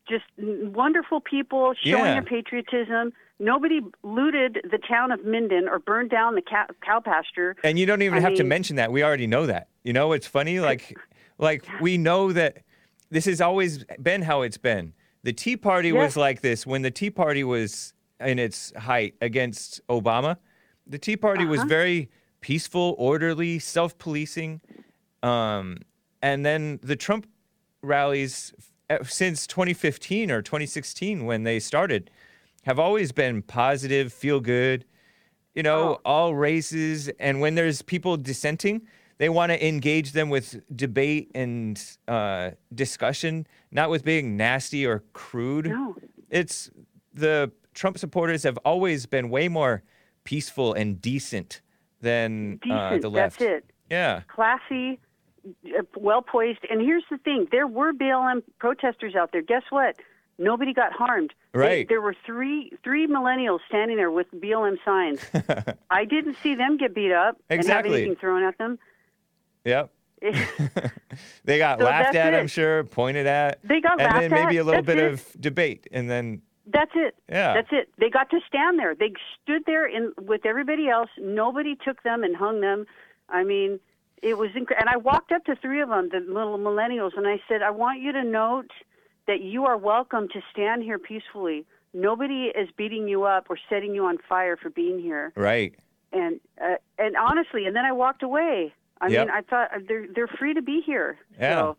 just 0.10 0.26
wonderful 0.38 1.22
people 1.22 1.74
showing 1.82 2.04
Yeah. 2.04 2.14
their 2.16 2.24
patriotism. 2.24 3.14
Nobody 3.40 3.80
looted 4.04 4.60
the 4.70 4.78
town 4.78 5.12
of 5.14 5.24
Minden 5.26 5.68
or 5.70 5.80
burned 5.80 6.10
down 6.10 6.36
the 6.36 6.42
cow, 6.42 6.66
cow 6.86 7.00
pasture. 7.00 7.56
and 7.64 7.80
you 7.80 7.86
don't 7.86 8.02
even 8.02 8.18
I 8.18 8.22
have 8.22 8.36
to 8.36 8.44
mention 8.44 8.76
that. 8.78 8.92
We 8.92 9.02
already 9.04 9.28
know 9.28 9.46
that. 9.46 9.68
You 9.84 9.94
know, 9.94 10.12
it's 10.12 10.28
funny. 10.28 10.60
Like, 10.60 10.98
like 11.38 11.66
we 11.82 11.98
know 11.98 12.32
that 12.34 12.58
this 13.10 13.26
has 13.26 13.40
always 13.40 13.86
been 14.02 14.22
how 14.22 14.42
it's 14.42 14.58
been. 14.58 14.94
The 15.26 15.34
Tea 15.34 15.58
Party 15.58 15.92
was 15.92 16.16
like 16.16 16.42
this 16.42 16.68
when 16.68 16.84
the 16.84 16.92
Tea 16.92 17.10
Party 17.10 17.44
was 17.44 17.96
in 18.20 18.38
its 18.38 18.72
height 18.78 19.16
against 19.22 19.82
Obama. 19.88 20.38
The 20.86 21.00
Tea 21.00 21.18
Party 21.18 21.46
was 21.46 21.62
Uh-huh. 21.62 21.68
very 21.68 22.10
peaceful, 22.42 22.94
orderly, 23.00 23.58
self-policing. 23.58 24.62
Um, 25.24 25.80
and 26.22 26.46
then 26.46 26.80
the 26.84 26.96
Trump 26.96 27.26
rallies 27.82 28.54
uh, 28.92 29.00
since 29.04 29.48
2015 29.48 30.30
or 30.30 30.44
2016 30.44 31.26
when 31.26 31.42
they 31.42 31.60
started 31.60 32.12
have 32.66 32.78
always 32.78 33.12
been 33.12 33.42
positive, 33.42 34.14
feel 34.14 34.40
good, 34.40 34.86
you 35.56 35.64
know, 35.64 35.96
Oh. 35.96 36.02
all 36.06 36.36
races. 36.36 37.10
And 37.20 37.42
when 37.42 37.56
there's 37.56 37.82
people 37.82 38.16
dissenting, 38.16 38.82
they 39.18 39.30
want 39.30 39.52
to 39.52 39.66
engage 39.68 40.12
them 40.12 40.30
with 40.30 40.62
debate 40.76 41.32
and 41.36 41.82
uh, 42.08 42.52
discussion, 42.74 43.48
not 43.72 43.90
with 43.90 44.04
being 44.04 44.36
nasty 44.38 44.86
or 44.86 45.04
crude. 45.14 45.68
No. 45.68 45.96
It's 46.30 46.70
the 47.14 47.52
Trump 47.74 47.98
supporters 47.98 48.44
have 48.44 48.58
always 48.66 49.06
been 49.06 49.30
way 49.30 49.48
more 49.48 49.84
peaceful 50.24 50.74
and 50.74 51.02
decent 51.02 51.62
than 52.02 52.60
uh, 52.70 52.98
the 52.98 53.10
left. 53.10 53.40
That's 53.40 53.52
it. 53.52 53.66
Yeah. 53.90 54.22
classy, 54.28 55.00
uh, 55.78 55.84
well 55.96 56.22
poised. 56.22 56.60
And 56.70 56.82
here's 56.82 57.04
the 57.10 57.18
thing: 57.20 57.48
there 57.52 57.68
were 57.68 57.94
BLM 57.94 58.42
protesters 58.60 59.16
out 59.16 59.32
there. 59.32 59.42
Guess 59.42 59.64
what? 59.70 59.96
Nobody 60.38 60.74
got 60.74 60.92
harmed. 60.92 61.34
They- 61.54 61.60
Right. 61.60 61.88
there 61.88 62.02
were 62.02 62.16
three 62.26 62.72
three 62.84 63.08
millennials 63.08 63.60
standing 63.70 63.96
there 63.96 64.12
with 64.12 64.28
BLM 64.34 64.78
signs. 64.84 65.20
I 65.90 66.04
didn't 66.04 66.36
see 66.44 66.54
them 66.56 66.76
get 66.76 66.94
beat 66.94 67.14
up 67.14 67.38
and 67.50 67.66
have 67.66 67.86
anything 67.86 68.18
thrown 68.18 68.44
at 68.44 68.58
them. 68.58 68.78
Yep. 69.66 69.92
they 71.44 71.58
got 71.58 71.80
So 71.80 71.86
laughed 71.86 72.16
at, 72.16 72.34
I'm 72.34 72.48
sure, 72.48 72.84
pointed 72.86 73.28
at. 73.28 73.60
They 73.64 73.82
got 73.82 74.00
and 74.00 74.04
laughed 74.10 74.22
then 74.22 74.32
maybe 74.32 74.58
at. 74.58 74.62
a 74.62 74.64
little 74.64 74.82
That's 74.82 74.86
bit 74.86 74.98
it. 74.98 75.14
of 75.14 75.42
debate, 75.42 75.88
and 75.92 76.10
then 76.10 76.42
That's 76.66 76.92
it. 76.96 77.16
Yeah. 77.30 77.54
That's 77.54 77.70
it. 77.72 77.90
They 77.98 78.10
got 78.10 78.30
to 78.30 78.40
stand 78.48 78.80
there. 78.80 78.96
They 78.96 79.14
stood 79.44 79.64
there 79.66 79.86
in 79.86 80.14
with 80.22 80.46
everybody 80.46 80.88
else. 80.90 81.10
Nobody 81.20 81.76
took 81.76 82.02
them 82.04 82.24
and 82.24 82.36
hung 82.36 82.62
them. 82.62 82.86
I 83.30 83.44
mean, 83.44 83.80
it 84.22 84.38
was 84.38 84.52
inc- 84.52 84.74
and 84.80 84.90
I 84.90 84.98
walked 84.98 85.32
up 85.32 85.46
to 85.46 85.56
three 85.56 85.82
of 85.82 85.90
them, 85.90 86.10
the 86.12 86.20
little 86.20 86.58
millennials, 86.58 87.18
and 87.18 87.28
I 87.28 87.42
said, 87.48 87.62
"I 87.62 87.72
want 87.72 88.02
you 88.02 88.12
to 88.14 88.24
note 88.24 88.72
that 89.28 89.42
you 89.42 89.66
are 89.66 89.78
welcome 89.78 90.28
to 90.30 90.42
stand 90.52 90.84
here 90.84 90.98
peacefully. 91.00 91.66
Nobody 91.94 92.52
is 92.56 92.70
beating 92.78 93.08
you 93.08 93.24
up 93.24 93.48
or 93.50 93.58
setting 93.70 93.94
you 93.94 94.06
on 94.06 94.18
fire 94.30 94.56
for 94.58 94.70
being 94.70 95.00
here." 95.00 95.34
right. 95.36 95.76
And 96.14 96.40
uh, 96.64 96.76
and 96.98 97.16
honestly, 97.18 97.66
and 97.66 97.76
then 97.76 97.84
I 97.86 97.92
walked 97.92 98.24
away. 98.24 98.74
I 99.02 99.08
Yep. 99.08 99.28
mean, 99.28 99.36
I 99.36 99.42
thought 99.42 99.70
uh, 99.76 99.80
they're 99.88 100.08
they're 100.14 100.28
free 100.28 100.54
to 100.54 100.62
be 100.62 100.82
here. 100.82 101.18
Yeah. 101.40 101.56
So, 101.56 101.78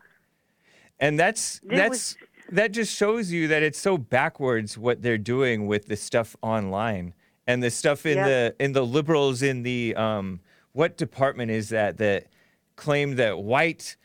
And 0.99 1.19
that's 1.19 1.59
It 1.63 1.75
that's 1.75 1.89
was- 1.89 2.17
that 2.49 2.71
just 2.71 2.95
shows 2.95 3.31
you 3.31 3.47
that 3.49 3.61
it's 3.63 3.77
so 3.79 3.97
backwards 3.97 4.77
what 4.77 5.01
they're 5.01 5.17
doing 5.17 5.67
with 5.67 5.87
the 5.87 5.95
stuff 5.97 6.35
online 6.41 7.13
and 7.45 7.61
the 7.61 7.69
stuff 7.69 8.05
in 8.05 8.17
Yeah. 8.17 8.27
the 8.27 8.55
in 8.59 8.71
the 8.73 8.85
liberals 8.85 9.41
in 9.41 9.63
the 9.63 9.95
um 9.95 10.39
what 10.73 10.95
department 10.97 11.51
is 11.51 11.69
that 11.69 11.97
that 11.97 12.27
claim 12.75 13.15
that 13.15 13.39
white 13.39 13.95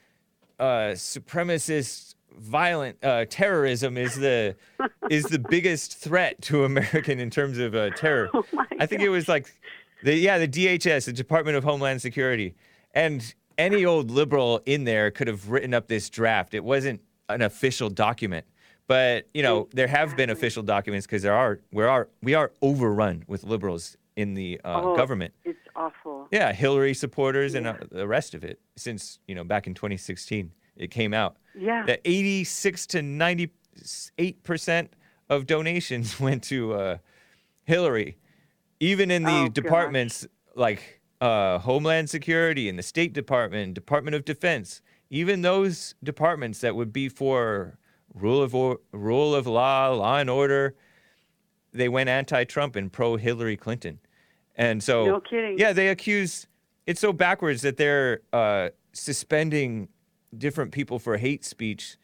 uh 0.59 0.93
supremacist 0.97 2.15
violent 2.39 2.97
uh, 3.05 3.27
terrorism 3.29 3.97
is 3.99 4.15
the 4.17 4.57
is 5.11 5.25
the 5.25 5.39
biggest 5.39 5.97
threat 5.99 6.41
to 6.43 6.65
American 6.65 7.21
in 7.21 7.29
terms 7.31 7.59
of 7.59 7.75
uh, 7.75 7.91
terror. 7.91 8.31
Oh 8.35 8.45
I 8.81 8.87
think 8.87 9.03
it 9.03 9.11
was 9.11 9.29
like 9.29 9.53
the 10.03 10.15
yeah 10.17 10.39
the 10.39 10.49
DHS, 10.49 11.05
the 11.05 11.13
Department 11.13 11.57
of 11.59 11.63
Homeland 11.65 12.01
Security, 12.03 12.55
and 12.95 13.35
any 13.59 13.85
old 13.85 14.11
liberal 14.11 14.61
in 14.67 14.85
there 14.85 15.11
could 15.11 15.29
have 15.29 15.51
written 15.51 15.75
up 15.75 15.89
this 15.89 16.09
draft. 16.11 16.55
It 16.55 16.65
wasn't 16.65 17.01
an 17.29 17.43
official 17.43 17.89
document, 17.91 18.47
but 18.87 19.29
you 19.35 19.43
know 19.43 19.69
there 19.73 19.87
have 19.87 20.17
been 20.17 20.31
official 20.31 20.63
documents 20.63 21.07
because 21.07 21.23
there 21.23 21.35
are 21.35 21.61
we 21.73 21.85
are 21.85 22.09
we 22.23 22.35
are 22.35 22.53
overrun 22.63 23.25
with 23.27 23.45
liberals 23.45 23.97
in 24.17 24.35
the 24.35 24.61
uh, 24.65 24.83
oh, 24.83 24.97
government. 24.97 25.33
It's 25.45 25.59
awful. 25.77 26.29
Yeah, 26.31 26.53
Hillary 26.53 26.95
supporters 26.95 27.55
and 27.55 27.67
uh, 27.67 27.75
the 27.91 28.07
rest 28.07 28.35
of 28.35 28.45
it 28.45 28.61
since 28.77 29.19
you 29.27 29.35
know 29.35 29.45
back 29.45 29.67
in 29.67 29.75
2016 29.75 30.51
it 30.77 30.91
came 30.91 31.13
out 31.15 31.37
Yeah. 31.55 31.85
that 31.87 32.01
86 32.05 32.87
to 32.89 33.03
98 33.03 34.43
percent 34.43 34.93
of 35.29 35.47
donations 35.47 36.19
went 36.27 36.43
to 36.45 36.75
uh, 36.75 36.99
Hillary, 37.65 38.17
even 38.81 39.11
in 39.11 39.23
the 39.23 39.31
Oh, 39.31 39.45
gosh. 39.45 39.53
departments 39.55 40.27
like 40.57 41.01
uh, 41.23 41.59
Homeland 41.61 42.11
Security 42.11 42.69
and 42.69 42.77
the 42.77 42.83
State 42.83 43.13
Department, 43.13 43.75
Department 43.75 44.17
of 44.17 44.25
Defense, 44.25 44.83
even 45.09 45.43
those 45.43 45.95
departments 46.03 46.61
that 46.61 46.75
would 46.75 46.93
be 46.93 47.09
for 47.09 47.79
rule 48.13 48.43
of 48.43 48.55
or, 48.57 48.79
rule 48.91 49.33
of 49.35 49.47
law, 49.47 49.91
law 49.91 50.19
and 50.19 50.29
order, 50.29 50.75
they 51.73 51.89
went 51.89 52.09
anti-Trump 52.09 52.75
and 52.75 52.93
pro-Hillary 52.93 53.57
Clinton, 53.57 54.01
and 54.57 54.83
so 54.83 55.07
No 55.07 55.21
kidding. 55.21 55.59
yeah, 55.59 55.73
they 55.73 55.89
accuse. 55.89 56.47
It's 56.87 57.01
so 57.01 57.13
backwards 57.13 57.63
that 57.63 57.77
they're 57.77 58.21
uh, 58.33 58.71
suspending 58.93 59.89
different 60.37 60.73
people 60.73 60.99
for 60.99 61.17
hate 61.17 61.45
speech 61.45 61.97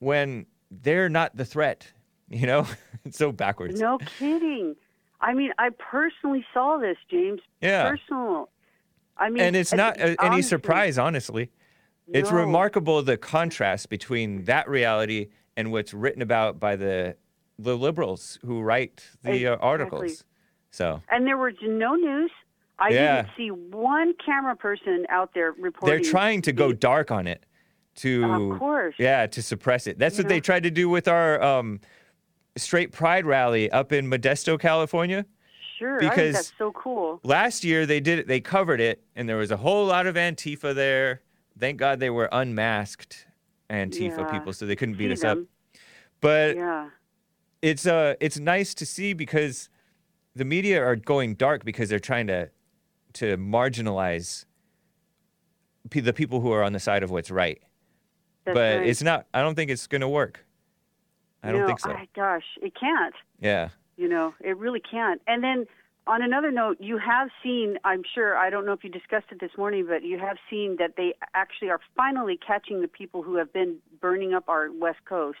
when 0.00 0.46
they're 0.70 1.08
not 1.08 1.36
the 1.36 1.44
threat. 1.44 1.92
You 2.28 2.46
know, 2.46 2.66
it's 3.04 3.16
so 3.18 3.30
backwards. 3.30 3.80
No 3.80 3.98
kidding. 3.98 4.74
I 5.20 5.34
mean, 5.34 5.52
I 5.58 5.70
personally 5.70 6.44
saw 6.54 6.78
this, 6.78 6.96
James. 7.10 7.40
Yeah. 7.60 7.90
Personal. 7.90 8.50
I 9.16 9.30
mean, 9.30 9.42
and 9.42 9.56
it's 9.56 9.72
not 9.72 10.00
uh, 10.00 10.14
any 10.22 10.42
surprise, 10.42 10.96
honestly. 10.98 11.50
It's 12.12 12.30
No. 12.30 12.36
remarkable 12.38 13.02
the 13.02 13.16
contrast 13.16 13.88
between 13.90 14.44
that 14.44 14.68
reality 14.68 15.28
and 15.56 15.72
what's 15.72 15.92
written 15.92 16.22
about 16.22 16.58
by 16.60 16.76
the 16.76 17.16
the 17.60 17.76
liberals 17.76 18.38
who 18.44 18.60
write 18.60 19.04
the 19.24 19.30
uh, 19.30 19.34
Exactly. 19.54 19.66
articles. 19.68 20.24
So 20.70 21.02
And 21.10 21.26
there 21.26 21.36
was 21.36 21.54
no 21.62 21.96
news. 21.96 22.30
I 22.78 22.90
Yeah. 22.90 23.22
didn't 23.22 23.36
see 23.36 23.50
one 23.50 24.14
camera 24.24 24.54
person 24.54 25.04
out 25.08 25.34
there 25.34 25.50
reporting. 25.58 26.00
they're 26.00 26.10
trying 26.12 26.40
to 26.42 26.52
go 26.52 26.72
dark 26.72 27.10
on 27.10 27.26
it 27.26 27.44
to 27.96 28.52
Of 28.52 28.58
course. 28.60 28.94
yeah 28.98 29.26
to 29.26 29.42
suppress 29.42 29.88
it 29.88 29.98
that's 29.98 30.16
what 30.16 30.26
Yeah. 30.26 30.28
they 30.36 30.40
tried 30.40 30.62
to 30.62 30.70
do 30.70 30.88
with 30.88 31.08
our 31.08 31.42
um, 31.42 31.80
straight 32.58 32.92
pride 32.92 33.24
rally 33.26 33.70
up 33.70 33.92
in 33.92 34.08
modesto 34.10 34.58
california 34.58 35.24
Sure, 35.78 35.96
I 35.96 35.98
because- 36.00 36.16
think 36.16 36.34
that's 36.34 36.52
so 36.58 36.72
cool. 36.72 37.20
last 37.22 37.62
year 37.64 37.86
they 37.86 38.00
did 38.00 38.18
it 38.18 38.26
they 38.26 38.40
covered 38.40 38.80
it 38.80 39.02
and 39.14 39.28
there 39.28 39.36
was 39.36 39.50
a 39.50 39.56
whole 39.56 39.86
lot 39.86 40.06
of 40.06 40.16
antifa 40.16 40.74
there 40.74 41.22
thank 41.58 41.78
god 41.78 42.00
they 42.00 42.10
were 42.10 42.28
unmasked 42.32 43.26
antifa 43.70 44.18
Yeah. 44.18 44.30
people 44.32 44.52
so 44.52 44.66
they 44.66 44.74
couldn't 44.76 44.96
beat 44.96 45.12
us 45.12 45.22
up 45.24 45.38
but 46.20 46.56
Yeah. 46.56 46.90
it's 47.62 47.86
uh 47.86 48.14
it's 48.20 48.38
nice 48.38 48.74
to 48.74 48.84
see 48.86 49.12
because 49.12 49.68
the 50.34 50.44
media 50.44 50.82
are 50.84 50.96
going 50.96 51.34
dark 51.36 51.64
because 51.64 51.88
they're 51.88 51.98
trying 52.00 52.26
to 52.28 52.50
to 53.14 53.36
marginalize 53.36 54.44
the 55.90 56.12
people 56.12 56.40
who 56.40 56.52
are 56.52 56.62
on 56.62 56.72
the 56.72 56.80
side 56.80 57.02
of 57.02 57.10
what's 57.10 57.30
right 57.30 57.60
That's 58.44 58.54
but 58.54 58.78
right. 58.78 58.86
it's 58.88 59.02
not 59.02 59.26
i 59.32 59.40
don't 59.42 59.54
think 59.54 59.70
it's 59.70 59.86
going 59.86 60.00
to 60.02 60.08
work 60.08 60.44
i 61.42 61.50
don't 61.52 61.60
No, 61.60 61.66
think 61.66 61.80
so 61.80 61.90
I, 61.92 62.08
gosh, 62.14 62.44
it 62.62 62.72
can't. 62.78 63.14
yeah 63.40 63.68
You 63.96 64.08
know, 64.08 64.34
it 64.40 64.56
really 64.56 64.80
can't. 64.80 65.20
And 65.26 65.42
then 65.42 65.66
on 66.06 66.22
another 66.22 66.50
note, 66.50 66.78
you 66.80 66.96
have 66.98 67.28
seen, 67.42 67.76
I'm 67.84 68.02
sure, 68.14 68.34
I 68.36 68.48
don't 68.48 68.64
know 68.64 68.72
if 68.72 68.82
you 68.82 68.88
discussed 68.90 69.26
it 69.30 69.40
this 69.40 69.50
morning, 69.58 69.84
but 69.86 70.02
you 70.04 70.18
have 70.18 70.38
seen 70.48 70.76
that 70.78 70.92
they 70.96 71.14
actually 71.34 71.68
are 71.68 71.80
finally 71.96 72.38
catching 72.38 72.80
the 72.80 72.88
people 72.88 73.22
who 73.22 73.36
have 73.36 73.52
been 73.52 73.76
burning 74.00 74.32
up 74.32 74.48
our 74.48 74.70
West 74.72 75.00
Coast. 75.04 75.38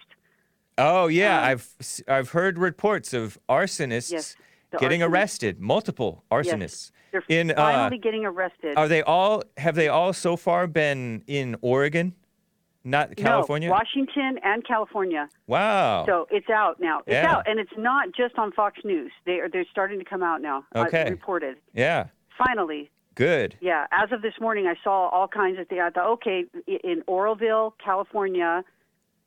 oh 0.76 1.06
yeah 1.08 1.38
Um, 1.38 1.44
i've 1.50 1.66
i've 2.06 2.30
heard 2.30 2.58
reports 2.58 3.12
of 3.12 3.38
arsonists 3.48 4.12
Yes, 4.12 4.36
getting 4.78 5.00
arsonists. 5.00 5.10
arrested 5.10 5.60
multiple 5.60 6.12
arsonists 6.30 6.90
Yes, 6.90 6.92
They're 7.12 7.24
in 7.40 7.50
uh, 7.50 7.54
finally 7.56 7.98
getting 7.98 8.24
arrested. 8.26 8.76
are 8.76 8.88
they 8.88 9.02
all 9.02 9.42
have 9.56 9.74
they 9.74 9.88
all 9.88 10.12
so 10.12 10.36
far 10.36 10.66
been 10.66 11.22
in 11.26 11.56
oregon 11.62 12.14
not 12.88 13.14
california 13.16 13.68
No, 13.68 13.74
Washington 13.74 14.38
and 14.42 14.66
California. 14.66 15.28
wow 15.46 16.04
So 16.06 16.26
it's 16.30 16.48
out 16.50 16.80
now. 16.80 16.98
It's 17.06 17.12
Yeah. 17.14 17.30
out, 17.36 17.48
and 17.48 17.60
it's 17.60 17.76
not 17.76 18.12
just 18.16 18.36
on 18.38 18.52
Fox 18.52 18.78
News. 18.84 19.12
They 19.26 19.40
are 19.40 19.48
they're 19.48 19.66
starting 19.70 19.98
to 19.98 20.04
come 20.04 20.22
out 20.22 20.40
now. 20.40 20.64
uh, 20.74 20.84
Okay. 20.86 21.08
reported. 21.10 21.56
yeah 21.74 22.06
Finally, 22.36 22.90
good 23.14 23.56
yeah. 23.60 23.86
As 23.90 24.12
of 24.12 24.22
this 24.22 24.34
morning, 24.40 24.66
I 24.66 24.74
saw 24.84 25.08
all 25.08 25.26
kinds 25.28 25.58
of 25.58 25.66
things. 25.68 25.80
I 25.84 25.90
thought, 25.90 26.06
okay, 26.14 26.44
in 26.66 27.02
Oroville, 27.08 27.74
California, 27.84 28.62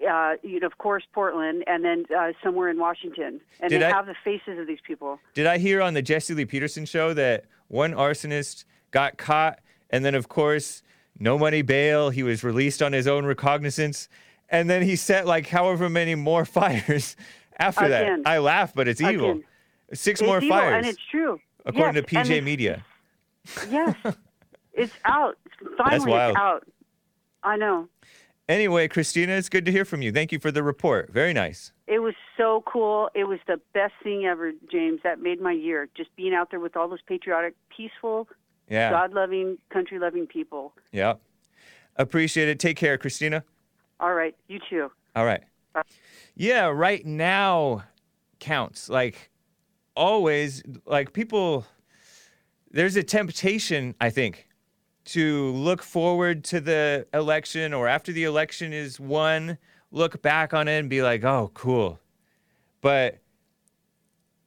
uh, 0.09 0.33
you 0.43 0.59
know, 0.61 0.67
of 0.67 0.77
course, 0.77 1.03
Portland, 1.13 1.63
and 1.67 1.83
then 1.83 2.05
uh, 2.17 2.31
somewhere 2.43 2.69
in 2.69 2.79
Washington, 2.79 3.41
and 3.59 3.69
Did 3.69 3.81
they 3.81 3.85
I- 3.87 3.91
have 3.91 4.05
the 4.07 4.15
faces 4.23 4.57
of 4.59 4.65
these 4.65 4.79
people. 4.87 5.19
Did 5.33 5.45
I 5.45 5.57
hear 5.57 5.81
on 5.81 5.93
the 5.93 6.01
Jesse 6.01 6.33
Lee 6.33 6.45
Peterson 6.45 6.85
show 6.85 7.13
that 7.13 7.45
one 7.67 7.91
arsonist 7.93 8.63
got 8.91 9.17
caught 9.17 9.59
and 9.89 10.05
then, 10.05 10.15
of 10.15 10.29
course, 10.29 10.83
no 11.21 11.37
money 11.37 11.61
bail? 11.61 12.09
He 12.09 12.23
was 12.23 12.43
released 12.43 12.81
on 12.81 12.93
his 12.93 13.07
own 13.07 13.25
recognizance. 13.25 14.09
And 14.49 14.69
then 14.69 14.81
he 14.81 14.95
set 14.97 15.25
like 15.25 15.47
however 15.47 15.89
many 15.89 16.15
more 16.15 16.43
fires 16.57 17.15
after 17.57 17.85
Again. 17.85 18.23
that. 18.23 18.29
I 18.29 18.39
laugh, 18.39 18.73
but 18.73 18.87
it's 18.87 18.99
evil. 19.01 19.41
Six 19.93 20.19
It's 20.21 20.27
more 20.27 20.37
evil, 20.41 20.57
fires, 20.57 20.73
and 20.77 20.85
it's 20.85 21.01
true. 21.09 21.39
according 21.65 21.95
Yes, 21.95 22.05
to 22.05 22.15
PJ 22.35 22.43
Media. 22.43 22.83
Yes, 23.69 23.95
it's 24.73 24.93
out. 25.05 25.37
Finally, 25.77 26.09
wild. 26.11 26.29
it's 26.31 26.39
out. 26.39 26.67
I 27.43 27.57
know. 27.57 27.87
Anyway, 28.47 28.87
Christina, 28.87 29.33
it's 29.33 29.49
good 29.49 29.65
to 29.65 29.71
hear 29.71 29.85
from 29.85 30.01
you. 30.01 30.11
Thank 30.11 30.31
you 30.31 30.39
for 30.39 30.51
the 30.51 30.63
report. 30.63 31.11
Very 31.11 31.33
nice. 31.33 31.71
It 31.87 31.99
was 31.99 32.13
so 32.37 32.63
cool. 32.65 33.09
It 33.13 33.25
was 33.25 33.39
the 33.47 33.59
best 33.73 33.93
thing 34.03 34.25
ever, 34.25 34.51
James. 34.71 34.99
That 35.03 35.19
made 35.21 35.41
my 35.41 35.51
year. 35.53 35.87
Just 35.95 36.13
being 36.15 36.33
out 36.33 36.51
there 36.51 36.59
with 36.59 36.75
all 36.77 36.87
those 36.89 37.01
patriotic, 37.05 37.53
peaceful, 37.75 38.27
Yeah. 38.71 38.89
God 38.89 39.13
loving, 39.13 39.57
country 39.69 39.99
loving 39.99 40.25
people. 40.25 40.73
Yeah. 40.93 41.15
Appreciate 41.97 42.47
it. 42.47 42.57
Take 42.57 42.77
care, 42.77 42.97
Christina. 42.97 43.43
All 43.99 44.13
right. 44.13 44.33
You 44.47 44.59
too. 44.69 44.89
All 45.13 45.25
right. 45.25 45.43
Yeah, 46.35 46.67
right 46.67 47.05
now 47.05 47.83
counts. 48.39 48.87
Like 48.87 49.29
always, 49.93 50.63
like 50.85 51.11
people, 51.11 51.65
there's 52.71 52.95
a 52.95 53.03
temptation, 53.03 53.93
I 53.99 54.09
think, 54.09 54.47
to 55.03 55.51
look 55.51 55.83
forward 55.83 56.45
to 56.45 56.61
the 56.61 57.05
election 57.13 57.73
or 57.73 57.89
after 57.89 58.13
the 58.13 58.23
election 58.23 58.71
is 58.71 59.01
won, 59.01 59.57
look 59.91 60.21
back 60.21 60.53
on 60.53 60.69
it 60.69 60.79
and 60.79 60.89
be 60.89 61.01
like, 61.01 61.25
oh, 61.25 61.51
cool. 61.53 61.99
But 62.79 63.17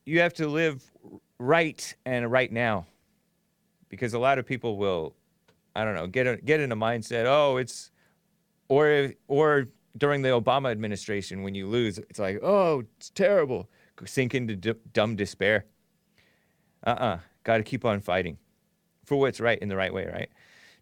you 0.06 0.20
have 0.20 0.32
to 0.34 0.48
live 0.48 0.90
right 1.38 1.94
and 2.06 2.32
right 2.32 2.50
now, 2.50 2.86
because 3.94 4.14
a 4.14 4.18
lot 4.18 4.38
of 4.38 4.46
people 4.46 4.76
will, 4.76 5.14
I 5.74 5.84
don't 5.84 5.94
know, 5.94 6.06
get 6.06 6.26
a, 6.26 6.36
get 6.36 6.60
in 6.60 6.72
a 6.72 6.76
mindset. 6.76 7.24
Oh, 7.26 7.56
it's, 7.56 7.90
or 8.68 9.12
or 9.28 9.68
during 9.96 10.22
the 10.22 10.30
Obama 10.30 10.70
administration 10.70 11.42
when 11.42 11.54
you 11.54 11.66
lose, 11.66 11.98
it's 11.98 12.18
like, 12.18 12.40
oh, 12.42 12.84
it's 12.96 13.10
terrible. 13.10 13.68
Sink 14.04 14.34
into 14.34 14.56
d- 14.56 14.74
dumb 14.92 15.16
despair. 15.16 15.66
Uh-uh. 16.84 17.18
Got 17.44 17.58
to 17.58 17.62
keep 17.62 17.84
on 17.84 18.00
fighting 18.00 18.38
for 19.04 19.16
what's 19.16 19.40
right 19.40 19.58
in 19.58 19.68
the 19.68 19.76
right 19.76 19.92
way, 19.92 20.06
right? 20.06 20.30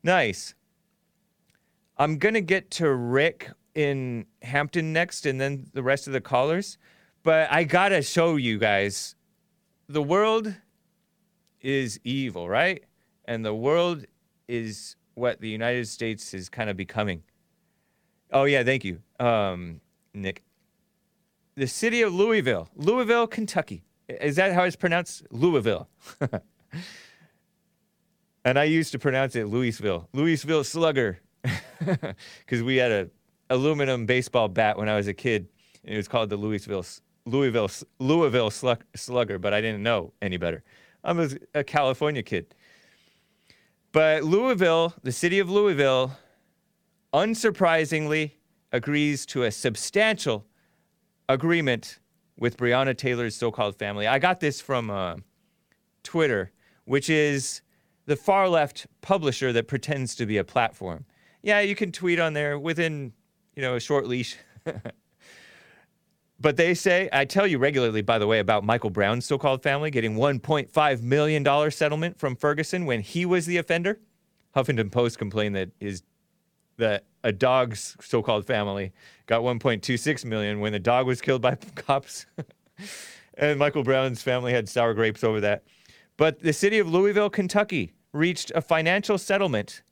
Nice. 0.02 0.54
I'm 1.98 2.18
going 2.18 2.34
to 2.34 2.40
get 2.40 2.70
to 2.72 2.90
Rick 2.90 3.50
in 3.74 4.26
Hampton 4.42 4.92
next 4.92 5.26
and 5.26 5.40
then 5.40 5.66
the 5.72 5.82
rest 5.82 6.06
of 6.06 6.12
the 6.12 6.20
callers. 6.20 6.78
But 7.22 7.52
I 7.52 7.64
got 7.64 7.90
to 7.90 8.02
show 8.02 8.36
you 8.36 8.58
guys 8.58 9.14
the 9.88 10.02
world 10.02 10.54
is 11.60 12.00
evil, 12.02 12.48
right? 12.48 12.82
And 13.24 13.44
the 13.44 13.54
world 13.54 14.04
is 14.48 14.96
what 15.14 15.40
the 15.40 15.48
United 15.48 15.88
States 15.88 16.34
is 16.34 16.48
kind 16.48 16.70
of 16.70 16.76
becoming. 16.76 17.22
Oh, 18.32 18.44
yeah, 18.44 18.62
thank 18.64 18.84
you, 18.84 19.00
um, 19.20 19.80
Nick. 20.14 20.42
The 21.54 21.66
city 21.66 22.00
of 22.02 22.14
Louisville, 22.14 22.68
Louisville, 22.74 23.26
Kentucky. 23.26 23.84
Is 24.08 24.36
that 24.36 24.52
how 24.52 24.64
it's 24.64 24.76
pronounced? 24.76 25.24
Louisville. 25.30 25.88
and 28.44 28.58
I 28.58 28.64
used 28.64 28.92
to 28.92 28.98
pronounce 28.98 29.36
it 29.36 29.46
Louisville, 29.46 30.08
Louisville 30.12 30.64
Slugger, 30.64 31.20
because 31.78 32.62
we 32.62 32.76
had 32.76 32.90
a 32.90 33.10
aluminum 33.50 34.06
baseball 34.06 34.48
bat 34.48 34.78
when 34.78 34.88
I 34.88 34.96
was 34.96 35.08
a 35.08 35.14
kid, 35.14 35.48
and 35.84 35.92
it 35.94 35.96
was 35.96 36.08
called 36.08 36.30
the 36.30 36.36
Louisville 36.36 36.84
Louisville 37.26 37.70
Louisville 37.98 38.50
Slug, 38.50 38.84
Slugger, 38.96 39.38
but 39.38 39.52
I 39.52 39.60
didn't 39.60 39.82
know 39.82 40.12
any 40.22 40.38
better. 40.38 40.64
I'm 41.04 41.20
a, 41.20 41.28
a 41.54 41.64
California 41.64 42.22
kid. 42.22 42.54
But 43.92 44.24
Louisville, 44.24 44.94
the 45.02 45.12
city 45.12 45.38
of 45.38 45.50
Louisville, 45.50 46.16
unsurprisingly 47.12 48.32
agrees 48.72 49.26
to 49.26 49.42
a 49.42 49.50
substantial 49.50 50.46
agreement 51.28 51.98
with 52.38 52.56
Breonna 52.56 52.96
Taylor's 52.96 53.36
so-called 53.36 53.76
family. 53.76 54.06
I 54.06 54.18
got 54.18 54.40
this 54.40 54.62
from 54.62 54.90
uh, 54.90 55.16
Twitter, 56.02 56.52
which 56.86 57.10
is 57.10 57.60
the 58.06 58.16
far 58.16 58.48
left 58.48 58.86
publisher 59.02 59.52
that 59.52 59.68
pretends 59.68 60.14
to 60.16 60.24
be 60.24 60.38
a 60.38 60.44
platform. 60.44 61.04
Yeah, 61.42 61.60
you 61.60 61.76
can 61.76 61.92
tweet 61.92 62.18
on 62.18 62.32
there 62.32 62.58
within, 62.58 63.12
you 63.54 63.60
know, 63.60 63.76
a 63.76 63.80
short 63.80 64.06
leash. 64.06 64.36
but 66.42 66.56
they 66.56 66.74
say, 66.74 67.08
I 67.12 67.24
tell 67.24 67.46
you 67.46 67.58
regularly, 67.58 68.02
by 68.02 68.18
the 68.18 68.26
way, 68.26 68.40
about 68.40 68.64
Michael 68.64 68.90
Brown's 68.90 69.24
so-called 69.24 69.62
family 69.62 69.92
getting 69.92 70.16
1.5 70.16 71.02
million 71.02 71.42
dollar 71.44 71.70
settlement 71.70 72.18
from 72.18 72.34
Ferguson 72.34 72.84
when 72.84 73.00
he 73.00 73.24
was 73.24 73.46
the 73.46 73.58
offender. 73.58 74.00
Huffington 74.56 74.90
Post 74.90 75.18
complained 75.18 75.54
that 75.54 75.70
his 75.78 76.02
that 76.78 77.04
a 77.22 77.30
dog's 77.30 77.96
so-called 78.00 78.44
family 78.44 78.92
got 79.26 79.42
1.26 79.42 80.24
million 80.24 80.58
when 80.58 80.72
the 80.72 80.80
dog 80.80 81.06
was 81.06 81.20
killed 81.20 81.40
by 81.40 81.54
cops. 81.76 82.26
and 83.34 83.58
Michael 83.58 83.84
Brown's 83.84 84.20
family 84.20 84.52
had 84.52 84.68
sour 84.68 84.94
grapes 84.94 85.22
over 85.22 85.40
that. 85.40 85.62
But 86.16 86.40
the 86.40 86.52
city 86.52 86.80
of 86.80 86.90
Louisville, 86.90 87.30
Kentucky 87.30 87.92
reached 88.12 88.50
a 88.54 88.60
financial 88.60 89.16
settlement 89.16 89.82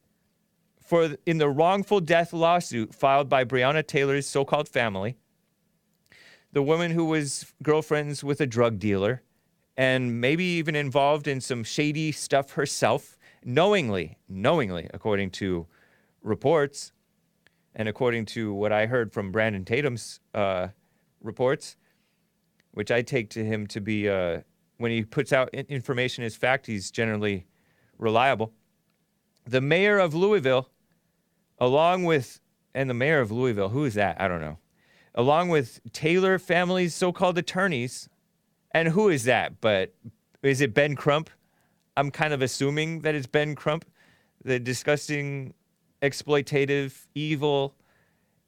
for 0.85 1.17
in 1.27 1.39
the 1.39 1.49
wrongful 1.49 2.01
death 2.01 2.33
lawsuit 2.33 2.93
filed 2.93 3.29
by 3.29 3.45
Breonna 3.45 3.87
Taylor's 3.87 4.27
so-called 4.27 4.69
family. 4.69 5.17
The 6.53 6.63
woman 6.63 6.91
who 6.91 7.05
was 7.05 7.53
girlfriends 7.63 8.25
with 8.25 8.41
a 8.41 8.47
drug 8.47 8.79
dealer 8.79 9.23
and 9.77 10.21
maybe 10.21 10.45
even 10.45 10.75
involved 10.75 11.29
in 11.29 11.41
some 11.41 11.65
shady 11.65 12.13
stuff 12.13 12.53
herself, 12.53 13.17
knowingly, 13.45 14.19
knowingly, 14.29 14.91
according 14.93 15.31
to 15.31 15.67
reports, 16.23 16.93
and 17.75 17.89
according 17.89 18.27
to 18.27 18.53
what 18.53 18.73
I 18.73 18.87
heard 18.87 19.13
from 19.13 19.31
Brandon 19.31 19.65
Tatum's 19.65 20.21
uh, 20.35 20.69
reports, 21.23 21.77
which 22.73 22.91
I 22.91 23.03
take 23.03 23.31
to 23.31 23.45
him 23.45 23.67
to 23.69 23.81
be, 23.81 24.09
uh, 24.09 24.41
when 24.79 24.91
he 24.91 25.05
puts 25.05 25.33
out 25.33 25.49
information 25.55 26.25
as 26.25 26.37
fact, 26.37 26.67
he's 26.67 26.91
generally 26.91 27.47
reliable. 27.97 28.53
The 29.47 29.61
mayor 29.61 29.99
of 29.99 30.15
Louisville, 30.15 30.69
along 31.59 32.05
with, 32.05 32.41
and 32.75 32.91
the 32.91 32.95
mayor 32.95 33.21
of 33.21 33.31
Louisville, 33.31 33.69
who 33.69 33.85
is 33.85 33.95
that? 33.95 34.21
I 34.21 34.29
don't 34.29 34.41
know. 34.41 34.59
Along 35.15 35.49
with 35.49 35.81
Taylor 35.93 36.39
family's 36.39 36.95
so 36.95 37.13
called 37.13 37.37
attorneys, 37.37 38.09
and 38.73 38.89
who 38.89 39.09
is 39.09 39.25
that? 39.25 39.61
But 39.61 39.93
is 40.43 40.61
it 40.61 40.73
Ben 40.73 40.95
Crump? 40.95 41.31
I'm 41.97 42.11
kind 42.11 42.33
of 42.33 42.43
assuming 42.43 43.01
that 43.01 43.15
it's 43.15 43.27
Ben 43.27 43.55
Crump, 43.55 43.85
the 44.45 44.59
disgusting 44.59 45.55
exploitative, 46.01 47.07
evil 47.15 47.75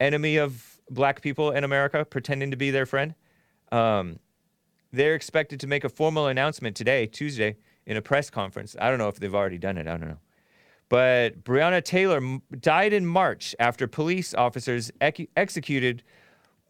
enemy 0.00 0.36
of 0.36 0.80
black 0.90 1.20
people 1.20 1.50
in 1.50 1.64
America, 1.64 2.04
pretending 2.04 2.50
to 2.50 2.56
be 2.56 2.70
their 2.70 2.86
friend. 2.86 3.14
Um, 3.70 4.18
they're 4.92 5.14
expected 5.14 5.58
to 5.60 5.66
make 5.66 5.84
a 5.84 5.88
formal 5.88 6.26
announcement 6.26 6.76
today, 6.76 7.06
Tuesday, 7.06 7.56
in 7.86 7.96
a 7.96 8.02
press 8.02 8.30
conference. 8.30 8.76
I 8.80 8.90
don't 8.90 8.98
know 8.98 9.08
if 9.08 9.18
they've 9.18 9.34
already 9.34 9.58
done 9.58 9.78
it. 9.78 9.86
I 9.88 9.96
don't 9.96 10.08
know. 10.08 10.18
But 10.88 11.42
Breonna 11.42 11.82
Taylor 11.82 12.18
m- 12.18 12.42
died 12.60 12.92
in 12.92 13.06
March 13.06 13.54
after 13.58 13.86
police 13.86 14.34
officers 14.34 14.92
ec- 15.00 15.30
executed 15.36 16.02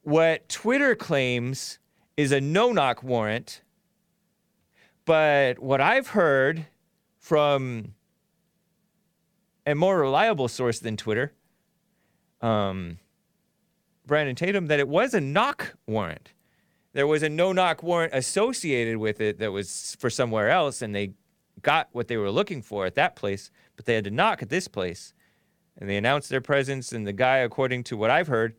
what 0.03 0.49
Twitter 0.49 0.95
claims 0.95 1.79
is 2.17 2.33
a 2.33 2.41
no 2.41 2.73
knock 2.73 3.03
warrant. 3.03 3.63
But 5.05 5.59
what 5.59 5.81
I've 5.81 6.09
heard 6.09 6.67
from 7.19 7.95
a 9.67 9.75
more 9.75 9.99
reliable 9.99 10.49
source 10.49 10.79
than 10.81 10.97
Twitter, 10.97 11.33
um, 12.41 12.99
Brandon 14.07 14.35
Tatum, 14.35 14.67
that 14.67 14.81
it 14.81 14.89
was 14.89 15.15
a 15.15 15.21
knock 15.21 15.77
warrant. 15.87 16.33
There 16.93 17.07
was 17.07 17.23
a 17.23 17.29
no 17.29 17.53
knock 17.53 17.83
warrant 17.83 18.13
associated 18.15 18.99
with 18.99 19.21
it 19.21 19.39
that 19.39 19.53
was 19.53 19.97
for 19.99 20.11
somewhere 20.11 20.51
else, 20.51 20.83
and 20.83 20.95
they 20.95 21.15
got 21.63 21.89
what 21.93 22.09
they 22.09 22.17
were 22.17 22.31
looking 22.31 22.61
for 22.61 22.87
at 22.87 22.97
that 22.97 23.17
place, 23.17 23.51
but 23.77 23.87
they 23.87 23.95
had 23.95 24.05
to 24.05 24.11
knock 24.11 24.43
at 24.43 24.51
this 24.51 24.69
place. 24.69 25.15
And 25.79 25.89
they 25.89 25.97
announced 25.97 26.29
their 26.29 26.41
presence, 26.41 26.93
and 26.93 27.07
the 27.07 27.13
guy, 27.13 27.39
according 27.39 27.85
to 27.85 27.97
what 27.97 28.11
I've 28.11 28.29
heard, 28.29 28.55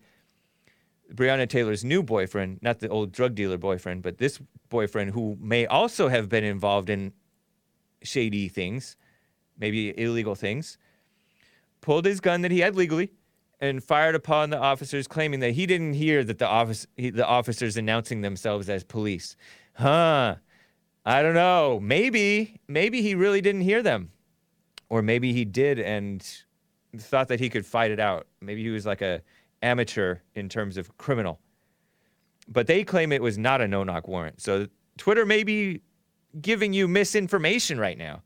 Breonna 1.11 1.47
Taylor's 1.47 1.84
new 1.84 2.03
boyfriend, 2.03 2.59
not 2.61 2.80
the 2.80 2.89
old 2.89 3.11
drug 3.11 3.35
dealer 3.35 3.57
boyfriend, 3.57 4.01
but 4.01 4.17
this 4.17 4.39
boyfriend 4.69 5.11
who 5.11 5.38
may 5.39 5.65
also 5.65 6.07
have 6.07 6.30
been 6.30 6.43
involved 6.43 6.89
in 6.89 7.13
shady 8.01 8.47
things, 8.47 8.95
maybe 9.57 9.97
illegal 9.99 10.35
things, 10.35 10.77
pulled 11.81 12.05
his 12.05 12.19
gun 12.19 12.41
that 12.41 12.51
he 12.51 12.59
had 12.59 12.75
legally 12.75 13.11
and 13.59 13.84
fired 13.84 14.15
upon 14.15 14.49
the 14.49 14.57
officers, 14.57 15.07
claiming 15.07 15.39
that 15.41 15.51
he 15.51 15.65
didn't 15.65 15.93
hear 15.93 16.23
that 16.23 16.39
the 16.39 16.47
office 16.47 16.88
he, 16.97 17.09
the 17.09 17.25
officers 17.25 17.77
announcing 17.77 18.21
themselves 18.21 18.69
as 18.69 18.84
police. 18.84 19.35
Huh? 19.73 20.35
I 21.05 21.21
don't 21.21 21.34
know. 21.34 21.80
Maybe 21.81 22.59
maybe 22.67 23.01
he 23.01 23.15
really 23.15 23.41
didn't 23.41 23.61
hear 23.61 23.84
them, 23.84 24.11
or 24.89 25.01
maybe 25.01 25.34
he 25.34 25.45
did 25.45 25.80
and 25.80 26.25
thought 26.97 27.27
that 27.27 27.39
he 27.39 27.49
could 27.49 27.65
fight 27.65 27.91
it 27.91 27.99
out. 27.99 28.27
Maybe 28.41 28.63
he 28.63 28.69
was 28.69 28.85
like 28.85 29.01
a 29.01 29.21
amateur 29.64 30.18
in 30.35 30.49
terms 30.49 30.77
of 30.77 30.98
criminal. 30.98 31.40
But 32.48 32.68
they 32.68 32.84
claim 32.84 33.11
it 33.11 33.22
was 33.22 33.38
not 33.38 33.61
a 33.61 33.68
no-knock 33.68 34.07
warrant. 34.07 34.41
So 34.41 34.68
Twitter 34.98 35.26
may 35.26 35.44
be 35.44 35.81
giving 36.40 36.73
you 36.73 36.88
misinformation 36.88 37.80
right 37.80 37.98
now 37.98 38.22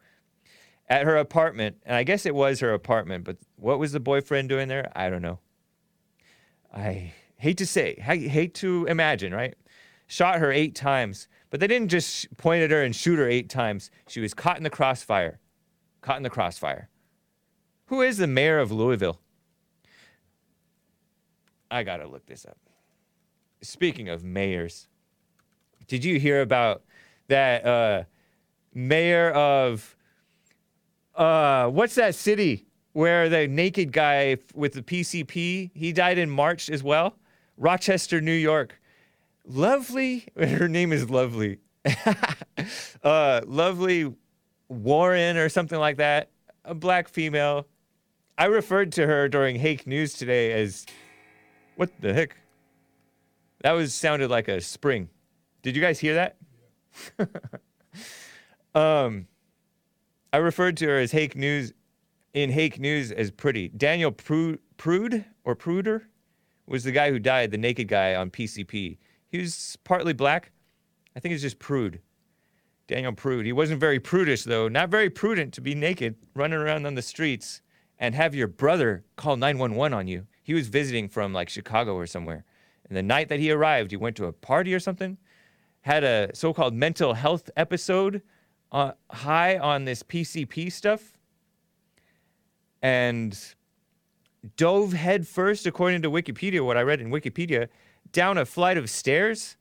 at 0.90 1.04
her 1.04 1.18
apartment, 1.18 1.78
and 1.86 1.96
I 1.96 2.04
guess 2.04 2.26
it 2.26 2.34
was 2.34 2.60
her 2.62 2.74
apartment, 2.74 3.26
but 3.26 3.38
what 3.58 3.78
was 3.78 3.92
the 3.92 4.00
boyfriend 4.00 4.50
doing 4.50 4.68
there? 4.68 4.92
I 4.96 5.10
don't 5.10 5.22
know. 5.22 5.40
I 6.74 7.14
hate 7.36 7.58
to 7.58 7.66
say, 7.66 8.02
I 8.06 8.18
hate 8.18 8.54
to 8.56 8.86
imagine, 8.86 9.34
right? 9.34 9.56
Shot 10.08 10.40
her 10.40 10.52
eight 10.52 10.76
times, 10.76 11.28
but 11.50 11.60
they 11.60 11.68
didn't 11.68 11.90
just 11.90 12.36
point 12.38 12.64
at 12.64 12.72
her 12.72 12.82
and 12.82 12.96
shoot 12.96 13.20
her 13.20 13.28
eight 13.28 13.50
times. 13.50 13.92
She 14.08 14.22
was 14.22 14.34
caught 14.34 14.58
in 14.58 14.64
the 14.64 14.70
crossfire. 14.70 15.40
Caught 16.02 16.18
in 16.18 16.24
the 16.24 16.30
crossfire. 16.30 16.90
Who 17.88 18.02
is 18.02 18.18
the 18.18 18.28
mayor 18.28 18.60
of 18.60 18.72
Louisville? 18.72 19.20
I 21.70 21.84
gotta 21.84 22.08
look 22.08 22.26
this 22.26 22.46
up. 22.46 22.58
Speaking 23.62 24.10
of 24.10 24.24
mayors, 24.24 24.88
did 25.88 26.04
you 26.06 26.20
hear 26.20 26.42
about 26.42 26.84
that 27.28 27.66
uh, 27.66 28.04
mayor 28.74 29.32
of 29.32 29.96
uh, 31.16 31.68
what's 31.68 31.96
that 31.96 32.16
city 32.16 32.68
where 32.94 33.30
the 33.30 33.48
naked 33.48 33.92
guy 33.92 34.38
with 34.54 34.74
the 34.74 34.82
PCP 34.82 35.72
he 35.74 35.94
died 35.94 36.18
in 36.18 36.30
March 36.30 36.70
as 36.70 36.84
well? 36.84 37.16
Rochester, 37.58 38.22
New 38.22 38.32
York. 38.32 38.80
Lovely. 39.46 40.28
Her 40.38 40.68
name 40.68 40.94
is 40.94 41.10
Lovely. 41.10 41.60
uh, 43.04 43.42
lovely 43.46 44.14
Warren 44.68 45.38
or 45.38 45.50
something 45.50 45.80
like 45.80 45.98
that. 45.98 46.30
A 46.66 46.76
black 46.76 47.08
female. 47.08 47.66
I 48.38 48.46
referred 48.46 48.92
to 48.94 49.08
her 49.08 49.30
during 49.30 49.56
Hake 49.56 49.88
News 49.88 50.14
today 50.14 50.52
as 50.52 50.86
what 51.78 51.90
the 52.02 52.14
heck? 52.14 52.36
That 53.62 53.72
was 53.72 53.94
sounded 53.94 54.30
like 54.30 54.48
a 54.48 54.60
spring. 54.62 55.10
Did 55.62 55.76
you 55.76 55.82
guys 55.82 56.00
hear 56.00 56.14
that? 56.16 56.38
Um, 58.76 59.28
I 60.32 60.38
referred 60.38 60.78
to 60.78 60.86
her 60.86 61.00
as 61.00 61.12
Hake 61.12 61.36
News 61.36 61.74
in 62.34 62.52
Hake 62.52 62.80
News 62.80 63.12
as 63.12 63.32
pretty. 63.32 63.70
Daniel 63.70 64.12
Prude, 64.12 64.60
Prude 64.78 65.26
or 65.44 65.56
Pruder 65.56 66.08
was 66.68 66.84
the 66.84 66.92
guy 66.92 67.10
who 67.10 67.18
died, 67.18 67.50
the 67.50 67.58
naked 67.58 67.88
guy 67.88 68.14
on 68.14 68.30
PCP. 68.30 69.00
He 69.30 69.38
was 69.40 69.78
partly 69.84 70.14
black. 70.14 70.52
I 71.16 71.20
think 71.20 71.34
it's 71.34 71.42
just 71.42 71.58
Prude. 71.58 72.02
Daniel 72.88 73.14
Prude. 73.14 73.48
He 73.48 73.52
wasn't 73.52 73.80
very 73.80 74.00
prudish, 74.00 74.44
though. 74.44 74.68
Not 74.68 74.90
very 74.90 75.10
prudent 75.10 75.54
to 75.56 75.62
be 75.62 75.74
naked, 75.74 76.16
running 76.36 76.60
around 76.60 76.86
on 76.86 76.94
the 76.94 77.02
streets, 77.02 77.62
and 77.98 78.14
have 78.14 78.36
your 78.36 78.48
brother 78.48 79.04
call 79.16 79.38
911 79.38 79.98
on 79.98 80.08
you. 80.08 80.28
He 80.48 80.54
was 80.54 80.70
visiting 80.70 81.10
from 81.10 81.34
like 81.34 81.50
Chicago 81.50 81.94
or 81.96 82.08
somewhere. 82.08 82.46
And 82.88 82.96
the 82.96 83.04
night 83.04 83.28
that 83.28 83.42
he 83.42 83.52
arrived, 83.52 83.92
he 83.92 83.98
went 83.98 84.16
to 84.16 84.28
a 84.28 84.32
party 84.32 84.74
or 84.74 84.80
something, 84.80 85.18
had 85.82 86.06
a 86.06 86.32
so 86.34 86.54
called 86.54 86.74
mental 86.74 87.16
health 87.16 87.50
episode 87.58 88.22
uh, 88.72 88.94
high 89.12 89.58
on 89.58 89.84
this 89.84 90.04
PCP 90.04 90.72
stuff, 90.72 91.18
and 92.82 93.38
dove 94.56 94.94
headfirst, 94.94 95.68
according 95.68 96.02
to 96.04 96.10
Wikipedia, 96.10 96.66
what 96.66 96.78
I 96.78 96.82
read 96.82 97.02
in 97.02 97.10
Wikipedia, 97.10 97.68
down 98.14 98.38
a 98.38 98.46
flight 98.46 98.78
of 98.78 98.90
stairs. 98.90 99.58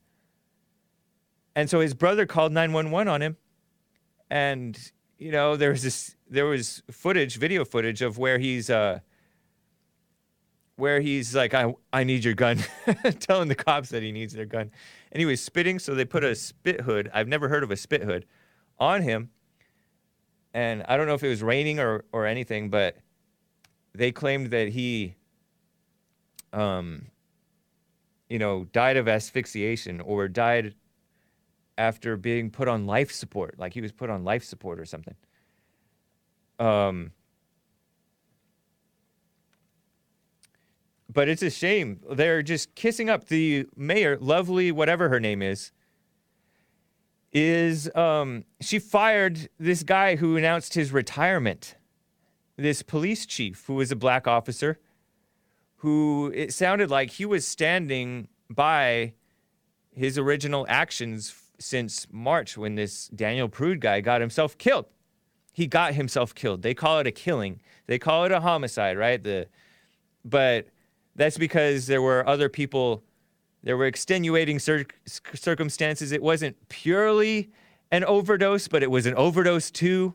And 1.57 1.69
so 1.69 1.81
his 1.81 1.95
brother 1.95 2.27
called 2.27 2.53
911 2.53 3.09
on 3.13 3.23
him. 3.23 3.37
And, 4.31 4.79
you 5.19 5.33
know, 5.33 5.57
there 5.57 5.71
was 5.71 5.83
this, 5.83 6.15
there 6.31 6.47
was 6.47 6.85
footage, 6.93 7.39
video 7.39 7.65
footage 7.65 8.03
of 8.03 8.19
where 8.19 8.39
he's, 8.39 8.71
uh, 8.71 9.01
where 10.77 11.01
he's 11.01 11.35
like, 11.35 11.55
I, 11.55 11.75
I 11.93 12.05
need 12.05 12.23
your 12.25 12.35
gun, 12.35 12.59
telling 13.21 13.49
the 13.49 13.55
cops 13.55 13.89
that 13.91 14.03
he 14.03 14.13
needs 14.13 14.35
their 14.35 14.45
gun. 14.45 14.71
And 15.11 15.21
he 15.21 15.25
was 15.25 15.41
spitting, 15.41 15.79
so 15.79 15.95
they 15.95 16.05
put 16.05 16.23
a 16.23 16.35
spit 16.35 16.83
hood. 16.83 17.11
I've 17.13 17.29
never 17.29 17.49
heard 17.49 17.63
of 17.63 17.71
a 17.71 17.77
spit 17.77 18.03
hood 18.03 18.27
on 18.79 19.03
him. 19.03 19.31
And 20.53 20.85
I 20.89 20.97
don't 20.97 21.07
know 21.07 21.15
if 21.15 21.25
it 21.25 21.29
was 21.29 21.43
raining 21.43 21.81
or, 21.81 22.05
or 22.13 22.27
anything, 22.27 22.71
but 22.71 22.97
they 23.95 24.13
claimed 24.13 24.51
that 24.51 24.69
he, 24.69 25.17
um, 26.53 27.07
you 28.29 28.39
know, 28.39 28.65
died 28.73 28.97
of 28.97 29.09
asphyxiation 29.09 30.01
or 30.01 30.29
died 30.29 30.75
after 31.79 32.17
being 32.17 32.51
put 32.51 32.69
on 32.69 32.87
life 32.87 33.13
support, 33.13 33.59
like 33.59 33.75
he 33.75 33.81
was 33.81 33.93
put 33.93 34.11
on 34.11 34.25
life 34.25 34.45
support 34.45 34.79
or 34.79 34.85
something. 34.85 35.15
Um, 36.59 37.13
but 41.17 41.31
it's 41.31 41.41
a 41.41 41.49
shame. 41.49 41.99
They're 42.11 42.43
just 42.43 42.75
kissing 42.75 43.09
up. 43.09 43.29
The 43.29 43.67
mayor, 43.75 44.19
lovely, 44.21 44.71
whatever 44.71 45.09
her 45.09 45.19
name 45.19 45.41
is, 45.41 45.73
is 47.33 47.91
um, 47.95 48.45
she 48.61 48.79
fired 48.79 49.49
this 49.59 49.83
guy 49.83 50.17
who 50.17 50.37
announced 50.37 50.75
his 50.75 50.93
retirement. 50.93 51.75
This 52.59 52.83
police 52.83 53.25
chief 53.25 53.65
who 53.67 53.77
was 53.77 53.91
a 53.91 53.97
black 53.97 54.29
officer, 54.29 54.79
who 55.77 56.31
it 56.35 56.53
sounded 56.53 56.91
like 56.91 57.13
he 57.13 57.25
was 57.25 57.47
standing 57.47 58.29
by 58.51 59.15
his 59.95 60.19
original 60.19 60.67
actions 60.69 61.31
f- 61.31 61.55
since 61.59 62.07
March 62.13 62.59
when 62.59 62.75
this 62.75 63.09
Daniel 63.09 63.49
Prude 63.49 63.81
guy 63.81 64.03
got 64.03 64.21
himself 64.21 64.59
killed. 64.59 64.85
He 65.55 65.67
got 65.67 65.95
himself 65.95 66.35
killed. 66.35 66.61
They 66.61 66.75
call 66.75 66.99
it 66.99 67.07
a 67.07 67.11
killing. 67.11 67.63
They 67.87 67.99
call 67.99 68.27
it 68.27 68.33
a 68.33 68.41
homicide, 68.41 68.99
right? 68.99 69.23
The 69.23 69.47
but 70.23 70.67
that's 71.17 71.39
because 71.39 71.87
there 71.87 72.03
were 72.03 72.27
other 72.29 72.49
people 72.49 73.03
there 73.63 73.77
were 73.77 73.87
extenuating 73.87 74.61
cir- 74.61 74.87
circumstances. 75.35 76.13
It 76.13 76.23
wasn't 76.23 76.69
purely 76.69 77.51
an 77.91 78.05
overdose, 78.05 78.69
but 78.69 78.85
it 78.85 78.91
was 78.93 79.07
an 79.07 79.15
overdose 79.15 79.73
too. 79.73 80.15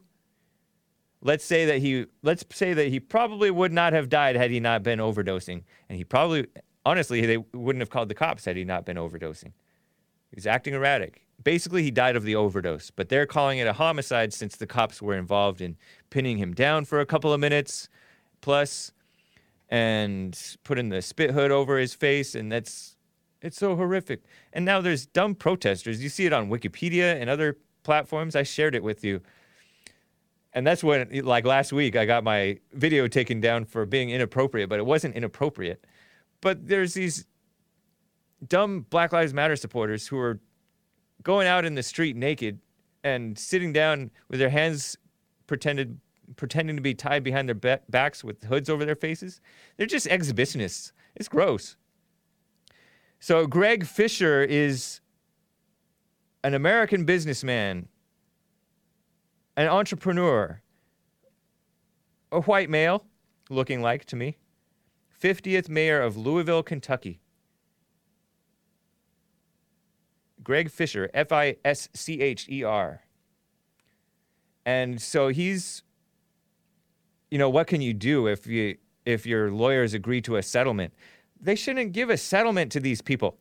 Let's 1.21 1.43
say 1.43 1.65
that 1.65 1.79
he 1.79 2.05
let's 2.23 2.45
say 2.51 2.73
that 2.73 2.87
he 2.87 2.99
probably 2.99 3.51
would 3.51 3.73
not 3.73 3.91
have 3.91 4.07
died 4.07 4.37
had 4.37 4.51
he 4.51 4.61
not 4.61 4.83
been 4.83 4.99
overdosing, 4.99 5.63
and 5.89 5.97
he 5.97 6.05
probably 6.05 6.47
honestly 6.85 7.25
they 7.25 7.37
wouldn't 7.37 7.81
have 7.81 7.89
called 7.89 8.07
the 8.07 8.15
cops 8.15 8.45
had 8.45 8.55
he 8.55 8.63
not 8.63 8.85
been 8.85 8.97
overdosing. 8.97 9.51
He 10.29 10.35
was 10.35 10.47
acting 10.47 10.73
erratic. 10.73 11.25
Basically, 11.43 11.83
he 11.83 11.91
died 11.91 12.15
of 12.15 12.23
the 12.23 12.35
overdose, 12.35 12.89
but 12.89 13.09
they're 13.09 13.25
calling 13.25 13.57
it 13.59 13.67
a 13.67 13.73
homicide 13.73 14.31
since 14.31 14.55
the 14.55 14.67
cops 14.67 15.01
were 15.01 15.15
involved 15.15 15.59
in 15.59 15.75
pinning 16.09 16.37
him 16.37 16.53
down 16.53 16.85
for 16.85 16.99
a 16.99 17.05
couple 17.05 17.33
of 17.33 17.39
minutes 17.39 17.89
plus 18.41 18.93
and 19.71 20.37
putting 20.63 20.89
the 20.89 21.01
spit 21.01 21.31
hood 21.31 21.49
over 21.49 21.79
his 21.79 21.93
face, 21.93 22.35
and 22.35 22.51
that's 22.51 22.97
it's 23.41 23.57
so 23.57 23.75
horrific. 23.75 24.23
And 24.53 24.65
now 24.65 24.81
there's 24.81 25.07
dumb 25.07 25.33
protesters. 25.33 26.03
You 26.03 26.09
see 26.09 26.27
it 26.27 26.33
on 26.33 26.49
Wikipedia 26.49 27.19
and 27.19 27.29
other 27.29 27.57
platforms. 27.83 28.35
I 28.35 28.43
shared 28.43 28.75
it 28.75 28.83
with 28.83 29.03
you. 29.03 29.21
And 30.53 30.67
that's 30.67 30.83
when, 30.83 31.09
like 31.23 31.45
last 31.45 31.73
week, 31.73 31.95
I 31.95 32.05
got 32.05 32.23
my 32.23 32.59
video 32.73 33.07
taken 33.07 33.39
down 33.39 33.65
for 33.65 33.85
being 33.85 34.09
inappropriate, 34.09 34.69
but 34.69 34.77
it 34.77 34.85
wasn't 34.85 35.15
inappropriate. 35.15 35.87
But 36.41 36.67
there's 36.67 36.93
these 36.93 37.25
dumb 38.47 38.85
Black 38.89 39.13
Lives 39.13 39.33
Matter 39.33 39.55
supporters 39.55 40.07
who 40.07 40.19
are 40.19 40.39
going 41.23 41.47
out 41.47 41.65
in 41.65 41.75
the 41.75 41.83
street 41.83 42.15
naked 42.15 42.59
and 43.03 43.39
sitting 43.39 43.71
down 43.71 44.11
with 44.27 44.39
their 44.39 44.49
hands 44.49 44.97
pretended 45.47 45.99
pretending 46.35 46.75
to 46.75 46.81
be 46.81 46.93
tied 46.93 47.23
behind 47.23 47.47
their 47.47 47.55
ba- 47.55 47.81
backs 47.89 48.23
with 48.23 48.43
hoods 48.43 48.69
over 48.69 48.85
their 48.85 48.95
faces. 48.95 49.41
They're 49.77 49.87
just 49.87 50.07
exhibitionists. 50.07 50.91
It's 51.15 51.27
gross. 51.27 51.75
So 53.19 53.45
Greg 53.45 53.85
Fischer 53.85 54.43
is 54.43 55.01
an 56.43 56.53
American 56.53 57.05
businessman, 57.05 57.87
an 59.55 59.67
entrepreneur, 59.67 60.61
a 62.31 62.41
white 62.41 62.69
male, 62.69 63.05
looking 63.49 63.81
like 63.81 64.05
to 64.05 64.15
me, 64.15 64.37
50th 65.21 65.69
mayor 65.69 66.01
of 66.01 66.17
Louisville, 66.17 66.63
Kentucky. 66.63 67.21
Greg 70.43 70.71
Fischer, 70.71 71.09
F 71.13 71.31
I 71.31 71.57
S 71.63 71.89
C 71.93 72.21
H 72.21 72.49
E 72.49 72.63
R. 72.63 73.01
And 74.65 75.01
so 75.01 75.27
he's 75.27 75.83
you 77.31 77.37
know, 77.37 77.49
what 77.49 77.67
can 77.67 77.81
you 77.81 77.93
do 77.93 78.27
if 78.27 78.45
you 78.45 78.77
if 79.05 79.25
your 79.25 79.49
lawyers 79.49 79.93
agree 79.93 80.21
to 80.21 80.35
a 80.35 80.43
settlement? 80.43 80.93
They 81.39 81.55
shouldn't 81.55 81.93
give 81.93 82.09
a 82.09 82.17
settlement 82.17 82.71
to 82.73 82.79
these 82.79 83.01
people 83.01 83.37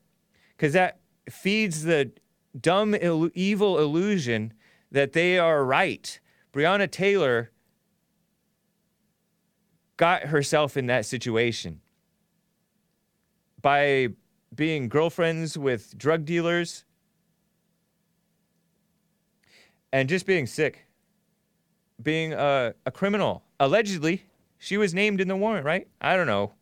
because 0.57 0.73
that 0.73 1.01
feeds 1.29 1.83
the 1.83 2.13
dumb, 2.59 2.95
Ill- 2.99 3.31
evil 3.35 3.79
illusion 3.79 4.55
that 4.91 5.13
they 5.13 5.39
are 5.39 5.65
right. 5.65 6.19
Breonna 6.53 6.91
Taylor 6.91 7.51
got 9.97 10.23
herself 10.23 10.77
in 10.77 10.87
that 10.87 11.05
situation 11.05 11.81
by 13.61 14.09
being 14.55 14.89
girlfriends 14.89 15.59
with 15.59 15.97
drug 15.99 16.25
dealers 16.25 16.85
and 19.93 20.09
just 20.09 20.27
being 20.27 20.47
sick, 20.47 20.87
being 22.03 22.33
a, 22.33 22.75
a 22.87 22.91
criminal. 22.91 23.45
Allegedly, 23.61 24.25
she 24.59 24.79
was 24.79 24.95
named 24.95 25.21
in 25.21 25.29
the 25.29 25.37
warrant, 25.37 25.67
right? 25.67 25.87
I 26.01 26.17
don't 26.17 26.27
know. 26.27 26.55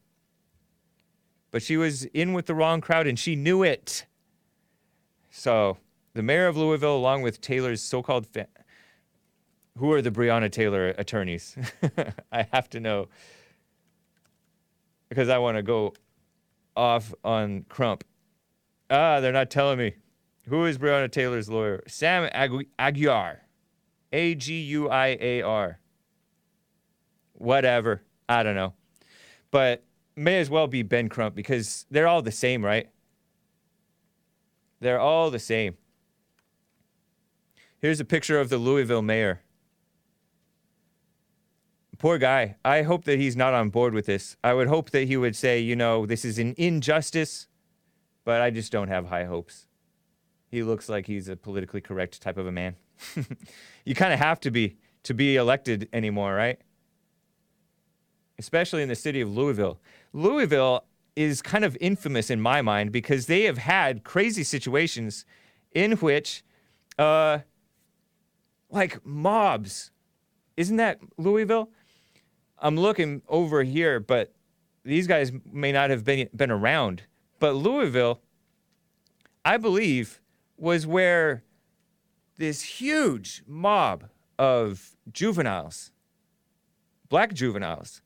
But 1.52 1.62
she 1.62 1.76
was 1.76 2.04
in 2.06 2.32
with 2.32 2.46
the 2.46 2.54
wrong 2.54 2.80
crowd 2.80 3.06
and 3.06 3.16
she 3.18 3.36
knew 3.36 3.62
it. 3.62 4.04
So, 5.30 5.78
the 6.14 6.22
mayor 6.22 6.48
of 6.48 6.56
Louisville, 6.56 6.96
along 6.96 7.22
with 7.22 7.40
Taylor's 7.40 7.80
so 7.80 8.02
called 8.02 8.26
fa- 8.26 8.48
who 9.78 9.92
are 9.92 10.02
the 10.02 10.10
Breonna 10.10 10.50
Taylor 10.50 10.88
attorneys? 10.98 11.56
I 12.32 12.48
have 12.52 12.68
to 12.70 12.80
know 12.80 13.08
because 15.08 15.28
I 15.28 15.38
want 15.38 15.56
to 15.56 15.62
go 15.62 15.94
off 16.76 17.14
on 17.24 17.64
Crump. 17.68 18.02
Ah, 18.90 19.20
they're 19.20 19.32
not 19.32 19.50
telling 19.50 19.78
me. 19.78 19.94
Who 20.48 20.64
is 20.64 20.78
Breonna 20.78 21.10
Taylor's 21.10 21.48
lawyer? 21.48 21.84
Sam 21.86 22.28
Agu- 22.34 22.66
Aguiar. 22.78 23.38
A 24.12 24.34
G 24.34 24.60
U 24.62 24.88
I 24.88 25.16
A 25.20 25.42
R. 25.42 25.78
Whatever. 27.38 28.02
I 28.28 28.42
don't 28.42 28.54
know. 28.54 28.74
But 29.50 29.84
may 30.16 30.38
as 30.40 30.50
well 30.50 30.66
be 30.66 30.82
Ben 30.82 31.08
Crump 31.08 31.34
because 31.34 31.86
they're 31.90 32.08
all 32.08 32.22
the 32.22 32.32
same, 32.32 32.64
right? 32.64 32.88
They're 34.80 35.00
all 35.00 35.30
the 35.30 35.38
same. 35.38 35.76
Here's 37.80 38.00
a 38.00 38.04
picture 38.04 38.38
of 38.40 38.48
the 38.48 38.58
Louisville 38.58 39.02
mayor. 39.02 39.40
Poor 41.98 42.18
guy. 42.18 42.56
I 42.64 42.82
hope 42.82 43.04
that 43.04 43.18
he's 43.18 43.36
not 43.36 43.54
on 43.54 43.70
board 43.70 43.94
with 43.94 44.06
this. 44.06 44.36
I 44.44 44.54
would 44.54 44.68
hope 44.68 44.90
that 44.90 45.08
he 45.08 45.16
would 45.16 45.34
say, 45.34 45.58
you 45.58 45.74
know, 45.74 46.06
this 46.06 46.24
is 46.24 46.38
an 46.38 46.54
injustice, 46.56 47.48
but 48.24 48.40
I 48.40 48.50
just 48.50 48.70
don't 48.70 48.88
have 48.88 49.06
high 49.06 49.24
hopes. 49.24 49.66
He 50.48 50.62
looks 50.62 50.88
like 50.88 51.06
he's 51.06 51.28
a 51.28 51.36
politically 51.36 51.80
correct 51.80 52.20
type 52.22 52.38
of 52.38 52.46
a 52.46 52.52
man. 52.52 52.76
you 53.84 53.94
kind 53.94 54.12
of 54.12 54.18
have 54.18 54.40
to 54.40 54.50
be 54.50 54.76
to 55.04 55.14
be 55.14 55.36
elected 55.36 55.88
anymore, 55.92 56.34
right? 56.34 56.60
Especially 58.38 58.82
in 58.82 58.88
the 58.88 58.94
city 58.94 59.20
of 59.20 59.34
Louisville. 59.34 59.80
Louisville 60.12 60.84
is 61.16 61.42
kind 61.42 61.64
of 61.64 61.76
infamous 61.80 62.30
in 62.30 62.40
my 62.40 62.62
mind 62.62 62.92
because 62.92 63.26
they 63.26 63.42
have 63.42 63.58
had 63.58 64.04
crazy 64.04 64.44
situations 64.44 65.24
in 65.72 65.92
which 65.92 66.44
uh, 66.98 67.38
like 68.70 69.04
mobs. 69.04 69.90
Isn't 70.56 70.76
that 70.76 71.00
Louisville? 71.16 71.70
I'm 72.58 72.76
looking 72.76 73.22
over 73.28 73.62
here, 73.62 74.00
but 74.00 74.32
these 74.84 75.06
guys 75.06 75.32
may 75.52 75.72
not 75.72 75.90
have 75.90 76.04
been 76.04 76.28
been 76.34 76.50
around. 76.50 77.02
But 77.38 77.54
Louisville, 77.54 78.20
I 79.44 79.56
believe, 79.56 80.20
was 80.56 80.86
where 80.86 81.44
this 82.36 82.62
huge 82.62 83.42
mob 83.46 84.04
of 84.38 84.96
juveniles, 85.12 85.92
black 87.08 87.32
juveniles, 87.34 88.02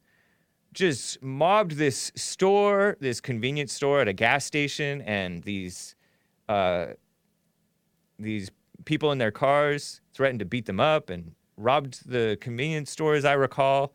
just 0.73 1.23
mobbed 1.23 1.73
this 1.73 2.11
store, 2.15 2.97
this 3.01 3.21
convenience 3.21 3.73
store 3.73 4.01
at 4.01 4.09
a 4.09 4.13
gas 4.13 4.45
station, 4.45 5.03
and 5.03 5.43
these 5.43 5.95
uh, 6.49 6.87
these 8.19 8.51
people 8.85 9.13
in 9.13 9.19
their 9.19 9.31
cars 9.31 10.01
threatened 10.15 10.39
to 10.39 10.45
beat 10.45 10.67
them 10.67 10.81
up 10.81 11.11
and 11.11 11.33
robbed 11.57 12.09
the 12.09 12.39
convenience 12.41 12.91
store, 12.91 13.15
as 13.15 13.25
I 13.25 13.33
recall. 13.35 13.95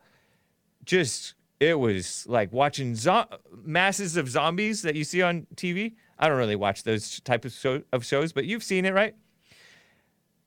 Just 0.84 1.34
it 1.60 1.78
was 1.78 2.26
like 2.28 2.52
watching 2.52 2.94
zo- 2.94 3.26
masses 3.64 4.16
of 4.16 4.28
zombies 4.28 4.82
that 4.82 4.94
you 4.94 5.04
see 5.04 5.22
on 5.22 5.46
TV. 5.56 5.94
I 6.18 6.28
don't 6.28 6.38
really 6.38 6.56
watch 6.56 6.84
those 6.84 7.20
type 7.20 7.44
of, 7.44 7.52
show- 7.52 7.82
of 7.92 8.04
shows, 8.04 8.32
but 8.32 8.44
you've 8.44 8.62
seen 8.62 8.84
it, 8.84 8.94
right? 8.94 9.14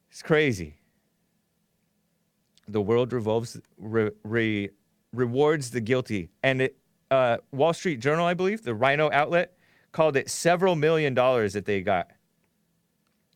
It's 0.10 0.22
crazy. 0.22 0.76
The 2.68 2.82
world 2.82 3.14
revolves, 3.14 3.60
re, 3.78 4.12
re, 4.24 4.70
rewards 5.14 5.72
the 5.72 5.82
guilty, 5.82 6.30
and 6.44 6.62
it, 6.62 6.78
uh, 7.10 7.38
Wall 7.52 7.74
Street 7.74 8.00
Journal, 8.00 8.26
I 8.26 8.34
believe, 8.34 8.64
the 8.64 8.74
Rhino 8.74 9.10
outlet, 9.12 9.58
called 9.92 10.16
it 10.16 10.30
several 10.30 10.76
million 10.76 11.14
dollars 11.14 11.54
that 11.54 11.66
they 11.66 11.82
got. 11.82 12.12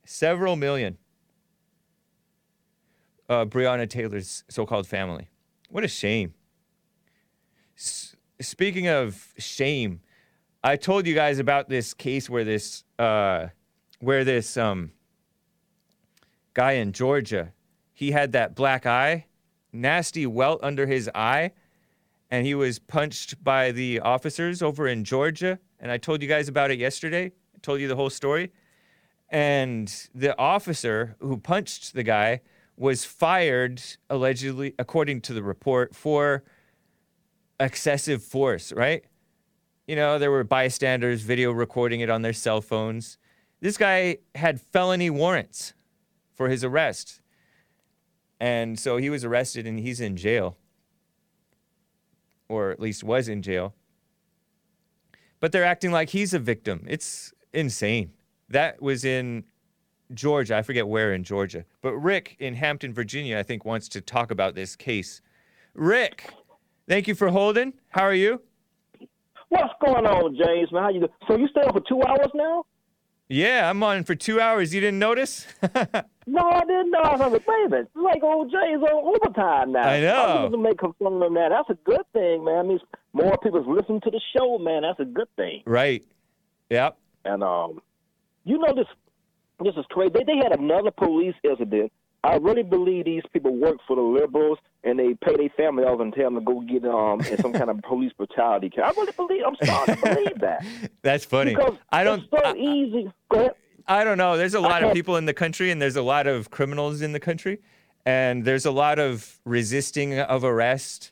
Several 0.05 0.55
million. 0.55 0.97
Uh, 3.27 3.45
Breonna 3.45 3.89
Taylor's 3.89 4.43
so-called 4.49 4.87
family. 4.87 5.29
What 5.69 5.83
a 5.83 5.87
shame. 5.87 6.33
S- 7.75 8.15
speaking 8.39 8.87
of 8.87 9.33
shame, 9.37 10.01
I 10.63 10.75
told 10.77 11.07
you 11.07 11.15
guys 11.15 11.39
about 11.39 11.67
this 11.69 11.93
case 11.93 12.29
where 12.29 12.43
this 12.43 12.83
uh, 12.97 13.47
where 13.99 14.23
this 14.23 14.57
um, 14.57 14.91
guy 16.53 16.73
in 16.73 16.91
Georgia, 16.91 17.51
he 17.93 18.11
had 18.11 18.31
that 18.33 18.55
black 18.55 18.85
eye, 18.85 19.25
nasty 19.73 20.25
welt 20.25 20.59
under 20.63 20.85
his 20.85 21.09
eye, 21.13 21.51
and 22.35 22.45
he 22.45 22.53
was 22.53 22.79
punched 22.79 23.41
by 23.41 23.71
the 23.71 24.01
officers 24.01 24.61
over 24.61 24.89
in 24.89 25.05
Georgia. 25.05 25.57
And 25.79 25.89
I 25.89 25.97
told 25.97 26.21
you 26.21 26.27
guys 26.27 26.49
about 26.49 26.69
it 26.69 26.77
yesterday. 26.77 27.27
I 27.27 27.59
told 27.61 27.79
you 27.79 27.87
the 27.87 27.95
whole 27.95 28.09
story. 28.09 28.51
And 29.29 29.87
the 30.13 30.37
officer 30.37 31.15
who 31.21 31.37
punched 31.37 31.93
the 31.93 32.03
guy 32.03 32.41
was 32.75 33.05
fired, 33.05 33.81
allegedly, 34.09 34.75
according 34.77 35.21
to 35.21 35.33
the 35.33 35.43
report, 35.43 35.95
for 35.95 36.43
excessive 37.57 38.21
force, 38.21 38.73
right? 38.73 39.05
You 39.87 39.95
know, 39.95 40.19
there 40.19 40.29
were 40.29 40.43
bystanders 40.43 41.21
video 41.21 41.53
recording 41.53 42.01
it 42.01 42.09
on 42.09 42.21
their 42.21 42.33
cell 42.33 42.59
phones. 42.59 43.17
This 43.61 43.77
guy 43.77 44.17
had 44.35 44.59
felony 44.59 45.09
warrants 45.09 45.73
for 46.33 46.49
his 46.49 46.65
arrest. 46.65 47.21
And 48.41 48.77
so 48.77 48.97
he 48.97 49.09
was 49.09 49.23
arrested 49.23 49.65
and 49.65 49.79
he's 49.79 50.01
in 50.01 50.17
jail, 50.17 50.57
or 52.49 52.71
at 52.71 52.79
least 52.79 53.03
was 53.03 53.27
in 53.27 53.41
jail. 53.41 53.73
But 55.39 55.51
they're 55.51 55.63
acting 55.65 55.91
like 55.91 56.09
he's 56.09 56.33
a 56.33 56.39
victim. 56.39 56.85
It's 56.87 57.33
insane. 57.53 58.11
That 58.49 58.81
was 58.81 59.03
in 59.05 59.43
Georgia. 60.13 60.55
I 60.55 60.61
forget 60.61 60.87
where 60.87 61.13
in 61.13 61.23
Georgia. 61.23 61.65
But 61.81 61.93
Rick 61.95 62.35
in 62.39 62.53
Hampton, 62.55 62.93
Virginia, 62.93 63.37
I 63.37 63.43
think 63.43 63.65
wants 63.65 63.89
to 63.89 64.01
talk 64.01 64.31
about 64.31 64.55
this 64.55 64.75
case. 64.75 65.21
Rick, 65.73 66.31
thank 66.87 67.07
you 67.07 67.15
for 67.15 67.29
holding. 67.29 67.73
How 67.89 68.03
are 68.03 68.13
you? 68.13 68.41
What's 69.49 69.73
going 69.83 70.05
on, 70.05 70.35
James? 70.35 70.71
Man, 70.71 70.83
how 70.83 70.89
you? 70.89 71.01
do- 71.01 71.09
So 71.27 71.37
you 71.37 71.47
stay 71.49 71.61
up 71.61 71.73
for 71.73 71.81
two 71.87 72.01
hours 72.03 72.29
now? 72.33 72.65
Yeah, 73.27 73.69
I'm 73.69 73.81
on 73.83 74.03
for 74.03 74.15
two 74.15 74.39
hours. 74.39 74.73
You 74.73 74.81
didn't 74.81 74.99
notice? 74.99 75.47
No, 76.27 76.41
I 76.41 76.61
didn't 76.61 76.89
know. 76.89 76.99
I 77.01 77.15
was 77.15 77.33
like, 77.33 77.47
wait 77.47 77.65
a 77.71 77.99
like 78.01 78.23
old 78.23 78.51
James 78.51 78.81
on 78.81 79.15
overtime 79.15 79.71
now. 79.73 79.87
I 79.87 79.99
know. 80.01 80.47
I 80.47 80.49
to 80.49 80.57
make 80.57 80.81
on 80.83 81.33
that. 81.35 81.49
That's 81.49 81.69
a 81.69 81.77
good 81.83 82.01
thing, 82.13 82.43
man. 82.43 82.67
Means 82.67 82.81
more 83.13 83.37
people's 83.37 83.67
listening 83.67 84.01
to 84.01 84.09
the 84.09 84.19
show, 84.35 84.57
man. 84.57 84.81
That's 84.81 84.99
a 84.99 85.05
good 85.05 85.27
thing. 85.35 85.61
right. 85.65 86.03
Yep. 86.71 86.97
And 87.25 87.43
um, 87.43 87.79
you 88.43 88.57
know 88.57 88.73
this. 88.75 88.87
This 89.63 89.75
is 89.77 89.85
crazy. 89.91 90.13
They, 90.15 90.23
they 90.23 90.37
had 90.37 90.59
another 90.59 90.89
police 90.89 91.35
incident. 91.43 91.91
I 92.25 92.35
really 92.37 92.63
believe 92.63 93.05
these 93.05 93.23
people 93.31 93.55
work 93.55 93.77
for 93.87 93.95
the 93.95 94.01
liberals 94.01 94.57
and 94.83 94.97
they 94.97 95.13
pay 95.13 95.35
their 95.35 95.49
family 95.49 95.83
off 95.83 95.99
and 95.99 96.13
tell 96.13 96.25
them 96.25 96.35
to 96.35 96.41
go 96.41 96.61
get 96.61 96.85
um 96.85 97.21
in 97.21 97.37
some 97.41 97.53
kind 97.53 97.69
of 97.69 97.81
police 97.83 98.11
brutality. 98.13 98.71
I 98.83 98.89
really 98.91 99.11
believe. 99.11 99.43
I'm 99.45 99.55
starting 99.61 99.95
to 99.95 100.01
believe 100.01 100.39
that 100.39 100.65
That's 101.01 101.25
funny. 101.25 101.55
because 101.55 101.77
I 101.91 102.03
don't. 102.03 102.21
It's 102.21 102.29
so 102.31 102.37
I, 102.43 102.55
easy. 102.55 103.11
Go 103.29 103.39
ahead. 103.39 103.51
I 103.87 104.03
don't 104.03 104.17
know. 104.17 104.35
There's 104.35 104.55
a 104.55 104.59
lot 104.59 104.83
of 104.83 104.93
people 104.93 105.17
in 105.17 105.25
the 105.25 105.33
country, 105.33 105.69
and 105.69 105.79
there's 105.79 105.95
a 105.95 106.01
lot 106.01 106.25
of 106.25 106.49
criminals 106.49 107.03
in 107.03 107.11
the 107.11 107.19
country, 107.19 107.59
and 108.03 108.43
there's 108.43 108.65
a 108.65 108.71
lot 108.71 108.97
of 108.97 109.39
resisting 109.45 110.17
of 110.19 110.43
arrest 110.43 111.11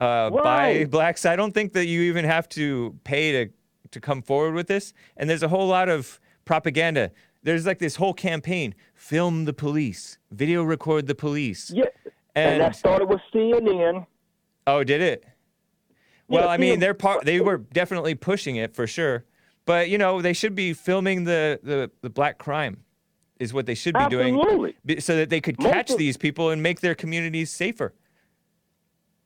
uh, 0.00 0.30
by 0.30 0.86
blacks. 0.86 1.26
I 1.26 1.36
don't 1.36 1.52
think 1.52 1.74
that 1.74 1.84
you 1.86 2.00
even 2.02 2.24
have 2.24 2.48
to 2.50 2.98
pay 3.04 3.32
to 3.32 3.52
to 3.90 4.00
come 4.00 4.22
forward 4.22 4.54
with 4.54 4.66
this. 4.66 4.92
And 5.16 5.28
there's 5.28 5.42
a 5.42 5.48
whole 5.48 5.66
lot 5.66 5.88
of 5.88 6.20
propaganda. 6.44 7.10
There's 7.46 7.64
like 7.64 7.78
this 7.78 7.94
whole 7.94 8.12
campaign: 8.12 8.74
film 8.96 9.44
the 9.44 9.52
police, 9.52 10.18
video 10.32 10.64
record 10.64 11.06
the 11.06 11.14
police. 11.14 11.70
Yeah. 11.72 11.84
And, 12.34 12.54
And- 12.54 12.60
that 12.60 12.74
started 12.74 13.06
with 13.08 13.20
CNN. 13.32 14.04
Oh, 14.66 14.82
did 14.82 15.00
it? 15.00 15.22
Yeah, 16.28 16.40
Well, 16.40 16.48
I 16.48 16.56
mean, 16.56 16.80
they're 16.80 16.92
part. 16.92 17.24
They 17.24 17.40
were 17.40 17.58
definitely 17.58 18.16
pushing 18.16 18.56
it 18.56 18.74
for 18.74 18.88
sure. 18.88 19.24
But 19.64 19.88
you 19.88 19.96
know, 19.96 20.20
they 20.20 20.32
should 20.32 20.56
be 20.56 20.72
filming 20.72 21.22
the 21.22 21.60
the, 21.62 21.88
the 22.02 22.10
black 22.10 22.38
crime, 22.38 22.78
is 23.38 23.54
what 23.54 23.66
they 23.66 23.76
should 23.76 23.94
be 23.96 24.06
doing, 24.08 24.34
Absolutely. 24.40 24.74
be- 24.84 24.98
so 25.00 25.14
that 25.14 25.30
they 25.30 25.40
could 25.40 25.56
catch 25.56 25.94
these 25.94 26.16
people 26.16 26.50
and 26.50 26.60
make 26.64 26.80
their 26.80 26.96
communities 26.96 27.50
safer. 27.52 27.94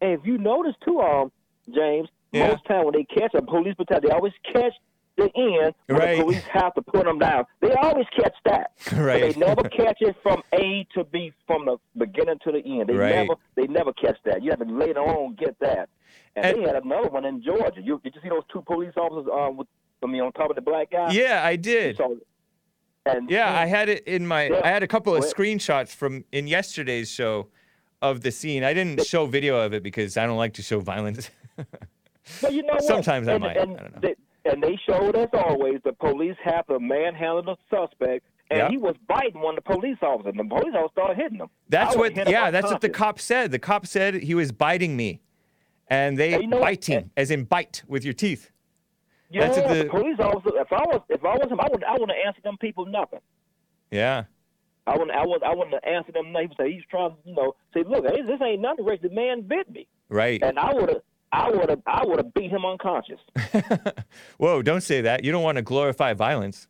And 0.02 0.12
if 0.12 0.26
you 0.26 0.36
notice 0.36 0.74
too, 0.84 1.00
um, 1.00 1.32
James, 1.74 2.10
Yeah. 2.32 2.48
most 2.48 2.66
time 2.66 2.84
when 2.84 2.92
they 2.94 3.04
catch 3.04 3.32
a 3.32 3.40
police 3.40 3.74
brutality, 3.76 4.08
they 4.08 4.12
always 4.14 4.34
catch 4.52 4.74
the 5.20 5.30
end 5.36 5.74
when 5.86 5.98
Right. 5.98 6.16
the 6.18 6.22
police 6.24 6.42
have 6.44 6.74
to 6.74 6.82
put 6.82 7.04
them 7.04 7.18
down. 7.18 7.44
They 7.60 7.72
always 7.74 8.06
catch 8.16 8.34
that. 8.44 8.72
But 8.90 8.98
Right. 8.98 9.34
they 9.34 9.38
never 9.40 9.62
catch 9.80 9.98
it 10.00 10.16
from 10.22 10.42
A 10.52 10.86
to 10.94 11.04
B, 11.04 11.32
from 11.46 11.66
the 11.66 11.76
beginning 11.96 12.38
to 12.44 12.52
the 12.52 12.58
end. 12.64 12.88
They 12.88 12.94
Right. 12.94 13.14
never, 13.14 13.34
they 13.56 13.66
never 13.66 13.92
catch 13.92 14.16
that. 14.24 14.42
You 14.42 14.50
have 14.50 14.60
to 14.60 14.64
later 14.66 15.00
on 15.00 15.34
get 15.34 15.58
that. 15.60 15.88
And, 16.36 16.44
And- 16.46 16.58
they 16.58 16.66
had 16.66 16.82
another 16.82 17.08
one 17.08 17.24
in 17.24 17.42
Georgia. 17.42 17.80
You, 17.82 18.00
did 18.02 18.14
you 18.14 18.20
see 18.22 18.28
those 18.28 18.44
two 18.52 18.62
police 18.62 18.92
officers 18.96 19.28
um, 19.32 19.56
with, 19.56 19.68
I 20.02 20.06
mean, 20.06 20.22
on 20.22 20.32
top 20.32 20.50
of 20.50 20.56
the 20.56 20.62
black 20.62 20.90
guy? 20.90 21.10
Yeah, 21.12 21.42
I 21.44 21.56
did. 21.56 21.96
So, 21.96 22.16
and 23.06 23.30
Yeah, 23.30 23.58
I 23.58 23.66
had 23.66 23.88
it 23.88 24.06
in 24.06 24.26
my. 24.26 24.44
Yeah. 24.48 24.60
I 24.62 24.68
had 24.68 24.82
a 24.82 24.86
couple 24.88 25.14
of 25.14 25.24
screenshots 25.24 25.94
from 25.94 26.24
in 26.32 26.46
yesterday's 26.46 27.10
show 27.10 27.48
of 28.02 28.20
the 28.22 28.30
scene. 28.30 28.62
I 28.64 28.72
didn't 28.74 29.04
show 29.06 29.26
video 29.26 29.58
of 29.60 29.72
it 29.74 29.82
because 29.82 30.16
I 30.16 30.26
don't 30.26 30.36
like 30.38 30.54
to 30.54 30.62
show 30.62 30.80
violence. 30.80 31.30
But 32.40 32.52
you 32.52 32.62
know 32.62 32.74
what? 32.74 32.84
Sometimes 32.84 33.26
I 33.28 33.38
might. 33.38 33.56
And 33.56 33.76
I 33.76 33.82
don't 33.82 33.92
know. 33.94 34.00
They, 34.00 34.14
and 34.44 34.62
they 34.62 34.78
showed, 34.88 35.16
as 35.16 35.28
always, 35.32 35.80
the 35.84 35.92
police 35.92 36.36
have 36.42 36.66
to 36.68 36.78
manhandle 36.80 37.42
the 37.42 37.56
suspect, 37.74 38.26
and 38.50 38.58
Yep. 38.58 38.70
he 38.70 38.76
was 38.78 38.96
biting 39.06 39.40
one 39.40 39.56
of 39.56 39.64
the 39.64 39.74
police 39.74 39.98
officers. 40.02 40.34
And 40.36 40.50
the 40.50 40.54
police 40.54 40.74
officer 40.74 40.92
started 40.92 41.16
hitting 41.16 41.38
him. 41.38 41.48
That's 41.68 41.96
what. 41.96 42.12
hit 42.12 42.28
Yeah, 42.28 42.50
that's 42.50 42.70
what 42.70 42.80
the 42.80 42.88
cop 42.88 43.18
said. 43.20 43.50
The 43.52 43.58
cop 43.58 43.86
said 43.86 44.14
he 44.14 44.34
was 44.34 44.50
biting 44.52 44.96
me, 44.96 45.20
and 45.88 46.18
they 46.18 46.34
And 46.34 46.42
you 46.42 46.48
know 46.48 46.60
biting, 46.60 46.96
And- 46.96 47.10
as 47.16 47.30
in 47.30 47.44
bite 47.44 47.82
with 47.86 48.04
your 48.04 48.14
teeth. 48.14 48.50
Yeah, 49.32 49.46
that's 49.46 49.58
what 49.58 49.68
the, 49.68 49.84
the- 49.84 49.90
police 49.90 50.18
officer. 50.18 50.50
If 50.58 50.72
I 50.72 50.82
was, 50.82 51.02
if 51.08 51.24
I 51.24 51.34
was 51.34 51.48
him, 51.50 51.60
I 51.60 51.68
would, 51.70 51.84
I 51.84 51.92
wouldn't 51.92 52.18
answer 52.26 52.40
them 52.42 52.56
people 52.58 52.86
nothing. 52.86 53.20
Yeah. 53.90 54.24
I 54.86 54.92
wouldn't, 54.96 55.12
I 55.12 55.24
would, 55.24 55.42
I 55.44 55.54
wouldn't 55.54 55.74
answer 55.84 56.10
them. 56.10 56.32
nothing. 56.32 56.48
He 56.48 56.54
would 56.64 56.66
say 56.66 56.72
he's 56.72 56.82
trying, 56.90 57.10
to, 57.10 57.16
you 57.24 57.34
know, 57.34 57.54
say, 57.72 57.84
look, 57.86 58.02
this 58.04 58.40
ain't 58.42 58.60
nothing. 58.60 58.84
Rick. 58.84 59.02
The 59.02 59.10
man 59.10 59.42
bit 59.42 59.70
me, 59.70 59.86
Right. 60.08 60.42
and 60.42 60.58
I 60.58 60.74
would 60.74 60.88
have, 60.88 61.02
I 61.32 61.50
would 61.50 61.68
have, 61.70 61.80
I 61.86 62.04
would 62.04 62.18
have 62.18 62.34
beat 62.34 62.50
him 62.50 62.64
unconscious. 62.64 63.20
Whoa! 64.38 64.62
Don't 64.62 64.82
say 64.82 65.00
that. 65.02 65.24
You 65.24 65.32
don't 65.32 65.42
want 65.42 65.56
to 65.56 65.62
glorify 65.62 66.12
violence. 66.12 66.66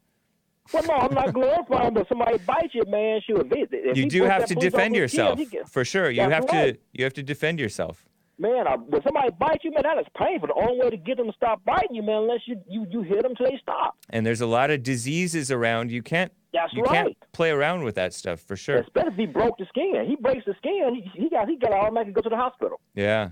Well, 0.73 0.85
no, 0.87 0.95
I'm 0.95 1.15
not 1.15 1.33
glorifying, 1.35 1.95
but 1.95 2.09
somebody 2.09 2.39
bites 2.39 2.75
you, 2.75 2.83
man. 2.87 3.21
Shoot, 3.27 3.53
he- 3.55 3.67
if 3.71 3.97
You 3.97 4.09
do 4.09 4.25
have 4.25 4.47
to 4.47 4.55
defend 4.55 4.95
officer 4.95 5.27
in 5.27 5.39
jail, 5.39 5.39
yourself 5.39 5.71
for 5.71 5.85
sure. 5.85 6.11
You 6.11 6.23
have 6.23 6.47
to. 6.49 6.77
You 6.93 7.05
have 7.05 7.15
to 7.15 7.23
defend 7.23 7.59
yourself. 7.59 8.05
Man, 8.39 8.67
I, 8.67 8.77
when 8.77 9.03
somebody 9.03 9.29
bites 9.39 9.65
you, 9.65 9.71
man, 9.71 9.83
that 9.83 9.99
is 9.99 10.07
painful. 10.17 10.49
The 10.49 10.55
only 10.55 10.79
way 10.83 10.89
to 10.89 10.97
get 10.97 11.19
them 11.19 11.27
to 11.27 11.33
stop 11.35 11.63
biting 11.67 11.95
you, 11.95 12.03
man, 12.03 12.23
unless 12.23 12.41
you 12.47 12.57
you, 12.67 12.87
you 12.89 13.03
hit 13.03 13.23
them 13.23 13.35
till 13.35 13.47
they 13.47 13.59
stop. 13.61 13.97
And 14.09 14.25
there's 14.25 14.41
a 14.41 14.47
lot 14.47 14.71
of 14.71 14.83
diseases 14.83 15.51
around. 15.51 15.91
You 15.91 16.03
can't. 16.03 16.33
That's 16.53 16.73
you 16.73 16.83
right. 16.83 17.05
can't 17.05 17.17
play 17.33 17.51
around 17.51 17.85
with 17.85 17.95
that 17.97 18.15
stuff 18.15 18.41
for 18.41 18.57
sure. 18.57 18.79
Especially 18.79 19.11
if 19.13 19.17
he 19.17 19.27
broke 19.27 19.59
the 19.59 19.67
skin. 19.67 20.05
He 20.09 20.17
breaks 20.17 20.45
the 20.47 20.55
skin, 20.57 20.95
he, 20.95 21.21
he 21.23 21.29
got 21.29 21.49
he 21.49 21.57
got 21.57 21.69
to 21.69 21.77
automatically 21.77 22.15
go 22.15 22.23
to 22.23 22.29
the 22.31 22.37
hospital. 22.37 22.81
Yeah. 22.95 23.31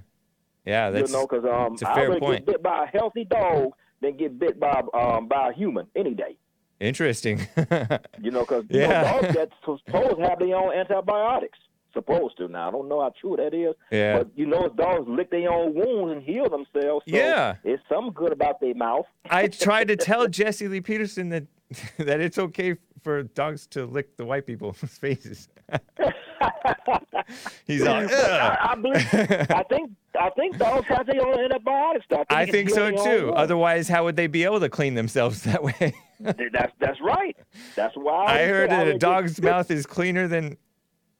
Yeah. 0.68 0.90
That's. 0.90 1.10
you 1.10 1.16
know, 1.16 1.26
because 1.26 1.44
um, 1.44 1.72
it's 1.72 1.82
a 1.82 1.86
fair 1.86 2.08
rather 2.08 2.20
point. 2.20 2.46
get 2.46 2.54
bit 2.54 2.62
by 2.62 2.84
a 2.84 2.86
healthy 2.86 3.24
dog 3.24 3.72
than 4.02 4.16
get 4.16 4.38
bit 4.38 4.60
by 4.60 4.82
um 4.94 5.26
by 5.28 5.48
a 5.50 5.52
human 5.52 5.86
any 5.96 6.14
day. 6.14 6.36
Interesting. 6.80 7.46
You 8.20 8.30
know, 8.30 8.40
because 8.40 8.64
Yeah. 8.70 8.88
know, 9.02 9.20
dogs 9.22 9.34
that's 9.34 9.52
supposed 9.60 9.86
to 10.16 10.22
have 10.28 10.38
their 10.38 10.54
own 10.56 10.72
antibiotics. 10.72 11.58
Supposed 11.92 12.36
to. 12.38 12.48
Now 12.48 12.68
I 12.68 12.70
don't 12.70 12.88
know 12.88 13.00
how 13.00 13.12
true 13.20 13.36
that 13.36 13.54
is. 13.54 13.74
Yeah. 13.90 14.18
But 14.18 14.30
you 14.36 14.46
know, 14.46 14.68
dogs 14.68 15.08
lick 15.08 15.30
their 15.30 15.50
own 15.50 15.74
wounds 15.74 16.12
and 16.12 16.22
heal 16.22 16.48
themselves. 16.48 17.04
So 17.08 17.16
Yeah. 17.16 17.56
It's 17.64 17.82
something 17.88 18.12
good 18.12 18.32
about 18.32 18.60
their 18.60 18.74
mouth. 18.74 19.06
I 19.30 19.48
tried 19.48 19.88
to 19.88 19.96
tell 19.96 20.28
Jesse 20.28 20.68
Lee 20.68 20.80
Peterson 20.80 21.28
that 21.30 21.46
that 21.98 22.20
it's 22.20 22.38
okay 22.38 22.76
for 23.02 23.22
dogs 23.22 23.66
to 23.68 23.86
lick 23.86 24.16
the 24.16 24.24
white 24.24 24.46
people's 24.46 24.78
faces. 25.00 25.48
He's 27.66 27.86
all, 27.86 27.96
I, 27.96 28.58
I 28.70 28.74
believe. 28.74 29.06
I 29.12 29.64
think. 29.68 29.90
I 30.18 30.30
think 30.30 30.56
dogs 30.58 30.86
have 30.88 31.06
their 31.06 31.24
own 31.24 31.38
antibiotics. 31.38 32.06
I 32.10 32.16
think, 32.16 32.26
I 32.30 32.46
think 32.46 32.70
so 32.70 32.86
healing 32.88 33.04
their 33.04 33.12
own 33.12 33.20
too. 33.20 33.32
Otherwise, 33.34 33.88
how 33.88 34.04
would 34.04 34.16
they 34.16 34.26
be 34.26 34.42
able 34.44 34.58
to 34.58 34.68
clean 34.68 34.94
themselves 34.94 35.42
that 35.42 35.62
way? 35.62 35.94
That's 36.20 36.72
that's 36.80 37.00
right. 37.00 37.36
That's 37.76 37.94
why 37.94 38.24
I 38.24 38.32
always 38.32 38.48
heard 38.48 38.70
that 38.70 38.88
a 38.88 38.98
dog's 38.98 39.40
mouth 39.40 39.70
is 39.70 39.86
cleaner 39.86 40.26
than, 40.26 40.56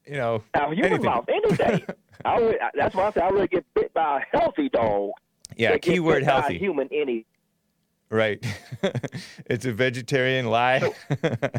you 0.09 0.15
know, 0.17 0.43
a 0.53 0.73
human 0.73 1.01
mouth 1.03 1.25
any 1.29 1.55
day. 1.55 1.85
I 2.25 2.39
would, 2.39 2.57
that's 2.75 2.95
why 2.95 3.07
I 3.07 3.11
say 3.11 3.21
I 3.21 3.31
would 3.31 3.49
get 3.49 3.65
bit 3.73 3.93
by 3.93 4.21
a 4.21 4.37
healthy 4.37 4.69
dog. 4.69 5.11
Yeah, 5.55 5.77
keyword 5.77 6.21
bit 6.21 6.27
by 6.27 6.31
a 6.37 6.41
healthy. 6.41 6.57
human 6.57 6.89
any. 6.91 7.25
Right. 8.09 8.43
it's 9.45 9.65
a 9.65 9.71
vegetarian 9.73 10.47
lie. 10.47 10.91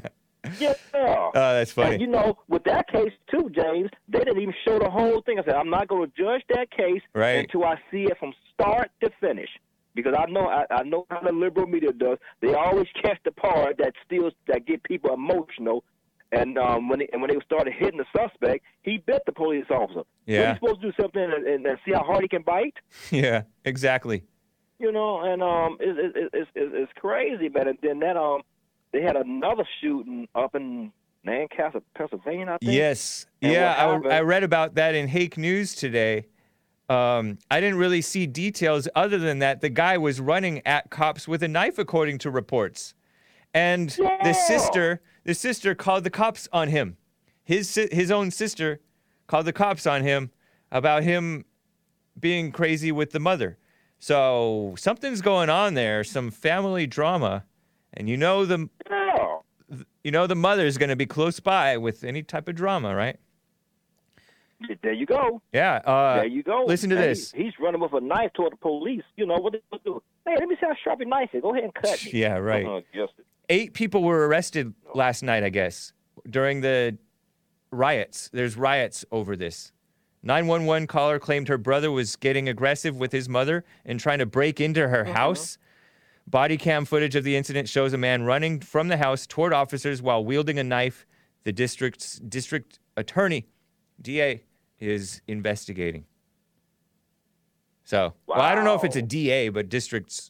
Yeah. 0.59 0.73
Oh, 0.95 1.31
that's 1.35 1.73
funny. 1.73 1.93
And 1.97 2.01
you 2.01 2.07
know, 2.07 2.39
with 2.49 2.65
that 2.65 2.89
case 2.89 3.13
too, 3.31 3.51
James, 3.55 3.91
they 4.09 4.21
didn't 4.21 4.41
even 4.41 4.55
show 4.67 4.79
the 4.79 4.89
whole 4.89 5.21
thing. 5.21 5.39
I 5.39 5.45
said 5.45 5.55
I'm 5.55 5.69
not 5.69 5.87
going 5.89 6.11
to 6.11 6.17
judge 6.17 6.43
that 6.49 6.71
case 6.71 7.03
Right. 7.15 7.41
until 7.41 7.65
I 7.65 7.77
see 7.91 8.05
it 8.05 8.17
from 8.19 8.33
start 8.55 8.91
to 9.03 9.11
finish. 9.21 9.51
Because 9.95 10.15
I 10.19 10.25
know 10.31 10.47
I, 10.47 10.65
I 10.71 10.83
know 10.85 11.07
how 11.11 11.21
the 11.21 11.31
liberal 11.33 11.67
media 11.67 11.93
does. 11.93 12.17
They 12.41 12.55
always 12.55 12.87
catch 13.03 13.19
the 13.25 13.33
part 13.33 13.77
that 13.79 13.93
still 14.07 14.31
that 14.47 14.65
get 14.65 14.83
people 14.83 15.13
emotional. 15.13 15.85
And 16.33 16.59
um, 16.59 16.89
when 16.89 17.01
they, 17.01 17.09
and 17.13 17.21
when 17.21 17.31
they 17.31 17.41
started 17.45 17.73
hitting 17.73 17.99
the 17.99 18.07
suspect, 18.17 18.65
he 18.83 18.99
bit 18.99 19.23
the 19.27 19.33
police 19.33 19.65
officer. 19.71 20.03
Yeah. 20.27 20.53
he's 20.53 20.61
supposed 20.61 20.81
to 20.83 20.93
do 20.93 20.97
something 21.01 21.23
and, 21.23 21.47
and, 21.47 21.67
and 21.67 21.79
see 21.85 21.93
how 21.93 22.05
hard 22.05 22.23
he 22.23 22.29
can 22.29 22.43
bite. 22.43 22.75
yeah, 23.11 23.43
exactly. 23.65 24.23
you 24.79 24.93
know, 24.93 25.23
and 25.23 25.43
um, 25.43 25.77
it's 25.81 26.17
it, 26.17 26.31
it's 26.33 26.51
it's 26.55 26.73
it's 26.75 26.93
crazy, 26.97 27.49
man. 27.49 27.69
And 27.69 27.79
then 27.83 27.99
that 28.01 28.17
um, 28.17 28.43
they 28.93 29.03
had 29.03 29.17
another 29.17 29.65
shooting 29.81 30.29
up 30.35 30.55
in 30.55 30.93
Lancaster, 31.27 31.81
Pennsylvania. 31.97 32.47
I 32.47 32.59
think. 32.59 32.73
Yes. 32.73 33.27
And 33.43 33.53
yeah, 33.53 33.75
I, 33.75 34.17
I 34.17 34.21
read 34.21 34.45
about 34.45 34.77
that 34.77 34.95
in 34.95 35.09
Hake 35.09 35.37
News 35.37 35.75
today. 35.75 36.27
Um, 36.89 37.39
I 37.51 37.61
didn't 37.61 37.79
really 37.79 38.03
see 38.03 38.27
details 38.27 38.89
other 38.97 39.19
than 39.19 39.39
that 39.39 39.61
the 39.61 39.69
guy 39.69 39.97
was 39.97 40.21
running 40.21 40.61
at 40.67 40.91
cops 40.91 41.29
with 41.29 41.43
a 41.45 41.49
knife, 41.49 41.79
according 41.79 42.19
to 42.19 42.31
reports. 42.31 42.95
And 43.55 43.91
the 43.91 44.33
sister, 44.33 45.01
the 45.25 45.35
sister 45.35 45.75
called 45.75 46.05
the 46.05 46.11
cops 46.11 46.49
on 46.53 46.69
him. 46.69 46.97
His 47.43 47.75
his 47.93 48.11
own 48.11 48.31
sister 48.31 48.81
called 49.27 49.47
the 49.47 49.53
cops 49.53 49.87
on 49.87 50.03
him 50.03 50.31
about 50.71 51.03
him 51.03 51.45
being 52.19 52.53
crazy 52.53 52.93
with 52.93 53.11
the 53.11 53.21
mother. 53.21 53.59
So 53.99 54.75
something's 54.79 55.21
going 55.21 55.51
on 55.51 55.75
there, 55.75 56.05
some 56.05 56.31
family 56.31 56.87
drama, 56.87 57.45
and 57.95 58.09
you 58.09 58.17
know 58.17 58.45
the 58.47 58.69
you 60.03 60.11
know 60.11 60.27
the 60.27 60.35
mother's 60.35 60.79
going 60.79 60.89
to 60.89 60.97
be 60.97 61.07
close 61.07 61.41
by 61.41 61.77
with 61.77 62.05
any 62.05 62.23
type 62.23 62.49
of 62.49 62.55
drama, 62.55 62.95
right? 62.95 63.19
There 64.83 64.93
you 64.93 65.07
go. 65.07 65.41
Yeah. 65.53 65.77
Uh, 65.87 66.17
there 66.17 66.27
you 66.27 66.43
go. 66.43 66.65
Listen 66.67 66.91
to 66.91 66.97
And 66.97 67.05
this. 67.05 67.33
he's 67.33 67.53
running 67.59 67.81
with 67.81 67.95
a 67.95 68.01
knife 68.01 68.33
toward 68.35 68.53
the 68.53 68.57
police. 68.59 69.03
You 69.17 69.25
know 69.27 69.37
what 69.39 69.55
they 69.55 69.79
do? 69.85 70.03
Hey, 70.27 70.35
let 70.39 70.49
me 70.49 70.55
see 70.61 70.67
how 70.67 70.75
sharp 70.85 71.01
your 71.01 71.09
knife 71.09 71.31
is. 71.33 71.41
Go 71.41 71.53
ahead 71.53 71.65
and 71.65 71.75
cut 71.75 72.05
me. 72.05 72.11
Yeah, 72.13 72.37
right. 72.37 72.67
Uh-huh, 72.67 73.07
Eight 73.51 73.75
people 73.75 74.05
were 74.05 74.29
arrested 74.29 74.73
last 74.95 75.25
night, 75.25 75.43
I 75.43 75.49
guess, 75.49 75.93
during 76.29 76.61
the 76.61 76.97
riots. 77.73 78.31
There's 78.33 78.57
riots 78.57 79.05
over 79.11 79.35
this. 79.35 79.73
911 80.23 80.87
caller 80.87 81.19
claimed 81.19 81.49
her 81.49 81.59
brother 81.59 81.91
was 81.91 82.15
getting 82.15 82.49
aggressive 82.49 82.97
with 82.97 83.11
his 83.11 83.29
mother 83.29 83.65
and 83.85 83.99
trying 83.99 84.21
to 84.21 84.27
break 84.27 84.61
into 84.61 84.87
her 84.87 85.03
uh-huh. 85.03 85.13
house. 85.13 85.59
Body 86.29 86.57
cam 86.57 86.85
footage 86.85 87.17
of 87.17 87.25
the 87.25 87.35
incident 87.35 87.69
shows 87.69 87.93
a 87.93 87.99
man 87.99 88.23
running 88.23 88.61
from 88.61 88.87
the 88.87 88.99
house 88.99 89.27
toward 89.27 89.53
officers 89.53 90.01
while 90.01 90.25
wielding 90.25 90.61
a 90.61 90.65
knife. 90.65 91.05
The 91.43 91.53
district's 91.53 92.21
district 92.21 92.79
attorney, 92.97 93.49
DA, 94.01 94.45
is 94.79 95.23
investigating. 95.27 96.05
So, 97.83 98.15
well, 98.29 98.41
I 98.41 98.55
don't 98.55 98.65
know 98.65 98.77
if 98.77 98.85
it's 98.85 98.95
a 98.95 99.03
DA, 99.03 99.49
but 99.49 99.69
district's 99.69 100.30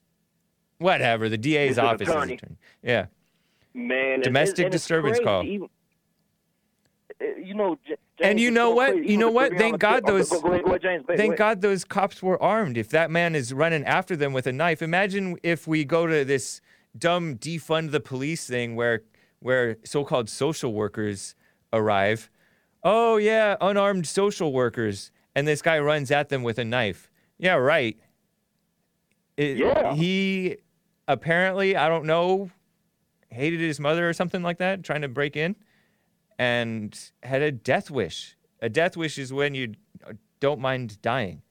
whatever. 0.81 1.29
The 1.29 1.39
DA's 1.39 1.79
office 1.79 2.09
is 2.09 2.15
attorney. 2.15 2.35
attorney. 2.35 2.57
Yeah. 2.83 3.07
man. 3.75 4.21
Domestic 4.21 4.67
it's 4.67 4.73
disturbance 4.73 5.19
crazy. 5.19 5.25
call. 5.25 5.45
Even- 5.45 5.69
uh, 7.21 7.25
you 7.39 7.55
know, 7.55 7.77
J- 7.87 7.97
And 8.23 8.41
you 8.41 8.51
know 8.51 8.71
what? 8.71 9.05
You 9.05 9.17
know 9.19 9.31
what? 9.31 9.57
Thank 9.57 9.79
God 9.79 10.03
oh, 10.07 10.13
those- 10.19 10.31
Go, 10.31 10.41
go 10.41 10.59
go 10.63 10.79
James. 10.79 11.05
Wait, 11.07 11.19
Thank 11.19 11.31
wait. 11.31 11.39
God 11.39 11.61
those 11.61 11.85
cops 11.85 12.23
were 12.23 12.43
armed. 12.43 12.77
If 12.79 12.89
that 12.91 13.11
man 13.11 13.35
is 13.35 13.53
running 13.53 13.85
after 13.85 14.17
them 14.17 14.33
with 14.33 14.47
a 14.47 14.53
knife, 14.53 14.83
imagine 14.83 15.37
if 15.43 15.67
we 15.69 15.85
go 15.85 16.07
to 16.07 16.25
this 16.25 16.61
dumb 16.99 17.37
defund 17.37 17.91
the 17.93 18.01
police 18.01 18.47
thing 18.47 18.75
where 18.75 19.03
where 19.41 19.77
so-called 19.85 20.29
social 20.29 20.73
workers 20.73 21.35
arrive. 21.73 22.31
Oh 22.83 23.17
yeah, 23.19 23.57
unarmed 23.61 24.07
social 24.07 24.53
workers, 24.53 25.13
and 25.35 25.47
this 25.47 25.61
guy 25.63 25.79
runs 25.79 26.11
at 26.11 26.31
them 26.31 26.43
with 26.43 26.59
a 26.59 26.65
knife. 26.65 27.11
Yeah, 27.39 27.55
right. 27.55 27.99
It- 29.37 29.57
Yeah. 29.59 29.95
He 29.95 30.57
apparently, 31.13 31.77
I 31.77 31.89
don't 31.89 32.05
know, 32.07 32.51
hated 33.31 33.61
his 33.61 33.81
mother 33.81 34.09
or 34.09 34.13
something 34.13 34.43
like 34.43 34.59
that, 34.59 34.83
trying 34.83 35.03
to 35.03 35.09
break 35.09 35.37
in, 35.37 35.57
and 36.39 36.99
had 37.23 37.43
a 37.43 37.53
death 37.53 37.91
wish. 37.91 38.37
A 38.63 38.69
death 38.69 38.97
wish 38.97 39.19
is 39.19 39.33
when 39.33 39.55
you 39.55 39.75
don't 40.41 40.61
mind 40.61 41.01
dying. 41.03 41.43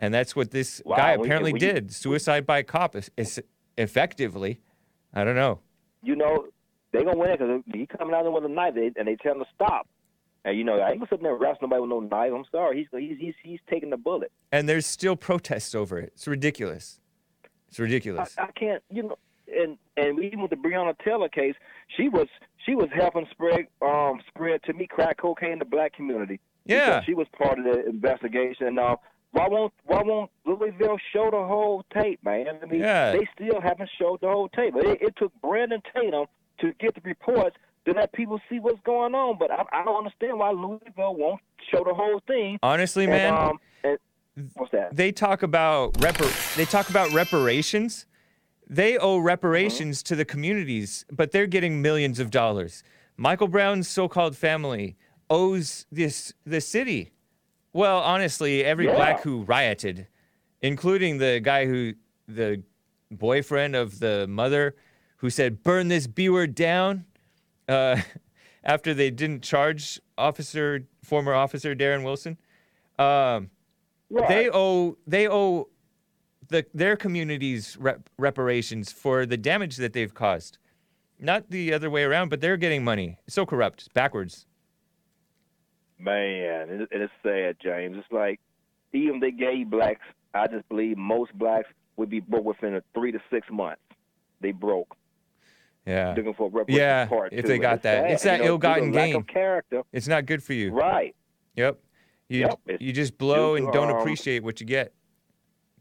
And 0.00 0.12
that's 0.12 0.34
what 0.34 0.50
this 0.50 0.82
Wow, 0.84 0.96
guy 0.96 1.12
apparently 1.12 1.50
we- 1.52 1.54
we- 1.54 1.58
did. 1.60 1.92
Suicide 1.92 2.46
by 2.46 2.62
cop 2.62 2.96
is, 2.96 3.10
is 3.16 3.40
effectively. 3.78 4.60
I 5.14 5.24
don't 5.24 5.36
know. 5.36 5.60
you 6.04 6.16
know, 6.16 6.48
they 6.92 7.04
gonna 7.04 7.16
win 7.16 7.30
it 7.30 7.38
because 7.38 7.62
he 7.72 7.86
coming 7.86 8.12
out 8.14 8.22
there 8.24 8.32
with 8.32 8.44
a 8.44 8.48
knife, 8.48 8.74
they, 8.74 8.90
and 8.96 9.06
they 9.06 9.14
tell 9.16 9.32
him 9.34 9.38
to 9.40 9.46
stop. 9.54 9.86
And 10.44 10.58
you 10.58 10.64
know, 10.64 10.78
I 10.80 10.90
ain't 10.90 10.98
gonna 10.98 11.08
sit 11.08 11.22
there 11.22 11.32
and 11.32 11.40
wrestle 11.40 11.58
nobody 11.68 11.80
with 11.82 11.90
no 11.90 12.00
knife. 12.00 12.32
I'm 12.34 12.44
sorry, 12.50 12.78
he's 12.78 12.88
he's 13.00 13.18
he's, 13.18 13.34
he's 13.44 13.60
taking 13.70 13.90
the 13.90 13.96
bullet. 13.96 14.32
And 14.50 14.68
there's 14.68 14.84
still 14.86 15.14
protests 15.14 15.74
over 15.74 15.98
it. 16.00 16.10
It's 16.14 16.26
ridiculous. 16.26 16.98
It's 17.72 17.78
ridiculous. 17.78 18.36
I 18.36 18.48
can't, 18.52 18.82
you 18.90 19.02
know, 19.04 19.16
and 19.50 19.78
and 19.96 20.22
even 20.22 20.42
with 20.42 20.50
the 20.50 20.56
Breonna 20.58 20.94
Taylor 21.02 21.30
case, 21.30 21.54
she 21.96 22.10
was 22.10 22.26
she 22.66 22.74
was 22.74 22.88
helping 22.94 23.26
spread 23.30 23.66
um 23.80 24.20
spread 24.28 24.62
to 24.64 24.74
me 24.74 24.86
crack 24.86 25.16
cocaine 25.16 25.52
in 25.52 25.58
the 25.58 25.64
black 25.64 25.94
community. 25.94 26.38
Yeah. 26.66 27.00
she 27.02 27.14
was 27.14 27.26
part 27.36 27.58
of 27.58 27.64
the 27.64 27.86
investigation. 27.88 28.66
And 28.66 28.78
uh, 28.78 28.96
why 29.30 29.48
won't 29.48 29.72
why 29.84 30.02
won't 30.02 30.30
Louisville 30.44 30.98
show 31.14 31.30
the 31.30 31.42
whole 31.46 31.82
tape, 31.94 32.22
man? 32.22 32.46
I 32.62 32.66
mean, 32.66 32.80
Yeah. 32.82 33.12
they 33.12 33.26
still 33.34 33.58
haven't 33.62 33.88
showed 33.98 34.20
the 34.20 34.28
whole 34.28 34.50
tape. 34.50 34.74
It, 34.76 35.00
it 35.00 35.16
took 35.16 35.32
Brandon 35.40 35.80
Tatum 35.94 36.26
to 36.60 36.72
get 36.78 36.94
the 36.94 37.00
reports 37.04 37.56
to 37.86 37.92
let 37.92 38.12
people 38.12 38.38
see 38.50 38.58
what's 38.60 38.80
going 38.84 39.14
on. 39.14 39.38
But 39.38 39.50
I, 39.50 39.64
I 39.72 39.82
don't 39.82 39.96
understand 39.96 40.38
why 40.38 40.50
Louisville 40.50 41.16
won't 41.16 41.40
show 41.70 41.82
the 41.84 41.94
whole 41.94 42.20
thing. 42.26 42.58
Honestly, 42.62 43.04
And, 43.04 43.12
man, 43.12 43.32
um, 43.32 43.58
and, 43.82 43.98
what's 44.54 44.72
that? 44.72 44.94
they 44.94 45.12
talk 45.12 45.42
about 45.42 45.94
repar- 45.94 46.56
they 46.56 46.64
talk 46.64 46.88
about 46.90 47.12
reparations. 47.12 48.06
They 48.68 48.96
owe 48.96 49.18
reparations 49.18 50.02
to 50.04 50.16
the 50.16 50.24
communities, 50.24 51.04
but 51.10 51.30
they're 51.32 51.46
getting 51.46 51.82
millions 51.82 52.18
of 52.18 52.30
dollars. 52.30 52.82
Michael 53.16 53.48
Brown's 53.48 53.88
so-called 53.88 54.36
family 54.36 54.96
owes 55.28 55.84
this 55.92 56.32
the 56.46 56.60
city. 56.60 57.12
Well, 57.74 57.98
honestly, 58.00 58.64
every 58.64 58.86
Yeah. 58.86 58.94
black 58.94 59.20
who 59.22 59.42
rioted, 59.42 60.06
including 60.62 61.18
the 61.18 61.40
guy 61.40 61.66
who 61.66 61.94
the 62.28 62.62
boyfriend 63.10 63.76
of 63.76 63.98
the 63.98 64.26
mother 64.28 64.74
who 65.16 65.28
said 65.28 65.62
burn 65.62 65.88
this 65.88 66.06
B 66.06 66.28
word 66.30 66.54
down 66.54 67.04
uh, 67.68 68.00
after 68.64 68.94
they 68.94 69.10
didn't 69.10 69.42
charge 69.42 70.00
officer 70.16 70.84
former 71.02 71.34
officer 71.34 71.74
Darren 71.74 72.04
Wilson. 72.04 72.38
Um, 72.98 73.50
Right. 74.12 74.28
they 74.28 74.50
owe 74.50 74.96
they 75.06 75.26
owe 75.28 75.68
the 76.48 76.66
their 76.74 76.96
communities 76.96 77.76
rep- 77.80 78.08
reparations 78.18 78.92
for 78.92 79.24
the 79.26 79.36
damage 79.36 79.76
that 79.76 79.92
they've 79.94 80.12
caused. 80.12 80.58
Not 81.18 81.50
the 81.50 81.72
other 81.72 81.88
way 81.88 82.02
around, 82.04 82.28
but 82.28 82.40
they're 82.40 82.56
getting 82.56 82.84
money. 82.84 83.18
It's 83.26 83.34
so 83.34 83.46
corrupt, 83.46 83.80
it's 83.80 83.88
backwards. 83.88 84.46
Man, 85.98 86.68
it, 86.68 86.88
it 86.90 87.00
is 87.00 87.10
sad, 87.22 87.56
James. 87.62 87.96
It's 87.96 88.10
like 88.10 88.40
even 88.92 89.20
they 89.20 89.30
gave 89.30 89.70
blacks, 89.70 90.00
I 90.34 90.46
just 90.48 90.68
believe 90.68 90.96
most 90.98 91.32
blacks 91.38 91.68
would 91.96 92.10
be 92.10 92.20
broke 92.20 92.44
within 92.44 92.74
a 92.74 92.82
three 92.94 93.12
to 93.12 93.20
six 93.30 93.46
months. 93.50 93.80
They 94.40 94.50
broke 94.50 94.96
Yeah, 95.86 96.14
looking 96.16 96.34
for 96.34 96.50
reparations 96.50 96.76
Yeah, 96.78 97.06
part 97.06 97.32
if 97.32 97.42
two. 97.42 97.48
they 97.48 97.58
got 97.58 97.74
it's 97.74 97.82
that. 97.84 98.02
sad, 98.02 98.10
It's 98.10 98.22
that 98.24 98.38
you 98.38 98.44
know, 98.44 98.48
ill-gotten 98.48 98.90
gain. 98.90 99.12
lack 99.14 99.20
of 99.22 99.26
character, 99.28 99.82
it's 99.92 100.08
not 100.08 100.26
good 100.26 100.42
for 100.42 100.52
you. 100.54 100.72
right? 100.72 101.14
Yep. 101.54 101.78
You 102.32 102.48
Yep, 102.66 102.80
you 102.80 102.92
just 102.92 103.18
blow 103.18 103.56
and 103.56 103.66
to, 103.66 103.72
don't 103.72 103.90
um, 103.90 103.98
appreciate 103.98 104.42
what 104.42 104.58
you 104.58 104.66
get 104.66 104.94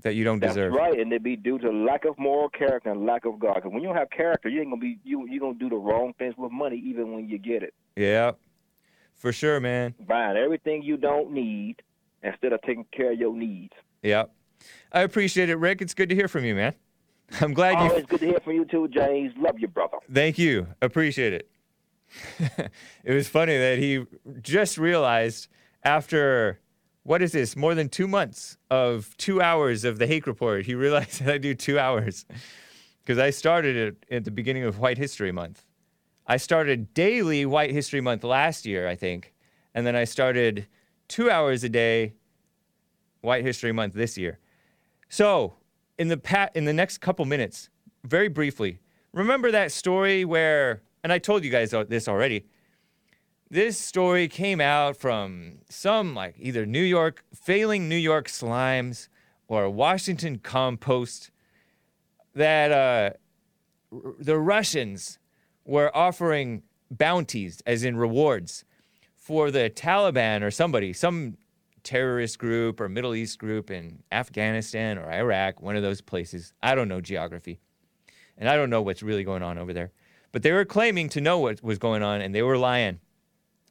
that 0.02 0.16
you 0.16 0.24
don't 0.24 0.40
That's 0.40 0.56
deserve. 0.56 0.74
right, 0.74 1.00
and 1.00 1.14
it 1.14 1.24
be 1.24 1.36
due 1.36 1.60
to 1.60 1.70
lack 1.72 2.06
of 2.06 2.18
moral 2.20 2.50
character 2.50 2.92
and 2.92 3.06
lack 3.06 3.26
of 3.26 3.40
God. 3.40 3.56
Because 3.56 3.72
when 3.72 3.82
you 3.82 3.88
don't 3.88 3.98
have 3.98 4.10
character, 4.10 4.50
you 4.50 4.60
ain't 4.60 4.70
gonna 4.70 4.82
be 4.82 4.98
you 5.04 5.26
you 5.30 5.40
gonna 5.40 5.58
do 5.58 5.70
the 5.70 5.78
wrong 5.78 6.14
things 6.18 6.36
with 6.38 6.52
money 6.52 6.76
even 6.86 7.14
when 7.14 7.30
you 7.30 7.38
get 7.38 7.64
it. 7.64 7.74
Yeah. 7.96 8.32
For 9.16 9.32
sure, 9.32 9.60
man. 9.60 9.94
buying 10.08 10.36
everything 10.36 10.82
you 10.82 10.98
don't 10.98 11.32
need 11.32 11.82
instead 12.24 12.54
of 12.54 12.62
taking 12.64 12.86
care 12.92 13.14
of 13.14 13.20
your 13.20 13.36
needs. 13.36 13.74
Yeah. 14.02 14.26
I 14.92 15.02
appreciate 15.02 15.50
it, 15.50 15.56
Rick. 15.56 15.82
It's 15.82 15.94
good 15.94 16.10
to 16.10 16.16
hear 16.16 16.28
from 16.28 16.44
you, 16.44 16.56
man. 16.56 16.74
I'm 17.42 17.54
glad 17.54 17.74
you. 17.74 17.92
Always 17.92 18.06
good 18.08 18.20
to 18.20 18.26
hear 18.26 18.40
from 18.40 18.54
you 18.54 18.66
too, 18.66 18.88
James. 18.88 19.32
Love 19.38 19.60
you, 19.60 19.68
brother. 19.68 19.98
Thank 20.12 20.38
you. 20.38 20.68
Appreciate 20.82 21.34
it. 21.34 21.52
it 23.04 23.14
was 23.14 23.28
funny 23.28 23.58
that 23.58 23.78
he 23.78 24.06
just 24.42 24.78
realized 24.78 25.48
after 25.84 26.60
what 27.04 27.22
is 27.22 27.32
this? 27.32 27.56
More 27.56 27.74
than 27.74 27.90
two 27.90 28.08
months 28.08 28.58
of 28.70 29.16
two 29.18 29.42
hours 29.42 29.84
of 29.84 29.98
the 29.98 30.06
Hake 30.06 30.28
Report. 30.28 30.66
He 30.66 30.76
realized 30.76 31.22
that 31.26 31.34
I 31.34 31.38
do 31.38 31.56
two 31.56 31.80
hours 31.80 32.26
because 33.04 33.18
I 33.18 33.32
started 33.32 33.76
it 33.76 34.06
at 34.14 34.24
the 34.26 34.32
beginning 34.32 34.64
of 34.64 34.80
White 34.80 34.98
History 34.98 35.32
Month. 35.32 35.66
I 36.28 36.38
started 36.38 36.94
daily 36.94 37.46
White 37.46 37.72
History 37.72 38.02
Month 38.02 38.24
last 38.24 38.66
year, 38.66 38.88
I 38.88 38.96
think, 38.96 39.34
and 39.74 39.86
then 39.86 39.96
I 39.96 40.04
started 40.04 40.68
two 41.08 41.30
hours 41.30 41.64
a 41.64 41.70
day 41.70 42.14
White 43.22 43.44
History 43.44 43.72
Month 43.72 43.94
this 43.94 44.18
year. 44.18 44.40
So, 45.10 45.56
in 45.98 46.08
the 46.08 46.18
pat 46.18 46.56
in 46.56 46.66
the 46.66 46.74
next 46.74 47.00
couple 47.00 47.26
minutes, 47.26 47.70
very 48.04 48.28
briefly, 48.28 48.80
remember 49.12 49.52
that 49.52 49.72
story 49.72 50.24
where 50.24 50.84
and 51.04 51.12
I 51.12 51.18
told 51.18 51.44
you 51.44 51.50
guys 51.50 51.72
this 51.90 52.08
already. 52.08 52.46
This 53.52 53.78
story 53.78 54.30
came 54.30 54.62
out 54.62 54.96
from 54.96 55.58
some 55.68 56.16
like 56.16 56.36
either 56.40 56.66
New 56.66 56.82
York 56.82 57.26
failing 57.36 57.90
New 57.90 57.98
York 57.98 58.30
slimes 58.30 59.10
or 59.50 59.70
Washington 59.70 60.38
compost 60.38 61.32
that 62.34 62.72
uh, 62.72 63.10
r- 63.92 64.14
the 64.18 64.40
Russians 64.40 65.20
were 65.66 65.94
offering 65.94 66.64
bounties, 66.90 67.62
as 67.66 67.84
in 67.84 67.98
rewards, 67.98 68.64
for 69.18 69.52
the 69.52 69.70
Taliban 69.70 70.44
or 70.44 70.50
somebody, 70.50 70.94
some 70.94 71.36
terrorist 71.84 72.40
group 72.40 72.80
or 72.80 72.88
Middle 72.88 73.14
East 73.14 73.38
group 73.38 73.70
in 73.70 74.02
Afghanistan 74.14 74.98
or 74.98 75.12
Iraq, 75.12 75.62
one 75.62 75.76
of 75.76 75.84
those 75.84 76.00
places. 76.00 76.54
I 76.64 76.74
don't 76.74 76.88
know 76.88 77.02
geography. 77.02 77.60
And 78.38 78.48
I 78.48 78.56
don't 78.56 78.70
know 78.70 78.82
what's 78.82 79.04
really 79.04 79.26
going 79.26 79.44
on 79.44 79.58
over 79.58 79.74
there. 79.74 79.92
But 80.32 80.42
they 80.42 80.54
were 80.54 80.64
claiming 80.64 81.10
to 81.10 81.20
know 81.20 81.40
what 81.40 81.62
was 81.62 81.80
going 81.80 82.02
on, 82.02 82.22
and 82.22 82.34
they 82.34 82.44
were 82.44 82.58
lying. 82.58 83.02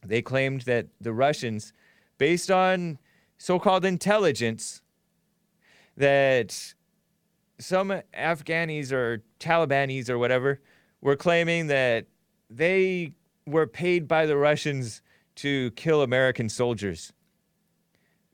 They 0.04 0.22
claimed 0.22 0.62
that 0.62 0.86
the 1.00 1.12
Russians, 1.12 1.72
based 2.18 2.50
on 2.50 2.98
so 3.38 3.58
called 3.58 3.84
intelligence, 3.84 4.82
that 5.96 6.74
some 7.58 7.92
Afghanis 8.14 8.92
or 8.92 9.22
Talibanis 9.38 10.08
or 10.08 10.18
whatever 10.18 10.60
were 11.00 11.16
claiming 11.16 11.66
that 11.68 12.06
they 12.48 13.12
were 13.46 13.66
paid 13.66 14.08
by 14.08 14.26
the 14.26 14.36
Russians 14.36 15.02
to 15.36 15.70
kill 15.72 16.02
American 16.02 16.48
soldiers. 16.48 17.12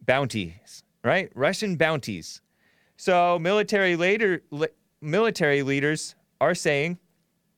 Bounties, 0.05 0.83
right? 1.05 1.31
Russian 1.35 1.77
bounties. 1.77 2.41
So 2.97 3.39
military 3.39 3.97
later, 3.97 4.43
li- 4.51 4.69
military 5.01 5.63
leaders 5.63 6.15
are 6.41 6.55
saying 6.55 6.99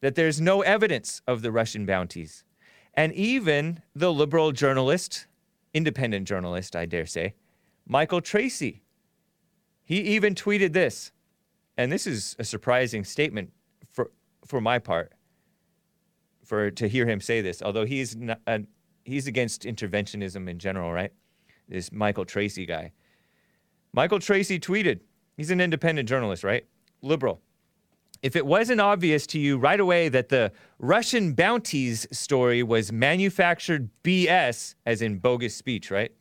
that 0.01 0.15
there's 0.15 0.41
no 0.41 0.63
evidence 0.63 1.23
of 1.27 1.43
the 1.43 1.53
Russian 1.53 1.87
bounties. 1.87 2.45
And 2.99 3.13
even 3.13 3.81
the 3.95 4.13
liberal 4.13 4.51
journalist, 4.51 5.29
independent 5.73 6.27
journalist, 6.27 6.75
I 6.75 6.85
dare 6.85 7.07
say, 7.07 7.35
Michael 7.87 8.21
Tracey, 8.21 8.83
he 9.85 10.01
even 10.01 10.35
tweeted 10.35 10.73
this. 10.73 11.13
And 11.77 11.93
this 11.93 12.09
is 12.09 12.35
a 12.41 12.45
surprising 12.45 13.05
statement 13.05 13.53
for, 13.93 14.11
for 14.45 14.61
my 14.61 14.81
part, 14.81 15.13
for 16.45 16.73
to 16.73 16.89
hear 16.89 17.07
him 17.07 17.21
say 17.21 17.41
this, 17.41 17.63
although 17.63 17.87
he's, 17.87 18.17
not, 18.17 18.41
uh, 18.49 18.59
he's 19.05 19.29
against 19.29 19.63
interventionism 19.63 20.49
in 20.49 20.59
general, 20.59 20.93
right? 20.93 21.13
This 21.69 21.93
Michael 21.93 22.25
Tracey 22.25 22.67
guy. 22.67 22.91
Michael 23.93 24.19
Tracey 24.19 24.59
tweeted, 24.59 25.03
he's 25.37 25.53
an 25.53 25.61
independent 25.61 26.09
journalist, 26.09 26.43
right? 26.43 26.67
Liberal 27.01 27.43
if 28.23 28.35
it 28.35 28.47
wasn't 28.47 28.81
obvious 28.81 29.27
to 29.29 29.39
you 29.39 29.59
right 29.59 29.79
away 29.79 30.09
that 30.09 30.29
the 30.29 30.53
Russian 30.79 31.33
bounties 31.33 32.07
story 32.11 32.63
was 32.63 32.93
manufactured 32.93 33.91
BS, 34.03 34.75
as 34.85 35.03
in 35.03 35.19
bogus 35.19 35.55
speech, 35.55 35.91
right? 35.91 36.13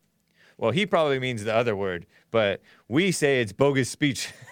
Well, 0.57 0.71
he 0.71 0.85
probably 0.85 1.19
means 1.19 1.43
the 1.43 1.55
other 1.55 1.75
word, 1.75 2.05
but 2.31 2.61
we 2.87 3.11
say 3.11 3.41
it's 3.41 3.53
bogus 3.53 3.89
speech 3.89 4.33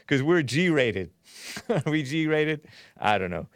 because 0.00 0.22
we're 0.22 0.42
G 0.42 0.70
rated. 0.70 1.10
Are 1.68 1.82
we 1.90 2.02
G 2.02 2.26
rated? 2.26 2.66
I 2.98 3.18
don't 3.18 3.30
know. 3.30 3.48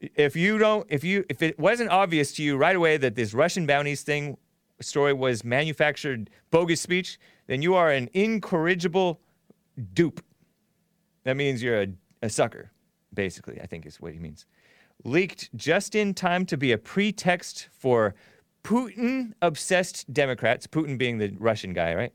If 0.00 0.36
you 0.36 0.58
don't, 0.58 0.86
if 0.90 1.04
you, 1.04 1.24
if 1.28 1.42
it 1.42 1.58
wasn't 1.58 1.90
obvious 1.90 2.32
to 2.34 2.42
you 2.42 2.56
right 2.56 2.76
away 2.76 2.96
that 2.98 3.14
this 3.14 3.32
Russian 3.34 3.66
bounties 3.66 4.02
thing 4.02 4.36
story 4.80 5.12
was 5.12 5.44
manufactured 5.44 6.30
bogus 6.50 6.80
speech, 6.80 7.18
then 7.46 7.62
you 7.62 7.74
are 7.74 7.90
an 7.90 8.08
incorrigible 8.12 9.20
dupe. 9.92 10.22
That 11.24 11.36
means 11.36 11.62
you're 11.62 11.82
a 11.82 11.86
a 12.24 12.30
sucker, 12.30 12.72
basically, 13.12 13.60
I 13.60 13.66
think 13.66 13.86
is 13.86 14.00
what 14.00 14.14
he 14.14 14.18
means. 14.18 14.46
Leaked 15.04 15.54
just 15.54 15.94
in 15.94 16.14
time 16.14 16.46
to 16.46 16.56
be 16.56 16.72
a 16.72 16.78
pretext 16.78 17.68
for 17.70 18.14
Putin 18.64 19.34
obsessed 19.42 20.12
Democrats, 20.12 20.66
Putin 20.66 20.96
being 20.96 21.18
the 21.18 21.34
Russian 21.38 21.74
guy, 21.74 21.94
right? 21.94 22.12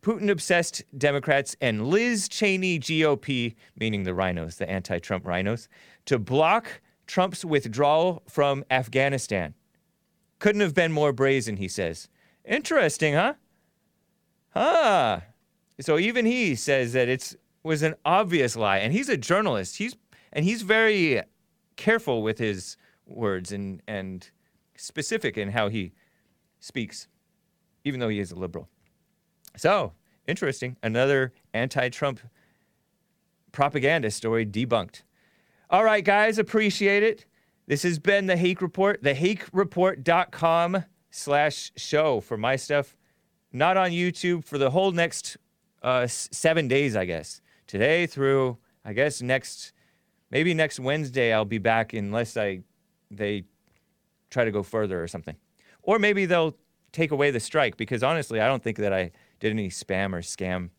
Putin 0.00 0.30
obsessed 0.30 0.84
Democrats 0.96 1.56
and 1.60 1.88
Liz 1.88 2.28
Cheney 2.28 2.78
GOP, 2.78 3.56
meaning 3.76 4.04
the 4.04 4.14
rhinos, 4.14 4.56
the 4.56 4.70
anti 4.70 5.00
Trump 5.00 5.26
rhinos, 5.26 5.68
to 6.06 6.18
block 6.18 6.80
Trump's 7.08 7.44
withdrawal 7.44 8.22
from 8.28 8.64
Afghanistan. 8.70 9.54
Couldn't 10.38 10.60
have 10.60 10.74
been 10.74 10.92
more 10.92 11.12
brazen, 11.12 11.56
he 11.56 11.66
says. 11.66 12.08
Interesting, 12.44 13.14
huh? 13.14 13.34
Huh. 14.50 15.20
So 15.80 15.98
even 15.98 16.26
he 16.26 16.54
says 16.54 16.92
that 16.92 17.08
it's 17.08 17.36
was 17.62 17.82
an 17.82 17.94
obvious 18.04 18.56
lie, 18.56 18.78
and 18.78 18.92
he's 18.92 19.08
a 19.08 19.16
journalist. 19.16 19.76
He's 19.76 19.96
and 20.32 20.44
he's 20.44 20.62
very 20.62 21.22
careful 21.76 22.22
with 22.22 22.38
his 22.38 22.76
words 23.06 23.52
and 23.52 23.82
and 23.86 24.30
specific 24.76 25.36
in 25.36 25.50
how 25.50 25.68
he 25.68 25.92
speaks, 26.60 27.08
even 27.84 28.00
though 28.00 28.08
he 28.08 28.20
is 28.20 28.30
a 28.30 28.36
liberal. 28.36 28.68
So 29.56 29.92
interesting. 30.26 30.76
Another 30.82 31.32
anti-Trump 31.54 32.20
propaganda 33.52 34.10
story 34.10 34.46
debunked. 34.46 35.02
All 35.70 35.84
right, 35.84 36.04
guys, 36.04 36.38
appreciate 36.38 37.02
it. 37.02 37.26
This 37.66 37.82
has 37.82 37.98
been 37.98 38.26
the 38.26 38.36
Hake 38.36 38.62
Report, 38.62 39.02
thehakereport.com 39.02 40.84
slash 41.10 41.72
show 41.76 42.20
for 42.20 42.36
my 42.36 42.56
stuff. 42.56 42.96
Not 43.52 43.76
on 43.76 43.90
YouTube 43.90 44.44
for 44.44 44.58
the 44.58 44.70
whole 44.70 44.92
next 44.92 45.36
uh, 45.82 46.06
seven 46.06 46.68
days, 46.68 46.96
I 46.96 47.04
guess. 47.04 47.40
Today 47.68 48.06
through, 48.06 48.58
I 48.84 48.94
guess, 48.94 49.22
next, 49.22 49.72
maybe 50.30 50.54
next 50.54 50.80
Wednesday, 50.80 51.32
I'll 51.32 51.44
be 51.44 51.58
back 51.58 51.92
unless 51.92 52.36
I, 52.36 52.62
they 53.10 53.44
try 54.30 54.44
to 54.44 54.50
go 54.50 54.62
further 54.64 55.00
or 55.00 55.06
something. 55.06 55.36
Or 55.82 55.98
maybe 55.98 56.26
they'll 56.26 56.56
take 56.92 57.12
away 57.12 57.30
the 57.30 57.40
strike 57.40 57.76
because 57.76 58.02
honestly, 58.02 58.40
I 58.40 58.48
don't 58.48 58.62
think 58.62 58.78
that 58.78 58.92
I 58.92 59.12
did 59.38 59.50
any 59.50 59.68
spam 59.68 60.14
or 60.14 60.22
scam. 60.22 60.70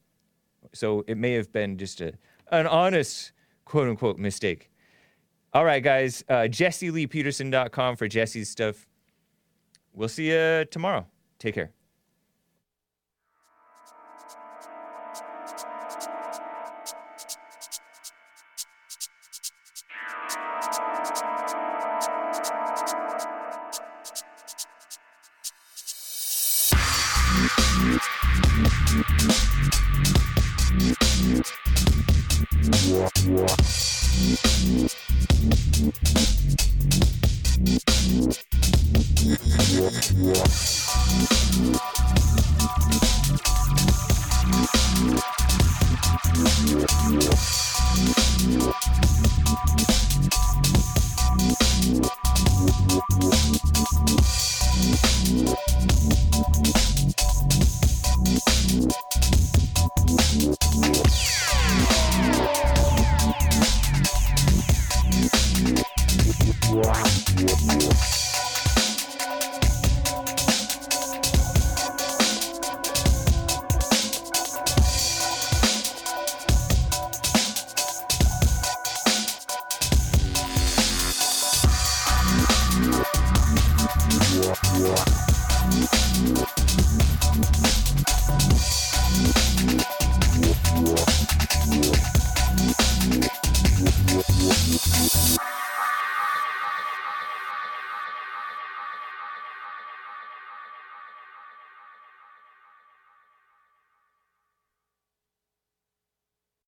So 0.73 1.05
it 1.07 1.15
may 1.15 1.33
have 1.33 1.51
been 1.51 1.77
just 1.77 2.01
a, 2.01 2.13
an 2.51 2.67
honest, 2.67 3.31
quote 3.65 3.87
unquote, 3.87 4.17
mistake. 4.17 4.71
All 5.53 5.65
right, 5.65 5.83
guys. 5.83 6.23
Uh, 6.27 6.47
for 7.95 8.07
Jesse's 8.07 8.49
stuff. 8.49 8.87
We'll 9.93 10.09
see 10.09 10.31
you 10.31 10.65
tomorrow. 10.65 11.07
Take 11.39 11.55
care. 11.55 11.71